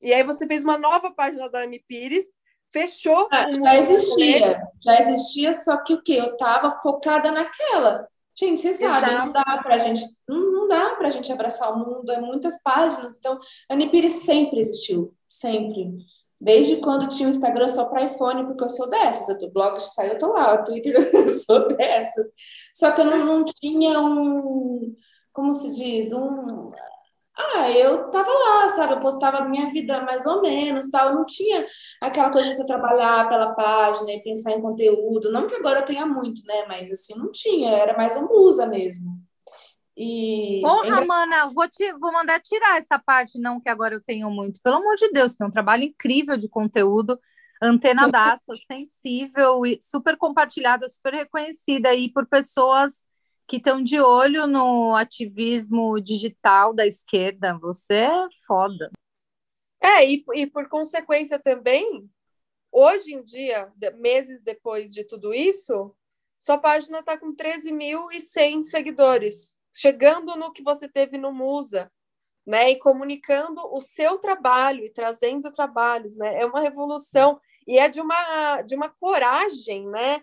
E 0.00 0.12
aí 0.12 0.24
você 0.24 0.46
fez 0.46 0.64
uma 0.64 0.78
nova 0.78 1.12
página 1.12 1.48
da 1.48 1.62
Anne 1.62 1.84
Pires, 1.86 2.24
fechou. 2.72 3.28
Ah, 3.30 3.52
já 3.52 3.76
existia, 3.76 4.62
já 4.84 4.98
existia, 4.98 5.54
só 5.54 5.76
que 5.78 5.94
o 5.94 6.02
que? 6.02 6.14
Eu 6.14 6.32
estava 6.32 6.70
focada 6.80 7.30
naquela. 7.30 8.08
Gente, 8.38 8.60
você 8.60 8.72
sabe, 8.72 9.06
Exato. 9.06 9.26
não 9.26 9.32
dá 9.32 9.60
pra 9.62 9.78
gente, 9.78 10.02
não, 10.26 10.52
não 10.52 10.68
dá 10.68 10.94
pra 10.94 11.10
gente 11.10 11.30
abraçar 11.30 11.72
o 11.72 11.78
mundo, 11.78 12.10
é 12.10 12.20
muitas 12.20 12.62
páginas. 12.62 13.16
Então, 13.18 13.38
a 13.68 13.76
Pires 13.76 14.22
sempre 14.22 14.60
existiu, 14.60 15.14
sempre. 15.28 15.90
Desde 16.40 16.76
quando 16.76 17.10
tinha 17.10 17.28
o 17.28 17.30
Instagram 17.30 17.68
só 17.68 17.84
para 17.90 18.04
iPhone, 18.04 18.46
porque 18.46 18.64
eu 18.64 18.68
sou 18.70 18.88
dessas. 18.88 19.36
Tô 19.36 19.50
blog 19.50 19.78
saiu, 19.78 20.12
eu 20.12 20.18
tô 20.18 20.32
lá, 20.32 20.54
o 20.54 20.64
Twitter 20.64 20.94
eu 21.12 21.28
sou 21.28 21.68
dessas. 21.68 22.28
Só 22.72 22.92
que 22.92 23.02
eu 23.02 23.04
não, 23.04 23.26
não 23.26 23.44
tinha 23.44 24.00
um, 24.00 24.96
como 25.34 25.52
se 25.52 25.74
diz, 25.74 26.12
um 26.14 26.72
ah, 27.54 27.70
eu 27.70 28.10
tava 28.10 28.30
lá, 28.30 28.68
sabe? 28.68 28.94
Eu 28.94 29.00
postava 29.00 29.38
a 29.38 29.48
minha 29.48 29.68
vida 29.68 30.02
mais 30.02 30.26
ou 30.26 30.42
menos, 30.42 30.90
tal. 30.90 31.08
Eu 31.08 31.14
não 31.14 31.24
tinha 31.24 31.66
aquela 32.00 32.30
coisa 32.30 32.48
de 32.50 32.56
você 32.56 32.66
trabalhar 32.66 33.28
pela 33.28 33.54
página 33.54 34.12
e 34.12 34.22
pensar 34.22 34.52
em 34.52 34.60
conteúdo. 34.60 35.32
Não 35.32 35.46
que 35.46 35.54
agora 35.54 35.80
eu 35.80 35.84
tenha 35.84 36.06
muito, 36.06 36.42
né? 36.46 36.64
Mas 36.68 36.90
assim, 36.90 37.16
não 37.16 37.30
tinha. 37.30 37.70
Era 37.70 37.96
mais 37.96 38.16
uma 38.16 38.28
musa 38.28 38.66
mesmo. 38.66 39.18
E 39.96 40.60
Porra, 40.62 41.04
mana, 41.04 41.50
vou, 41.52 41.68
te, 41.68 41.92
vou 41.92 42.12
mandar 42.12 42.40
tirar 42.40 42.78
essa 42.78 42.98
parte, 42.98 43.38
não 43.38 43.60
que 43.60 43.68
agora 43.68 43.94
eu 43.94 44.00
tenho 44.00 44.30
muito. 44.30 44.60
Pelo 44.62 44.76
amor 44.76 44.94
de 44.96 45.10
Deus, 45.10 45.34
tem 45.34 45.46
um 45.46 45.50
trabalho 45.50 45.82
incrível 45.82 46.38
de 46.38 46.48
conteúdo, 46.48 47.20
antena 47.62 48.08
daça, 48.08 48.54
sensível 48.66 49.66
e 49.66 49.78
super 49.82 50.16
compartilhada, 50.16 50.88
super 50.88 51.12
reconhecida 51.12 51.90
aí 51.90 52.10
por 52.10 52.26
pessoas 52.26 53.04
que 53.50 53.56
estão 53.56 53.82
de 53.82 54.00
olho 54.00 54.46
no 54.46 54.94
ativismo 54.94 56.00
digital 56.00 56.72
da 56.72 56.86
esquerda. 56.86 57.58
Você 57.58 57.94
é 57.94 58.28
foda. 58.46 58.92
É, 59.82 60.08
e, 60.08 60.24
e 60.34 60.46
por 60.46 60.68
consequência 60.68 61.36
também, 61.36 62.08
hoje 62.70 63.12
em 63.12 63.24
dia, 63.24 63.68
meses 63.98 64.40
depois 64.40 64.94
de 64.94 65.02
tudo 65.02 65.34
isso, 65.34 65.92
sua 66.38 66.58
página 66.58 67.00
está 67.00 67.18
com 67.18 67.34
13.100 67.34 68.62
seguidores, 68.62 69.58
chegando 69.74 70.36
no 70.36 70.52
que 70.52 70.62
você 70.62 70.88
teve 70.88 71.18
no 71.18 71.32
Musa, 71.32 71.90
né? 72.46 72.70
E 72.70 72.78
comunicando 72.78 73.62
o 73.74 73.80
seu 73.80 74.18
trabalho 74.18 74.84
e 74.84 74.92
trazendo 74.92 75.50
trabalhos, 75.50 76.16
né? 76.16 76.40
É 76.40 76.46
uma 76.46 76.60
revolução 76.60 77.40
e 77.66 77.80
é 77.80 77.88
de 77.88 78.00
uma, 78.00 78.62
de 78.62 78.76
uma 78.76 78.88
coragem, 78.88 79.88
né? 79.88 80.22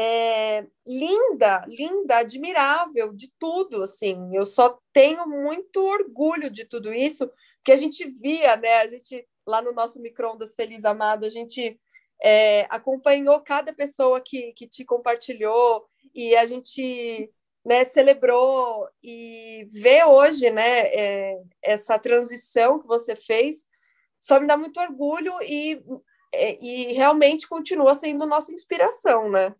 É, 0.00 0.64
linda, 0.86 1.64
linda, 1.66 2.18
admirável, 2.18 3.12
de 3.12 3.32
tudo, 3.36 3.82
assim. 3.82 4.30
Eu 4.32 4.44
só 4.44 4.78
tenho 4.92 5.26
muito 5.26 5.84
orgulho 5.84 6.48
de 6.48 6.64
tudo 6.64 6.94
isso, 6.94 7.28
porque 7.56 7.72
a 7.72 7.76
gente 7.76 8.08
via, 8.08 8.54
né? 8.54 8.76
A 8.76 8.86
gente 8.86 9.26
lá 9.44 9.60
no 9.60 9.72
nosso 9.72 10.00
microondas 10.00 10.54
Feliz 10.54 10.84
Amado, 10.84 11.26
a 11.26 11.28
gente 11.28 11.80
é, 12.22 12.64
acompanhou 12.70 13.40
cada 13.40 13.72
pessoa 13.72 14.20
que, 14.20 14.52
que 14.52 14.68
te 14.68 14.84
compartilhou 14.84 15.84
e 16.14 16.36
a 16.36 16.46
gente 16.46 17.28
né, 17.64 17.82
celebrou 17.82 18.88
e 19.02 19.66
vê 19.72 20.04
hoje, 20.04 20.48
né, 20.48 20.80
é, 20.94 21.42
essa 21.60 21.98
transição 21.98 22.78
que 22.78 22.86
você 22.86 23.16
fez, 23.16 23.66
só 24.18 24.38
me 24.38 24.46
dá 24.46 24.56
muito 24.56 24.78
orgulho 24.80 25.32
e, 25.42 25.82
é, 26.32 26.56
e 26.64 26.92
realmente 26.92 27.48
continua 27.48 27.96
sendo 27.96 28.26
nossa 28.26 28.52
inspiração, 28.52 29.28
né? 29.28 29.54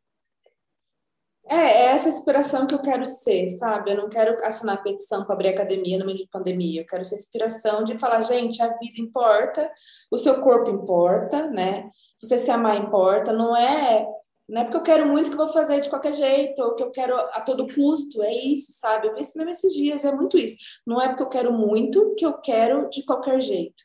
É, 1.51 1.57
é 1.57 1.85
essa 1.87 2.11
inspiração 2.11 2.67
que 2.67 2.75
eu 2.75 2.81
quero 2.81 3.07
ser, 3.07 3.49
sabe? 3.49 3.91
Eu 3.91 3.97
não 3.97 4.09
quero 4.11 4.37
assinar 4.45 4.83
petição 4.83 5.25
para 5.25 5.35
abrir 5.35 5.49
academia 5.49 5.99
no 5.99 6.05
meio 6.05 6.19
de 6.19 6.29
pandemia. 6.29 6.83
Eu 6.83 6.87
quero 6.87 7.05
ser 7.05 7.17
inspiração 7.17 7.85
de 7.85 7.99
falar, 7.99 8.21
gente, 8.21 8.63
a 8.63 8.69
vida 8.77 9.01
importa, 9.01 9.71
o 10.11 10.19
seu 10.19 10.43
corpo 10.43 10.71
importa, 10.71 11.49
né? 11.51 11.89
Você 12.23 12.37
se 12.37 12.51
amar 12.51 12.77
importa. 12.77 13.33
Não 13.33 13.57
é, 13.57 14.07
não 14.47 14.61
é 14.61 14.65
porque 14.65 14.77
eu 14.77 14.83
quero 14.83 15.07
muito 15.07 15.31
que 15.31 15.35
eu 15.35 15.45
vou 15.45 15.53
fazer 15.53 15.81
de 15.81 15.89
qualquer 15.89 16.13
jeito, 16.13 16.63
ou 16.63 16.75
que 16.75 16.83
eu 16.83 16.91
quero 16.91 17.17
a 17.17 17.41
todo 17.41 17.67
custo. 17.67 18.23
É 18.23 18.35
isso, 18.35 18.73
sabe? 18.73 19.09
Eu 19.09 19.13
pensei 19.13 19.39
mesmo 19.39 19.53
esses 19.53 19.73
dias, 19.73 20.05
é 20.05 20.13
muito 20.13 20.37
isso. 20.37 20.57
Não 20.87 21.01
é 21.01 21.09
porque 21.09 21.23
eu 21.23 21.29
quero 21.29 21.53
muito 21.53 22.15
que 22.17 22.27
eu 22.27 22.35
quero 22.35 22.91
de 22.91 23.05
qualquer 23.05 23.41
jeito. 23.41 23.85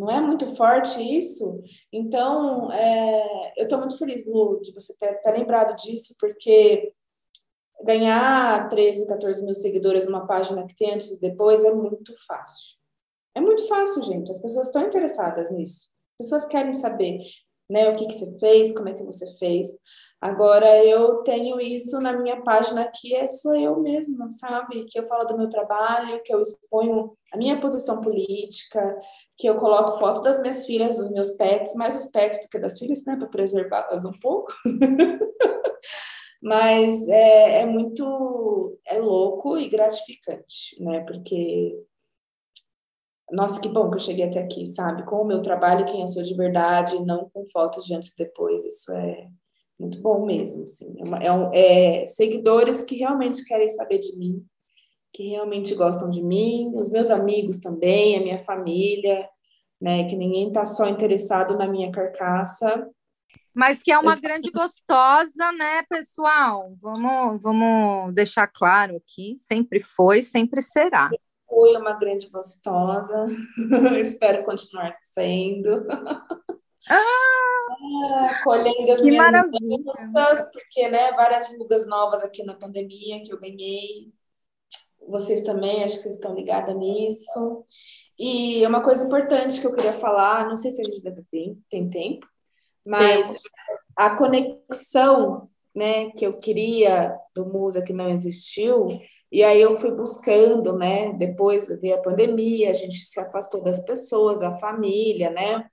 Não 0.00 0.08
é 0.08 0.18
muito 0.18 0.56
forte 0.56 0.98
isso? 0.98 1.62
Então, 1.92 2.72
é, 2.72 3.52
eu 3.58 3.64
estou 3.64 3.78
muito 3.78 3.98
feliz, 3.98 4.26
Lu, 4.26 4.58
de 4.62 4.72
você 4.72 4.96
ter, 4.96 5.20
ter 5.20 5.30
lembrado 5.32 5.76
disso, 5.76 6.16
porque 6.18 6.94
ganhar 7.84 8.66
13, 8.70 9.06
14 9.06 9.44
mil 9.44 9.52
seguidores 9.52 10.06
numa 10.06 10.26
página 10.26 10.66
que 10.66 10.74
tem 10.74 10.94
antes 10.94 11.12
e 11.12 11.20
depois 11.20 11.62
é 11.64 11.70
muito 11.74 12.14
fácil. 12.26 12.78
É 13.34 13.42
muito 13.42 13.68
fácil, 13.68 14.02
gente. 14.02 14.30
As 14.30 14.40
pessoas 14.40 14.68
estão 14.68 14.86
interessadas 14.86 15.50
nisso. 15.50 15.90
As 16.18 16.26
pessoas 16.26 16.46
querem 16.46 16.72
saber 16.72 17.20
né, 17.68 17.90
o 17.90 17.94
que, 17.94 18.06
que 18.06 18.14
você 18.14 18.38
fez, 18.38 18.72
como 18.72 18.88
é 18.88 18.94
que 18.94 19.04
você 19.04 19.26
fez. 19.36 19.68
Agora, 20.20 20.84
eu 20.84 21.22
tenho 21.22 21.58
isso 21.58 21.98
na 21.98 22.12
minha 22.12 22.42
página 22.42 22.90
que 22.94 23.14
é 23.14 23.26
sou 23.26 23.56
eu 23.56 23.80
mesma, 23.80 24.28
sabe? 24.28 24.84
Que 24.84 24.98
eu 25.00 25.06
falo 25.08 25.24
do 25.24 25.38
meu 25.38 25.48
trabalho, 25.48 26.22
que 26.22 26.34
eu 26.34 26.42
exponho 26.42 27.16
a 27.32 27.38
minha 27.38 27.58
posição 27.58 28.02
política, 28.02 29.00
que 29.38 29.48
eu 29.48 29.56
coloco 29.56 29.98
foto 29.98 30.20
das 30.22 30.38
minhas 30.40 30.66
filhas, 30.66 30.96
dos 30.96 31.10
meus 31.10 31.30
pets, 31.30 31.74
mais 31.74 31.96
os 31.96 32.10
pets 32.10 32.42
do 32.42 32.50
que 32.50 32.58
das 32.58 32.78
filhas, 32.78 33.02
né? 33.06 33.16
Para 33.16 33.28
preservá-las 33.28 34.04
um 34.04 34.12
pouco. 34.20 34.52
Mas 36.42 37.08
é, 37.08 37.62
é 37.62 37.66
muito 37.66 38.78
é 38.86 38.98
louco 38.98 39.58
e 39.58 39.68
gratificante, 39.70 40.82
né? 40.82 41.00
Porque 41.00 41.82
nossa, 43.32 43.60
que 43.60 43.68
bom 43.68 43.88
que 43.90 43.96
eu 43.96 44.00
cheguei 44.00 44.24
até 44.26 44.40
aqui, 44.42 44.66
sabe? 44.66 45.04
Com 45.04 45.22
o 45.22 45.24
meu 45.24 45.40
trabalho, 45.40 45.86
quem 45.86 46.00
eu 46.00 46.08
sou 46.08 46.22
de 46.22 46.34
verdade, 46.34 46.98
não 47.04 47.30
com 47.30 47.44
fotos 47.46 47.86
de 47.86 47.94
antes 47.94 48.12
e 48.12 48.16
depois. 48.16 48.64
Isso 48.64 48.92
é 48.92 49.28
muito 49.80 50.00
bom 50.00 50.26
mesmo, 50.26 50.62
assim. 50.62 50.94
É, 50.98 51.04
uma, 51.04 51.16
é, 51.18 51.32
um, 51.32 51.50
é 51.54 52.06
seguidores 52.06 52.82
que 52.82 52.96
realmente 52.96 53.44
querem 53.44 53.70
saber 53.70 53.98
de 53.98 54.14
mim, 54.16 54.44
que 55.12 55.30
realmente 55.30 55.74
gostam 55.74 56.10
de 56.10 56.22
mim, 56.22 56.72
os 56.74 56.90
meus 56.90 57.10
amigos 57.10 57.58
também, 57.58 58.16
a 58.16 58.20
minha 58.20 58.38
família, 58.38 59.26
né? 59.80 60.04
Que 60.04 60.14
ninguém 60.14 60.48
está 60.48 60.66
só 60.66 60.86
interessado 60.86 61.56
na 61.56 61.66
minha 61.66 61.90
carcaça. 61.90 62.86
Mas 63.54 63.82
que 63.82 63.90
é 63.90 63.98
uma 63.98 64.14
grande 64.16 64.50
gostosa, 64.50 65.50
né, 65.52 65.82
pessoal? 65.88 66.72
Vamos, 66.80 67.42
vamos 67.42 68.14
deixar 68.14 68.46
claro 68.46 68.96
aqui, 68.96 69.34
sempre 69.36 69.80
foi, 69.80 70.22
sempre 70.22 70.60
será. 70.62 71.10
Foi 71.48 71.76
uma 71.76 71.94
grande 71.94 72.28
gostosa, 72.28 73.26
espero 74.00 74.44
continuar 74.44 74.94
sendo. 75.00 75.84
Ah, 76.90 78.40
colhendo 78.42 78.92
as 78.92 79.02
minhas 79.02 79.16
maravilha. 79.16 79.60
mudanças, 79.62 80.50
porque, 80.52 80.88
né, 80.88 81.12
várias 81.12 81.56
rugas 81.56 81.86
novas 81.86 82.24
aqui 82.24 82.42
na 82.42 82.54
pandemia 82.54 83.22
que 83.22 83.32
eu 83.32 83.38
ganhei. 83.38 84.12
Vocês 85.08 85.42
também, 85.42 85.84
acho 85.84 85.96
que 85.96 86.02
vocês 86.02 86.16
estão 86.16 86.34
ligadas 86.34 86.76
nisso. 86.76 87.64
E 88.18 88.66
uma 88.66 88.82
coisa 88.82 89.04
importante 89.04 89.60
que 89.60 89.66
eu 89.66 89.74
queria 89.74 89.92
falar, 89.92 90.48
não 90.48 90.56
sei 90.56 90.72
se 90.72 90.82
a 90.82 90.84
gente 90.84 91.02
deve 91.02 91.22
ter, 91.30 91.56
tem 91.70 91.88
tempo, 91.88 92.26
mas 92.84 93.42
a 93.96 94.16
conexão, 94.16 95.48
né, 95.74 96.10
que 96.10 96.26
eu 96.26 96.38
queria 96.38 97.16
do 97.34 97.46
Musa 97.46 97.82
que 97.82 97.92
não 97.92 98.10
existiu, 98.10 98.88
e 99.30 99.42
aí 99.44 99.60
eu 99.60 99.78
fui 99.78 99.92
buscando, 99.92 100.76
né, 100.76 101.12
depois 101.14 101.68
veio 101.80 101.94
a 101.94 102.02
pandemia, 102.02 102.70
a 102.70 102.74
gente 102.74 102.96
se 102.96 103.18
afastou 103.20 103.62
das 103.62 103.84
pessoas, 103.84 104.40
da 104.40 104.56
família, 104.56 105.30
né, 105.30 105.64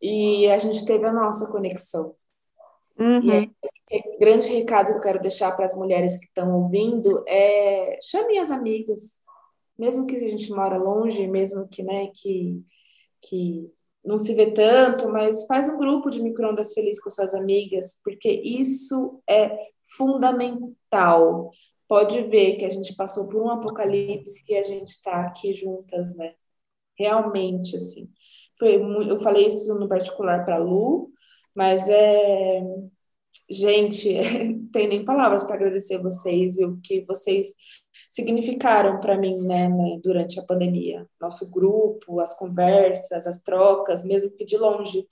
e 0.00 0.46
a 0.48 0.58
gente 0.58 0.84
teve 0.84 1.06
a 1.06 1.12
nossa 1.12 1.50
conexão. 1.50 2.14
Uhum. 2.98 3.22
E 3.22 3.32
aí, 3.32 3.50
o 4.14 4.18
grande 4.18 4.48
recado 4.48 4.88
que 4.88 4.98
eu 4.98 5.02
quero 5.02 5.20
deixar 5.20 5.52
para 5.52 5.64
as 5.64 5.76
mulheres 5.76 6.18
que 6.18 6.26
estão 6.26 6.54
ouvindo 6.62 7.22
é 7.28 7.98
chame 8.02 8.38
as 8.38 8.50
amigas, 8.50 9.20
mesmo 9.78 10.06
que 10.06 10.16
a 10.16 10.28
gente 10.28 10.50
mora 10.50 10.78
longe, 10.78 11.26
mesmo 11.26 11.68
que, 11.68 11.82
né, 11.82 12.10
que, 12.14 12.62
que 13.20 13.70
não 14.04 14.18
se 14.18 14.34
vê 14.34 14.52
tanto, 14.52 15.08
mas 15.08 15.46
faz 15.46 15.68
um 15.68 15.76
grupo 15.76 16.08
de 16.10 16.22
microondas 16.22 16.72
feliz 16.72 17.00
com 17.00 17.10
suas 17.10 17.34
amigas, 17.34 18.00
porque 18.02 18.30
isso 18.30 19.20
é 19.28 19.68
fundamental. 19.96 21.50
Pode 21.88 22.22
ver 22.22 22.56
que 22.56 22.64
a 22.64 22.70
gente 22.70 22.94
passou 22.96 23.28
por 23.28 23.42
um 23.42 23.50
apocalipse 23.50 24.44
e 24.48 24.56
a 24.56 24.62
gente 24.62 24.88
está 24.88 25.26
aqui 25.26 25.54
juntas, 25.54 26.16
né? 26.16 26.34
Realmente, 26.98 27.76
assim. 27.76 28.08
Eu 28.60 29.18
falei 29.18 29.46
isso 29.46 29.78
no 29.78 29.88
particular 29.88 30.44
para 30.44 30.58
Lu, 30.58 31.10
mas 31.54 31.88
é. 31.88 32.62
Gente, 33.50 34.08
tem 34.72 34.88
nem 34.88 35.04
palavras 35.04 35.44
para 35.44 35.54
agradecer 35.56 35.98
vocês 35.98 36.58
e 36.58 36.64
o 36.64 36.80
que 36.82 37.04
vocês 37.04 37.48
significaram 38.10 38.98
para 39.00 39.16
mim, 39.16 39.38
né, 39.38 39.68
né, 39.68 40.00
durante 40.02 40.40
a 40.40 40.42
pandemia. 40.42 41.06
Nosso 41.20 41.50
grupo, 41.50 42.20
as 42.20 42.36
conversas, 42.36 43.26
as 43.26 43.42
trocas, 43.42 44.04
mesmo 44.04 44.30
que 44.32 44.44
de 44.44 44.56
longe. 44.56 45.06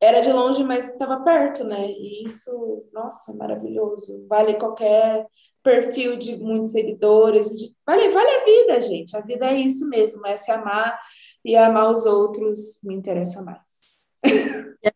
Era 0.00 0.20
de 0.20 0.32
longe, 0.32 0.64
mas 0.64 0.90
estava 0.90 1.22
perto, 1.22 1.64
né? 1.64 1.90
E 1.90 2.24
isso, 2.24 2.88
nossa, 2.92 3.34
maravilhoso. 3.34 4.26
Vale 4.28 4.54
qualquer 4.54 5.26
perfil 5.62 6.16
de 6.16 6.36
muitos 6.36 6.72
seguidores. 6.72 7.48
De... 7.48 7.74
Vale, 7.86 8.08
vale 8.10 8.30
a 8.30 8.44
vida, 8.44 8.80
gente. 8.80 9.16
A 9.16 9.20
vida 9.20 9.46
é 9.46 9.58
isso 9.58 9.88
mesmo, 9.88 10.26
é 10.26 10.36
se 10.36 10.50
amar 10.50 10.98
e 11.44 11.56
amar 11.56 11.90
os 11.90 12.04
outros 12.06 12.78
me 12.82 12.94
interessa 12.94 13.42
mais. 13.42 13.98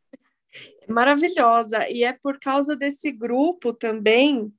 Maravilhosa. 0.89 1.89
E 1.89 2.05
é 2.05 2.13
por 2.13 2.39
causa 2.39 2.77
desse 2.77 3.11
grupo 3.11 3.73
também 3.73 4.53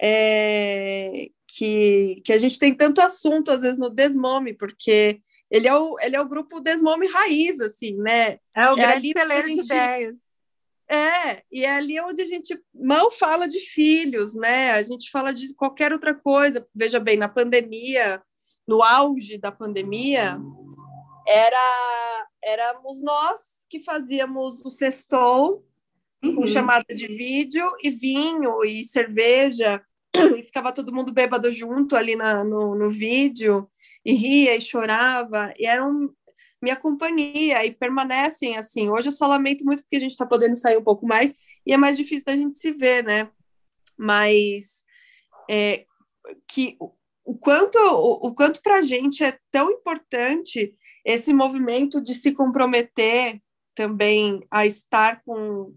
é, 0.00 1.28
que, 1.46 2.20
que 2.24 2.32
a 2.32 2.38
gente 2.38 2.58
tem 2.58 2.74
tanto 2.74 3.00
assunto, 3.00 3.50
às 3.50 3.62
vezes, 3.62 3.78
no 3.78 3.88
Desmome, 3.88 4.52
porque 4.52 5.20
ele 5.50 5.68
é 5.68 5.74
o, 5.74 5.96
ele 6.00 6.16
é 6.16 6.20
o 6.20 6.28
grupo 6.28 6.60
Desmome 6.60 7.06
Raiz, 7.06 7.60
assim, 7.60 7.96
né? 7.96 8.38
É 8.54 8.70
o 8.70 8.74
é 8.74 8.76
grande 8.76 9.12
celeiro 9.12 9.48
de 9.48 9.60
ideias. 9.60 10.25
É, 10.88 11.42
e 11.50 11.64
é 11.64 11.76
ali 11.76 12.00
onde 12.00 12.22
a 12.22 12.26
gente 12.26 12.56
mal 12.72 13.10
fala 13.10 13.48
de 13.48 13.58
filhos, 13.58 14.34
né? 14.34 14.70
A 14.72 14.82
gente 14.82 15.10
fala 15.10 15.32
de 15.32 15.52
qualquer 15.54 15.92
outra 15.92 16.14
coisa. 16.14 16.66
Veja 16.74 17.00
bem, 17.00 17.16
na 17.16 17.28
pandemia, 17.28 18.22
no 18.66 18.82
auge 18.82 19.36
da 19.36 19.50
pandemia, 19.50 20.38
era 21.26 22.26
éramos 22.42 23.02
nós 23.02 23.64
que 23.68 23.80
fazíamos 23.80 24.64
o 24.64 24.70
sextou 24.70 25.64
uhum. 26.22 26.36
com 26.36 26.46
chamada 26.46 26.86
de 26.94 27.08
vídeo 27.08 27.68
e 27.82 27.90
vinho 27.90 28.64
e 28.64 28.84
cerveja 28.84 29.82
e 30.14 30.42
ficava 30.42 30.72
todo 30.72 30.94
mundo 30.94 31.12
bêbado 31.12 31.50
junto 31.50 31.96
ali 31.96 32.14
na, 32.14 32.44
no, 32.44 32.76
no 32.76 32.90
vídeo 32.90 33.68
e 34.04 34.12
ria 34.12 34.54
e 34.54 34.60
chorava 34.60 35.52
e 35.58 35.66
era 35.66 35.84
um, 35.84 36.08
minha 36.66 36.76
companhia 36.76 37.64
e 37.64 37.70
permanecem 37.70 38.56
assim. 38.56 38.88
Hoje 38.90 39.06
eu 39.06 39.12
só 39.12 39.28
lamento 39.28 39.64
muito 39.64 39.84
porque 39.84 39.96
a 39.96 40.00
gente 40.00 40.10
está 40.10 40.26
podendo 40.26 40.56
sair 40.56 40.76
um 40.76 40.82
pouco 40.82 41.06
mais 41.06 41.32
e 41.64 41.72
é 41.72 41.76
mais 41.76 41.96
difícil 41.96 42.24
da 42.26 42.36
gente 42.36 42.58
se 42.58 42.72
ver, 42.72 43.04
né? 43.04 43.30
Mas 43.96 44.82
é, 45.48 45.84
que 46.48 46.76
o 47.24 47.38
quanto 47.38 47.76
o, 47.78 48.28
o 48.28 48.34
quanto 48.34 48.60
para 48.62 48.78
a 48.78 48.82
gente 48.82 49.22
é 49.22 49.38
tão 49.52 49.70
importante 49.70 50.74
esse 51.04 51.32
movimento 51.32 52.02
de 52.02 52.14
se 52.14 52.32
comprometer 52.32 53.40
também 53.72 54.44
a 54.50 54.66
estar 54.66 55.22
com, 55.24 55.72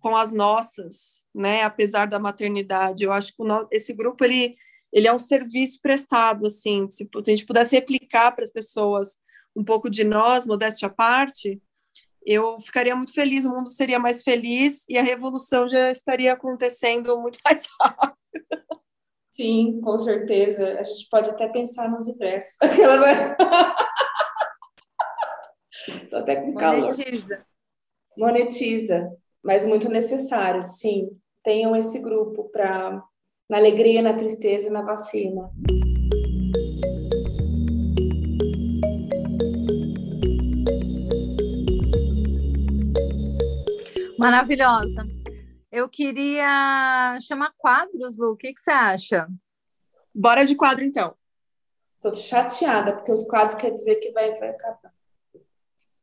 com 0.00 0.16
as 0.16 0.32
nossas, 0.32 1.24
né, 1.32 1.62
apesar 1.62 2.06
da 2.06 2.18
maternidade. 2.18 3.04
Eu 3.04 3.12
acho 3.12 3.32
que 3.32 3.42
esse 3.70 3.92
grupo 3.94 4.24
ele 4.24 4.56
ele 4.92 5.06
é 5.06 5.12
um 5.12 5.18
serviço 5.18 5.80
prestado 5.82 6.46
assim, 6.46 6.88
se, 6.88 7.04
se 7.04 7.10
a 7.14 7.30
gente 7.30 7.44
pudesse 7.44 7.76
replicar 7.76 8.32
para 8.32 8.42
as 8.42 8.50
pessoas 8.50 9.18
um 9.56 9.64
pouco 9.64 9.88
de 9.88 10.04
nós, 10.04 10.44
modéstia 10.44 10.88
à 10.88 10.90
parte, 10.90 11.60
eu 12.26 12.58
ficaria 12.58 12.94
muito 12.96 13.14
feliz, 13.14 13.44
o 13.44 13.50
mundo 13.50 13.70
seria 13.70 14.00
mais 14.00 14.22
feliz 14.22 14.84
e 14.88 14.98
a 14.98 15.02
revolução 15.02 15.68
já 15.68 15.92
estaria 15.92 16.32
acontecendo 16.32 17.18
muito 17.20 17.38
mais 17.46 17.66
rápido. 17.80 18.16
Sim, 19.30 19.80
com 19.82 19.96
certeza. 19.96 20.80
A 20.80 20.82
gente 20.82 21.08
pode 21.08 21.30
até 21.30 21.48
pensar 21.48 21.88
nos 21.90 22.08
ingressos. 22.08 22.56
Estou 25.88 26.18
até 26.18 26.36
com 26.36 26.54
calor. 26.54 26.90
Monetiza. 26.90 27.46
Monetiza, 28.16 29.12
mas 29.42 29.66
muito 29.66 29.88
necessário, 29.88 30.62
sim. 30.62 31.10
Tenham 31.44 31.76
esse 31.76 32.00
grupo 32.00 32.48
para 32.50 33.02
na 33.48 33.58
alegria, 33.58 34.02
na 34.02 34.14
tristeza 34.14 34.66
e 34.68 34.70
na 34.70 34.82
vacina. 34.82 35.48
Maravilhosa. 44.26 45.06
Eu 45.70 45.88
queria 45.88 47.16
chamar 47.20 47.52
quadros, 47.56 48.16
Lu. 48.16 48.32
O 48.32 48.36
que, 48.36 48.52
que 48.52 48.60
você 48.60 48.72
acha? 48.72 49.28
Bora 50.12 50.44
de 50.44 50.56
quadro, 50.56 50.82
então. 50.82 51.14
Tô 52.00 52.12
chateada, 52.12 52.92
porque 52.92 53.12
os 53.12 53.22
quadros 53.28 53.54
quer 53.54 53.70
dizer 53.70 53.94
que 53.96 54.10
vai, 54.10 54.34
vai 54.34 54.48
acabar. 54.48 54.92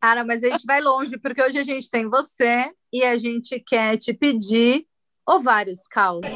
Cara, 0.01 0.23
mas 0.23 0.41
a 0.41 0.51
gente 0.51 0.65
vai 0.65 0.79
longe, 0.79 1.17
porque 1.17 1.43
hoje 1.43 1.59
a 1.59 1.63
gente 1.63 1.89
tem 1.89 2.09
você 2.09 2.71
e 2.93 3.03
a 3.03 3.17
gente 3.17 3.59
quer 3.59 3.97
te 3.97 4.13
pedir 4.13 4.87
ovários 5.27 5.85
calços. 5.91 6.31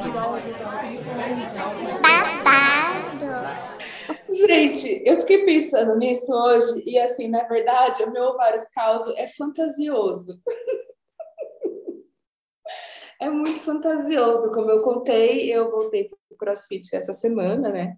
Gente, 4.30 5.02
eu 5.06 5.22
fiquei 5.22 5.46
pensando 5.46 5.96
nisso 5.96 6.34
hoje 6.34 6.84
e 6.86 7.00
assim, 7.00 7.30
na 7.30 7.44
verdade, 7.44 8.04
o 8.04 8.12
meu 8.12 8.24
ovários 8.24 8.66
causo 8.74 9.14
é 9.16 9.30
fantasioso. 9.30 10.38
É 13.20 13.30
muito 13.30 13.60
fantasioso, 13.62 14.52
como 14.52 14.70
eu 14.70 14.82
contei, 14.82 15.52
eu 15.52 15.72
voltei 15.72 16.06
para 16.06 16.18
o 16.32 16.38
CrossFit 16.38 16.96
essa 16.96 17.14
semana, 17.14 17.70
né? 17.70 17.98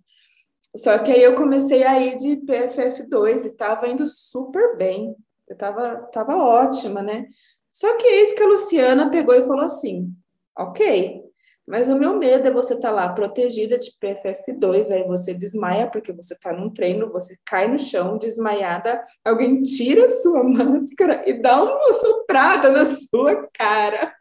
Só 0.75 0.97
que 0.99 1.11
aí 1.11 1.23
eu 1.23 1.35
comecei 1.35 1.83
a 1.83 1.99
ir 1.99 2.15
de 2.15 2.37
PFF2 2.37 3.45
e 3.45 3.55
tava 3.55 3.87
indo 3.87 4.05
super 4.05 4.77
bem. 4.77 5.15
Eu 5.47 5.57
tava, 5.57 5.97
tava 6.11 6.37
ótima, 6.37 7.01
né? 7.01 7.27
Só 7.71 7.97
que 7.97 8.05
eis 8.05 8.33
que 8.33 8.43
a 8.43 8.47
Luciana 8.47 9.09
pegou 9.09 9.33
e 9.33 9.41
falou 9.41 9.65
assim: 9.65 10.13
ok, 10.57 11.23
mas 11.69 11.87
o 11.87 11.95
meu 11.95 12.17
medo 12.17 12.47
é 12.47 12.51
você 12.51 12.73
estar 12.73 12.89
tá 12.89 12.93
lá 12.93 13.13
protegida 13.13 13.77
de 13.77 13.91
PFF2, 14.01 14.91
aí 14.91 15.03
você 15.07 15.35
desmaia 15.35 15.87
porque 15.87 16.11
você 16.11 16.33
está 16.33 16.51
num 16.51 16.71
treino, 16.71 17.11
você 17.11 17.35
cai 17.45 17.67
no 17.67 17.77
chão 17.77 18.17
desmaiada, 18.17 19.03
alguém 19.23 19.61
tira 19.61 20.07
a 20.07 20.09
sua 20.09 20.43
máscara 20.49 21.23
e 21.29 21.39
dá 21.39 21.61
uma 21.61 21.93
soprada 21.93 22.71
na 22.71 22.85
sua 22.85 23.47
cara. 23.53 24.15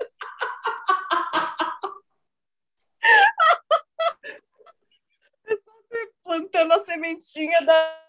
Plantando 6.29 6.73
a 6.73 6.85
sementinha 6.85 7.61
da. 7.63 8.05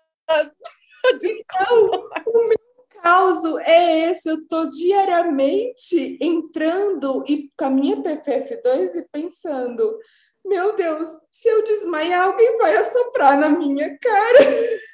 Então, 1.24 1.90
o 2.28 2.48
meu 2.50 2.60
caso 3.02 3.58
é 3.60 4.12
esse, 4.12 4.30
eu 4.30 4.40
estou 4.40 4.70
diariamente 4.70 6.18
entrando 6.22 7.24
e 7.26 7.50
com 7.58 7.66
a 7.66 7.70
minha 7.70 7.96
PFF2 7.96 8.96
e 8.96 9.08
pensando, 9.10 9.98
meu 10.46 10.76
Deus, 10.76 11.10
se 11.32 11.48
eu 11.48 11.64
desmaiar, 11.64 12.28
alguém 12.28 12.58
vai 12.58 12.76
assoprar 12.76 13.40
na 13.40 13.50
minha 13.50 13.98
cara. 13.98 14.40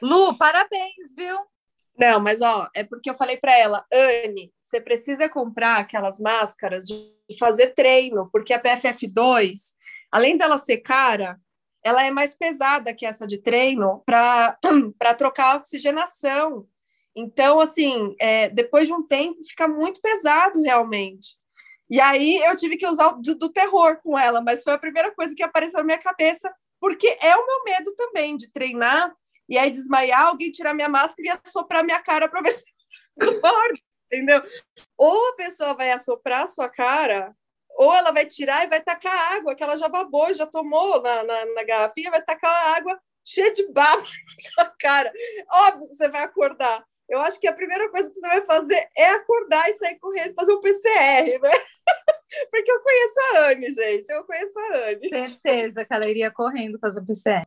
Lu, 0.00 0.38
parabéns, 0.38 1.14
viu? 1.16 1.36
Não, 1.98 2.20
mas 2.20 2.40
ó, 2.40 2.68
é 2.74 2.82
porque 2.82 3.10
eu 3.10 3.14
falei 3.14 3.36
para 3.36 3.58
ela, 3.58 3.84
Anne, 3.92 4.50
você 4.62 4.80
precisa 4.80 5.28
comprar 5.28 5.78
aquelas 5.78 6.18
máscaras 6.18 6.86
de 6.86 7.12
fazer 7.38 7.74
treino, 7.74 8.30
porque 8.32 8.54
a 8.54 8.62
PFF2, 8.62 9.74
além 10.10 10.36
dela 10.36 10.58
ser 10.58 10.78
cara, 10.78 11.40
ela 11.82 12.04
é 12.04 12.10
mais 12.10 12.34
pesada 12.34 12.94
que 12.94 13.06
essa 13.06 13.26
de 13.26 13.38
treino 13.38 14.02
para 14.04 14.58
trocar 15.16 15.54
a 15.54 15.56
oxigenação. 15.56 16.66
Então, 17.14 17.60
assim, 17.60 18.14
é, 18.20 18.48
depois 18.48 18.86
de 18.86 18.92
um 18.92 19.02
tempo, 19.02 19.42
fica 19.44 19.66
muito 19.66 20.00
pesado 20.00 20.60
realmente. 20.62 21.38
E 21.88 22.00
aí 22.00 22.36
eu 22.44 22.54
tive 22.54 22.76
que 22.76 22.86
usar 22.86 23.10
do, 23.12 23.34
do, 23.34 23.48
terror 23.48 24.00
com 24.00 24.16
ela, 24.16 24.40
mas 24.40 24.62
foi 24.62 24.74
a 24.74 24.78
primeira 24.78 25.12
coisa 25.12 25.34
que 25.34 25.42
apareceu 25.42 25.80
na 25.80 25.84
minha 25.84 25.98
cabeça, 25.98 26.52
porque 26.78 27.18
é 27.20 27.34
o 27.36 27.44
meu 27.44 27.64
medo 27.64 27.92
também 27.96 28.36
de 28.36 28.48
treinar 28.52 29.12
e 29.48 29.58
aí 29.58 29.70
desmaiar, 29.70 30.26
alguém 30.26 30.52
tirar 30.52 30.72
minha 30.72 30.88
máscara 30.88 31.22
e 31.26 31.40
assoprar 31.44 31.84
minha 31.84 32.00
cara 32.00 32.28
para 32.28 32.42
ver 32.42 32.52
se 32.52 32.64
acorda, 33.20 33.78
entendeu? 34.06 34.40
Ou 34.96 35.30
a 35.30 35.34
pessoa 35.34 35.74
vai 35.74 35.90
assoprar 35.90 36.44
a 36.44 36.46
sua 36.46 36.68
cara 36.68 37.34
ou 37.80 37.94
ela 37.94 38.12
vai 38.12 38.26
tirar 38.26 38.66
e 38.66 38.68
vai 38.68 38.78
tacar 38.78 39.32
água 39.32 39.54
que 39.54 39.62
ela 39.62 39.74
já 39.74 39.88
babou, 39.88 40.34
já 40.34 40.44
tomou 40.44 41.00
na, 41.00 41.22
na, 41.22 41.46
na 41.46 41.64
garrafinha, 41.64 42.10
vai 42.10 42.20
tacar 42.20 42.52
a 42.52 42.76
água 42.76 43.00
cheia 43.24 43.50
de 43.50 43.66
baba 43.72 44.02
na 44.04 44.50
sua 44.52 44.74
cara. 44.78 45.10
Óbvio 45.50 45.88
que 45.88 45.94
você 45.94 46.06
vai 46.10 46.22
acordar. 46.22 46.84
Eu 47.08 47.18
acho 47.20 47.40
que 47.40 47.48
a 47.48 47.54
primeira 47.54 47.88
coisa 47.88 48.10
que 48.10 48.16
você 48.16 48.28
vai 48.28 48.42
fazer 48.42 48.86
é 48.94 49.12
acordar 49.12 49.66
e 49.70 49.78
sair 49.78 49.98
correndo 49.98 50.34
fazer 50.34 50.52
um 50.52 50.60
PCR, 50.60 51.40
né? 51.40 51.50
Porque 52.50 52.70
eu 52.70 52.80
conheço 52.82 53.20
a 53.20 53.48
Anne, 53.48 53.72
gente. 53.72 54.12
Eu 54.12 54.24
conheço 54.24 54.58
a 54.58 54.76
Anne. 54.76 55.08
Certeza 55.08 55.84
que 55.86 55.94
ela 55.94 56.06
iria 56.06 56.30
correndo 56.30 56.78
fazer 56.78 57.00
o 57.00 57.06
PCR. 57.06 57.46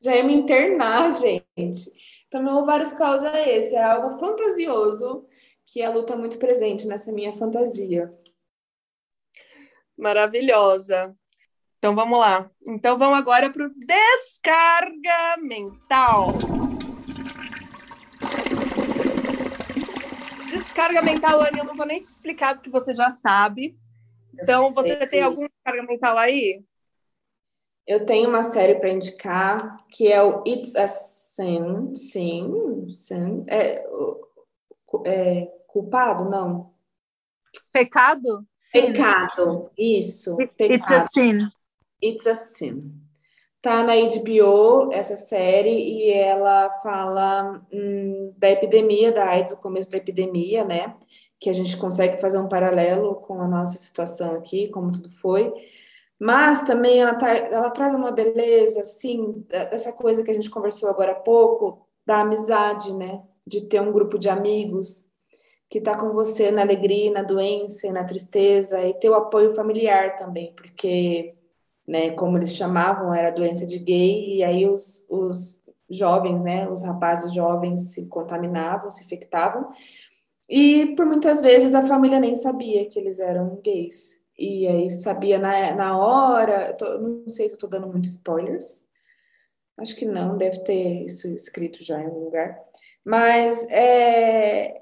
Já 0.00 0.16
ia 0.16 0.24
me 0.24 0.34
internar, 0.34 1.12
gente. 1.12 1.88
Então, 2.26 2.42
meu 2.42 2.66
vários 2.66 2.92
causas 2.94 3.32
é 3.32 3.58
esse. 3.58 3.76
É 3.76 3.84
algo 3.84 4.18
fantasioso 4.18 5.28
que 5.64 5.80
a 5.84 5.90
luta 5.90 6.16
muito 6.16 6.36
presente 6.36 6.88
nessa 6.88 7.12
minha 7.12 7.32
fantasia. 7.32 8.12
Maravilhosa. 10.00 11.14
Então 11.78 11.94
vamos 11.94 12.18
lá. 12.18 12.50
Então 12.66 12.98
vamos 12.98 13.18
agora 13.18 13.50
para 13.50 13.66
o 13.66 13.70
descarga 13.74 15.36
mental. 15.38 16.34
Descarga 20.50 21.02
mental, 21.02 21.40
Anne, 21.40 21.58
eu 21.58 21.64
não 21.64 21.76
vou 21.76 21.86
nem 21.86 22.00
te 22.00 22.04
explicar 22.04 22.54
porque 22.54 22.70
você 22.70 22.92
já 22.92 23.10
sabe. 23.10 23.78
Então, 24.34 24.72
você 24.72 25.06
tem 25.06 25.22
algum 25.22 25.46
descarga 25.46 25.82
mental 25.82 26.16
aí? 26.16 26.64
Eu 27.86 28.06
tenho 28.06 28.28
uma 28.28 28.42
série 28.42 28.76
para 28.76 28.90
indicar 28.90 29.84
que 29.88 30.10
é 30.10 30.22
o 30.22 30.42
It's 30.46 30.76
a 30.76 30.86
Sin. 30.86 31.96
Sim, 31.96 32.92
sim. 32.94 33.44
É, 33.48 33.84
é 35.06 35.46
culpado? 35.66 36.28
Não. 36.28 36.72
Pecado? 37.72 38.44
Sin. 38.54 38.92
Pecado, 38.92 39.70
isso. 39.76 40.36
Pecado. 40.36 40.72
It's 40.72 40.90
a 40.90 41.00
sin. 41.12 41.38
It's 42.02 42.26
a 42.26 42.34
sin. 42.34 42.92
Tá 43.62 43.82
na 43.82 43.92
HBO 43.94 44.90
essa 44.90 45.16
série 45.16 45.68
e 45.70 46.10
ela 46.10 46.70
fala 46.82 47.62
hum, 47.72 48.32
da 48.38 48.50
epidemia 48.50 49.12
da 49.12 49.28
AIDS, 49.28 49.52
o 49.52 49.60
começo 49.60 49.90
da 49.90 49.98
epidemia, 49.98 50.64
né? 50.64 50.96
Que 51.38 51.50
a 51.50 51.52
gente 51.52 51.76
consegue 51.76 52.18
fazer 52.20 52.38
um 52.38 52.48
paralelo 52.48 53.16
com 53.16 53.40
a 53.42 53.48
nossa 53.48 53.76
situação 53.76 54.34
aqui, 54.34 54.68
como 54.68 54.92
tudo 54.92 55.10
foi. 55.10 55.52
Mas 56.18 56.62
também 56.62 57.00
ela, 57.00 57.14
tá, 57.14 57.30
ela 57.30 57.70
traz 57.70 57.94
uma 57.94 58.10
beleza, 58.10 58.80
assim, 58.80 59.44
dessa 59.48 59.92
coisa 59.92 60.22
que 60.22 60.30
a 60.30 60.34
gente 60.34 60.50
conversou 60.50 60.88
agora 60.88 61.12
há 61.12 61.16
pouco, 61.16 61.86
da 62.06 62.20
amizade, 62.20 62.94
né? 62.94 63.22
De 63.46 63.62
ter 63.62 63.80
um 63.80 63.92
grupo 63.92 64.18
de 64.18 64.28
amigos 64.28 65.09
que 65.70 65.78
está 65.78 65.96
com 65.96 66.12
você 66.12 66.50
na 66.50 66.62
alegria, 66.62 67.12
na 67.12 67.22
doença 67.22 67.86
e 67.86 67.92
na 67.92 68.02
tristeza, 68.02 68.84
e 68.84 68.92
ter 68.94 69.08
o 69.08 69.14
apoio 69.14 69.54
familiar 69.54 70.16
também, 70.16 70.52
porque 70.56 71.36
né, 71.86 72.10
como 72.10 72.36
eles 72.36 72.56
chamavam, 72.56 73.14
era 73.14 73.30
doença 73.30 73.64
de 73.64 73.78
gay, 73.78 74.36
e 74.36 74.42
aí 74.42 74.68
os, 74.68 75.06
os 75.08 75.62
jovens, 75.88 76.42
né, 76.42 76.68
os 76.68 76.82
rapazes 76.82 77.32
jovens 77.32 77.92
se 77.92 78.06
contaminavam, 78.06 78.90
se 78.90 79.04
infectavam, 79.04 79.70
e 80.48 80.94
por 80.96 81.06
muitas 81.06 81.40
vezes 81.40 81.74
a 81.74 81.82
família 81.82 82.18
nem 82.18 82.34
sabia 82.34 82.88
que 82.88 82.98
eles 82.98 83.20
eram 83.20 83.60
gays. 83.62 84.18
E 84.36 84.66
aí 84.66 84.90
sabia 84.90 85.38
na, 85.38 85.72
na 85.76 85.96
hora, 85.96 86.72
tô, 86.72 86.98
não 86.98 87.28
sei 87.28 87.46
se 87.46 87.54
eu 87.54 87.56
estou 87.56 87.70
dando 87.70 87.86
muitos 87.86 88.10
spoilers, 88.10 88.84
acho 89.78 89.94
que 89.94 90.04
não, 90.04 90.36
deve 90.36 90.58
ter 90.64 91.04
isso 91.04 91.28
escrito 91.28 91.84
já 91.84 92.00
em 92.00 92.06
algum 92.06 92.24
lugar, 92.24 92.58
mas 93.04 93.66
é, 93.70 94.79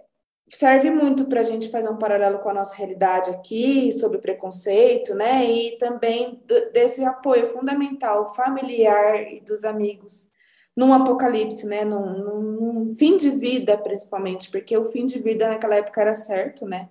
serve 0.49 0.91
muito 0.91 1.27
para 1.27 1.41
a 1.41 1.45
gente 1.45 1.71
fazer 1.71 1.89
um 1.89 1.99
paralelo 1.99 2.39
com 2.39 2.49
a 2.49 2.55
nossa 2.55 2.77
realidade 2.77 3.31
aqui, 3.31 3.93
sobre 3.93 4.19
preconceito, 4.19 5.15
né? 5.15 5.45
E 5.45 5.79
também 5.79 6.43
do, 6.47 6.73
desse 6.73 7.05
apoio 7.05 7.49
fundamental 7.49 8.35
familiar 8.35 9.33
e 9.33 9.41
dos 9.41 9.65
amigos 9.65 10.31
num 10.77 10.93
apocalipse, 10.93 11.67
né? 11.67 11.85
Num, 11.85 12.19
num, 12.19 12.43
num, 12.43 12.95
fim 12.95 13.17
de 13.17 13.31
vida, 13.31 13.77
principalmente, 13.77 14.51
porque 14.51 14.77
o 14.77 14.85
fim 14.85 15.07
de 15.07 15.19
vida 15.19 15.49
naquela 15.49 15.77
época 15.77 16.01
era 16.01 16.15
certo, 16.15 16.65
né? 16.67 16.89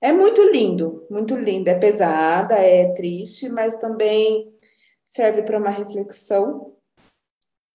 É 0.00 0.12
muito 0.12 0.42
lindo, 0.50 1.04
muito 1.10 1.34
lindo. 1.34 1.68
É 1.68 1.74
pesada, 1.74 2.54
é 2.54 2.92
triste, 2.92 3.48
mas 3.48 3.76
também 3.76 4.52
serve 5.06 5.42
para 5.42 5.58
uma 5.58 5.70
reflexão. 5.70 6.76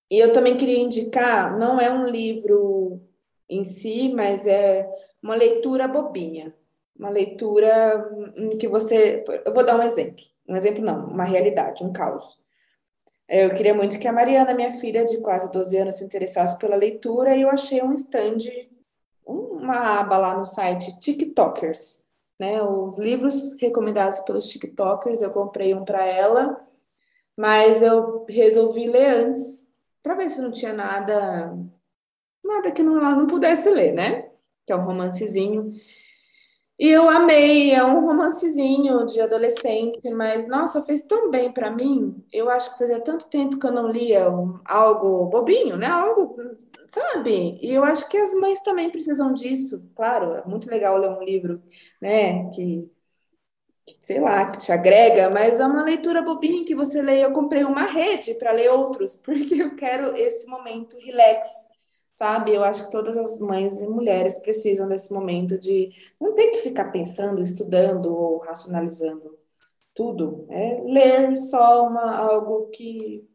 E 0.09 0.17
eu 0.17 0.31
também 0.31 0.57
queria 0.57 0.79
indicar, 0.79 1.57
não 1.57 1.79
é 1.79 1.91
um 1.91 2.07
livro 2.07 3.01
em 3.49 3.63
si, 3.63 4.13
mas 4.13 4.47
é 4.47 4.89
uma 5.21 5.35
leitura 5.35 5.87
bobinha, 5.87 6.53
uma 6.97 7.09
leitura 7.09 8.09
em 8.35 8.49
que 8.57 8.67
você. 8.67 9.23
Eu 9.45 9.53
vou 9.53 9.65
dar 9.65 9.77
um 9.77 9.83
exemplo. 9.83 10.23
Um 10.47 10.55
exemplo 10.55 10.83
não, 10.83 11.07
uma 11.07 11.23
realidade, 11.23 11.83
um 11.83 11.93
caos. 11.93 12.39
Eu 13.27 13.53
queria 13.53 13.75
muito 13.75 13.99
que 13.99 14.07
a 14.07 14.11
Mariana, 14.11 14.55
minha 14.55 14.71
filha 14.71 15.05
de 15.05 15.19
quase 15.19 15.51
12 15.51 15.77
anos, 15.77 15.95
se 15.95 16.03
interessasse 16.03 16.57
pela 16.57 16.75
leitura 16.75 17.35
e 17.35 17.43
eu 17.43 17.49
achei 17.49 17.81
um 17.83 17.93
stand, 17.93 18.39
uma 19.23 19.99
aba 19.99 20.17
lá 20.17 20.35
no 20.35 20.45
site 20.45 20.97
TikTokers, 20.99 22.05
né? 22.39 22.61
Os 22.63 22.97
livros 22.97 23.55
recomendados 23.61 24.19
pelos 24.21 24.47
TikTokers, 24.47 25.21
eu 25.21 25.29
comprei 25.29 25.75
um 25.75 25.85
para 25.85 26.03
ela, 26.03 26.59
mas 27.37 27.83
eu 27.83 28.25
resolvi 28.27 28.87
ler 28.87 29.09
antes 29.09 29.71
para 30.01 30.15
ver 30.15 30.29
se 30.29 30.41
não 30.41 30.49
tinha 30.49 30.73
nada 30.73 31.55
nada 32.43 32.71
que 32.71 32.81
não, 32.81 32.97
ela 32.97 33.11
não 33.11 33.27
pudesse 33.27 33.69
ler, 33.69 33.93
né? 33.93 34.28
Que 34.69 34.73
é 34.73 34.75
um 34.75 34.85
romancezinho. 34.85 35.73
E 36.77 36.87
eu 36.87 37.09
amei, 37.09 37.73
é 37.73 37.83
um 37.83 38.05
romancezinho 38.05 39.03
de 39.07 39.19
adolescente, 39.19 40.07
mas 40.11 40.47
nossa, 40.47 40.83
fez 40.83 41.01
tão 41.01 41.31
bem 41.31 41.51
para 41.51 41.71
mim. 41.71 42.23
Eu 42.31 42.49
acho 42.51 42.71
que 42.71 42.77
fazia 42.77 43.01
tanto 43.01 43.27
tempo 43.29 43.57
que 43.57 43.65
eu 43.65 43.71
não 43.71 43.89
lia 43.89 44.29
um, 44.29 44.59
algo 44.63 45.25
bobinho, 45.25 45.75
né? 45.75 45.87
Algo, 45.87 46.35
sabe? 46.87 47.59
E 47.61 47.73
eu 47.73 47.83
acho 47.83 48.07
que 48.07 48.17
as 48.17 48.31
mães 48.35 48.61
também 48.61 48.91
precisam 48.91 49.33
disso. 49.33 49.89
Claro, 49.95 50.35
é 50.35 50.45
muito 50.45 50.69
legal 50.69 50.97
ler 50.97 51.09
um 51.09 51.23
livro, 51.23 51.61
né? 51.99 52.49
Que, 52.51 52.89
que 53.85 53.97
sei 54.03 54.19
lá, 54.21 54.51
que 54.51 54.59
te 54.59 54.71
agrega, 54.71 55.29
mas 55.31 55.59
é 55.59 55.65
uma 55.65 55.83
leitura 55.83 56.21
bobinha 56.21 56.63
que 56.65 56.75
você 56.75 57.01
lê. 57.01 57.25
Eu 57.25 57.31
comprei 57.33 57.63
uma 57.63 57.85
rede 57.85 58.35
para 58.35 58.51
ler 58.51 58.69
outros, 58.69 59.15
porque 59.25 59.55
eu 59.63 59.75
quero 59.75 60.15
esse 60.15 60.47
momento 60.47 60.97
relax 60.99 61.69
sabe? 62.19 62.53
Eu 62.53 62.65
acho 62.65 62.83
que 62.83 62.91
todas 62.91 63.15
as 63.15 63.39
mães 63.39 63.79
e 63.79 63.87
mulheres 63.87 64.39
precisam 64.39 64.89
desse 64.89 65.13
momento 65.13 65.57
de 65.57 65.89
não 66.19 66.35
ter 66.35 66.49
que 66.49 66.57
ficar 66.57 66.91
pensando, 66.91 67.41
estudando 67.41 68.13
ou 68.13 68.39
racionalizando 68.39 69.39
tudo. 69.93 70.45
É 70.49 70.81
ler 70.83 71.37
só 71.37 71.87
uma, 71.87 72.17
algo 72.17 72.67
que, 72.71 73.25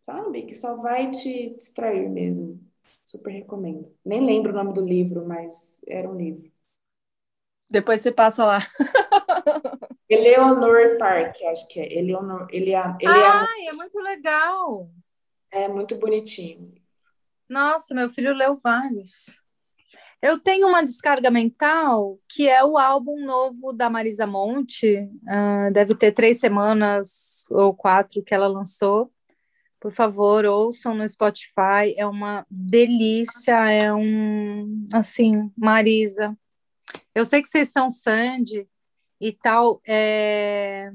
sabe, 0.00 0.44
que 0.44 0.54
só 0.54 0.74
vai 0.76 1.10
te 1.10 1.50
distrair 1.50 2.08
mesmo. 2.08 2.58
Super 3.04 3.30
recomendo. 3.30 3.94
Nem 4.02 4.24
lembro 4.24 4.52
o 4.52 4.56
nome 4.56 4.72
do 4.72 4.80
livro, 4.82 5.26
mas 5.26 5.78
era 5.86 6.08
um 6.08 6.16
livro. 6.16 6.50
Depois 7.68 8.00
você 8.00 8.10
passa 8.10 8.46
lá. 8.46 8.60
Eleanor 10.08 10.96
Park, 10.98 11.42
acho 11.42 11.68
que 11.68 11.78
é. 11.78 11.98
Eleanor, 11.98 12.46
ele, 12.50 12.70
ele 12.70 13.06
Ai, 13.06 13.66
é 13.66 13.72
muito 13.74 13.98
legal. 13.98 14.90
É 15.50 15.68
muito 15.68 15.96
bonitinho. 15.96 16.79
Nossa, 17.50 17.92
meu 17.92 18.08
filho 18.08 18.32
leu 18.32 18.56
vários. 18.56 19.40
Eu 20.22 20.38
tenho 20.38 20.68
uma 20.68 20.84
descarga 20.84 21.32
mental 21.32 22.16
que 22.28 22.48
é 22.48 22.64
o 22.64 22.78
álbum 22.78 23.24
novo 23.24 23.72
da 23.72 23.90
Marisa 23.90 24.24
Monte. 24.24 25.10
Uh, 25.24 25.72
deve 25.72 25.96
ter 25.96 26.12
três 26.12 26.38
semanas 26.38 27.46
ou 27.50 27.74
quatro 27.74 28.22
que 28.22 28.32
ela 28.32 28.46
lançou. 28.46 29.12
Por 29.80 29.90
favor, 29.90 30.44
ouçam 30.44 30.94
no 30.94 31.08
Spotify. 31.08 31.92
É 31.96 32.06
uma 32.06 32.46
delícia. 32.48 33.68
É 33.68 33.92
um. 33.92 34.84
Assim, 34.92 35.50
Marisa. 35.56 36.38
Eu 37.12 37.26
sei 37.26 37.42
que 37.42 37.48
vocês 37.48 37.70
são 37.70 37.90
Sandy 37.90 38.68
e 39.20 39.32
tal. 39.32 39.80
É... 39.84 40.92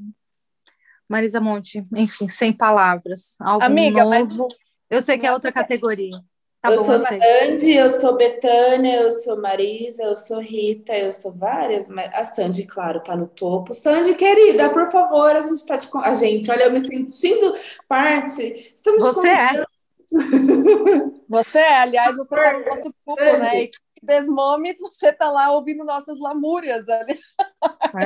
Marisa 1.10 1.41
Monte, 1.41 1.86
enfim, 1.98 2.30
sem 2.30 2.53
palavras. 2.53 3.36
Álbum 3.41 3.65
Amiga, 3.65 4.06
novo. 4.06 4.48
Mas... 4.48 4.57
Eu 4.90 5.02
sei 5.02 5.18
que 5.18 5.26
é 5.26 5.34
outra 5.34 5.52
categoria. 5.52 6.23
Tá 6.66 6.72
eu 6.72 6.78
bom, 6.78 6.84
sou 6.84 7.00
Sandy, 7.00 7.76
eu 7.76 7.90
sou 7.92 8.18
Betânia, 8.18 9.02
eu 9.02 9.12
sou 9.12 9.40
Marisa, 9.40 10.04
eu 10.04 10.16
sou 10.16 10.40
Rita, 10.40 10.98
eu 10.98 11.12
sou 11.12 11.32
várias, 11.32 11.92
mas 11.92 12.12
a 12.12 12.24
Sandy, 12.24 12.66
claro, 12.66 13.02
tá 13.02 13.16
no 13.16 13.28
topo. 13.28 13.72
Sandy, 13.72 14.16
querida, 14.16 14.72
por 14.72 14.90
favor, 14.92 15.36
a 15.36 15.42
gente 15.42 15.64
tá 15.64 15.76
de. 15.76 15.88
A 15.94 16.16
gente, 16.16 16.50
olha, 16.50 16.64
eu 16.64 16.72
me 16.72 16.80
sentindo 16.80 17.54
parte. 17.88 18.74
Estamos 18.74 19.04
Você 19.04 19.28
é. 19.28 19.64
Você 21.30 21.60
é, 21.60 21.78
aliás, 21.78 22.16
você 22.16 22.36
tá 22.36 22.54
no 22.54 22.66
nosso 22.66 22.94
grupo, 23.06 23.22
né? 23.22 23.64
E 23.64 23.72
Desmome, 24.02 24.76
você 24.80 25.12
tá 25.12 25.30
lá 25.32 25.52
ouvindo 25.52 25.84
nossas 25.84 26.18
lamúrias 26.20 26.88
ali. 26.90 27.20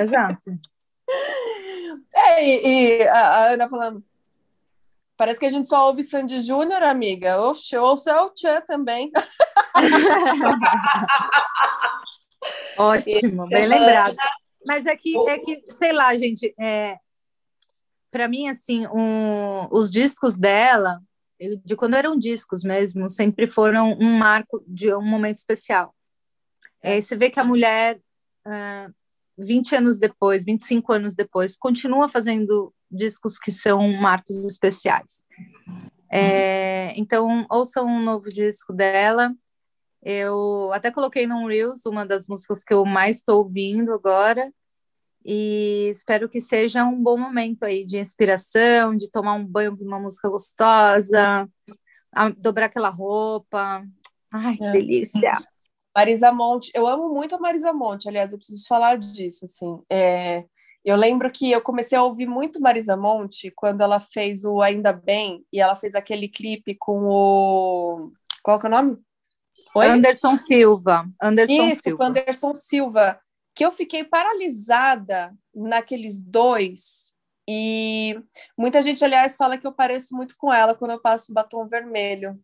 Exato. 0.01 0.51
É, 2.13 2.45
e, 2.45 2.99
e 3.01 3.07
a 3.07 3.45
Ana 3.47 3.67
falando, 3.67 4.03
Parece 5.19 5.37
que 5.37 5.45
a 5.45 5.51
gente 5.51 5.67
só 5.67 5.85
ouve 5.85 6.01
Sandy 6.01 6.39
Júnior, 6.39 6.81
amiga. 6.81 7.41
Oxe, 7.41 7.75
ouça 7.75 8.23
o 8.23 8.29
Tchan 8.29 8.61
também. 8.61 9.11
Ótimo, 12.77 13.45
bem 13.49 13.67
lembrado. 13.67 14.15
Mas 14.65 14.85
é 14.85 14.95
que, 14.95 15.17
é 15.27 15.37
que 15.39 15.61
sei 15.71 15.91
lá, 15.91 16.15
gente, 16.15 16.55
é, 16.57 16.97
para 18.09 18.29
mim, 18.29 18.47
assim, 18.47 18.87
um, 18.87 19.67
os 19.69 19.91
discos 19.91 20.37
dela, 20.37 21.01
de 21.65 21.75
quando 21.75 21.95
eram 21.95 22.17
discos 22.17 22.63
mesmo, 22.63 23.09
sempre 23.09 23.45
foram 23.45 23.91
um 23.99 24.17
marco 24.17 24.63
de 24.65 24.93
um 24.93 25.01
momento 25.01 25.35
especial. 25.35 25.93
É, 26.81 27.01
você 27.01 27.17
vê 27.17 27.29
que 27.29 27.41
a 27.41 27.43
mulher, 27.43 27.99
uh, 28.47 28.93
20 29.37 29.75
anos 29.75 29.99
depois, 29.99 30.45
25 30.45 30.93
anos 30.93 31.13
depois, 31.13 31.57
continua 31.57 32.07
fazendo 32.07 32.73
discos 32.91 33.37
que 33.37 33.51
são 33.51 33.87
marcos 33.93 34.45
especiais. 34.45 35.23
É, 36.11 36.93
então, 36.95 37.45
ouçam 37.49 37.85
um 37.85 38.01
novo 38.01 38.29
disco 38.29 38.73
dela. 38.73 39.33
Eu 40.01 40.71
até 40.73 40.91
coloquei 40.91 41.27
no 41.27 41.47
Reels 41.47 41.85
uma 41.85 42.05
das 42.05 42.27
músicas 42.27 42.63
que 42.63 42.73
eu 42.73 42.85
mais 42.85 43.17
estou 43.17 43.39
ouvindo 43.39 43.93
agora. 43.93 44.51
E 45.23 45.89
espero 45.91 46.29
que 46.29 46.39
seja 46.39 46.85
um 46.85 47.01
bom 47.01 47.17
momento 47.17 47.63
aí 47.63 47.85
de 47.85 47.99
inspiração, 47.99 48.95
de 48.95 49.11
tomar 49.11 49.33
um 49.33 49.45
banho 49.45 49.77
com 49.77 49.83
uma 49.83 49.99
música 49.99 50.29
gostosa, 50.29 51.47
dobrar 52.37 52.67
aquela 52.67 52.89
roupa. 52.89 53.85
Ai, 54.31 54.57
que 54.57 54.63
é. 54.63 54.71
delícia! 54.71 55.37
Marisa 55.95 56.31
Monte, 56.31 56.71
eu 56.73 56.87
amo 56.87 57.09
muito 57.09 57.35
a 57.35 57.39
Marisa 57.39 57.73
Monte, 57.73 58.07
aliás, 58.07 58.31
eu 58.31 58.37
preciso 58.37 58.65
falar 58.67 58.97
disso, 58.97 59.43
assim. 59.43 59.81
É, 59.89 60.45
eu 60.89 60.95
lembro 60.95 61.31
que 61.31 61.51
eu 61.51 61.61
comecei 61.61 61.97
a 61.97 62.03
ouvir 62.03 62.25
muito 62.25 62.59
Marisa 62.59 62.97
Monte 62.97 63.51
quando 63.51 63.81
ela 63.81 63.99
fez 63.99 64.43
o 64.43 64.61
Ainda 64.61 64.91
Bem 64.91 65.45
e 65.53 65.59
ela 65.59 65.75
fez 65.75 65.93
aquele 65.93 66.27
clipe 66.27 66.73
com 66.73 67.05
o. 67.05 68.11
Qual 68.41 68.57
que 68.57 68.65
é 68.65 68.69
o 68.69 68.71
nome? 68.71 68.97
Oi? 69.75 69.87
Anderson 69.87 70.35
Silva. 70.35 71.07
Anderson 71.21 71.67
Isso, 71.67 71.81
Silva. 71.83 72.05
Anderson 72.05 72.55
Silva, 72.55 73.19
que 73.53 73.63
eu 73.63 73.71
fiquei 73.71 74.03
paralisada 74.03 75.31
naqueles 75.53 76.19
dois. 76.19 77.13
E 77.47 78.19
muita 78.57 78.81
gente, 78.81 79.05
aliás, 79.05 79.37
fala 79.37 79.57
que 79.57 79.67
eu 79.67 79.71
pareço 79.71 80.15
muito 80.15 80.35
com 80.37 80.51
ela 80.51 80.73
quando 80.73 80.91
eu 80.91 81.01
passo 81.01 81.33
batom 81.33 81.67
vermelho. 81.67 82.39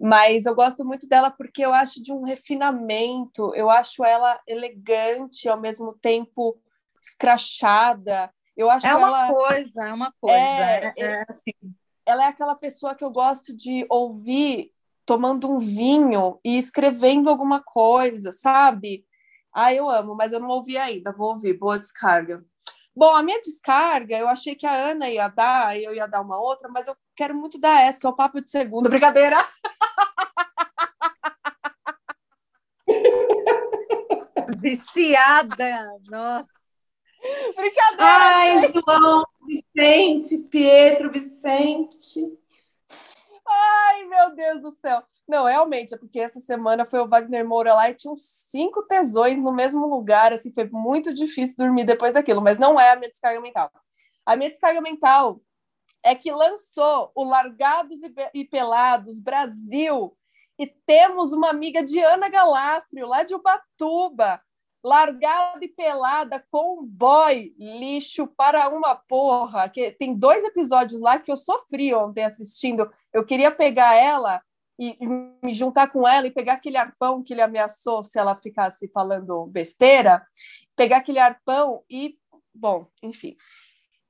Mas 0.00 0.46
eu 0.46 0.54
gosto 0.56 0.84
muito 0.84 1.08
dela 1.08 1.30
porque 1.30 1.64
eu 1.64 1.72
acho 1.72 2.02
de 2.02 2.12
um 2.12 2.24
refinamento, 2.24 3.54
eu 3.54 3.70
acho 3.70 4.04
ela 4.04 4.40
elegante, 4.48 5.48
ao 5.48 5.60
mesmo 5.60 5.92
tempo 5.92 6.60
escrachada. 7.02 8.32
Eu 8.56 8.70
acho 8.70 8.86
é 8.86 8.94
uma 8.94 9.08
ela... 9.08 9.28
coisa, 9.28 9.82
é 9.82 9.92
uma 9.92 10.12
coisa. 10.20 10.36
É, 10.36 10.94
é, 10.96 11.02
é 11.02 11.24
assim. 11.28 11.52
Ela 12.04 12.24
é 12.24 12.28
aquela 12.28 12.54
pessoa 12.54 12.94
que 12.94 13.04
eu 13.04 13.10
gosto 13.10 13.54
de 13.54 13.86
ouvir 13.88 14.72
tomando 15.04 15.50
um 15.50 15.58
vinho 15.58 16.38
e 16.44 16.56
escrevendo 16.56 17.28
alguma 17.28 17.60
coisa, 17.62 18.32
sabe? 18.32 19.04
Ah, 19.52 19.72
eu 19.74 19.90
amo, 19.90 20.14
mas 20.14 20.32
eu 20.32 20.40
não 20.40 20.48
ouvi 20.48 20.78
ainda, 20.78 21.12
vou 21.12 21.30
ouvir, 21.30 21.54
boa 21.54 21.78
descarga. 21.78 22.44
Bom, 22.94 23.14
a 23.14 23.22
minha 23.22 23.40
descarga, 23.40 24.16
eu 24.18 24.28
achei 24.28 24.54
que 24.54 24.66
a 24.66 24.90
Ana 24.90 25.08
ia 25.08 25.28
dar, 25.28 25.78
eu 25.78 25.94
ia 25.94 26.06
dar 26.06 26.20
uma 26.20 26.38
outra, 26.38 26.68
mas 26.68 26.86
eu 26.86 26.96
quero 27.16 27.34
muito 27.34 27.58
dar 27.58 27.82
essa, 27.82 27.98
que 27.98 28.06
é 28.06 28.08
o 28.08 28.14
papo 28.14 28.40
de 28.40 28.50
segunda. 28.50 28.88
Brincadeira! 28.88 29.36
Viciada! 34.58 35.86
Nossa! 36.08 36.61
Brincadeira! 37.56 37.96
Ai, 37.98 38.72
João, 38.72 39.24
Vicente, 39.46 40.48
Pietro, 40.48 41.10
Vicente. 41.10 42.38
Ai, 43.46 44.04
meu 44.04 44.34
Deus 44.34 44.62
do 44.62 44.70
céu. 44.72 45.02
Não, 45.28 45.44
realmente, 45.44 45.94
é 45.94 45.96
porque 45.96 46.18
essa 46.18 46.40
semana 46.40 46.84
foi 46.84 47.00
o 47.00 47.08
Wagner 47.08 47.46
Moura 47.46 47.74
lá 47.74 47.88
e 47.88 47.94
tinham 47.94 48.16
cinco 48.16 48.82
tesões 48.82 49.40
no 49.40 49.52
mesmo 49.52 49.86
lugar, 49.86 50.32
assim, 50.32 50.52
foi 50.52 50.68
muito 50.70 51.14
difícil 51.14 51.56
dormir 51.56 51.84
depois 51.84 52.12
daquilo, 52.12 52.42
mas 52.42 52.58
não 52.58 52.78
é 52.78 52.90
a 52.90 52.96
minha 52.96 53.10
descarga 53.10 53.40
mental. 53.40 53.70
A 54.26 54.36
minha 54.36 54.50
descarga 54.50 54.80
mental 54.80 55.40
é 56.02 56.14
que 56.14 56.32
lançou 56.32 57.12
o 57.14 57.22
Largados 57.22 58.00
e 58.34 58.44
Pelados 58.44 59.20
Brasil 59.20 60.16
e 60.58 60.66
temos 60.66 61.32
uma 61.32 61.50
amiga 61.50 61.82
de 61.82 62.00
Ana 62.00 62.28
Galafrio, 62.28 63.06
lá 63.06 63.22
de 63.22 63.34
Ubatuba, 63.34 64.40
largada 64.82 65.64
e 65.64 65.68
pelada 65.68 66.44
com 66.50 66.84
boy 66.84 67.54
lixo 67.58 68.26
para 68.26 68.68
uma 68.68 68.94
porra. 68.94 69.68
Que 69.68 69.92
tem 69.92 70.14
dois 70.14 70.44
episódios 70.44 71.00
lá 71.00 71.18
que 71.18 71.30
eu 71.30 71.36
sofri 71.36 71.94
ontem 71.94 72.24
assistindo. 72.24 72.90
Eu 73.12 73.24
queria 73.24 73.50
pegar 73.50 73.94
ela 73.94 74.42
e 74.78 74.96
me 75.42 75.52
juntar 75.52 75.88
com 75.88 76.06
ela 76.06 76.26
e 76.26 76.30
pegar 76.30 76.54
aquele 76.54 76.76
arpão 76.76 77.22
que 77.22 77.32
ele 77.32 77.42
ameaçou 77.42 78.02
se 78.02 78.18
ela 78.18 78.34
ficasse 78.34 78.88
falando 78.88 79.46
besteira, 79.46 80.26
pegar 80.74 80.96
aquele 80.98 81.20
arpão 81.20 81.84
e, 81.88 82.18
bom, 82.52 82.88
enfim. 83.02 83.36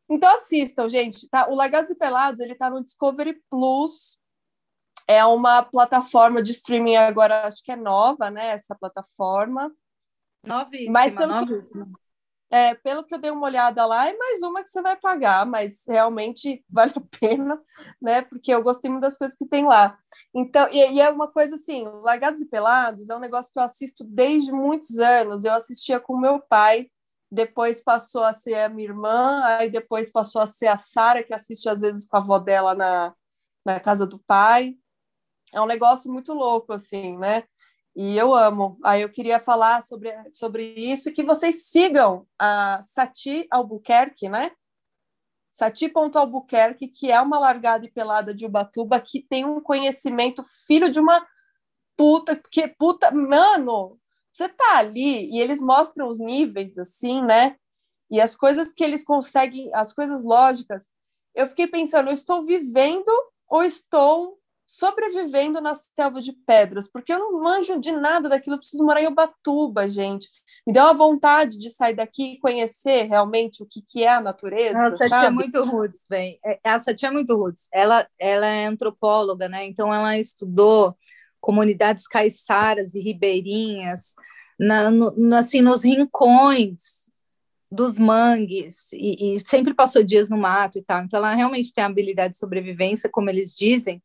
Então 0.09 0.35
assistam, 0.35 0.89
gente. 0.89 1.29
Tá? 1.29 1.49
O 1.49 1.55
Largados 1.55 1.91
e 1.91 1.95
Pelados 1.95 2.41
ele 2.41 2.53
está 2.53 2.71
no 2.71 2.83
Discovery 2.83 3.43
Plus. 3.51 4.19
É 5.07 5.25
uma 5.25 5.63
plataforma 5.63 6.43
de 6.43 6.53
streaming 6.53 6.97
agora, 6.97 7.47
acho 7.47 7.63
que 7.63 7.73
é 7.73 7.77
nova, 7.77 8.31
né? 8.31 8.49
Essa 8.49 8.75
plataforma. 8.75 9.73
Novíssima, 10.45 10.93
Mas 10.93 11.15
pelo 11.15 11.33
novíssima. 11.33 11.87
Que, 11.87 12.03
é, 12.57 12.75
pelo 12.75 13.03
que 13.03 13.15
eu 13.15 13.19
dei 13.19 13.31
uma 13.31 13.47
olhada 13.47 13.87
lá, 13.87 14.09
é 14.09 14.17
mais 14.17 14.43
uma 14.43 14.63
que 14.63 14.69
você 14.69 14.83
vai 14.83 14.95
pagar, 14.95 15.47
mas 15.47 15.85
realmente 15.89 16.63
vale 16.69 16.93
a 16.95 17.19
pena, 17.19 17.61
né? 18.01 18.21
Porque 18.23 18.53
eu 18.53 18.63
gostei 18.63 18.91
muito 18.91 19.03
das 19.03 19.17
coisas 19.17 19.37
que 19.37 19.47
tem 19.47 19.65
lá. 19.65 19.99
Então, 20.35 20.69
e, 20.71 20.93
e 20.93 21.01
é 21.01 21.09
uma 21.09 21.29
coisa 21.29 21.55
assim, 21.55 21.85
Largados 22.03 22.43
e 22.43 22.47
Pelados 22.47 23.09
é 23.09 23.17
um 23.17 23.21
negócio 23.21 23.51
que 23.53 23.59
eu 23.59 23.63
assisto 23.63 24.05
desde 24.05 24.53
muitos 24.53 24.99
anos. 24.99 25.45
Eu 25.45 25.55
assistia 25.55 25.99
com 25.99 26.19
meu 26.19 26.41
pai, 26.41 26.91
depois 27.31 27.81
passou 27.81 28.23
a 28.23 28.35
ser 28.35 28.55
a 28.57 28.69
minha 28.69 28.89
irmã, 28.89 29.43
aí 29.45 29.71
depois 29.71 30.11
passou 30.11 30.43
a 30.43 30.47
ser 30.47 30.67
a 30.67 30.77
Sara, 30.77 31.23
que 31.23 31.33
assiste 31.33 31.67
às 31.71 31.81
vezes 31.81 32.07
com 32.07 32.19
a 32.19 32.21
avó 32.21 32.39
dela 32.39 32.75
na, 32.75 33.15
na 33.65 33.81
casa 33.81 34.07
do 34.07 34.19
pai. 34.19 34.77
É 35.55 35.61
um 35.61 35.67
negócio 35.67 36.13
muito 36.13 36.35
louco, 36.35 36.75
assim, 36.75 37.17
né? 37.17 37.45
E 37.95 38.17
eu 38.17 38.35
amo. 38.35 38.79
Aí 38.83 39.03
eu 39.03 39.11
queria 39.11 39.39
falar 39.39 39.83
sobre, 39.83 40.11
sobre 40.31 40.65
isso 40.75 41.13
que 41.13 41.23
vocês 41.23 41.67
sigam 41.67 42.27
a 42.39 42.83
Sati 42.83 43.47
Albuquerque, 43.51 44.29
né? 44.29 44.51
Sati.albuquerque, 45.53 46.89
que 46.89 47.13
é 47.13 47.21
uma 47.21 47.39
largada 47.39 47.85
e 47.85 47.91
pelada 47.91 48.35
de 48.35 48.47
Ubatuba, 48.47 48.99
que 48.99 49.21
tem 49.21 49.45
um 49.45 49.61
conhecimento 49.61 50.43
filho 50.67 50.89
de 50.89 50.99
uma 50.99 51.27
puta, 51.95 52.41
que 52.51 52.67
puta, 52.67 53.11
mano, 53.11 54.01
você 54.33 54.49
tá 54.49 54.79
ali 54.79 55.31
e 55.31 55.41
eles 55.41 55.61
mostram 55.61 56.09
os 56.09 56.19
níveis 56.19 56.79
assim, 56.79 57.23
né? 57.23 57.57
E 58.11 58.21
as 58.21 58.35
coisas 58.35 58.73
que 58.73 58.83
eles 58.83 59.05
conseguem, 59.05 59.71
as 59.75 59.93
coisas 59.93 60.25
lógicas. 60.25 60.89
Eu 61.35 61.47
fiquei 61.47 61.67
pensando, 61.67 62.09
eu 62.09 62.15
estou 62.15 62.45
vivendo 62.45 63.11
ou 63.47 63.63
estou 63.63 64.39
sobrevivendo 64.73 65.61
na 65.61 65.75
selva 65.75 66.19
de 66.23 66.33
pedras, 66.33 66.89
porque 66.89 67.13
eu 67.13 67.19
não 67.19 67.43
manjo 67.43 67.79
de 67.79 67.93
nada 67.93 68.27
daquilo, 68.27 68.55
eu 68.55 68.59
preciso 68.59 68.83
morar 68.83 69.03
em 69.03 69.07
Ubatuba, 69.07 69.87
gente. 69.87 70.29
Me 70.67 70.73
deu 70.73 70.85
uma 70.85 70.95
vontade 70.95 71.59
de 71.59 71.69
sair 71.69 71.95
daqui 71.95 72.33
e 72.33 72.39
conhecer 72.39 73.03
realmente 73.03 73.63
o 73.63 73.67
que, 73.67 73.83
que 73.83 74.03
é 74.03 74.09
a 74.09 74.21
natureza. 74.21 74.79
Essa 74.79 75.09
tia 75.09 75.25
é 75.25 75.31
muito 75.31 75.63
roots, 75.63 76.07
bem. 76.09 76.41
Essa 76.65 76.95
tia 76.95 77.09
é 77.09 77.13
muito 77.13 77.37
roots. 77.37 77.67
Ela, 77.71 78.09
ela 78.19 78.47
é 78.47 78.65
antropóloga, 78.65 79.47
né? 79.47 79.67
Então 79.67 79.93
ela 79.93 80.19
estudou 80.19 80.97
comunidades 81.39 82.09
caiçaras 82.09 82.95
e 82.95 83.01
ribeirinhas, 83.01 84.15
na, 84.59 84.91
no, 84.91 85.35
assim, 85.35 85.61
nos 85.61 85.85
rincões 85.85 87.03
dos 87.71 87.99
mangues, 87.99 88.91
e, 88.93 89.35
e 89.35 89.41
sempre 89.41 89.75
passou 89.75 90.03
dias 90.03 90.31
no 90.31 90.39
mato 90.39 90.79
e 90.79 90.83
tal. 90.83 91.03
Então 91.03 91.19
ela 91.19 91.35
realmente 91.35 91.75
tem 91.75 91.85
a 91.85 91.89
habilidade 91.89 92.33
de 92.35 92.39
sobrevivência, 92.39 93.11
como 93.11 93.29
eles 93.29 93.55
dizem, 93.55 94.03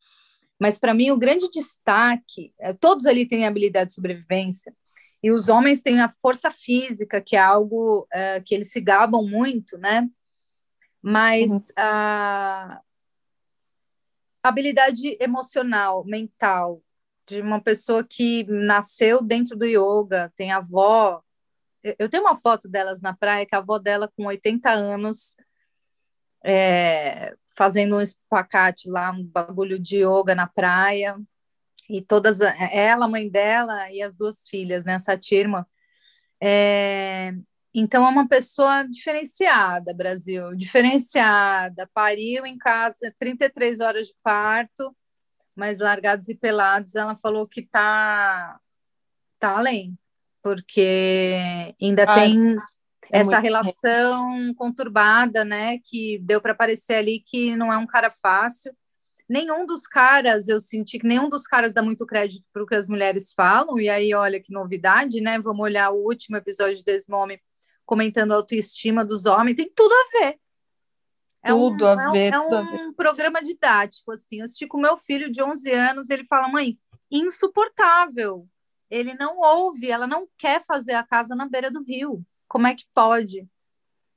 mas 0.60 0.80
para 0.80 0.94
mim 0.94 1.12
o 1.12 1.18
grande 1.18 1.50
destaque, 1.50 2.54
é, 2.60 2.74
todos 2.74 3.06
ali 3.06 3.28
têm 3.28 3.46
habilidade 3.46 3.90
de 3.90 3.96
sobrevivência, 3.96 4.74
e 5.22 5.32
os 5.32 5.50
homens 5.50 5.82
têm 5.82 6.00
a 6.00 6.10
força 6.10 6.52
física, 6.52 7.20
que 7.20 7.36
é 7.36 7.40
algo 7.40 8.08
uh, 8.14 8.44
que 8.46 8.54
eles 8.54 8.72
se 8.72 8.80
gabam 8.80 9.24
muito, 9.28 9.78
né? 9.78 10.08
Mas 11.02 11.52
uhum. 11.52 11.62
a 11.76 12.82
habilidade 14.44 15.18
emocional, 15.20 16.06
mental, 16.06 16.82
de 17.28 17.42
uma 17.42 17.62
pessoa 17.62 18.04
que 18.04 18.46
nasceu 18.46 19.22
dentro 19.22 19.58
do 19.58 19.66
yoga, 19.66 20.32
tem 20.36 20.52
avó. 20.52 21.22
Eu 22.00 22.10
tenho 22.10 22.24
uma 22.24 22.36
foto 22.36 22.70
delas 22.70 23.02
na 23.02 23.16
praia, 23.16 23.46
que 23.46 23.56
a 23.56 23.60
avó 23.60 23.78
dela, 23.78 24.12
com 24.16 24.26
80 24.26 24.70
anos, 24.70 25.36
é, 26.44 27.34
fazendo 27.56 27.98
um 27.98 28.02
espacate 28.02 28.90
lá, 28.90 29.12
um 29.12 29.24
bagulho 29.24 29.80
de 29.80 30.04
yoga 30.04 30.36
na 30.36 30.48
praia. 30.48 31.18
E 31.90 32.02
todas, 32.02 32.42
ela, 32.42 33.06
a 33.06 33.08
mãe 33.08 33.30
dela 33.30 33.92
e 33.92 34.02
as 34.02 34.18
duas 34.18 34.48
filhas, 34.48 34.86
né, 34.86 35.00
Satirma. 35.00 35.68
É, 36.42 37.34
então, 37.74 38.06
é 38.06 38.10
uma 38.10 38.28
pessoa 38.28 38.84
diferenciada, 38.84 39.94
Brasil, 39.94 40.56
diferenciada. 40.56 41.90
Pariu 41.94 42.46
em 42.46 42.58
casa, 42.58 43.14
33 43.20 43.80
horas 43.80 44.08
de 44.08 44.16
parto, 44.22 44.96
mas 45.56 45.80
largados 45.80 46.28
e 46.30 46.36
pelados, 46.36 46.96
ela 46.96 47.16
falou 47.18 47.48
que 47.48 47.64
tá, 47.64 48.60
tá 49.40 49.58
além, 49.58 49.98
porque 50.42 51.36
ainda 51.82 52.06
Ai. 52.08 52.30
tem 52.30 52.56
é 53.12 53.20
essa 53.20 53.40
relação 53.40 54.54
conturbada, 54.56 55.44
né? 55.44 55.80
Que 55.84 56.20
deu 56.20 56.42
para 56.42 56.52
aparecer 56.52 56.96
ali 56.96 57.24
que 57.26 57.56
não 57.56 57.72
é 57.72 57.78
um 57.78 57.88
cara 57.88 58.12
fácil. 58.12 58.76
Nenhum 59.30 59.66
dos 59.66 59.86
caras, 59.86 60.48
eu 60.48 60.60
senti 60.62 61.00
que 61.00 61.08
nenhum 61.08 61.30
dos 61.30 61.44
caras 61.44 61.74
dá 61.74 61.82
muito 61.82 62.06
crédito 62.06 62.46
para 62.54 62.64
o 62.64 62.66
que 62.66 62.76
as 62.76 62.88
mulheres 62.88 63.34
falam, 63.34 63.78
e 63.78 63.90
aí 63.90 64.14
olha 64.14 64.42
que 64.42 64.54
novidade, 64.54 65.20
né? 65.20 65.38
Vamos 65.38 65.64
olhar 65.64 65.92
o 65.92 66.06
último 66.06 66.38
episódio 66.38 66.78
de 66.78 66.84
Desmome 66.84 67.42
comentando 67.86 68.32
a 68.32 68.36
autoestima 68.36 69.04
dos 69.04 69.26
homens, 69.26 69.56
tem 69.56 69.72
tudo 69.74 69.94
a 69.94 70.20
ver. 70.20 70.40
É 71.44 71.50
tudo 71.50 71.86
um, 71.86 71.88
a 71.88 72.12
ver. 72.12 72.34
É 72.34 72.40
um, 72.40 72.54
é 72.54 72.88
um 72.88 72.94
programa 72.94 73.42
didático, 73.42 74.12
assim. 74.12 74.40
Eu 74.40 74.46
assisti 74.46 74.68
com 74.68 74.78
meu 74.78 74.98
filho 74.98 75.32
de 75.32 75.42
11 75.42 75.72
anos, 75.72 76.10
ele 76.10 76.26
fala, 76.26 76.50
mãe, 76.50 76.78
insuportável. 77.12 78.48
Ele 78.90 79.14
não 79.14 79.40
ouve, 79.40 79.90
ela 79.90 80.08
não 80.08 80.28
quer 80.38 80.64
fazer 80.66 80.94
a 80.94 81.04
casa 81.04 81.36
na 81.36 81.48
beira 81.48 81.70
do 81.70 81.84
rio. 81.84 82.26
Como 82.48 82.68
é 82.68 82.76
que 82.76 82.86
pode? 82.94 83.48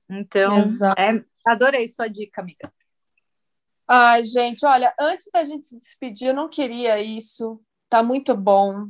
Então, 0.08 0.58
é, 0.98 1.24
adorei 1.46 1.86
sua 1.88 2.08
dica, 2.08 2.40
amiga. 2.40 2.72
Ai, 3.86 4.24
gente, 4.24 4.64
olha, 4.64 4.94
antes 4.98 5.28
da 5.32 5.44
gente 5.44 5.66
se 5.66 5.78
despedir, 5.78 6.28
eu 6.28 6.34
não 6.34 6.48
queria 6.48 7.00
isso. 7.00 7.60
Tá 7.88 8.02
muito 8.02 8.36
bom. 8.36 8.88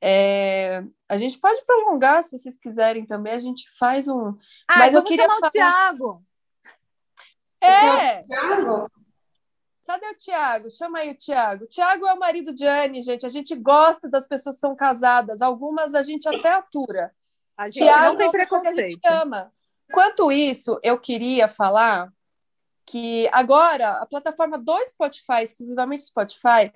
É, 0.00 0.82
a 1.08 1.16
gente 1.16 1.38
pode 1.38 1.64
prolongar, 1.64 2.22
se 2.22 2.36
vocês 2.36 2.56
quiserem 2.56 3.06
também, 3.06 3.32
a 3.32 3.40
gente 3.40 3.68
faz 3.78 4.08
um. 4.08 4.36
Ah, 4.66 4.78
Mas 4.78 4.94
eu 4.94 5.04
queria 5.04 5.24
chamar 5.24 5.36
falar... 5.36 5.48
o 5.48 5.52
Thiago. 5.52 6.22
É. 7.60 8.24
Cadê 9.86 10.06
o 10.06 10.16
Tiago? 10.16 10.70
Chama 10.70 10.98
aí 10.98 11.10
o 11.10 11.16
Tiago. 11.16 11.66
Tiago 11.66 12.06
é 12.06 12.12
o 12.12 12.18
marido 12.18 12.52
de 12.52 12.66
Anne, 12.66 13.00
gente. 13.02 13.24
A 13.24 13.30
gente 13.30 13.54
gosta 13.56 14.08
das 14.08 14.26
pessoas 14.26 14.56
que 14.56 14.60
são 14.60 14.76
casadas. 14.76 15.40
Algumas 15.40 15.94
a 15.94 16.02
gente 16.02 16.28
até 16.28 16.50
atura. 16.50 17.12
A 17.58 17.68
gente 17.68 17.84
Tiago, 17.84 18.04
não 18.04 18.16
tem 18.16 18.30
preconceito. 18.30 18.78
A 18.78 18.88
gente 18.88 19.00
ama. 19.06 19.52
Quanto 19.92 20.30
isso, 20.30 20.78
eu 20.82 20.98
queria 20.98 21.48
falar 21.48 22.12
que 22.86 23.28
agora 23.32 23.90
a 23.98 24.06
plataforma 24.06 24.56
do 24.56 24.78
Spotify, 24.86 25.42
exclusivamente 25.42 26.04
Spotify, 26.04 26.72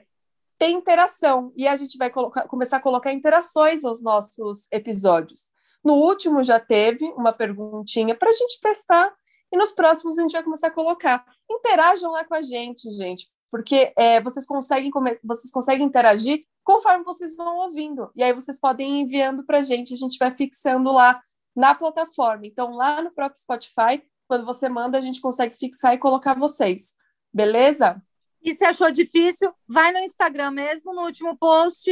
tem 0.58 0.76
interação 0.76 1.52
e 1.56 1.66
a 1.68 1.76
gente 1.76 1.96
vai 1.96 2.10
colocar, 2.10 2.46
começar 2.48 2.78
a 2.78 2.80
colocar 2.80 3.12
interações 3.12 3.82
nos 3.82 4.02
nossos 4.02 4.68
episódios. 4.72 5.52
No 5.84 5.94
último 5.94 6.42
já 6.42 6.58
teve 6.58 7.04
uma 7.16 7.32
perguntinha 7.32 8.14
para 8.14 8.30
a 8.30 8.34
gente 8.34 8.60
testar 8.60 9.12
e 9.52 9.56
nos 9.56 9.72
próximos 9.72 10.18
a 10.18 10.22
gente 10.22 10.32
vai 10.32 10.42
começar 10.42 10.68
a 10.68 10.72
colocar. 10.72 11.24
Interajam 11.50 12.10
lá 12.10 12.24
com 12.24 12.34
a 12.34 12.42
gente, 12.42 12.90
gente, 12.92 13.28
porque 13.50 13.92
é, 13.96 14.20
vocês 14.20 14.46
conseguem 14.46 14.90
vocês 15.24 15.52
conseguem 15.52 15.86
interagir 15.86 16.44
conforme 16.64 17.04
vocês 17.04 17.36
vão 17.36 17.58
ouvindo 17.58 18.10
e 18.14 18.22
aí 18.22 18.32
vocês 18.32 18.58
podem 18.58 18.98
ir 18.98 19.00
enviando 19.02 19.44
para 19.44 19.58
a 19.58 19.62
gente, 19.62 19.94
a 19.94 19.96
gente 19.96 20.18
vai 20.18 20.30
fixando 20.30 20.92
lá 20.92 21.22
na 21.54 21.74
plataforma. 21.74 22.46
Então 22.46 22.70
lá 22.70 23.02
no 23.02 23.12
próprio 23.12 23.40
Spotify, 23.40 24.02
quando 24.26 24.44
você 24.44 24.68
manda, 24.68 24.98
a 24.98 25.02
gente 25.02 25.20
consegue 25.20 25.56
fixar 25.56 25.94
e 25.94 25.98
colocar 25.98 26.38
vocês, 26.38 26.94
beleza? 27.32 28.02
E 28.42 28.54
se 28.54 28.64
achou 28.64 28.90
difícil, 28.90 29.52
vai 29.68 29.92
no 29.92 29.98
Instagram 29.98 30.50
mesmo, 30.50 30.94
no 30.94 31.02
último 31.02 31.36
post, 31.36 31.90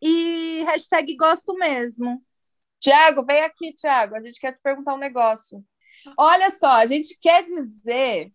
e 0.00 0.64
hashtag 0.66 1.14
gosto 1.16 1.54
mesmo. 1.54 2.22
Tiago, 2.80 3.24
vem 3.24 3.42
aqui, 3.42 3.72
Tiago. 3.72 4.16
A 4.16 4.20
gente 4.20 4.40
quer 4.40 4.52
te 4.52 4.60
perguntar 4.60 4.94
um 4.94 4.98
negócio. 4.98 5.64
Olha 6.18 6.50
só, 6.50 6.70
a 6.70 6.86
gente 6.86 7.16
quer 7.20 7.44
dizer 7.44 8.32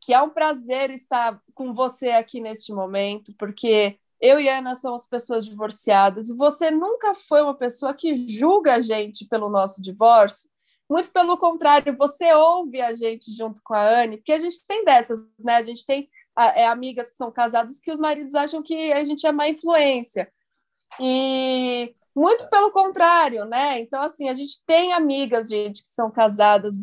que 0.00 0.14
é 0.14 0.22
um 0.22 0.30
prazer 0.30 0.90
estar 0.90 1.40
com 1.54 1.74
você 1.74 2.10
aqui 2.10 2.40
neste 2.40 2.72
momento, 2.72 3.34
porque 3.36 3.98
eu 4.20 4.40
e 4.40 4.48
Ana 4.48 4.74
somos 4.74 5.06
pessoas 5.06 5.46
divorciadas 5.46 6.28
você 6.36 6.70
nunca 6.70 7.14
foi 7.14 7.42
uma 7.42 7.54
pessoa 7.54 7.94
que 7.94 8.14
julga 8.28 8.74
a 8.74 8.80
gente 8.80 9.26
pelo 9.26 9.48
nosso 9.48 9.80
divórcio. 9.80 10.48
Muito 10.90 11.10
pelo 11.10 11.36
contrário, 11.36 11.96
você 11.96 12.32
ouve 12.32 12.80
a 12.80 12.94
gente 12.94 13.30
junto 13.30 13.60
com 13.62 13.74
a 13.74 14.02
Anne, 14.02 14.16
porque 14.16 14.32
a 14.32 14.40
gente 14.40 14.64
tem 14.66 14.84
dessas, 14.84 15.20
né? 15.44 15.56
A 15.56 15.62
gente 15.62 15.84
tem 15.84 16.08
é, 16.36 16.66
amigas 16.66 17.10
que 17.10 17.16
são 17.18 17.30
casadas 17.30 17.78
que 17.78 17.90
os 17.90 17.98
maridos 17.98 18.34
acham 18.34 18.62
que 18.62 18.92
a 18.92 19.04
gente 19.04 19.26
é 19.26 19.32
má 19.32 19.48
influência. 19.48 20.32
E 20.98 21.94
muito 22.16 22.48
pelo 22.48 22.70
contrário, 22.70 23.44
né? 23.44 23.78
Então, 23.80 24.02
assim, 24.02 24.28
a 24.28 24.34
gente 24.34 24.64
tem 24.66 24.92
amigas, 24.92 25.48
gente, 25.48 25.82
que 25.82 25.90
são 25.90 26.10
casadas, 26.10 26.76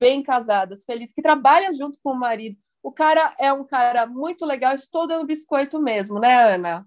bem 0.00 0.22
casadas, 0.22 0.84
felizes, 0.84 1.14
que 1.14 1.22
trabalham 1.22 1.72
junto 1.72 1.98
com 2.02 2.10
o 2.10 2.18
marido. 2.18 2.58
O 2.84 2.92
cara 2.92 3.34
é 3.40 3.50
um 3.50 3.64
cara 3.64 4.06
muito 4.06 4.44
legal, 4.44 4.74
estou 4.74 5.06
dando 5.06 5.26
biscoito 5.26 5.80
mesmo, 5.80 6.20
né, 6.20 6.54
Ana? 6.54 6.86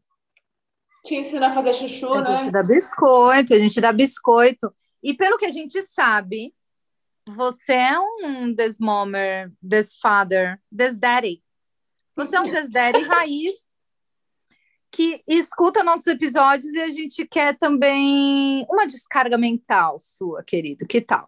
Te 1.04 1.16
ensina 1.16 1.48
a 1.48 1.54
fazer 1.54 1.74
chuchu, 1.74 2.14
a 2.14 2.22
né? 2.22 2.30
A 2.30 2.44
gente 2.44 2.52
dá 2.52 2.62
biscoito, 2.62 3.54
a 3.56 3.60
gente 3.60 3.82
dá 3.82 3.92
biscoito. 3.92 4.72
E 5.02 5.16
pelo 5.16 5.40
que 5.40 5.46
a 5.46 5.50
gente 5.50 5.82
sabe, 5.82 6.54
você 7.28 7.74
é 7.74 8.00
um 8.00 8.54
desmomer, 8.54 9.52
desfather, 9.60 10.62
desdaddy. 10.72 11.44
Você 12.16 12.36
é 12.36 12.42
um 12.42 12.52
desdaddy 12.52 13.02
raiz 13.10 13.56
que 14.92 15.24
escuta 15.28 15.84
nossos 15.84 16.06
episódios 16.06 16.76
e 16.76 16.80
a 16.80 16.92
gente 16.92 17.26
quer 17.26 17.58
também 17.58 18.68
uma 18.70 18.86
descarga 18.86 19.36
mental 19.36 19.98
sua, 20.00 20.44
querido. 20.44 20.86
Que 20.86 21.02
tal? 21.02 21.28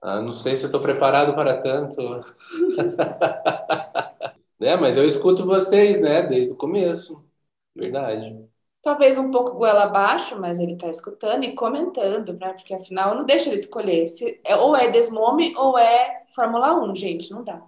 Ah, 0.00 0.20
não 0.20 0.32
sei 0.32 0.54
se 0.54 0.64
eu 0.64 0.68
estou 0.68 0.80
preparado 0.80 1.34
para 1.34 1.60
tanto. 1.60 2.00
é, 4.60 4.76
mas 4.76 4.96
eu 4.96 5.04
escuto 5.04 5.46
vocês, 5.46 6.00
né, 6.00 6.22
desde 6.22 6.52
o 6.52 6.56
começo. 6.56 7.24
Verdade. 7.74 8.46
Talvez 8.82 9.18
um 9.18 9.30
pouco 9.30 9.56
goela 9.56 9.84
abaixo, 9.84 10.40
mas 10.40 10.60
ele 10.60 10.74
está 10.74 10.88
escutando 10.88 11.44
e 11.44 11.54
comentando, 11.54 12.32
né? 12.34 12.52
Porque 12.52 12.72
afinal 12.72 13.16
não 13.16 13.24
deixa 13.24 13.48
ele 13.48 13.58
escolher. 13.58 14.06
Se, 14.06 14.40
é, 14.44 14.54
ou 14.54 14.76
é 14.76 14.88
Desmome 14.88 15.56
ou 15.56 15.76
é 15.76 16.22
Fórmula 16.34 16.78
1, 16.84 16.94
gente, 16.94 17.32
não 17.32 17.42
dá. 17.42 17.62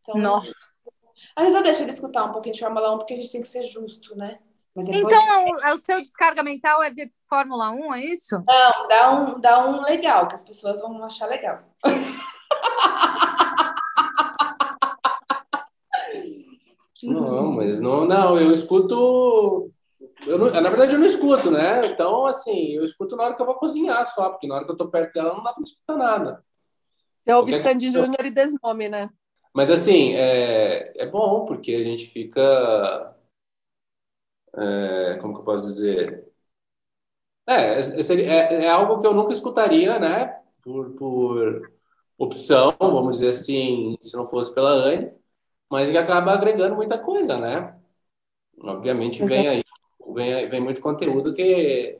Então, 0.00 0.18
Nossa. 0.18 0.50
Às 1.36 1.44
vezes 1.44 1.56
eu 1.56 1.62
deixo 1.62 1.82
ele 1.82 1.90
escutar 1.90 2.24
um 2.24 2.32
pouquinho 2.32 2.54
de 2.54 2.60
Fórmula 2.60 2.94
1, 2.94 2.98
porque 2.98 3.14
a 3.14 3.16
gente 3.16 3.30
tem 3.30 3.40
que 3.40 3.48
ser 3.48 3.62
justo, 3.62 4.16
né? 4.16 4.38
então, 4.74 5.02
pode... 5.02 5.64
É 5.64 5.74
o 5.74 5.78
seu 5.78 6.00
descarga 6.00 6.42
mental 6.42 6.82
é 6.82 6.90
ver 6.90 7.12
Fórmula 7.28 7.70
1, 7.70 7.94
é 7.94 8.04
isso? 8.06 8.42
Não, 8.46 8.88
dá 8.88 9.12
um, 9.12 9.40
dá 9.40 9.66
um 9.66 9.82
legal, 9.82 10.26
que 10.26 10.34
as 10.34 10.44
pessoas 10.44 10.80
vão 10.80 11.04
achar 11.04 11.26
legal. 11.26 11.60
Não, 17.02 17.52
mas 17.52 17.80
não, 17.80 18.06
não, 18.06 18.38
eu 18.38 18.52
escuto. 18.52 19.72
Eu 20.26 20.38
não, 20.38 20.50
na 20.50 20.68
verdade, 20.68 20.94
eu 20.94 21.00
não 21.00 21.06
escuto, 21.06 21.50
né? 21.50 21.86
Então, 21.86 22.26
assim, 22.26 22.74
eu 22.74 22.84
escuto 22.84 23.16
na 23.16 23.24
hora 23.24 23.34
que 23.34 23.42
eu 23.42 23.46
vou 23.46 23.56
cozinhar 23.56 24.06
só, 24.06 24.30
porque 24.30 24.46
na 24.46 24.54
hora 24.54 24.64
que 24.64 24.70
eu 24.70 24.76
tô 24.76 24.88
perto 24.88 25.12
dela 25.12 25.34
não 25.34 25.42
dá 25.42 25.52
para 25.52 25.64
escutar 25.64 25.96
nada. 25.96 26.44
Você 27.22 27.32
ouve 27.32 27.62
Sandy 27.62 27.90
Júnior 27.90 28.24
e 28.24 28.30
Desmome, 28.30 28.88
né? 28.88 29.10
Mas 29.52 29.70
assim, 29.70 30.14
é, 30.14 30.92
é 30.96 31.06
bom 31.06 31.44
porque 31.44 31.74
a 31.74 31.82
gente 31.82 32.06
fica. 32.06 33.16
É, 34.54 35.18
como 35.20 35.34
que 35.34 35.40
eu 35.40 35.44
posso 35.44 35.64
dizer? 35.64 36.32
É, 37.46 37.80
é, 37.80 38.64
é, 38.64 38.70
algo 38.70 39.00
que 39.00 39.06
eu 39.06 39.14
nunca 39.14 39.32
escutaria, 39.32 39.98
né? 39.98 40.40
Por, 40.62 40.90
por 40.92 41.71
opção, 42.24 42.74
vamos 42.78 43.18
dizer 43.18 43.28
assim, 43.28 43.96
se 44.00 44.16
não 44.16 44.26
fosse 44.26 44.54
pela 44.54 44.70
Anne, 44.70 45.12
mas 45.70 45.90
que 45.90 45.98
acaba 45.98 46.32
agregando 46.32 46.76
muita 46.76 46.98
coisa, 46.98 47.36
né? 47.38 47.74
Obviamente 48.60 49.24
vem 49.24 49.48
aí, 49.48 49.64
vem, 50.14 50.48
vem 50.48 50.60
muito 50.60 50.80
conteúdo 50.80 51.34
que 51.34 51.98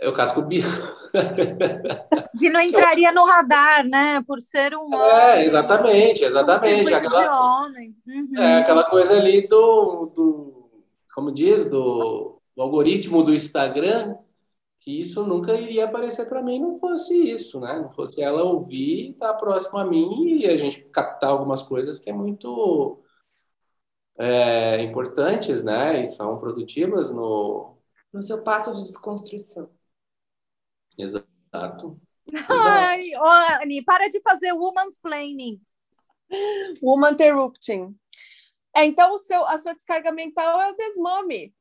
eu 0.00 0.12
casco 0.12 0.40
o 0.40 0.44
bico. 0.44 0.68
que 2.38 2.48
não 2.48 2.60
entraria 2.60 3.12
no 3.12 3.24
radar, 3.24 3.86
né? 3.86 4.22
Por 4.26 4.40
ser 4.40 4.74
um 4.74 4.86
homem. 4.86 5.00
É, 5.00 5.44
exatamente, 5.44 6.24
exatamente. 6.24 6.92
Aquela. 6.92 7.66
Uhum. 7.66 8.38
É, 8.38 8.58
aquela 8.58 8.84
coisa 8.84 9.14
ali 9.16 9.46
do, 9.46 10.06
do 10.06 10.70
como 11.14 11.30
diz, 11.30 11.64
do, 11.64 12.40
do, 12.56 12.62
algoritmo 12.62 13.22
do 13.22 13.34
Instagram, 13.34 14.16
que 14.90 15.00
isso 15.00 15.24
nunca 15.24 15.54
iria 15.54 15.84
aparecer 15.84 16.28
para 16.28 16.42
mim 16.42 16.58
não 16.58 16.78
fosse 16.78 17.30
isso, 17.30 17.60
né? 17.60 17.78
Não 17.78 17.92
fosse 17.92 18.20
ela 18.20 18.42
ouvir, 18.42 19.10
estar 19.10 19.32
tá 19.32 19.38
próximo 19.38 19.78
a 19.78 19.84
mim 19.84 20.38
e 20.38 20.46
a 20.46 20.56
gente 20.56 20.82
captar 20.86 21.30
algumas 21.30 21.62
coisas 21.62 21.98
que 21.98 22.10
é 22.10 22.12
muito 22.12 23.00
é, 24.18 24.82
importantes, 24.82 25.62
né? 25.62 26.02
E 26.02 26.06
são 26.06 26.38
produtivas 26.38 27.10
no... 27.10 27.76
No 28.12 28.20
seu 28.20 28.42
passo 28.42 28.74
de 28.74 28.82
desconstrução. 28.82 29.70
Exato. 30.98 31.96
Ai, 32.48 33.04
oh, 33.16 33.62
Annie, 33.62 33.84
para 33.84 34.08
de 34.08 34.20
fazer 34.20 34.52
woman's 34.52 34.98
planning. 34.98 35.60
Woman 36.82 37.12
interrupting. 37.12 37.96
É, 38.74 38.84
então, 38.84 39.14
o 39.14 39.18
seu, 39.18 39.46
a 39.46 39.56
sua 39.58 39.74
descarga 39.74 40.10
mental 40.10 40.60
é 40.60 40.70
o 40.70 40.76
desmome. 40.76 41.54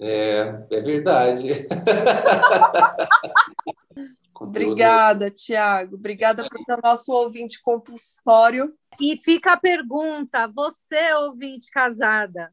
É, 0.00 0.64
é 0.70 0.80
verdade. 0.80 1.68
Obrigada, 4.40 5.30
Tiago. 5.30 5.96
Obrigada 5.96 6.48
por 6.48 6.58
ser 6.64 6.78
nosso 6.82 7.12
ouvinte 7.12 7.60
compulsório. 7.60 8.74
E 8.98 9.18
fica 9.18 9.52
a 9.52 9.56
pergunta: 9.58 10.48
você, 10.48 11.12
ouvinte 11.14 11.70
casada, 11.70 12.50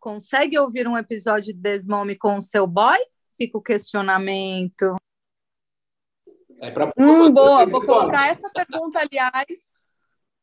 consegue 0.00 0.58
ouvir 0.58 0.88
um 0.88 0.96
episódio 0.96 1.52
de 1.52 1.60
Desmome 1.60 2.16
com 2.16 2.38
o 2.38 2.42
seu 2.42 2.66
boy? 2.66 2.98
Fica 3.36 3.58
o 3.58 3.62
questionamento. 3.62 4.96
É 6.58 6.70
pra... 6.70 6.90
hum, 6.98 7.30
boa, 7.30 7.66
vou 7.66 7.84
colocar 7.84 8.28
essa 8.28 8.48
pergunta, 8.48 9.00
aliás. 9.00 9.76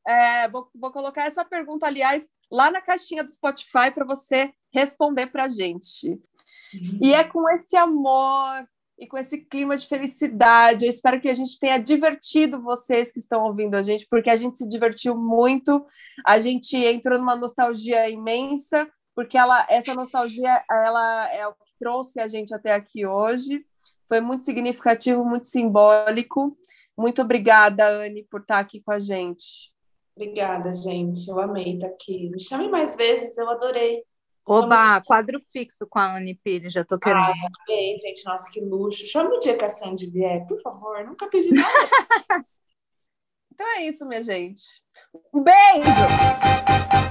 É, 0.05 0.47
vou, 0.49 0.69
vou 0.75 0.91
colocar 0.91 1.25
essa 1.25 1.43
pergunta, 1.43 1.87
aliás, 1.87 2.29
lá 2.53 2.69
na 2.69 2.79
caixinha 2.79 3.23
do 3.23 3.31
Spotify 3.31 3.89
para 3.91 4.05
você 4.05 4.53
responder 4.71 5.25
para 5.25 5.45
a 5.45 5.49
gente. 5.49 6.09
Uhum. 6.09 6.99
E 7.01 7.11
é 7.11 7.23
com 7.23 7.49
esse 7.49 7.75
amor 7.75 8.63
e 8.99 9.07
com 9.07 9.17
esse 9.17 9.39
clima 9.39 9.75
de 9.75 9.87
felicidade. 9.87 10.85
Eu 10.85 10.91
espero 10.91 11.19
que 11.19 11.29
a 11.29 11.33
gente 11.33 11.59
tenha 11.59 11.79
divertido 11.79 12.61
vocês 12.61 13.11
que 13.11 13.17
estão 13.17 13.43
ouvindo 13.43 13.73
a 13.73 13.81
gente, 13.81 14.05
porque 14.07 14.29
a 14.29 14.35
gente 14.35 14.59
se 14.59 14.67
divertiu 14.67 15.15
muito. 15.15 15.83
A 16.23 16.39
gente 16.39 16.77
entrou 16.77 17.17
numa 17.17 17.35
nostalgia 17.35 18.07
imensa, 18.07 18.87
porque 19.15 19.35
ela, 19.35 19.65
essa 19.67 19.95
nostalgia 19.95 20.63
ela 20.69 21.33
é 21.33 21.47
o 21.47 21.53
que 21.53 21.73
trouxe 21.79 22.19
a 22.19 22.27
gente 22.27 22.53
até 22.53 22.71
aqui 22.71 23.03
hoje. 23.03 23.65
Foi 24.07 24.21
muito 24.21 24.45
significativo, 24.45 25.25
muito 25.25 25.47
simbólico. 25.47 26.55
Muito 26.95 27.23
obrigada, 27.23 27.87
Anne, 27.87 28.27
por 28.29 28.41
estar 28.41 28.59
aqui 28.59 28.79
com 28.79 28.91
a 28.91 28.99
gente. 28.99 29.72
Obrigada, 30.15 30.71
gente. 30.73 31.27
Eu 31.27 31.39
amei 31.39 31.75
estar 31.75 31.87
aqui. 31.87 32.29
Me 32.29 32.39
chame 32.39 32.69
mais 32.69 32.95
vezes, 32.95 33.37
eu 33.37 33.49
adorei. 33.49 34.03
Oba, 34.45 35.01
quadro 35.01 35.39
fixo 35.51 35.87
com 35.87 35.97
a 35.97 36.17
Anne 36.17 36.35
Pires, 36.35 36.73
já 36.73 36.83
tô 36.83 36.99
querendo. 36.99 37.23
Ai, 37.23 37.33
amei, 37.67 37.95
gente. 37.95 38.25
Nossa, 38.25 38.51
que 38.51 38.59
luxo. 38.59 39.05
Chame 39.07 39.35
o 39.35 39.39
dia 39.39 39.57
que 39.57 39.63
a 39.65 39.69
Sandy 39.69 40.09
vier, 40.09 40.45
por 40.47 40.61
favor. 40.61 41.03
Nunca 41.05 41.27
pedi 41.27 41.53
nada. 41.53 41.69
então 43.51 43.67
é 43.77 43.85
isso, 43.85 44.05
minha 44.05 44.21
gente. 44.21 44.83
Um 45.33 45.41
beijo! 45.41 47.02